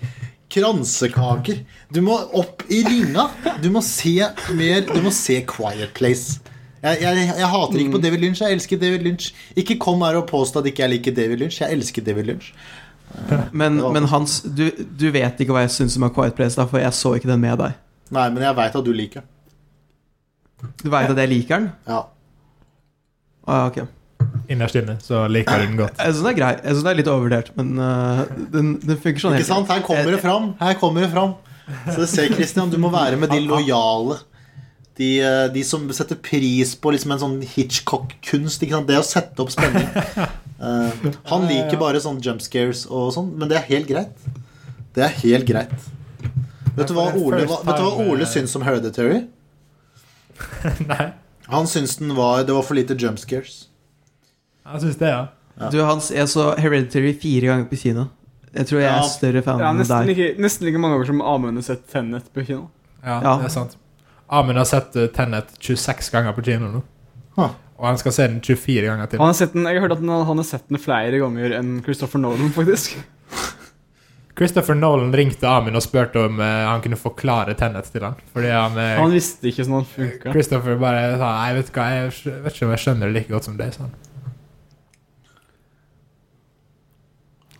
kransekaker. 0.53 1.63
Du 1.95 2.03
må 2.05 2.19
opp 2.37 2.67
i 2.73 2.83
ringa. 2.87 3.31
Du 3.63 3.71
må 3.73 3.83
se 3.85 4.19
mer 4.59 4.85
Du 4.91 5.01
må 5.05 5.13
se 5.15 5.41
Quiet 5.49 5.95
Place. 5.97 6.43
Jeg, 6.85 7.01
jeg, 7.03 7.29
jeg 7.41 7.49
hater 7.51 7.81
ikke 7.81 7.97
på 7.97 8.03
David 8.05 8.23
Lynch. 8.23 8.43
Jeg 8.45 8.59
elsker 8.59 8.79
David 8.79 9.07
Lynch. 9.07 9.31
Ikke 9.59 9.79
kom 9.81 10.05
her 10.07 10.21
og 10.21 10.29
påstå 10.29 10.61
at 10.61 10.69
ikke 10.71 10.85
jeg 10.85 10.93
liker 10.99 11.17
David 11.17 11.41
Lynch. 11.41 11.63
Jeg 11.65 11.73
elsker 11.79 12.05
David 12.07 12.29
Lynch. 12.29 12.53
Men, 13.53 13.79
men 13.95 14.07
Hans, 14.11 14.41
du, 14.45 14.69
du 14.75 15.09
vet 15.15 15.41
ikke 15.41 15.55
hva 15.55 15.65
jeg 15.65 15.75
syns 15.77 15.97
om 15.99 16.07
A 16.07 16.11
Quiet 16.15 16.37
Place, 16.39 16.59
da, 16.59 16.67
for 16.69 16.83
jeg 16.83 16.95
så 16.97 17.15
ikke 17.17 17.31
den 17.31 17.43
med 17.43 17.59
deg. 17.63 17.79
Nei, 18.15 18.27
men 18.35 18.45
jeg 18.45 18.57
veit 18.59 18.77
at 18.79 18.87
du 18.87 18.93
liker 18.95 19.25
den. 19.25 19.33
Du 20.83 20.91
veit 20.93 21.11
at 21.11 21.19
jeg 21.21 21.31
liker 21.33 21.59
den? 21.59 21.71
Ja. 21.89 22.03
Ah, 23.47 23.67
ok. 23.71 23.83
Innerst 24.51 24.79
inne 24.79 24.97
så 25.03 25.25
liker 25.31 25.59
du 25.63 25.67
den 25.67 25.81
godt. 25.81 25.99
Jeg 25.99 26.15
syns 26.15 26.23
den 26.23 26.31
er 26.33 26.39
grei. 26.39 26.53
Jeg 26.61 26.71
synes 26.71 26.85
den 26.85 26.93
er 26.93 27.01
litt 27.01 27.11
overvurdert, 27.11 27.51
men 27.59 27.75
uh, 27.81 28.23
den, 28.55 28.73
den 28.83 29.03
funker 29.03 29.25
sånn. 29.27 29.37
Ikke 29.39 29.49
sant? 29.49 29.71
Her 29.73 29.85
kommer 29.87 30.15
det 30.15 30.23
fram. 30.23 30.49
Her 30.61 30.79
kommer 30.81 31.07
det 31.07 31.11
fram. 31.15 31.37
Så 31.91 31.99
det 32.05 32.09
ser 32.13 32.33
Christian, 32.35 32.71
du 32.71 32.79
må 32.79 32.93
være 32.95 33.19
med 33.19 33.33
de 33.35 33.41
lojale. 33.43 34.21
De, 34.97 35.09
eh, 35.21 35.47
de 35.53 35.63
som 35.67 35.83
setter 35.93 36.17
pris 36.17 36.71
på 36.81 36.93
liksom 36.95 37.11
en 37.13 37.21
sånn 37.21 37.41
Hitchcock-kunst. 37.45 38.63
Det 38.65 38.97
å 38.97 39.05
sette 39.05 39.43
opp 39.45 39.51
spenning. 39.53 39.91
Eh, 40.67 41.11
han 41.31 41.47
liker 41.47 41.79
bare 41.79 42.01
sånn 42.03 42.19
jump 42.25 42.43
scares 42.43 42.87
og 42.91 43.13
sånn, 43.15 43.29
men 43.39 43.49
det 43.53 43.59
er 43.61 43.67
helt 43.71 43.87
greit. 43.91 44.27
Det 44.97 45.05
er 45.07 45.15
helt 45.23 45.47
greit. 45.47 45.75
Vet 46.77 46.89
du 46.91 46.95
hva 46.97 47.07
Ole, 47.15 47.45
hva, 47.49 47.61
vet 47.65 47.79
du 47.79 47.85
hva 47.87 48.07
Ole 48.11 48.27
syns 48.29 48.55
om 48.59 48.65
Hereditary? 48.67 49.23
Nei, 50.91 51.07
Han 51.49 51.67
syns 51.71 51.97
den 52.01 52.13
var, 52.17 52.43
det 52.45 52.53
var 52.57 52.63
for 52.67 52.75
lite 52.77 52.97
jump 52.99 53.19
scares. 53.23 53.69
Han 54.67 54.81
syns 54.83 54.99
det, 55.01 55.09
ja. 55.13 55.27
Ja. 55.57 55.71
Du, 55.73 55.79
Hans, 55.87 56.11
jeg 56.13 56.29
så 56.29 56.51
Hereditary 56.61 57.15
fire 57.21 57.47
ganger 57.53 57.69
på 57.71 57.79
kino. 57.81 58.09
Jeg 58.57 58.67
tror 58.69 58.81
jeg 58.83 58.91
Ja. 58.91 58.99
er 58.99 59.09
større 59.09 59.43
fan 59.45 59.59
Ja, 59.61 59.71
enn 59.71 59.79
deg. 59.85 60.07
like, 60.11 60.27
nesten 60.43 60.67
like 60.67 60.79
mange 60.81 60.97
ganger 60.97 61.07
som 61.07 61.23
Amund 61.23 61.57
har 61.57 61.63
sett 61.63 61.87
Tenet 61.93 62.29
på 62.35 62.45
kino. 62.47 62.71
Ja, 63.05 63.21
Ja. 63.23 63.37
det 63.39 63.45
er 63.47 63.55
sant. 63.55 63.77
Amund 64.29 64.59
har 64.59 64.65
sett 64.65 64.93
Tennet 64.93 65.15
Tenet 65.15 65.47
26 65.61 66.11
ganger 66.11 66.33
på 66.33 66.43
kino 66.45 66.69
nå. 66.73 66.83
Huh. 67.37 67.51
Og 67.77 67.85
han 67.91 67.99
skal 68.01 68.15
se 68.17 68.27
den 68.31 68.41
24 68.41 68.87
ganger 68.89 69.11
til. 69.11 69.21
Han 69.21 69.29
har 69.33 69.37
sett 69.37 69.53
den, 69.53 69.67
jeg 69.69 69.77
har 69.77 69.85
hørt 69.85 69.99
at 69.99 70.01
han, 70.05 70.15
han 70.31 70.41
har 70.41 70.49
sett 70.49 70.65
den 70.71 70.81
flere 70.81 71.21
ganger 71.21 71.59
enn 71.59 71.77
Christopher 71.85 72.23
Nolan, 72.23 72.49
faktisk. 72.57 72.97
Christopher 74.37 74.77
Nolan 74.77 75.15
ringte 75.17 75.49
Amin 75.49 75.77
og 75.77 75.85
spurte 75.85 76.21
om 76.27 76.41
uh, 76.41 76.47
han 76.69 76.83
kunne 76.85 76.99
forklare 77.01 77.55
Tenet 77.57 77.89
til 77.93 78.05
han. 78.05 78.19
Fordi 78.35 78.51
han, 78.53 78.77
uh, 78.77 78.97
Han 79.01 79.15
visste 79.15 79.49
ikke 79.49 79.65
sånn 79.65 79.79
han 79.79 79.89
funka. 79.89 80.33
Christopher 80.35 80.81
bare 80.81 81.07
sa 81.17 81.31
Nei, 81.39 81.55
vet 81.57 81.71
du 81.71 81.79
hva, 81.79 81.87
jeg 81.95 82.11
vet 82.45 82.53
ikke 82.53 82.69
om 82.69 82.75
jeg 82.75 82.85
skjønner 82.85 83.09
det 83.09 83.17
like 83.17 83.33
godt 83.33 83.49
som 83.49 83.57
deg, 83.61 83.73
sa 83.77 83.87
han. 83.87 83.95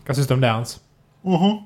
Hva 0.07 0.15
syns 0.15 0.29
du 0.31 0.37
om 0.37 0.45
det, 0.45 0.53
Hans? 0.53 0.77
Mhm. 1.27 1.57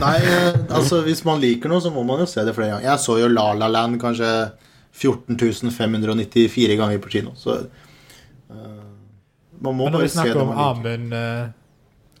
Nei, 0.00 0.14
eh, 0.26 0.54
altså 0.74 1.02
hvis 1.06 1.20
man 1.26 1.42
liker 1.42 1.70
noe, 1.70 1.82
så 1.82 1.92
må 1.94 2.02
man 2.06 2.22
jo 2.22 2.26
se 2.26 2.42
det 2.46 2.54
flere 2.56 2.72
ganger. 2.72 2.86
Jeg 2.88 3.02
så 3.02 3.18
jo 3.20 3.28
La 3.30 3.52
La 3.54 3.68
Land 3.70 4.00
kanskje 4.02 4.30
14 4.94 5.36
594 5.74 6.76
ganger 6.78 6.98
på 7.02 7.10
kino, 7.16 7.32
så 7.36 7.56
uh, 8.50 8.56
Man 9.64 9.74
må 9.78 9.84
Men 9.88 9.92
når 9.96 10.04
vi 10.04 10.08
snakker 10.12 10.40
om. 10.42 10.50
Amund 10.58 11.14
eh, 11.14 11.46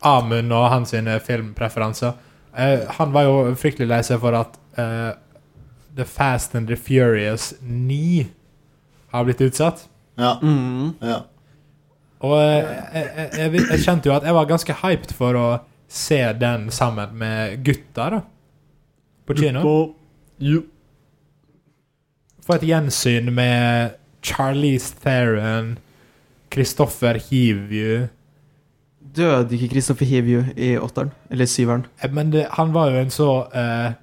Amund 0.04 0.52
og 0.52 0.64
hans 0.72 0.90
sine 0.94 1.18
filmpreferanser 1.20 2.12
uh, 2.56 2.86
Han 2.98 3.12
var 3.14 3.26
jo 3.28 3.36
fryktelig 3.58 3.88
lei 3.90 4.00
seg 4.06 4.20
for 4.22 4.36
at 4.38 4.56
uh, 4.78 5.12
The 5.94 6.06
Fast 6.08 6.54
and 6.58 6.66
the 6.70 6.76
Furious 6.76 7.52
9 7.62 8.24
har 9.14 9.24
blitt 9.28 9.40
utsatt. 9.46 9.84
Ja, 10.18 10.32
Mm. 10.42 10.94
ja. 11.02 11.20
Og 12.24 12.34
eh, 12.40 12.64
jeg, 12.94 13.08
jeg, 13.16 13.30
jeg, 13.38 13.64
jeg 13.70 13.82
kjente 13.84 14.08
jo 14.10 14.14
at 14.16 14.24
jeg 14.26 14.34
var 14.34 14.46
ganske 14.50 14.74
hyped 14.80 15.12
for 15.14 15.36
å 15.38 15.46
se 15.86 16.18
den 16.40 16.70
sammen 16.74 17.12
med 17.20 17.60
gutta, 17.66 18.08
da. 18.16 18.20
På 19.28 19.36
kino. 19.38 19.62
Jo. 20.42 20.62
Få 22.44 22.58
et 22.58 22.66
gjensyn 22.68 23.30
med 23.32 23.94
Charlize 24.24 24.92
Theron, 25.00 25.78
Christopher 26.52 27.16
Hivju 27.30 28.08
Døde 29.14 29.54
ikke 29.54 29.70
Christopher 29.72 30.08
Hivju 30.08 30.42
i 30.56 30.74
åtteren? 30.76 31.12
Eller 31.30 31.46
syveren? 31.46 31.86
Eh, 32.02 32.10
Men 32.12 32.32
det, 32.32 32.48
han 32.50 32.72
var 32.74 32.90
jo 32.90 33.00
en 33.00 33.12
så 33.14 33.28
uh, 33.54 33.94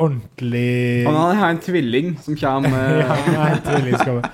ordentlig 0.00 1.06
Han 1.06 1.36
har 1.36 1.50
en 1.50 1.60
tvilling 1.60 2.14
som 2.22 2.36
kommer 2.36 3.00
ja, 3.02 3.08
han 3.08 3.34
er 3.34 3.56
en 3.56 3.64
tvillingskapper. 3.66 4.30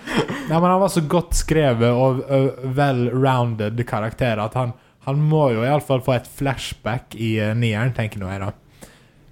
Nei, 0.47 0.61
men 0.61 0.69
han 0.71 0.83
var 0.83 0.93
så 0.93 1.03
godt 1.11 1.35
skrevet 1.39 1.91
og 1.91 2.23
uh, 2.29 2.69
well-rounded 2.77 3.83
karakter 3.89 4.43
at 4.43 4.55
han, 4.59 4.77
han 5.09 5.23
må 5.23 5.49
jo 5.57 5.65
iallfall 5.67 6.05
få 6.05 6.19
et 6.19 6.31
flashback 6.39 7.17
i 7.19 7.37
uh, 7.41 7.55
nieren, 7.57 7.95
tenker 7.97 8.23
nå 8.23 8.31
jeg, 8.31 8.45
da. 8.45 8.53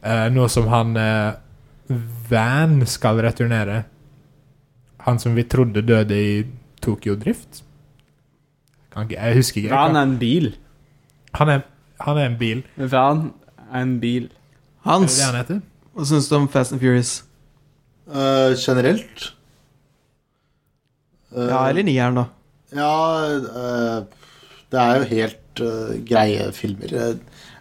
Uh, 0.04 0.26
nå 0.34 0.48
som 0.52 0.66
han 0.68 0.96
eh, 1.00 1.30
Van 2.30 2.78
skal 2.88 3.20
returnere. 3.24 3.82
Han 5.04 5.18
som 5.20 5.34
vi 5.36 5.44
trodde 5.44 5.82
døde 5.84 6.16
i 6.16 6.46
Tokyo 6.80 7.16
Drift. 7.20 7.62
Kan 8.92 9.08
ikke, 9.08 9.20
jeg 9.20 9.36
husker 9.40 9.62
ikke. 9.62 9.74
Van 9.74 9.96
er 9.96 10.06
en 10.06 10.18
bil. 10.18 10.54
Han 11.34 11.50
er, 11.50 11.62
han 12.00 12.18
er 12.18 12.30
en 12.30 12.38
bil. 12.40 12.64
Van 12.76 13.24
er 13.70 13.80
en 13.82 14.00
bil. 14.00 14.24
Er 14.24 14.28
det 14.28 14.90
Hans, 14.90 15.16
det 15.18 15.46
han 15.48 15.62
hva 15.94 16.04
syns 16.08 16.26
du 16.28 16.34
om 16.36 16.48
Fast 16.50 16.74
and 16.74 16.82
Furious? 16.82 17.22
Uh, 18.10 18.52
generelt 18.58 19.30
Uh, 21.34 21.48
Ja, 21.50 21.60
eller 21.66 21.82
nieren, 21.82 22.14
da. 22.14 22.24
Ja, 22.78 22.90
uh, 23.42 24.04
det 24.70 24.78
er 24.78 25.00
jo 25.00 25.06
helt 25.10 25.62
greie 26.06 26.44
filmer. 26.54 26.92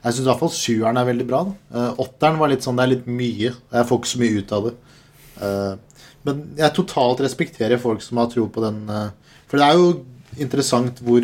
Jeg 0.04 0.16
syns 0.16 0.26
i 0.26 0.30
hvert 0.30 0.42
fall 0.42 0.52
sjueren 0.52 1.00
er 1.00 1.08
veldig 1.08 1.26
bra. 1.30 1.40
da. 1.48 1.80
Eh, 1.80 2.02
åtteren 2.04 2.40
var 2.42 2.52
litt 2.52 2.66
sånn, 2.66 2.76
det 2.80 2.84
er 2.84 2.92
litt 2.92 3.08
mye. 3.08 3.54
Jeg 3.56 3.88
får 3.88 4.00
ikke 4.00 4.12
så 4.12 4.20
mye 4.20 4.40
ut 4.40 4.54
av 4.58 4.68
det. 4.68 4.74
Eh, 5.48 6.04
men 6.28 6.42
jeg 6.60 6.76
totalt 6.76 7.24
respekterer 7.24 7.82
folk 7.82 8.04
som 8.04 8.20
har 8.20 8.28
tro 8.32 8.48
på 8.52 8.64
den. 8.66 8.84
eh, 8.90 9.38
for 9.48 9.58
det 9.58 9.66
er 9.68 9.80
jo 9.80 10.06
interessant 10.38 11.00
hvor 11.00 11.24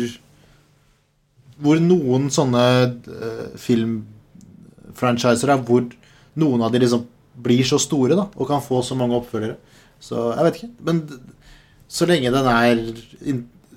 Hvor 1.60 1.76
noen 1.76 2.30
sånne 2.32 2.96
filmfranchiser 3.60 5.50
er 5.52 5.58
hvor 5.60 5.82
noen 6.40 6.62
av 6.64 6.72
de 6.72 6.78
liksom 6.80 7.02
blir 7.36 7.60
så 7.68 7.76
store 7.76 8.16
da, 8.16 8.30
og 8.34 8.48
kan 8.48 8.62
få 8.64 8.80
så 8.80 8.96
mange 8.96 9.12
oppfølgere. 9.18 9.58
Så 10.00 10.32
jeg 10.32 10.46
vet 10.46 10.56
ikke. 10.56 10.70
Men 10.80 11.02
så 11.86 12.08
lenge 12.08 12.32
den 12.32 12.48
er 12.48 12.80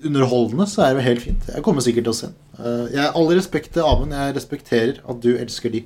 underholdende, 0.07 0.67
så 0.69 0.87
er 0.87 0.97
det 0.97 1.05
helt 1.07 1.23
fint. 1.23 1.47
Jeg 1.49 1.63
kommer 1.65 1.85
sikkert 1.85 2.07
til 2.07 2.13
å 2.13 2.17
se 2.17 2.29
den. 2.29 2.37
Uh, 2.57 2.85
jeg 2.91 3.01
har 3.01 3.15
all 3.19 3.31
respekt 3.33 3.73
til 3.75 3.87
Amund. 3.87 4.15
Jeg 4.15 4.35
respekterer 4.37 4.99
at 4.99 5.23
du 5.23 5.31
elsker 5.35 5.73
de. 5.73 5.85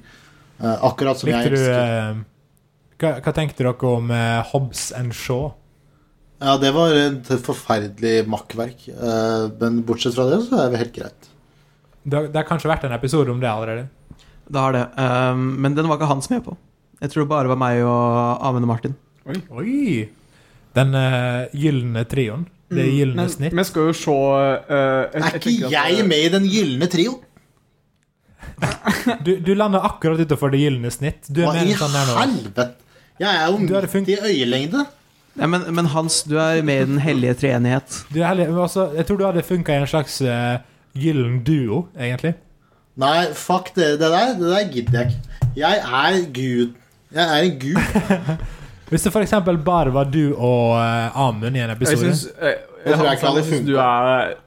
Uh, 0.57 0.73
akkurat 0.89 1.19
som 1.19 1.30
Likte 1.30 1.45
jeg 1.45 1.53
du 1.53 1.60
elsker. 1.60 1.94
eh, 1.94 2.98
hva, 2.98 3.14
hva 3.22 3.34
tenkte 3.38 3.61
dere 3.61 3.91
om 3.94 4.11
Hobbs 4.52 4.89
and 4.98 5.14
Shaw? 5.14 5.52
Ja, 6.38 6.53
det 6.61 6.69
var 6.76 6.94
et 6.94 7.30
forferdelig 7.45 8.27
makkverk. 8.30 8.88
Uh, 8.94 9.49
men 9.61 9.81
bortsett 9.85 10.18
fra 10.18 10.27
det, 10.30 10.44
så 10.45 10.64
er 10.64 10.73
det 10.73 10.81
helt 10.84 10.95
greit. 10.98 11.30
Det, 12.03 12.27
det 12.31 12.39
har 12.39 12.48
kanskje 12.48 12.69
vært 12.72 12.85
en 12.88 12.95
episode 12.95 13.34
om 13.34 13.41
det 13.41 13.49
allerede? 13.49 13.88
Det 14.48 14.61
har 14.61 14.76
det. 14.76 14.84
Um, 14.95 15.49
men 15.61 15.76
den 15.76 15.89
var 15.89 15.98
ikke 15.99 16.10
Hans 16.11 16.30
med 16.31 16.45
på. 16.45 16.53
Jeg 17.02 17.14
tror 17.14 17.26
det 17.26 17.31
bare 17.34 17.49
var 17.52 17.60
meg 17.61 17.81
og 17.85 18.45
Amund 18.48 18.65
og 18.65 18.72
Martin. 18.72 18.94
Oi! 19.27 20.07
Den 20.77 20.94
uh, 20.95 21.49
gylne 21.57 22.06
trioen. 22.10 22.45
Det 22.69 22.84
Mm, 22.84 22.95
gylne 22.98 23.15
Men 23.15 23.30
snitt. 23.31 23.53
vi 23.56 23.64
skal 23.64 23.85
jo 23.88 23.94
se 23.95 24.11
uh, 24.11 24.57
jeg- 24.68 25.22
Er 25.23 25.35
ikke 25.38 25.52
jeg, 25.61 25.72
jeg 25.72 25.99
eh, 26.02 26.07
med 26.07 26.18
i 26.26 26.30
den 26.34 26.48
gylne 26.52 26.88
trio? 26.91 27.14
Du, 29.23 29.35
du 29.39 29.53
lander 29.56 29.80
akkurat 29.85 30.19
utenfor 30.19 30.52
det 30.52 30.60
gylne 30.65 30.91
snitt. 30.91 31.30
Du 31.31 31.41
er 31.45 31.52
Hva 31.53 31.64
i 31.64 31.76
sånn 31.77 31.94
der 31.95 32.10
nå. 32.10 32.15
helvete? 32.19 32.65
Jeg 33.22 33.35
er 33.35 33.48
jo 33.48 33.57
midt 33.61 34.10
i 34.10 34.18
øyelengde. 34.22 34.85
Ja, 35.38 35.45
men, 35.48 35.64
men 35.77 35.85
Hans, 35.94 36.23
du 36.26 36.35
er 36.41 36.61
med 36.65 36.81
i 36.81 36.85
Den 36.89 36.99
hellige 36.99 37.34
treenighet. 37.38 38.03
Du 38.14 38.19
er 38.22 38.35
men 38.35 38.57
altså, 38.57 38.88
jeg 38.98 39.06
tror 39.07 39.18
du 39.22 39.26
hadde 39.27 39.44
funka 39.45 39.73
i 39.77 39.81
en 39.84 39.88
slags 39.88 40.19
uh, 40.26 40.57
gyllen 40.98 41.44
duo, 41.45 41.85
egentlig. 41.99 42.34
Nei, 42.98 43.27
fuck 43.38 43.72
det. 43.76 43.99
Det 44.02 44.10
der, 44.11 44.34
det 44.39 44.49
der 44.49 44.72
gidder 44.73 44.99
jeg 44.99 45.07
ikke. 45.11 45.52
Jeg 45.56 45.77
er 45.77 46.22
Gud. 46.34 46.73
Jeg 47.14 47.23
er 47.23 47.44
en 47.48 47.60
gud. 47.60 47.81
Hvis 48.88 49.03
det 49.03 49.11
f.eks. 49.11 49.34
bare 49.65 49.91
var 49.91 50.07
du 50.07 50.31
og 50.31 50.77
uh, 50.77 51.18
Amund 51.19 51.57
i 51.57 51.59
en 51.59 51.73
Jeg 51.73 51.76
episode 51.76 52.05
syns 52.05 52.22
jeg, 52.30 52.53
jeg, 52.53 52.59
jeg 52.85 52.99
hadde 53.01 53.41
jeg 53.41 53.47
synes 53.49 53.65
du 53.68 53.76
er 53.84 54.38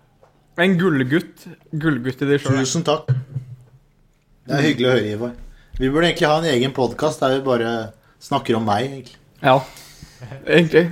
en 0.61 0.77
gullgutt. 0.81 1.45
Gullgutt 1.83 2.25
i 2.25 2.29
deg 2.29 2.43
sjøl. 2.43 2.59
Tusen 2.61 2.85
takk. 2.85 3.13
Det 4.49 4.57
er 4.57 4.67
hyggelig 4.67 4.89
å 4.89 4.95
høre, 4.97 5.13
Ivar. 5.15 5.37
Vi 5.81 5.89
burde 5.89 6.09
egentlig 6.11 6.29
ha 6.29 6.39
en 6.41 6.49
egen 6.51 6.73
podkast 6.77 7.23
der 7.23 7.39
vi 7.39 7.45
bare 7.47 7.71
snakker 8.21 8.59
om 8.59 8.67
meg, 8.69 8.89
egentlig. 8.91 9.17
Ja, 9.41 9.55
egentlig. 10.45 10.91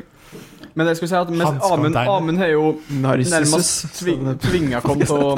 Men 0.79 0.89
det 0.89 0.95
skal 0.97 1.11
si 1.11 1.19
at 1.19 1.33
mens 1.35 1.67
Amund. 1.69 1.99
Amund 1.99 2.41
har 2.41 2.53
jo 2.53 2.77
nærmest 3.03 3.89
tving, 3.99 4.29
tvinga 4.45 4.81
kom 4.85 5.01
til 5.03 5.31
å 5.33 5.37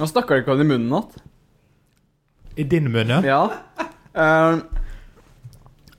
Nå 0.00 0.06
snakker 0.08 0.38
jeg 0.38 0.46
ikke 0.46 0.54
om 0.56 0.60
i 0.62 0.64
munnen 0.64 0.92
igjen. 0.96 1.24
I 2.56 2.64
din 2.72 2.86
munn, 2.88 3.10
ja. 3.12 3.18
Ja. 3.20 3.88
Eh, 4.16 4.79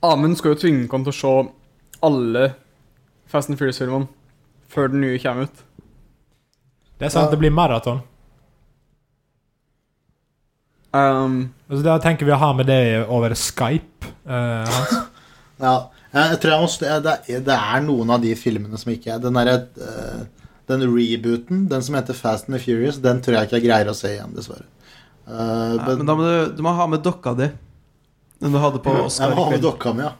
Amund 0.02 0.38
skal 0.38 0.54
jo 0.54 0.60
tvinge 0.64 0.88
oss 0.88 1.04
til 1.06 1.12
å 1.12 1.18
se 1.18 1.34
alle 2.02 2.46
Fast 3.30 3.52
and 3.52 3.58
Furious-filmene 3.60 4.08
før 4.72 4.90
den 4.92 5.04
nye 5.04 5.20
kommer 5.22 5.46
ut. 5.46 5.62
Det 6.98 7.06
er 7.06 7.12
sant, 7.12 7.30
det 7.30 7.38
blir 7.40 7.52
maraton. 7.54 8.02
Um, 10.92 11.54
Altså, 11.70 11.82
da 11.86 11.96
tenker 12.04 12.28
vi 12.28 12.34
å 12.34 12.40
ha 12.40 12.50
med 12.56 12.68
det 12.68 12.82
over 13.06 13.32
Skype. 13.38 14.12
Uh, 14.26 14.68
Hans. 14.68 14.98
Ja, 15.62 15.76
jeg 16.10 16.38
tror 16.42 16.50
jeg 16.50 16.62
må 16.64 16.68
det, 17.04 17.12
er, 17.30 17.42
det 17.46 17.54
er 17.54 17.82
noen 17.84 18.10
av 18.10 18.22
de 18.24 18.32
filmene 18.34 18.78
som 18.80 18.90
ikke 18.90 19.12
er 19.14 19.20
Den 19.22 19.36
derre 19.36 19.52
eh, 19.78 20.24
Den 20.66 20.82
rebooten, 20.90 21.68
den 21.70 21.84
som 21.86 21.94
heter 21.94 22.16
Fast 22.18 22.48
and 22.48 22.56
the 22.56 22.60
Furious, 22.64 22.98
den 22.98 23.20
tror 23.22 23.36
jeg 23.36 23.46
ikke 23.46 23.60
jeg 23.60 23.66
greier 23.68 23.90
å 23.92 23.94
se 23.94 24.10
igjen, 24.16 24.32
dessverre. 24.34 24.66
Uh, 25.22 25.76
Ja, 25.78 25.84
men, 25.86 26.00
men 26.00 26.10
da 26.10 26.16
må 26.18 26.26
du, 26.26 26.34
du 26.58 26.64
må 26.66 26.74
ha 26.74 26.88
med 26.90 27.04
dokka 27.06 27.36
di. 27.38 27.46
Den 28.42 28.54
du 28.54 28.58
hadde 28.58 28.80
på 28.82 28.92
Oscar. 29.04 29.34
må 29.36 29.46
ha 29.46 29.54
med 29.54 29.62
dokka 29.62 29.94
mi, 29.94 30.02
ja. 30.02 30.12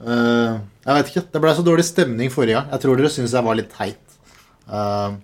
Uh, 0.00 0.58
jeg 0.86 0.96
vet 0.96 1.10
ikke. 1.12 1.22
Det 1.34 1.42
ble 1.44 1.52
så 1.54 1.64
dårlig 1.64 1.84
stemning 1.86 2.32
forrige 2.32 2.56
gang. 2.58 2.68
Jeg 2.74 2.82
tror 2.82 2.98
dere 2.98 3.12
syns 3.12 3.36
jeg 3.36 3.46
var 3.46 3.58
litt 3.58 3.70
teit. 3.74 4.18
Uh, 4.70 5.16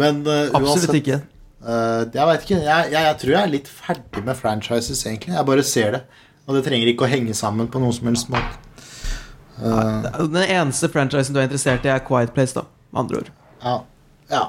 men 0.00 0.20
eh, 0.30 0.52
Absolutt 0.56 0.94
ikke. 0.98 1.20
Jeg 1.66 2.28
vet 2.30 2.46
ikke. 2.46 2.58
Jeg, 2.58 2.92
jeg, 2.92 3.02
jeg 3.02 3.18
tror 3.22 3.32
jeg 3.34 3.40
er 3.40 3.52
litt 3.52 3.70
ferdig 3.70 4.22
med 4.26 4.38
franchises, 4.38 5.02
egentlig. 5.06 5.34
Jeg 5.36 5.48
bare 5.48 5.66
ser 5.66 5.98
det. 5.98 6.02
Og 6.46 6.56
det 6.56 6.62
trenger 6.66 6.90
ikke 6.90 7.06
å 7.06 7.10
henge 7.10 7.34
sammen 7.36 7.68
på 7.70 7.82
noen 7.82 7.94
som 7.94 8.10
helst 8.10 8.30
måte. 8.32 8.62
Den 9.56 10.42
eneste 10.44 10.90
franchisen 10.92 11.34
du 11.34 11.40
er 11.40 11.48
interessert 11.48 11.86
i, 11.86 11.90
er 11.92 12.04
Quiet 12.06 12.34
Place, 12.36 12.54
da. 12.56 12.66
Med 12.92 13.04
andre 13.04 13.22
ord. 13.22 13.32
Ja. 13.64 13.76
ja. 14.30 14.44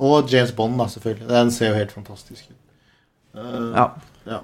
Og 0.00 0.30
James 0.32 0.52
Bond, 0.56 0.78
da, 0.80 0.88
selvfølgelig. 0.92 1.28
Den 1.32 1.52
ser 1.54 1.72
jo 1.72 1.80
helt 1.80 1.92
fantastisk 1.96 2.50
ut. 2.50 2.59
Eh, 3.34 3.72
Ja. 4.26 4.40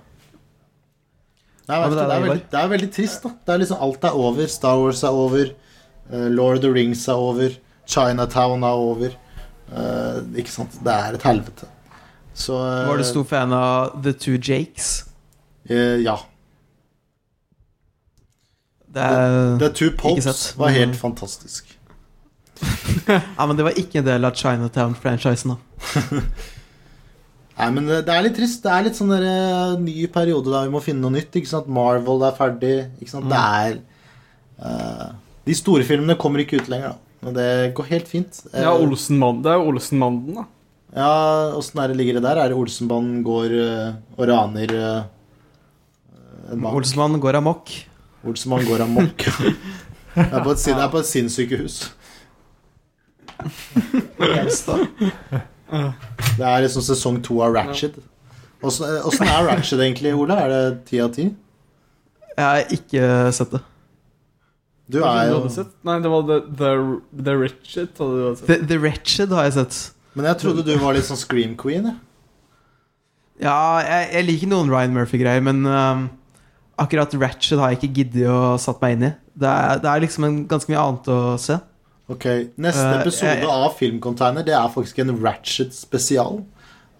Nei, 1.68 1.78
vet 1.80 1.88
med 1.90 1.96
ikke, 1.96 2.06
det, 2.06 2.14
er 2.16 2.20
veldig, 2.22 2.42
det 2.50 2.58
er 2.60 2.68
veldig 2.70 2.88
trist, 2.94 3.22
da. 3.24 3.30
Det 3.46 3.54
er 3.54 3.58
liksom 3.58 3.80
Alt 3.82 4.04
er 4.06 4.14
over. 4.14 4.46
Star 4.46 4.76
Wars 4.78 5.00
er 5.02 5.08
over. 5.10 5.48
Uh, 6.12 6.28
Lord 6.30 6.56
of 6.58 6.62
the 6.62 6.70
Rings 6.70 7.08
er 7.08 7.14
over. 7.18 7.56
Chinatown 7.90 8.62
er 8.62 8.76
over. 8.78 9.10
Uh, 9.72 10.20
ikke 10.38 10.50
sant? 10.54 10.76
Det 10.84 10.92
er 10.94 11.16
et 11.18 11.22
helvete. 11.26 11.66
Så 12.38 12.52
uh, 12.54 12.86
Var 12.86 12.96
du 12.96 13.04
stor 13.08 13.24
fan 13.26 13.52
av 13.52 13.96
The 14.04 14.12
Two 14.12 14.38
Jakes? 14.38 14.92
Ja. 15.68 16.14
Det 18.94 19.02
er 19.02 19.58
The 19.58 19.68
Two 19.74 19.88
Ikke 19.90 19.96
Popes 20.04 20.54
var 20.58 20.68
helt 20.70 20.94
Mm. 20.94 21.00
fantastisk. 21.00 21.72
Ja, 23.08 23.46
men 23.46 23.56
det 23.58 23.64
var 23.66 23.74
ikke 23.76 23.98
en 23.98 24.06
del 24.06 24.24
av 24.24 24.32
Chinatown-franchisen, 24.38 25.50
da. 25.56 25.56
Nei, 27.56 27.68
men 27.72 27.86
det 27.88 28.02
det 28.04 28.12
er 28.12 28.24
litt 28.26 28.36
trist. 28.36 28.60
Det 28.64 28.72
er 28.72 28.84
litt 28.84 28.98
sånn 28.98 29.12
der, 29.14 29.24
eh, 29.24 29.76
ny 29.80 30.06
periode 30.12 30.52
der 30.52 30.66
vi 30.68 30.74
må 30.74 30.82
finne 30.84 31.00
noe 31.00 31.14
nytt. 31.14 31.32
Ikke 31.40 31.48
sant? 31.48 31.70
Marvel 31.72 32.24
er 32.28 32.36
ferdig. 32.36 32.74
Ikke 33.00 33.14
sant? 33.14 33.30
Det 33.32 33.40
er 33.40 33.78
uh, 34.60 35.08
De 35.46 35.56
store 35.56 35.86
filmene 35.88 36.18
kommer 36.20 36.44
ikke 36.44 36.60
ut 36.60 36.68
lenger, 36.72 36.92
da. 36.92 36.98
Men 37.24 37.34
det 37.38 37.48
går 37.78 37.88
helt 37.94 38.08
fint. 38.12 38.42
Eh, 38.52 38.62
Ja, 38.66 38.74
Olsenmann. 38.76 39.40
Det 39.42 39.50
er 39.54 39.58
jo 39.60 39.72
Olsenmannen, 39.72 40.36
da. 40.36 40.44
Ja, 40.96 41.10
åssen 41.56 41.80
er 41.82 41.90
det 41.90 41.98
ligger 41.98 42.14
det 42.16 42.24
der? 42.24 42.38
Er 42.40 42.52
det 42.52 42.56
Olsenbanden 42.56 43.24
går 43.26 43.52
uh, 43.56 43.88
og 44.16 44.28
raner 44.30 44.70
uh, 44.76 45.02
en 46.52 46.60
bank? 46.60 46.76
Olsmann 46.78 47.20
går 47.20 47.40
amok. 47.40 47.72
Olsenmannen 48.24 48.68
går 48.68 48.86
amok. 48.86 49.26
Det 50.16 50.32
er 50.32 50.40
på 50.40 50.48
et, 50.54 50.62
det 50.64 50.80
er 50.80 50.88
på 50.88 50.96
et 51.02 51.08
sinnssykehus. 51.10 51.74
Det 55.70 56.44
er 56.46 56.62
liksom 56.64 56.84
sesong 56.86 57.22
to 57.24 57.40
av 57.44 57.56
Ratchet. 57.56 57.96
Åssen 58.64 59.26
er 59.26 59.48
Ratchet 59.48 59.80
egentlig, 59.80 60.14
Ola? 60.16 60.38
Er 60.44 60.52
det 60.52 60.62
ti 60.90 61.00
av 61.02 61.12
ti? 61.14 61.30
Jeg 62.36 62.44
har 62.44 62.76
ikke 62.76 63.08
sett 63.34 63.56
det. 63.56 63.62
Du 64.86 65.00
er 65.02 65.32
jo? 65.32 65.38
Nei, 65.86 65.96
det 66.02 66.10
var 66.12 66.26
The, 66.28 66.36
the, 66.60 66.72
the 67.26 67.32
Ratchet 67.34 67.98
Hadde 67.98 68.18
du 68.18 68.36
sett. 68.38 68.46
The, 68.46 68.58
The 68.70 68.76
Ratchet 68.84 69.32
har 69.34 69.48
jeg 69.48 69.56
sett. 69.56 69.78
Men 70.16 70.28
jeg 70.30 70.40
trodde 70.44 70.64
du 70.64 70.76
var 70.80 70.94
litt 70.96 71.08
sånn 71.08 71.18
Scream 71.20 71.56
Queen. 71.58 71.90
jeg. 71.90 71.96
Ja, 73.42 73.82
jeg, 73.84 74.06
jeg 74.14 74.26
liker 74.30 74.52
noen 74.52 74.70
Ryan 74.72 74.94
Murphy-greier, 74.96 75.42
men 75.44 75.66
um, 75.68 76.06
akkurat 76.80 77.12
Ratched 77.20 77.60
har 77.60 77.74
jeg 77.74 77.82
ikke 77.82 77.96
giddet 77.98 78.30
å 78.32 78.54
satt 78.60 78.80
meg 78.84 78.96
inn 78.96 79.08
i. 79.10 79.12
Det 79.36 79.50
er, 79.50 79.82
det 79.82 79.90
er 79.90 80.04
liksom 80.06 80.28
en, 80.28 80.38
ganske 80.48 80.72
mye 80.72 80.84
annet 80.84 81.10
å 81.12 81.18
se. 81.40 81.58
Ok, 82.08 82.24
Neste 82.62 82.84
Eh, 82.86 83.00
episode 83.00 83.42
uh, 83.42 83.64
av 83.66 83.72
Filmcontainer 83.80 84.44
Det 84.46 84.54
er 84.54 84.68
faktisk 84.70 85.00
en 85.02 85.10
Ratchet 85.24 85.74
spesial. 85.74 86.44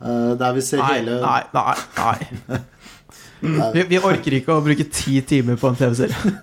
Uh, 0.03 0.35
der 0.37 0.53
vi 0.57 0.65
ser 0.67 0.83
Nei, 0.83 0.97
hele 0.99 1.21
nei, 1.23 1.43
nei. 1.55 2.59
nei. 3.61 3.71
Vi, 3.77 3.85
vi 3.93 4.01
orker 4.03 4.35
ikke 4.41 4.57
å 4.57 4.65
bruke 4.65 4.85
ti 4.91 5.21
timer 5.29 5.57
på 5.61 5.71
en 5.71 5.79
TV-serie. 5.79 6.35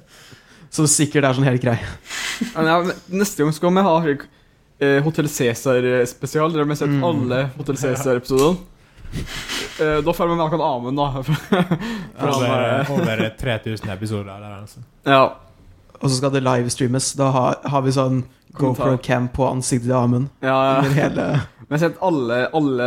Som 0.74 0.86
sikkert 0.90 1.26
er 1.28 1.36
sånn 1.38 1.46
helt 1.48 1.62
grei. 1.64 1.78
Ja, 2.54 2.76
neste 3.10 3.42
gang 3.44 3.54
skal 3.54 3.72
vi 3.74 3.82
ha 3.86 3.94
eh, 4.10 4.98
Hotell 5.04 5.28
Cæsar-spesial, 5.30 6.52
der 6.54 6.64
vi 6.66 6.74
har 6.74 6.80
sett 6.82 6.92
Mm. 6.94 7.04
alle 7.08 7.40
Hotell 7.58 7.78
Cæsar-episodene. 7.80 8.58
Uh, 9.80 9.96
da 10.04 10.12
får 10.12 10.28
vi 10.28 10.34
med 10.36 10.60
Amund, 10.60 10.98
da. 11.00 11.22
For 11.24 11.32
han 11.56 12.28
Over, 12.28 12.50
er- 12.52 12.90
over 12.92 13.22
3000 13.40 13.88
episoder 13.94 14.28
der, 14.28 14.52
altså. 14.60 14.82
ja. 15.08 15.22
Og 16.00 16.08
så 16.08 16.16
skal 16.16 16.32
det 16.32 16.44
livestreames. 16.44 17.12
Da 17.18 17.30
har, 17.34 17.56
har 17.68 17.82
vi 17.86 17.96
sånn. 17.96 18.22
GoPro-cam 18.58 19.28
på 19.30 19.44
ansiktet 19.46 19.86
til 19.86 19.94
Amund. 19.94 20.30
ja, 20.42 20.56
ja. 20.58 20.80
hele 20.96 21.26
Vi 21.70 21.76
har 21.76 21.78
sett 21.84 22.00
alle, 22.02 22.48
alle 22.50 22.86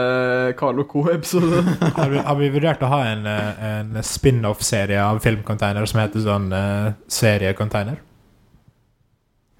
Carlo 0.59 0.83
Co-episoder. 0.83 1.63
Har 1.95 2.09
vi, 2.11 2.17
har 2.19 2.35
vi 2.35 2.49
vurdert 2.51 2.81
å 2.83 2.89
ha 2.91 2.97
en, 3.07 3.23
en 3.23 3.93
spin-off-serie 4.03 4.99
av 4.99 5.21
Filmcontainer 5.23 5.87
som 5.87 6.01
heter 6.01 6.19
sånn 6.25 6.49
uh, 6.51 6.89
Seriecontainer? 7.07 8.01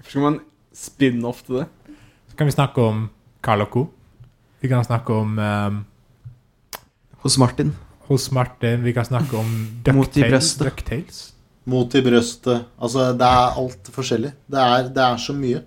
Skal 0.03 0.25
man 0.25 0.41
spin-off 0.75 1.39
til 1.47 1.61
det? 1.61 1.69
Så 2.33 2.35
kan 2.41 2.51
vi 2.51 2.57
snakke 2.57 2.83
om 2.83 3.05
Carl 3.47 3.63
og 3.63 3.71
Co. 3.71 3.85
Vi 4.59 4.67
kan 4.67 4.83
snakke 4.83 5.15
om 5.15 5.39
um, 5.39 5.79
hos 7.23 7.39
Martin. 7.39 7.71
hos 8.11 8.27
Martin. 8.35 8.83
Vi 8.83 8.91
kan 8.91 9.07
snakke 9.07 9.39
om 9.39 9.55
Ducktales. 9.87 11.32
Mot 11.65 11.95
i 11.95 12.01
brøstet. 12.03 12.65
Altså, 12.81 13.11
det 13.15 13.27
er 13.27 13.59
alt 13.61 13.89
forskjellig. 13.95 14.33
Det 14.51 14.59
er, 14.59 14.89
det 14.93 15.03
er 15.03 15.21
så 15.21 15.35
mye. 15.37 15.61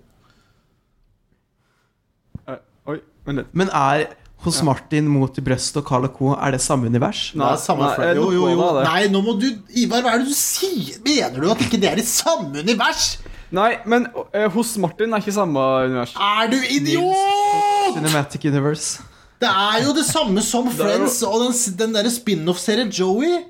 Oi, 2.86 2.98
men. 3.26 3.46
Men 3.56 3.72
er 3.72 4.06
hos 4.44 4.58
Ja. 4.60 4.64
Martin 4.68 5.08
mot 5.08 5.38
i 5.38 5.42
brøstet 5.42 5.80
og 5.80 5.86
Carl 5.88 6.04
og 6.04 6.12
Co. 6.18 6.34
Er 6.34 6.52
det 6.54 6.60
samme 6.60 6.86
univers? 6.86 7.32
Det 7.32 7.42
er 7.42 7.56
samme 7.56 7.88
nei, 7.96 8.12
Jo, 8.14 8.30
jo, 8.30 8.48
jo. 8.52 8.68
det. 8.76 8.84
Nei, 8.84 9.06
nå 9.08 9.22
må 9.24 9.34
du 9.40 9.48
Ivar, 9.74 10.02
hva 10.04 10.12
er 10.14 10.22
det 10.22 10.28
du 10.28 10.36
sier? 10.36 11.00
Mener 11.04 11.40
du 11.40 11.50
at 11.50 11.64
ikke 11.64 11.80
det 11.80 11.90
er 11.90 11.98
i 11.98 12.04
samme 12.06 12.60
univers? 12.60 13.18
Nei, 13.50 13.78
men 13.86 14.06
uh, 14.12 14.46
hos 14.52 14.76
Martin 14.82 15.14
er 15.14 15.22
ikke 15.22 15.32
samme 15.32 15.58
univers. 15.86 16.14
Er 16.14 16.50
du 16.52 16.58
idiot?! 16.60 17.96
Cinematic 17.96 18.44
Universe. 18.44 19.02
Det 19.40 19.48
er 19.48 19.82
jo 19.84 19.92
det 19.96 20.04
samme 20.08 20.42
som 20.42 20.68
Friends 20.72 21.22
og 21.26 21.40
den, 21.44 21.52
den 21.78 21.92
derre 21.96 22.10
spin-off-serien 22.10 22.88
Joey. 22.92 23.42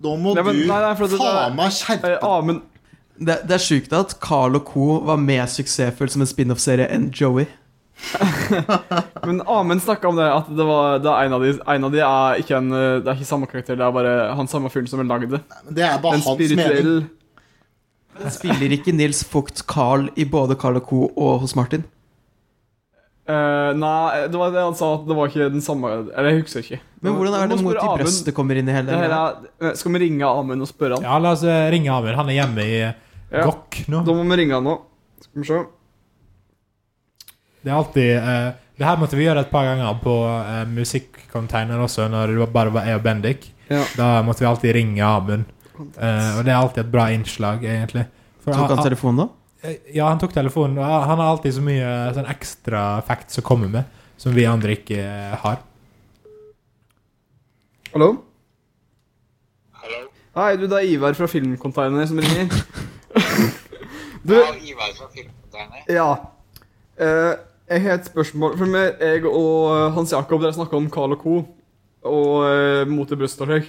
Nå 0.00 0.16
må 0.16 0.34
Nei, 0.34 0.42
men- 0.42 0.56
du 0.60 0.66
nei, 0.66 0.80
nei, 0.80 0.94
det- 0.94 1.18
faen 1.20 1.56
meg 1.56 1.72
skjerpe 1.76 2.08
deg. 2.14 2.18
Amund 2.24 2.62
Det, 3.20 3.34
det 3.46 3.52
er 3.52 3.60
sjukt 3.60 3.92
at 3.92 4.14
Carl 4.20 4.54
og 4.56 4.64
Co. 4.64 5.00
var 5.04 5.18
mer 5.20 5.44
suksessfull 5.46 6.08
som 6.08 6.22
en 6.22 6.26
spin-off-serie 6.30 6.86
enn 6.88 7.10
Joey. 7.12 7.46
Men 9.26 9.42
Amund 9.46 9.82
snakka 9.84 10.08
om 10.08 10.16
det, 10.16 10.24
at 10.32 10.48
det 10.56 10.64
var 10.64 10.98
det 11.04 11.10
er 11.12 11.26
en, 11.28 11.34
av 11.36 11.42
de, 11.44 11.50
en 11.74 11.84
av 11.84 11.92
de 11.92 12.00
er 12.00 12.40
ikke 12.40 12.56
en 12.56 12.72
eh, 12.72 12.94
Det 13.04 13.10
er 13.12 13.18
ikke 13.18 13.28
samme 13.28 13.46
karakter, 13.50 13.76
det 13.76 13.84
er 13.84 13.92
bare 13.92 14.14
han 14.38 14.48
samme 14.48 14.70
fyren 14.72 14.88
som 14.88 15.02
har 15.02 15.08
lagd 15.10 15.34
det. 15.34 15.42
Det 15.68 15.84
er 15.84 15.98
bare 16.00 16.16
En 16.16 16.24
hans 16.24 16.54
mening. 16.56 17.10
Spiller 18.32 18.72
ikke 18.76 18.92
Nils 18.96 19.20
Fugt 19.24 19.66
Carl 19.68 20.08
i 20.16 20.24
både 20.24 20.56
Carl 20.60 20.76
og 20.80 20.86
Co. 20.88 21.02
og 21.16 21.40
hos 21.44 21.54
Martin? 21.56 21.84
Eh, 23.30 23.72
Nei, 23.76 24.26
det 24.32 24.38
var 24.40 24.52
det 24.54 24.62
han 24.64 24.76
sa, 24.78 24.88
at 24.96 25.04
det 25.06 25.16
var 25.16 25.28
ikke 25.30 25.50
den 25.52 25.62
samme 25.62 25.90
Eller 25.92 26.30
jeg 26.32 26.40
husker 26.40 26.64
ikke. 26.64 26.78
Men 27.04 27.16
hvordan 27.18 27.36
er 27.36 27.50
det 27.52 27.58
mot 27.62 27.76
i 27.76 27.90
brøstet 28.00 28.34
kommer 28.36 28.58
inn 28.58 28.70
i 28.70 28.74
hele 28.74 28.88
Det 28.88 28.96
her 28.98 29.12
er, 29.14 29.74
skal 29.78 29.94
vi 29.94 30.00
ringe 30.06 30.30
Amund 30.30 30.64
og 30.64 30.70
spørre 30.70 30.98
han? 30.98 31.06
Ja, 31.06 31.18
la 31.22 31.34
oss 31.36 31.44
eh, 31.46 31.66
ringe 31.72 31.92
Amund. 31.92 32.16
Han 32.18 32.32
er 32.32 32.38
hjemme 32.40 32.64
i 32.64 32.78
eh, 32.88 32.96
Ja. 33.30 33.44
Gokk 33.46 33.84
nå. 33.92 34.00
Da 34.08 34.14
må 34.16 34.24
vi 34.32 34.40
ringe 34.40 34.56
han 34.56 34.66
nå. 34.66 34.74
Skal 35.22 35.42
vi 35.42 35.46
se. 35.46 35.60
Det 37.60 37.70
er 37.70 37.76
alltid 37.76 38.10
uh, 38.24 38.48
Det 38.80 38.88
her 38.88 38.98
måtte 38.98 39.18
vi 39.20 39.26
gjøre 39.28 39.44
et 39.44 39.52
par 39.52 39.68
ganger 39.68 40.00
på 40.02 40.14
uh, 40.26 40.64
Musikcontainer 40.72 41.84
også, 41.84 42.08
når 42.10 42.32
det 42.34 42.48
bare 42.56 42.72
var 42.74 42.88
jeg 42.88 42.98
og 42.98 43.04
Bendik. 43.04 43.50
Ja. 43.70 43.84
Da 43.94 44.08
måtte 44.26 44.42
vi 44.42 44.48
alltid 44.50 44.74
ringe 44.74 45.04
Amund. 45.06 45.44
Uh, 45.76 46.40
og 46.40 46.42
det 46.42 46.50
er 46.50 46.56
alltid 46.58 46.82
et 46.86 46.90
bra 46.90 47.06
innslag, 47.14 47.62
egentlig. 47.62 48.08
For 48.42 48.56
Tok 48.56 48.74
han- 48.74 48.82
telefonen 48.88 49.22
da? 49.22 49.28
Eh, 49.62 49.76
Ja, 49.94 50.08
han 50.08 50.18
tok 50.18 50.32
telefonen. 50.32 50.78
og 50.78 50.84
Han 51.06 51.18
har 51.18 51.26
alltid 51.34 51.54
så 51.54 51.64
mye 51.64 51.84
eh, 51.84 52.12
sånn 52.16 52.28
ekstra 52.30 53.02
facts 53.06 53.38
å 53.40 53.44
komme 53.46 53.68
med, 53.68 53.84
som 54.20 54.32
vi 54.36 54.46
andre 54.48 54.76
ikke 54.78 54.98
eh, 55.00 55.36
har. 55.42 55.60
Hallo? 57.92 58.10
Hallo? 59.82 60.00
Hei, 60.38 60.56
du, 60.56 60.66
det 60.70 60.78
er 60.78 60.90
Ivar 60.94 61.16
fra 61.18 61.26
Filmcontainer 61.28 62.06
som 62.06 62.20
ringer. 62.22 62.50
du, 64.28 64.36
Ja, 64.36 64.52
Ivar 64.54 64.92
fra 64.96 65.08
Filmcontainer. 65.14 65.84
ja. 65.90 66.10
Eh, 67.00 67.32
jeg 67.70 67.82
har 67.84 67.98
et 68.00 68.08
spørsmål. 68.10 68.56
For 68.58 68.66
meg, 68.66 68.96
jeg 68.98 69.22
og 69.30 69.92
Hans 69.94 70.10
Jakob 70.12 70.40
dere 70.42 70.54
snakka 70.56 70.74
om 70.78 70.88
Carl 70.90 71.12
og 71.14 71.20
Co. 71.22 71.34
Og 72.10 72.32
uh, 72.42 72.88
Mot 72.90 73.10
i 73.14 73.18
brystet 73.20 73.44
og 73.44 73.50
slik. 73.52 73.68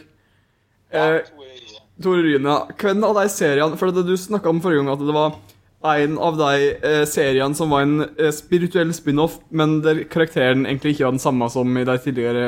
Ja, 0.92 1.04
Eh, 1.22 1.28
Rye. 1.38 1.78
Tore 2.02 2.24
Ryen, 2.26 2.48
ja. 2.50 2.56
Hvem 2.82 3.04
av 3.06 3.14
de 3.20 3.24
seriene 3.32 3.78
For 3.80 3.94
det 3.94 4.02
du 4.08 4.16
snakka 4.18 4.50
om 4.50 4.58
forrige 4.64 4.82
gang 4.82 4.90
at 4.92 5.04
det 5.06 5.14
var 5.16 5.36
en 5.84 6.18
av 6.22 6.36
de 6.38 6.50
eh, 6.86 7.06
seriene 7.10 7.56
som 7.58 7.72
var 7.74 7.82
en 7.88 8.04
eh, 8.06 8.30
spirituell 8.36 8.92
spin-off, 8.94 9.40
men 9.50 9.80
der 9.82 10.04
karakteren 10.12 10.66
egentlig 10.68 10.94
ikke 10.96 11.06
var 11.08 11.16
den 11.16 11.24
samme 11.24 11.48
som 11.50 11.78
i 11.78 11.84
de 11.88 11.98
tidligere 12.04 12.46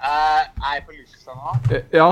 Eh, 0.00 0.42
er 0.64 0.76
jeg 0.78 0.84
på 0.86 0.94
lufta 0.96 1.34
nå? 1.36 1.50
eh, 1.76 1.82
Ja. 1.92 2.06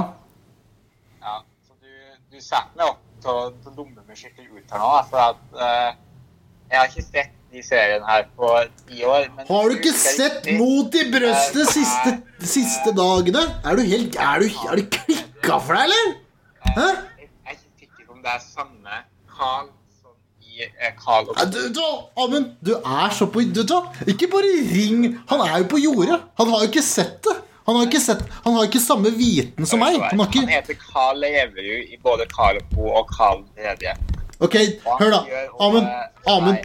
Ja. 1.22 1.36
Så 1.64 1.72
du, 1.80 1.88
du 2.34 2.40
setter 2.42 2.74
meg 2.76 2.86
opp 2.90 3.00
til 3.22 3.30
å, 3.32 3.46
dumme 3.78 4.02
meg 4.06 4.18
skikkelig 4.18 4.50
ut 4.60 4.74
her 4.74 4.82
nå, 4.82 4.90
da, 4.92 5.02
for 5.08 5.18
at 5.24 5.40
eh, 5.56 5.90
jeg 6.68 6.78
har 6.82 6.90
ikke 6.90 7.06
sett 7.06 7.32
de 7.48 7.62
seriene 7.64 8.04
her 8.04 8.26
på 8.36 8.50
ti 8.90 9.00
år. 9.08 9.30
Men 9.38 9.46
Har 9.48 9.70
du 9.72 9.78
ikke 9.78 9.94
sett 9.96 10.42
riktig, 10.44 10.58
Mot 10.60 10.98
i 11.00 11.06
brøstet 11.14 11.70
siste, 11.72 12.12
siste 12.44 12.92
dagene? 12.92 13.46
Er 13.64 13.78
du 13.80 13.86
helt 13.88 14.18
Er 14.20 14.44
du, 14.44 14.50
er 14.68 14.76
du 14.76 14.84
klikka 14.98 15.56
for 15.64 15.78
deg, 15.78 15.88
eller? 15.88 16.12
eh, 16.68 16.74
Hæ? 16.76 16.88
Jeg 17.22 17.30
jeg 17.48 17.54
er 17.54 17.56
ikke 17.56 17.72
sikker 17.80 18.04
på 18.04 18.07
om 18.18 18.24
det 18.26 18.32
er 18.34 18.42
samme 18.42 19.00
Carl 19.38 19.68
som 20.00 20.14
i 20.42 20.64
eh, 20.66 20.94
Carl 20.98 21.28
og 21.30 21.38
Ja, 21.38 21.44
Du, 21.54 21.60
du, 21.76 21.82
Amund, 22.18 22.52
du 22.64 22.72
er 22.78 23.12
så 23.14 23.28
på 23.30 23.44
du, 23.46 23.62
du, 23.62 23.76
Ikke 24.10 24.28
bare 24.32 24.50
ring. 24.72 25.04
Han 25.30 25.44
er 25.46 25.60
jo 25.62 25.68
på 25.70 25.78
jordet. 25.82 26.18
Han 26.40 26.50
har 26.50 26.64
jo 26.64 26.70
ikke 26.72 26.82
sett 26.82 27.20
det. 27.26 27.36
Han 27.68 27.76
har 27.76 27.84
ikke 27.86 28.00
sett 28.00 28.22
Han 28.46 28.54
har 28.56 28.64
ikke 28.66 28.80
samme 28.80 29.10
viten 29.12 29.66
som 29.68 29.82
meg. 29.84 29.98
Han 30.00 30.24
ikke... 30.24 30.42
Han 30.46 30.54
heter 30.56 30.78
Carl 30.80 31.20
Leverud 31.22 31.92
i 31.94 31.98
både 32.02 32.26
Carl 32.32 32.58
og 32.76 32.88
og 33.02 33.12
Carl 33.14 33.44
tredje. 33.54 33.94
Ok, 34.40 34.54
hør, 34.98 35.10
da. 35.14 35.20
Amund. 35.60 35.86
eh, 35.86 36.32
Amund. 36.34 36.58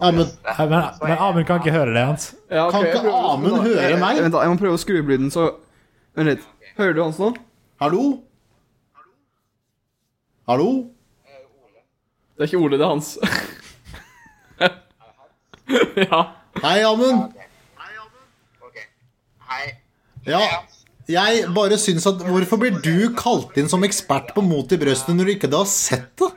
Amund. 0.00 0.28
Men, 0.58 0.84
men 1.02 1.18
Amund 1.18 1.46
kan 1.46 1.60
ikke 1.62 1.72
høre 1.74 1.94
det, 1.94 2.04
Hans. 2.06 2.34
Ja, 2.50 2.66
okay, 2.68 2.90
Kan 2.92 3.06
ikke 3.06 3.14
Amund 3.32 3.62
høre 3.62 3.98
meg? 4.02 4.20
Vent 4.22 4.34
da, 4.34 4.42
jeg 4.44 4.54
må 4.54 4.60
prøve 4.62 4.78
å 4.78 4.82
skru 4.82 4.98
opp 5.00 5.10
lyden, 5.12 5.30
så 5.34 5.48
Vent 6.14 6.30
litt. 6.30 6.46
Hører 6.78 6.94
du 6.94 7.02
Hans 7.04 7.18
nå? 7.22 7.32
Hallo? 7.82 8.04
Hallo? 10.44 10.90
Det 12.36 12.42
er 12.44 12.50
ikke 12.50 12.58
Ole, 12.60 12.76
det 12.76 12.84
er 12.84 12.90
Hans. 12.90 13.14
ja. 16.04 16.18
Hei, 16.60 16.82
Amund. 16.84 17.32
Hei. 19.48 19.62
Ja, 20.28 20.42
jeg 21.08 21.46
bare 21.56 21.78
syns 21.80 22.04
at 22.08 22.20
Hvorfor 22.28 22.60
blir 22.60 22.76
du 22.84 23.14
kalt 23.16 23.56
inn 23.60 23.70
som 23.72 23.84
ekspert 23.88 24.34
på 24.36 24.44
Mot 24.44 24.72
i 24.72 24.80
brøstet 24.80 25.16
når 25.16 25.30
du 25.30 25.32
ikke 25.38 25.48
har 25.52 25.64
sett 25.70 26.12
det? 26.20 26.28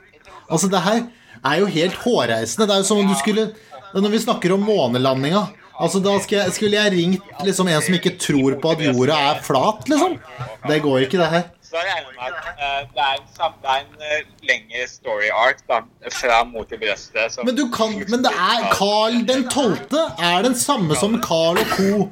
Altså, 0.48 0.72
det 0.72 0.80
her 0.86 1.04
er 1.44 1.60
jo 1.60 1.68
helt 1.76 2.00
hårreisende. 2.00 2.64
Det 2.64 2.78
er 2.78 2.80
jo 2.80 2.88
som 2.88 3.02
om 3.02 3.12
du 3.12 3.16
skulle 3.20 3.50
Når 3.92 4.12
vi 4.14 4.24
snakker 4.24 4.56
om 4.56 4.64
månelandinga 4.64 5.44
Altså, 5.78 6.00
da 6.00 6.16
jeg, 6.16 6.48
skulle 6.56 6.80
jeg 6.80 6.96
ringt 6.96 7.44
liksom 7.44 7.68
en 7.68 7.84
som 7.84 8.00
ikke 8.00 8.16
tror 8.18 8.56
på 8.58 8.72
at 8.72 8.80
jorda 8.88 9.20
er 9.28 9.44
flat, 9.44 9.84
liksom? 9.92 10.16
Det 10.64 10.80
går 10.82 11.04
ikke, 11.04 11.20
det 11.20 11.28
her. 11.36 11.44
Så 11.68 11.76
da 11.76 11.82
regner 11.84 12.08
jeg 12.08 12.16
med 12.16 12.24
at 12.24 12.36
uh, 12.56 12.78
det 12.96 13.02
er 13.04 13.18
en, 13.18 13.26
sam- 13.36 13.58
det 13.60 13.68
er 13.74 13.80
en 13.82 14.06
eh, 14.08 14.22
lengre 14.48 14.86
story 14.88 15.28
arc 15.36 15.58
da, 15.68 15.82
fra 16.16 16.38
mot 16.48 16.70
i 16.72 16.78
brøstet. 16.80 17.36
Men 17.44 17.58
du 17.58 17.66
kan 17.74 17.92
Men 18.08 18.24
det 18.24 18.32
er 18.32 18.64
Carl 18.72 19.18
den 19.28 19.44
tolvte 19.52 20.00
er 20.30 20.42
den 20.46 20.56
samme 20.56 20.96
som 20.96 21.18
Carl 21.22 21.60
og 21.60 21.74
co. 21.76 22.08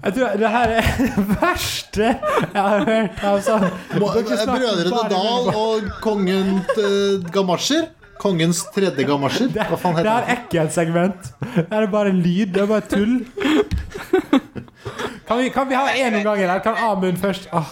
Jeg 0.00 0.14
tror 0.16 0.36
det 0.40 0.50
her 0.54 0.70
er 0.78 0.86
det 1.04 1.24
verste 1.42 2.06
jeg 2.08 2.62
har 2.64 2.84
hørt 2.88 3.18
Dere 3.20 3.40
snakker 3.44 4.54
Brødrene 4.54 5.02
Dal 5.12 5.50
og 5.60 5.90
kongen 6.00 6.54
uh, 6.78 7.30
Gamasjer. 7.34 7.90
Kongens 8.20 8.58
tredje 8.74 9.04
gamasjer. 9.08 9.48
Hva 9.48 9.76
faen 9.80 9.94
Det 9.96 10.02
heter 10.04 10.08
det? 10.08 10.32
er 10.32 10.40
ikke 10.42 10.64
et 10.66 10.74
segment. 10.74 11.28
Det 11.56 11.62
er 11.72 11.86
bare 11.92 12.10
lyd. 12.12 12.50
Det 12.52 12.60
er 12.60 12.66
bare 12.68 12.84
tull. 12.84 13.14
Kan 15.28 15.38
vi, 15.38 15.48
kan 15.54 15.68
vi 15.70 15.74
ha 15.78 15.86
én 15.94 16.16
om 16.18 16.24
gangen? 16.26 16.50
her? 16.50 16.58
Kan 16.64 16.76
Amund 16.76 17.16
først? 17.22 17.48
Åh, 17.52 17.70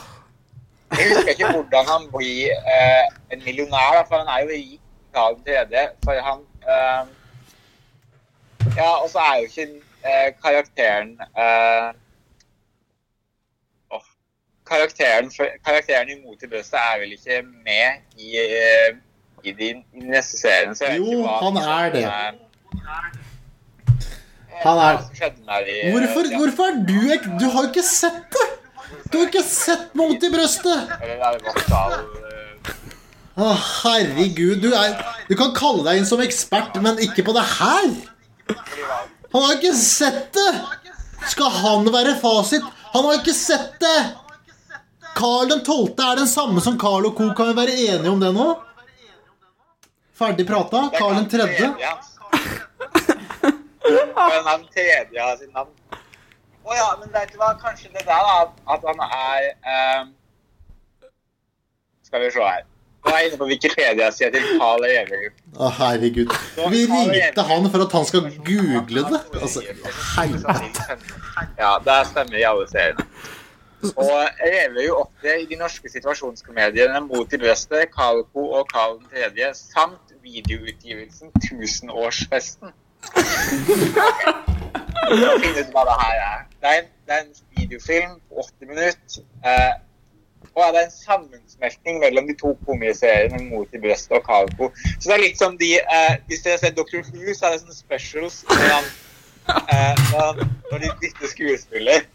Jeg 0.96 1.08
husker 1.10 1.30
ikke 1.34 1.50
hvordan 1.52 1.84
han 1.92 2.04
blir 2.12 2.48
eh, 2.74 3.06
en 3.34 3.42
millionær, 3.44 4.04
for 4.08 4.16
han 4.22 4.28
er 4.34 4.38
jo 4.44 4.48
rik 4.54 4.80
Karl 5.14 5.34
3., 5.46 5.82
for 6.04 6.12
han 6.28 6.40
eh, 6.74 7.02
Ja, 8.76 8.90
og 9.02 9.08
så 9.12 9.18
er 9.18 9.34
jo 9.38 9.44
ikke 9.48 9.66
eh, 10.04 10.28
karakteren 10.44 11.10
eh, 11.44 11.88
åh, 13.94 14.04
karakteren, 14.70 15.30
for, 15.36 15.46
karakteren 15.66 16.08
i 16.14 16.18
Mot 16.24 16.42
i 16.42 16.50
brøstet 16.52 16.78
er 16.80 16.98
vel 17.02 17.12
ikke 17.16 17.42
med 17.66 17.88
i, 18.16 18.36
eh, 18.38 18.90
i 19.44 19.52
de 19.52 19.68
i 19.70 20.00
den 20.00 20.10
neste 20.12 20.38
serien, 20.40 20.74
Jo, 20.96 21.04
ikke 21.04 21.28
han 21.44 21.56
er 21.56 21.90
det. 21.96 22.04
eh, 22.04 22.32
Han 24.64 24.78
er- 24.78 25.02
der 25.46 25.66
i, 25.70 25.90
Hvorfor, 25.92 26.22
hvorfor 26.38 26.62
er 26.70 26.76
du 26.88 26.98
ek- 27.14 27.28
Du 27.40 27.46
har 27.50 27.62
jo 27.62 27.68
ikke 27.68 27.82
sett 27.86 28.24
det! 28.34 28.48
Du 29.10 29.18
har 29.18 29.28
ikke 29.28 29.44
sett 29.44 29.94
Mot 29.98 30.24
i 30.24 30.30
brøstet! 30.32 30.92
Eller 31.00 31.22
er 31.22 31.38
det 31.38 31.46
Vokal 31.46 31.94
eh, 31.96 32.72
Å, 33.38 33.52
herregud. 33.84 34.60
Du, 34.62 34.72
er, 34.74 34.98
du 35.28 35.34
kan 35.38 35.54
kalle 35.56 35.84
deg 35.86 36.00
inn 36.00 36.08
som 36.08 36.20
ekspert, 36.24 36.76
men 36.82 36.98
ikke 37.04 37.24
på 37.26 37.34
det 37.36 37.44
her! 37.56 37.90
Han 39.32 39.44
har 39.44 39.58
ikke 39.58 39.74
sett 39.78 40.32
det! 40.34 40.50
Skal 41.28 41.52
han 41.60 41.86
være 41.92 42.16
fasit? 42.22 42.64
Han 42.94 43.06
har 43.06 43.20
ikke 43.20 43.36
sett 43.36 43.76
det! 43.82 43.98
Karl 45.18 45.48
den 45.50 45.62
12. 45.64 45.94
er 45.98 46.16
den 46.20 46.30
samme 46.30 46.60
som 46.62 46.78
Carl 46.78 47.08
og 47.08 47.16
co. 47.18 47.30
Kan 47.34 47.50
vi 47.50 47.56
være 47.58 47.74
enige 47.88 48.10
om 48.10 48.20
det 48.22 48.30
nå? 48.34 48.46
Ferdig 50.18 50.46
prata? 50.46 50.84
Carl 50.94 50.94
er 50.94 50.98
Karl 50.98 51.16
den 51.16 51.26
ikke 51.26 51.40
han 51.40 51.56
tredje? 51.56 51.66
hans. 51.88 52.14
Men 54.34 54.50
han 54.50 54.66
tredje 54.74 55.22
har 55.22 55.36
sitt 55.40 55.54
navn. 55.54 55.72
Å 56.68 56.74
ja, 56.76 56.88
men 57.00 57.12
vet 57.14 57.30
du 57.32 57.38
hva, 57.40 57.54
kanskje 57.62 57.88
det 57.94 58.02
der 58.04 58.26
da, 58.28 58.40
at 58.74 58.82
han 58.84 58.98
er 59.06 59.46
ehm, 59.72 60.10
Skal 62.04 62.20
vi 62.24 62.28
se 62.34 62.44
her. 62.44 62.66
Nå 62.98 63.12
er 63.14 63.22
jeg 63.22 63.30
inne 63.30 63.38
på 63.40 63.46
Wikipedia-sida 63.48 64.28
til 64.34 64.60
Carl 64.60 64.84
Everud. 64.84 65.38
Å, 65.56 65.68
herregud. 65.78 66.32
Vi 66.74 66.80
ringte 66.90 67.44
han 67.48 67.68
for 67.72 67.84
at 67.86 67.94
han 67.96 68.06
skal 68.08 68.26
google 68.44 69.04
det. 69.08 69.20
Altså, 69.38 69.62
helvete. 70.18 70.98
Ja, 71.60 71.76
det 71.84 71.98
stemmer 72.10 72.36
i 72.40 72.44
alle 72.48 72.66
seriene. 72.68 73.06
Og 73.94 74.10
Reverud 74.42 74.96
opptrer 75.04 75.44
i 75.44 75.46
de 75.46 75.56
norske 75.60 75.88
situasjonskomediene 75.92 76.98
Mot 77.06 77.32
i 77.32 77.38
brøstet, 77.38 77.92
Kalko 77.94 78.48
og 78.58 78.66
Karl 78.72 78.98
3., 79.14 79.52
samt 79.54 80.16
videoutgivelsen 80.26 81.30
Tusenårsfesten. 81.46 82.74
For 85.08 85.16
må 85.22 85.34
finne 85.40 85.62
ut 85.62 85.70
hva 85.72 85.86
det 85.88 85.98
her 86.02 86.22
er. 86.26 86.47
Det 86.58 86.70
er 86.70 86.80
en, 86.82 86.88
det 87.06 87.14
er 87.14 87.20
en 87.26 87.34
videofilm 87.56 88.16
på 88.28 88.42
80 88.46 88.70
minutter. 88.72 89.20
Eh, 89.46 89.74
og 90.54 90.72
det 90.74 90.80
er 90.80 90.86
en 90.86 90.94
sammensmelting 90.94 91.98
mellom 92.02 92.26
de 92.30 92.34
to 92.38 92.52
komiseriene 92.66 93.38
Mot 93.50 93.74
i 93.74 93.80
brøstet 93.82 94.14
og 94.16 94.24
Carl 94.26 94.48
Så 94.98 95.04
det 95.04 95.14
er 95.14 95.22
litt 95.22 95.38
som 95.38 95.56
de 95.58 95.70
eh, 95.78 96.14
Hvis 96.26 96.42
dere 96.44 96.56
har 96.56 96.62
sett 96.62 96.78
Dr. 96.78 97.02
Who, 97.06 97.34
så 97.34 97.46
er 97.46 97.54
det 97.54 97.62
sånne 97.62 97.78
specials 97.78 98.40
når, 98.48 98.64
han, 98.74 98.88
eh, 99.54 100.02
når, 100.12 100.42
når 100.72 100.84
de 100.84 100.92
bytter 101.02 101.32
skuespiller. 101.34 102.06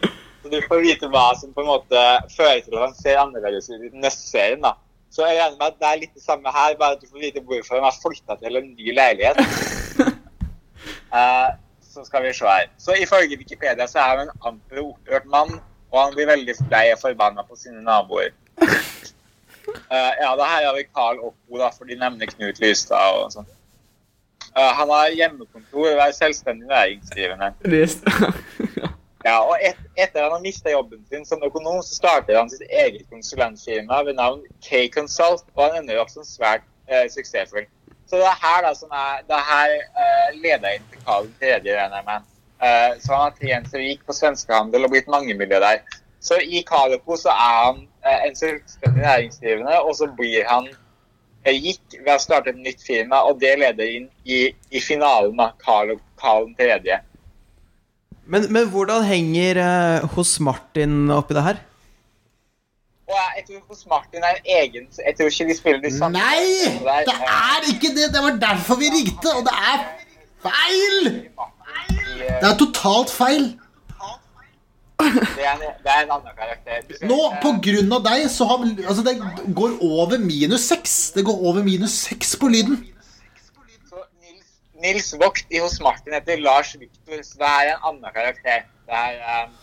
Så 0.43 0.51
du 0.51 0.59
får 0.67 0.83
vite 0.83 1.11
hva 1.11 1.29
som 1.39 1.53
på 1.55 1.63
en 1.63 1.71
måte 1.71 2.05
fører 2.35 2.63
til 2.65 2.75
at 2.75 2.87
han 2.89 2.97
ser 2.99 3.21
annerledes 3.21 3.69
ut 3.71 3.79
i 3.79 3.91
den 3.93 4.03
neste 4.03 4.27
serien. 4.27 4.63
da. 4.63 4.75
Så 5.13 5.27
jeg 5.29 5.39
regner 5.39 5.59
med 5.59 5.69
at 5.69 5.79
det 5.79 5.89
er 5.89 6.01
litt 6.01 6.15
det 6.17 6.25
samme 6.25 6.51
her, 6.51 6.75
bare 6.79 6.97
at 6.97 7.03
du 7.03 7.07
får 7.07 7.23
vite 7.23 7.43
hvorfor 7.47 7.77
han 7.77 7.87
har 7.87 7.99
flytta 8.01 8.39
til 8.41 8.59
en 8.59 8.71
ny 8.73 8.95
leilighet. 8.99 9.39
Eh, 11.13 11.49
så 11.93 12.05
skal 12.05 12.23
vi 12.25 12.33
se 12.33 12.45
her. 12.49 12.69
Så 12.77 12.95
ifølge 13.01 13.37
Wikipedia 13.37 13.87
så 13.87 13.99
er 13.99 14.17
han 14.17 14.27
en 14.27 14.35
amper 14.45 14.81
og 14.81 14.93
opprørt 14.93 15.25
mann, 15.25 15.59
og 15.91 15.99
han 16.01 16.15
blir 16.15 16.29
veldig 16.31 16.55
lei 16.71 16.85
og 16.93 17.01
forbanna 17.01 17.45
på 17.45 17.57
sine 17.59 17.83
naboer. 17.85 18.31
Uh, 18.61 20.11
ja, 20.23 20.31
det 20.39 20.49
her 20.51 20.65
har 20.67 20.75
vi 20.77 20.87
Carl 20.95 21.19
Oppo, 21.19 21.59
da, 21.59 21.69
for 21.77 21.89
de 21.89 21.99
nevner 21.99 22.31
Knut 22.33 22.61
Lystad 22.63 23.19
og 23.19 23.29
sånn. 23.35 23.51
Uh, 24.53 24.71
han 24.79 24.89
har 24.93 25.13
hjemmekontor 25.17 25.93
og 25.93 26.01
er 26.07 26.17
selvstendig 26.17 26.67
næringsdrivende. 26.69 27.53
Ja, 29.23 29.37
og 29.39 29.55
et, 29.63 29.77
etter 29.95 30.25
han 30.25 30.33
har 30.35 30.41
mista 30.43 30.71
jobben 30.71 30.99
sin 31.07 31.23
som 31.25 31.43
økonom, 31.47 31.79
så 31.79 31.95
starter 31.95 32.35
han 32.35 32.49
sitt 32.51 32.65
eget 32.67 33.05
konsulentfirma 33.07 34.01
ved 34.03 34.17
navn 34.19 34.41
K-Consult, 34.65 35.45
og 35.55 35.61
han 35.63 35.77
ender 35.79 36.01
opp 36.01 36.11
som 36.11 36.25
svært 36.27 36.65
uh, 36.91 37.05
suksessfull. 37.11 37.69
Så 38.13 38.19
det 38.21 38.27
er 38.29 38.41
her 38.45 38.59
da 38.61 38.71
som 38.77 38.91
er, 38.93 39.21
det 39.25 39.33
er 39.33 39.45
her 39.47 39.71
uh, 39.97 40.33
leder 40.37 40.75
inn 40.75 40.83
til 40.91 40.99
Karl 41.01 41.29
3., 41.39 41.47
regner 41.65 42.03
jeg. 42.11 42.19
Eh, 42.63 42.91
så 43.01 43.15
han 43.15 43.23
har 43.23 43.39
trent 43.39 43.71
seg 43.71 43.81
rik 43.81 44.03
på 44.05 44.13
svenskehandel 44.13 44.85
og 44.85 44.93
blitt 44.93 45.09
mangemilliardær. 45.09 45.81
Så 46.21 46.37
i 46.45 46.61
Carloco 46.67 47.17
så 47.17 47.33
er 47.33 47.55
han 47.63 47.79
uh, 48.05 48.19
en 48.27 48.37
selvstendig 48.37 49.01
næringsdrivende, 49.01 49.79
og 49.81 49.97
så 49.97 50.11
blir 50.19 50.45
han 50.45 50.69
gikk, 51.49 51.97
ved 52.03 52.13
å 52.13 52.19
starte 52.21 52.53
et 52.53 52.61
nytt 52.61 52.85
firma, 52.85 53.23
og 53.25 53.41
det 53.41 53.55
leder 53.63 53.97
inn 53.97 54.05
i, 54.29 54.43
i 54.69 54.85
finalen 54.91 55.41
av 55.41 55.57
Carl, 55.65 55.97
Carl 56.21 56.51
3. 56.61 57.01
Men, 58.29 58.45
men 58.53 58.69
hvordan 58.77 59.09
henger 59.09 59.65
hos 60.13 60.37
Martin 60.37 61.09
oppi 61.17 61.33
det 61.33 61.49
her? 61.49 61.65
Og 63.13 63.19
jeg, 63.37 63.43
tror 63.47 63.61
hos 63.69 63.83
Martin 63.89 64.23
er 64.25 64.39
en 64.39 64.47
egen 64.57 64.87
Jeg 65.05 65.15
tror 65.17 65.29
ikke 65.29 65.49
de 65.49 65.57
spiller 65.57 65.81
de 65.83 65.91
samme 65.97 66.17
Nei! 66.17 66.45
Det 67.07 67.17
er, 67.17 67.67
ikke 67.73 67.91
det! 67.97 68.07
Det 68.15 68.21
var 68.25 68.39
derfor 68.41 68.79
vi 68.81 68.89
ringte, 68.93 69.33
og 69.37 69.45
det 69.47 69.53
er 69.73 69.83
feil! 70.45 71.11
Det 72.23 72.47
er 72.49 72.57
totalt 72.57 73.13
feil. 73.13 73.45
det, 75.03 75.45
er 75.45 75.53
en, 75.53 75.63
det 75.83 75.91
er 75.93 76.05
en 76.05 76.13
annen 76.15 76.35
karakter. 76.37 77.05
Nå, 77.09 77.19
på 77.43 77.53
grunn 77.67 77.95
av 77.97 78.03
deg, 78.05 78.25
så 78.31 78.47
har 78.49 78.63
Altså, 78.63 79.03
det 79.05 79.15
går 79.59 79.77
over 79.83 80.21
minus 80.21 80.67
seks. 80.71 80.97
Det 81.15 81.25
går 81.27 81.45
over 81.49 81.65
minus 81.65 81.97
seks 82.07 82.35
på 82.39 82.49
lyden. 82.53 82.79
så 83.89 84.05
Nils, 84.23 84.53
Nils 84.85 85.11
Vogt 85.21 85.51
i 85.53 85.61
hos 85.63 85.79
Martin 85.83 86.15
heter 86.17 86.41
Lars 86.41 86.73
Victor, 86.79 87.21
så 87.21 87.41
det 87.41 87.51
er 87.51 87.73
en 87.73 87.89
annen 87.91 88.15
karakter. 88.15 88.69
Det 88.87 89.01
er, 89.01 89.19
um, 89.43 89.57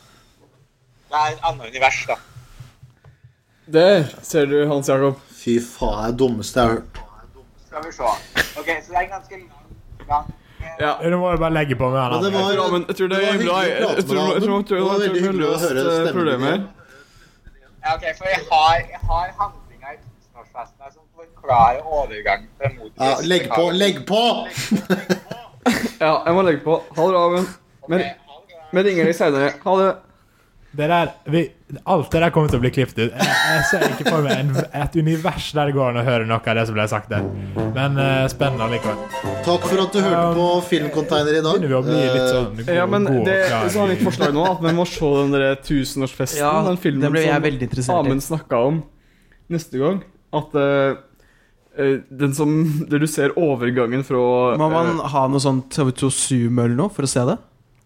det 1.10 1.22
er 1.22 1.38
et 1.38 1.48
annet 1.50 1.72
univers, 1.72 2.04
da. 2.10 2.20
Der 3.72 4.04
ser 4.22 4.46
du 4.50 4.66
Hans 4.68 4.88
Jakob. 4.88 5.18
Fy 5.40 5.58
faen, 5.62 5.96
det 5.96 6.04
er 6.04 6.10
det 6.10 6.18
dummeste 6.20 6.60
jeg 6.60 6.68
har 6.68 6.74
hørt. 6.74 7.00
Skal 7.66 7.84
vi 7.86 7.92
se. 7.94 8.02
Ok, 8.60 8.68
så 8.84 8.92
det 8.92 8.98
er 9.00 9.08
ganske 9.14 9.36
langt 9.40 10.08
lang 10.10 10.36
Ja. 10.80 10.90
Nå 11.10 11.16
må 11.20 11.30
jo 11.32 11.38
bare 11.40 11.54
legge 11.54 11.76
på 11.78 11.88
med 11.92 12.00
Og 12.16 12.24
det 12.24 12.32
var, 12.34 12.50
Ja, 12.52 12.66
men 12.72 12.84
jeg 12.88 12.96
tror 12.96 13.08
det 13.08 13.16
var 13.16 13.24
er 13.28 13.32
hyggelig 13.32 13.52
å 13.52 13.60
prate 13.60 14.02
tror- 14.08 14.16
med 14.16 14.34
deg, 14.34 14.68
Det 14.68 14.82
var 14.82 14.98
veldig 15.04 15.22
hyggelig 15.24 15.46
å 15.46 15.58
høre 15.62 15.80
eh, 15.80 16.00
stemmen 16.00 16.26
din. 16.42 16.66
Ja, 17.84 17.94
ok, 17.94 18.04
for 18.18 18.26
jeg 18.28 18.40
har, 18.50 18.74
jeg 18.90 19.00
har 19.10 19.30
handlinga 19.40 19.94
i 19.94 19.98
tusenårsfesten 20.02 20.92
som 20.92 21.04
forklarer 21.16 21.80
overgangen 21.86 22.48
fra 22.58 22.68
mot 22.76 22.92
Ja, 23.00 23.14
legg 23.22 23.48
på, 23.54 23.70
legg 23.70 24.02
på! 24.06 24.22
Ja, 26.00 26.12
jeg 26.24 26.34
må 26.34 26.42
legge 26.42 26.62
på. 26.64 26.74
Ha 26.96 27.02
det 27.06 27.12
bra, 27.12 27.24
Amund. 27.26 27.48
Men 27.88 28.04
vi 28.72 28.82
ringer 28.90 29.04
deg 29.10 29.14
senere. 29.16 29.50
Ha 29.64 29.74
det. 29.80 29.90
Det 30.70 30.86
der, 30.86 31.08
vi, 31.26 31.40
alt 31.82 32.12
det 32.12 32.20
der 32.22 32.30
kommer 32.30 32.50
til 32.50 32.60
å 32.60 32.62
bli 32.62 32.70
klippet 32.70 32.98
ut. 33.00 33.10
Jeg, 33.10 33.38
jeg 33.50 33.62
ser 33.66 33.84
ikke 33.88 34.04
for 34.06 34.22
meg 34.22 34.36
en, 34.38 34.52
et 34.54 34.98
univers 35.00 35.48
der 35.56 35.66
det 35.66 35.74
går 35.74 35.88
an 35.90 35.98
å 35.98 36.04
høre 36.06 36.28
noe 36.30 36.38
av 36.38 36.58
det 36.60 36.64
som 36.68 36.76
ble 36.76 36.84
sagt 36.92 37.10
der. 37.10 37.26
Men 37.74 37.98
uh, 37.98 38.28
spennende 38.30 38.68
likevel. 38.76 39.00
Takk 39.46 39.66
for 39.66 39.82
at 39.82 39.96
du 39.96 39.98
hørte 40.04 40.30
på 40.38 40.46
Filmcontainer 40.68 41.40
i 41.40 41.42
dag. 41.42 41.58
Begynner 41.58 41.74
vi 41.74 41.78
å 41.80 41.82
bli 41.88 41.98
litt 42.04 42.28
sånn 42.28 42.46
god, 42.60 42.70
Ja, 42.78 42.86
men 42.92 43.10
god 43.10 43.26
det 43.26 43.36
klar 43.48 43.66
så 43.74 43.82
har 43.82 43.90
vi 43.90 43.98
forslag 44.04 44.38
nå, 44.38 44.46
at 44.52 44.62
vi 44.62 44.76
må 44.78 44.86
se 44.92 45.10
den 45.16 45.34
der 45.34 45.58
tusenårsfesten. 45.58 46.44
Ja, 46.44 46.54
den 46.68 46.80
filmen 46.86 47.02
det 47.02 47.12
ble 47.16 47.26
jeg 47.26 47.34
som 47.34 47.46
veldig 47.48 47.70
interessert. 47.70 47.98
Amund 47.98 48.26
snakka 48.28 48.64
om 48.70 48.80
neste 49.50 49.82
gang. 49.82 50.00
At 50.38 50.54
eh, 50.54 50.94
eh, 51.82 51.94
den 52.14 52.34
som 52.38 52.56
Der 52.86 53.02
du 53.02 53.10
ser 53.10 53.34
overgangen 53.34 54.04
fra 54.06 54.22
Må 54.54 54.70
man 54.70 55.00
uh, 55.00 55.06
ha 55.10 55.26
noe 55.26 55.42
sånn 55.42 55.64
TV2 55.66 56.14
Zoom 56.14 56.62
eller 56.62 56.78
noe 56.78 56.94
for 56.94 57.08
å 57.08 57.10
se 57.10 57.26
det? 57.26 57.40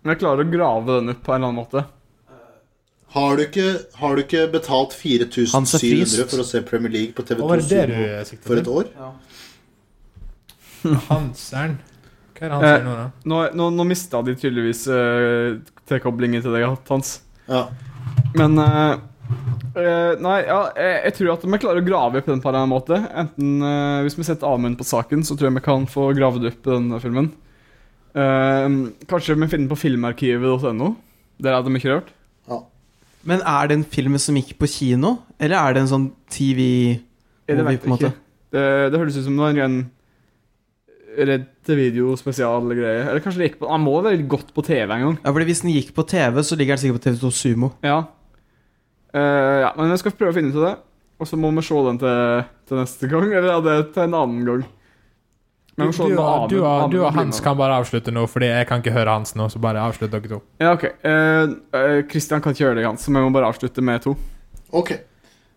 Jeg 0.05 0.21
klarer 0.21 0.45
å 0.45 0.53
grave 0.53 0.99
den 0.99 1.15
opp 1.15 1.25
på 1.25 1.33
en 1.33 1.41
eller 1.41 1.49
annen 1.49 1.63
måte. 1.65 1.87
Har 3.15 3.37
du 3.39 3.45
ikke, 3.45 3.69
har 4.01 4.17
du 4.17 4.25
ikke 4.25 4.45
betalt 4.51 4.95
er 4.97 4.99
4700 4.99 6.27
for 6.33 6.43
å 6.43 6.47
se 6.49 6.63
Premier 6.67 6.91
League 6.91 7.15
på 7.15 7.23
TV2 7.23 7.47
var 7.47 7.63
det 7.63 7.69
det 7.71 7.83
Sumo 7.87 7.95
du 7.95 8.31
siktet 8.31 8.49
for 8.49 8.59
et 8.59 8.71
år? 8.75 8.89
år? 9.07 9.13
Hanseren. 11.09 11.77
Hva 12.35 12.43
er 12.43 12.51
det 12.51 12.57
han 12.57 12.65
Eh, 12.67 12.75
sier 12.75 12.85
nå, 12.89 12.95
da? 12.99 13.07
Nå, 13.31 13.41
nå, 13.61 13.69
nå 13.79 13.87
mista 13.87 14.21
de 14.27 14.35
tydeligvis 14.35 14.83
uh, 14.91 15.61
tilkoblingen 15.89 16.43
til 16.43 16.57
deg, 16.57 16.67
Hans. 16.91 17.21
Ja. 17.47 17.69
Men 18.35 18.59
eh, 18.59 18.97
eh, 19.79 20.17
Nei, 20.25 20.37
ja, 20.49 20.59
jeg, 20.75 20.97
jeg 21.07 21.17
tror 21.19 21.33
at 21.37 21.47
vi 21.47 21.61
klarer 21.63 21.83
å 21.83 21.87
grave 21.87 22.21
opp 22.21 22.29
den 22.33 22.43
på 22.43 22.51
en 22.51 22.73
måte. 22.73 22.99
Enten 23.15 23.63
eh, 23.63 24.03
Hvis 24.07 24.19
vi 24.19 24.27
setter 24.27 24.51
Amund 24.51 24.79
på 24.81 24.89
saken, 24.89 25.23
så 25.27 25.37
tror 25.39 25.51
jeg 25.53 25.59
vi 25.61 25.65
kan 25.71 25.87
få 25.91 26.11
gravd 26.19 26.51
opp 26.51 26.67
denne 26.67 27.01
filmen. 27.05 27.31
Eh, 28.15 28.69
kanskje 29.11 29.39
vi 29.39 29.47
finner 29.47 29.65
den 29.67 29.73
på 29.73 29.81
filmarkivet.no. 29.87 30.95
Der 31.45 31.57
hadde 31.59 31.71
vi 31.71 31.83
ikke 31.83 31.95
rørt. 31.97 32.13
Men 33.29 33.41
er 33.41 33.69
det 33.71 33.79
en 33.79 33.89
film 33.89 34.19
som 34.21 34.37
gikk 34.37 34.55
på 34.61 34.69
kino, 34.69 35.17
eller 35.41 35.57
er 35.59 35.75
det 35.75 35.85
en 35.85 35.91
sånn 35.91 36.07
TV 36.33 36.61
Det 37.49 37.57
vet 37.57 37.85
jeg 37.85 37.97
ikke. 37.97 38.15
Det, 38.55 38.65
det 38.93 39.01
høres 39.01 39.17
ut 39.19 39.27
som 39.27 39.39
det 39.39 39.45
var 39.45 39.61
en 39.65 39.79
redd 41.15 41.47
til 41.67 41.79
video-spesial-greie. 41.79 43.05
Eller 43.07 43.23
kanskje 43.23 43.43
det 43.43 43.51
gikk 43.51 43.61
på 43.63 43.71
Han 43.71 43.85
må 43.85 43.95
være 44.05 44.27
godt 44.31 44.53
på 44.55 44.65
TV 44.67 44.91
en 44.91 45.07
gang. 45.09 45.19
Ja, 45.23 45.31
fordi 45.31 45.49
Hvis 45.51 45.63
den 45.65 45.75
gikk 45.75 45.95
på 45.97 46.07
TV, 46.11 46.43
så 46.43 46.59
ligger 46.59 46.75
den 46.75 46.83
sikkert 46.83 47.01
på 47.01 47.09
TV2 47.09 47.33
Sumo. 47.35 47.71
Ja. 47.85 48.01
Uh, 49.15 49.63
ja, 49.63 49.71
men 49.79 49.93
jeg 49.95 50.03
skal 50.03 50.17
prøve 50.19 50.35
å 50.35 50.37
finne 50.37 50.51
ut 50.51 50.59
av 50.59 50.67
det. 50.69 50.75
Og 51.23 51.31
så 51.31 51.39
må 51.39 51.53
vi 51.55 51.63
se 51.63 51.83
den 51.87 52.01
til, 52.03 52.47
til 52.69 52.81
neste 52.83 53.11
gang. 53.11 53.29
Eller 53.31 53.53
ja, 53.53 53.61
det 53.63 53.77
til 53.95 54.07
en 54.09 54.19
annen 54.19 54.49
gang. 54.49 54.65
Men 55.77 55.91
Du, 55.91 55.97
du, 55.97 56.19
og- 56.21 56.49
du, 56.51 56.61
og- 56.65 56.91
du 56.93 57.01
og 57.05 57.13
Hans 57.15 57.41
kan 57.41 57.57
bare 57.59 57.75
avslutte 57.81 58.13
nå, 58.15 58.27
fordi 58.31 58.47
jeg 58.47 58.67
kan 58.69 58.81
ikke 58.81 58.93
høre 58.95 59.11
Hans 59.17 59.35
nå. 59.35 59.49
Så 59.51 59.59
bare 59.61 59.81
avslutt 59.83 60.11
dere 60.13 60.29
to. 60.29 60.43
Ja, 60.61 60.73
OK. 60.77 60.85
Kristian 61.03 61.57
uh, 61.75 62.03
Christian 62.11 62.41
kan 62.45 62.53
ikke 62.55 62.65
gjøre 62.65 62.77
det, 62.79 62.85
Hans, 62.87 63.03
så 63.03 63.11
vi 63.11 63.19
må 63.25 63.33
bare 63.35 63.49
avslutte 63.51 63.83
med 63.83 64.03
to. 64.03 64.15
Ok. 64.73 64.93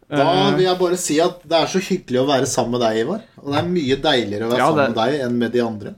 Da 0.10 0.24
Eh, 0.24 0.56
vil 0.56 0.64
jeg 0.66 0.78
bare 0.80 0.96
si 0.98 1.20
at 1.20 1.42
det 1.44 1.52
er 1.58 1.66
så 1.68 1.80
hyggelig 1.84 2.22
å 2.22 2.28
være 2.30 2.46
sammen 2.48 2.72
med 2.78 2.82
deg, 2.82 2.98
Ivar. 3.06 3.22
Og 3.44 3.52
det 3.52 3.60
er 3.60 3.68
mye 3.68 3.96
deiligere 4.02 4.46
å 4.48 4.50
være 4.54 4.58
Ja, 4.58 4.68
sammen 4.72 4.78
det- 4.78 4.96
med 4.96 4.98
deg 5.04 5.22
enn 5.26 5.38
med 5.38 5.52
de 5.52 5.60
andre. 5.62 5.96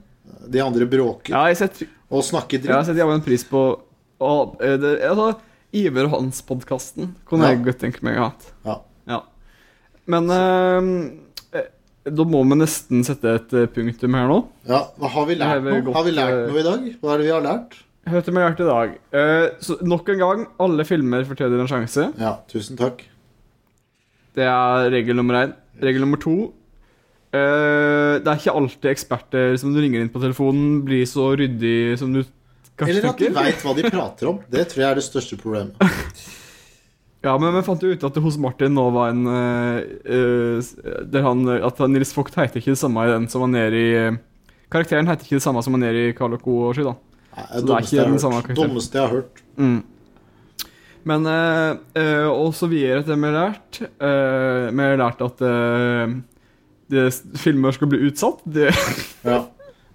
De 0.50 0.60
andre 0.60 0.86
bråker 0.86 1.30
ja, 1.30 1.54
setter, 1.54 1.86
og 2.10 2.22
snakker 2.24 2.58
dritt. 2.58 2.68
ja, 2.72 2.76
jeg 2.82 2.86
setter 2.86 3.04
jævla 3.04 3.14
en 3.14 3.22
pris 3.22 3.44
på 3.44 3.62
og, 4.20 4.56
eh, 4.60 4.76
det, 4.76 5.00
altså, 5.02 5.36
Iver 5.72 6.04
og 6.06 6.10
Hans-podkasten 6.18 7.14
kunne 7.24 7.42
Ja. 7.44 7.50
jeg 7.54 7.64
godt 7.64 7.78
tenke 7.78 8.02
meg 8.02 8.16
å 8.18 8.32
ha. 8.64 8.80
Ja. 9.06 9.20
Men 10.06 10.28
eh, 10.28 10.76
eh, 10.76 11.29
da 12.16 12.24
må 12.28 12.42
vi 12.50 12.56
nesten 12.60 13.04
sette 13.06 13.36
et 13.38 13.54
eh, 13.56 13.68
punktum 13.72 14.14
her 14.18 14.26
nå. 14.30 14.40
Ja, 14.68 14.82
hva 15.00 15.10
Har 15.14 15.26
vi 15.30 15.36
lært 15.40 15.62
vi 15.64 15.76
noe? 15.78 15.94
Har 15.96 16.04
vi 16.06 16.12
lært 16.16 16.34
eh, 16.36 16.50
noe 16.50 16.60
i 16.60 16.66
dag? 16.66 16.84
Hva 17.00 17.14
er 17.14 17.22
det 17.22 17.26
vi 17.28 17.32
har 17.34 17.44
lært? 17.46 17.78
Hørte 18.10 18.32
meg 18.34 18.46
lært 18.46 18.62
i 18.64 18.68
dag. 18.68 18.94
Eh, 19.20 19.46
så 19.64 19.76
nok 19.86 20.08
en 20.14 20.22
gang, 20.24 20.46
alle 20.64 20.86
filmer 20.88 21.26
fortjener 21.28 21.60
en 21.62 21.70
sjanse. 21.70 22.06
Ja, 22.20 22.34
tusen 22.50 22.78
takk. 22.80 23.04
Det 24.38 24.46
er 24.46 24.88
regel 24.94 25.18
nummer 25.18 25.40
én. 25.44 25.54
Regel 25.80 26.02
nummer 26.04 26.20
to 26.20 26.34
eh, 27.32 28.18
Det 28.20 28.28
er 28.28 28.36
ikke 28.40 28.52
alltid 28.58 28.90
eksperter 28.90 29.56
som 29.60 29.72
du 29.74 29.80
ringer 29.80 30.02
inn 30.04 30.10
på 30.12 30.20
telefonen, 30.22 30.82
blir 30.86 31.06
så 31.08 31.30
ryddig 31.40 31.96
som 32.00 32.12
du 32.14 32.20
kanskje 32.76 32.90
Eller 32.98 33.08
at 33.10 33.18
de 33.20 33.26
tenker. 33.30 33.38
veit 33.40 33.64
hva 33.64 33.74
de 33.78 33.84
prater 33.90 34.30
om. 34.32 34.38
Det 34.50 34.66
tror 34.70 34.84
jeg 34.84 34.90
er 34.90 35.00
det 35.00 35.06
største 35.06 35.38
problemet. 35.40 35.76
Ja, 37.20 37.34
men 37.36 37.52
vi 37.52 37.60
fant 37.66 37.82
jo 37.84 37.90
ut 37.92 38.04
at 38.06 38.16
det 38.16 38.22
hos 38.24 38.38
Martin 38.40 38.72
nå 38.72 38.86
var 38.94 39.10
en 39.12 39.26
uh, 39.28 40.60
der 41.12 41.26
han, 41.26 41.44
At 41.60 41.80
Nils 41.92 42.14
Vogt 42.16 42.38
heter 42.38 42.62
ikke 42.62 42.72
det 42.72 42.80
samme 42.80 43.04
i 43.04 43.12
den 43.12 43.28
som 43.28 43.44
var 43.44 43.50
nede 43.52 43.76
i 43.76 43.90
eh, 43.98 44.18
Karakteren 44.72 45.08
heter 45.10 45.26
ikke 45.26 45.36
det 45.36 45.44
samme 45.44 45.60
som 45.66 45.76
han 45.76 45.84
er 45.84 45.98
i 45.98 46.04
Carl 46.16 46.38
Co. 46.40 46.54
og 46.70 46.76
Sky, 46.78 46.86
da. 46.86 46.94
Nei, 47.34 47.44
Så 47.50 47.62
det 47.66 47.74
er 47.74 47.86
ikke 47.88 48.04
den 48.06 48.22
samme 48.22 48.40
karakteren. 48.40 48.70
Dummeste 48.70 48.96
jeg 48.96 49.04
har 49.04 49.16
hørt. 49.18 49.42
Mm. 49.58 49.80
Men 51.10 51.26
uh, 51.26 51.80
uh, 51.98 52.28
Og 52.30 52.54
så 52.56 52.68
videre 52.70 53.00
etter 53.02 53.12
det 53.12 53.20
vi 53.20 53.28
har 53.28 53.36
lært. 53.36 53.80
uh, 53.82 54.70
vi 54.70 54.86
har 54.86 55.00
lært 55.00 55.24
at 55.26 55.42
det, 56.90 57.04
filmer 57.38 57.74
skal 57.74 57.90
bli 57.90 58.00
utsatt. 58.08 58.40
Det, 58.56 58.70
Ja. 59.26 59.42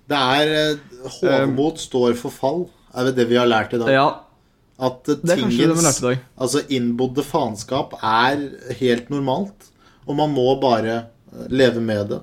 Det 0.05 0.17
er 0.21 0.75
Hovmod 1.15 1.79
står 1.81 2.13
for 2.19 2.29
fall, 2.29 2.67
er 2.93 3.07
det 3.07 3.15
det 3.17 3.29
vi 3.31 3.39
har 3.39 3.49
lært 3.49 3.73
i 3.73 3.79
dag. 3.81 3.89
ja, 3.89 4.09
At 4.79 5.03
det 5.07 5.21
det 5.23 5.37
tingens. 5.39 6.01
Altså 6.37 6.61
innbodde 6.69 7.23
faenskap 7.23 7.93
er 8.03 8.41
helt 8.79 9.09
normalt, 9.09 9.69
og 10.07 10.15
man 10.19 10.33
må 10.35 10.59
bare 10.61 10.95
eh, 11.05 11.47
leve 11.49 11.81
med 11.81 12.09
det. 12.09 12.21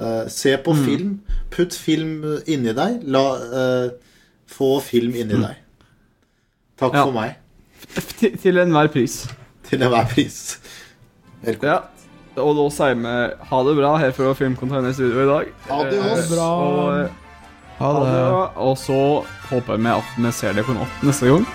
Uh, 0.00 0.28
se 0.28 0.56
på 0.56 0.72
Mm. 0.72 0.84
film. 0.86 1.20
Putt 1.50 1.74
film 1.74 2.22
inni 2.46 2.72
deg. 2.72 3.00
La, 3.10 3.22
uh, 3.34 3.90
få 4.48 4.80
film 4.80 5.14
inni 5.14 5.34
deg. 5.40 5.56
Takk 6.78 6.92
Mm. 6.92 6.96
Ja. 6.96 7.04
for 7.04 7.12
meg. 7.12 7.36
Til, 8.20 8.36
til 8.38 8.58
enhver 8.62 8.88
pris. 8.92 9.26
Til 9.68 9.82
enhver 9.82 10.06
pris. 10.08 10.58
Velkommen. 11.42 11.74
Ja. 11.74 11.80
Og 12.40 12.54
da 12.56 12.68
sier 12.70 12.94
vi 12.94 13.14
ha 13.50 13.62
det 13.66 13.76
bra 13.76 13.96
her 13.98 14.12
fra 14.16 14.32
Filmcontainer 14.38 14.92
Studio 14.94 15.24
i 15.24 15.28
dag. 15.28 15.50
Adios. 15.68 16.30
Eh, 16.30 16.38
Og, 16.38 17.10
Ha 17.80 17.92
ha 17.92 18.04
det 18.04 18.12
det. 18.12 18.22
bra. 18.30 18.52
og 18.56 18.76
så 18.78 19.24
håper 19.50 19.76
vi 19.80 19.88
at 19.88 20.04
vi 20.18 20.30
ser 20.32 20.52
dere 20.54 20.64
på 20.64 20.74
natt 20.76 21.02
neste 21.02 21.26
gang. 21.28 21.46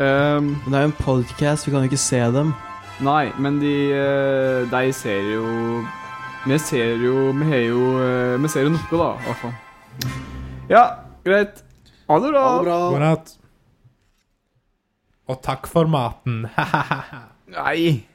Ehm, 0.00 0.54
Men 0.64 0.72
det 0.72 0.78
er 0.78 0.84
jo 0.86 0.90
en 0.90 0.96
podcast, 1.04 1.66
vi 1.66 1.72
kan 1.74 1.82
jo 1.84 1.90
ikke 1.90 2.00
se 2.00 2.20
dem. 2.32 2.54
nei, 3.00 3.32
men 3.38 3.58
de, 3.60 3.74
eh, 3.92 4.66
de 4.70 4.92
ser 4.92 5.22
jo 5.34 5.44
Vi 6.46 6.58
ser 6.58 6.96
jo 7.04 7.32
Vi 7.36 7.44
har 7.50 7.62
jo 7.68 7.82
eh, 8.00 8.36
Vi 8.40 8.48
ser 8.48 8.62
jo 8.64 8.70
noe, 8.74 8.90
da, 8.92 9.10
i 9.20 9.26
hvert 9.26 9.40
fall. 9.42 9.54
Ja, 10.70 10.84
greit. 11.24 11.62
Ha 12.08 12.18
det 12.22 12.30
bra. 12.32 12.44
Ha 12.46 12.56
det 12.58 12.64
bra. 12.64 12.78
God 12.90 13.00
natt. 13.04 13.32
Og 15.28 15.40
takk 15.42 15.66
for 15.70 15.86
maten. 15.90 16.46
Nei. 17.58 18.06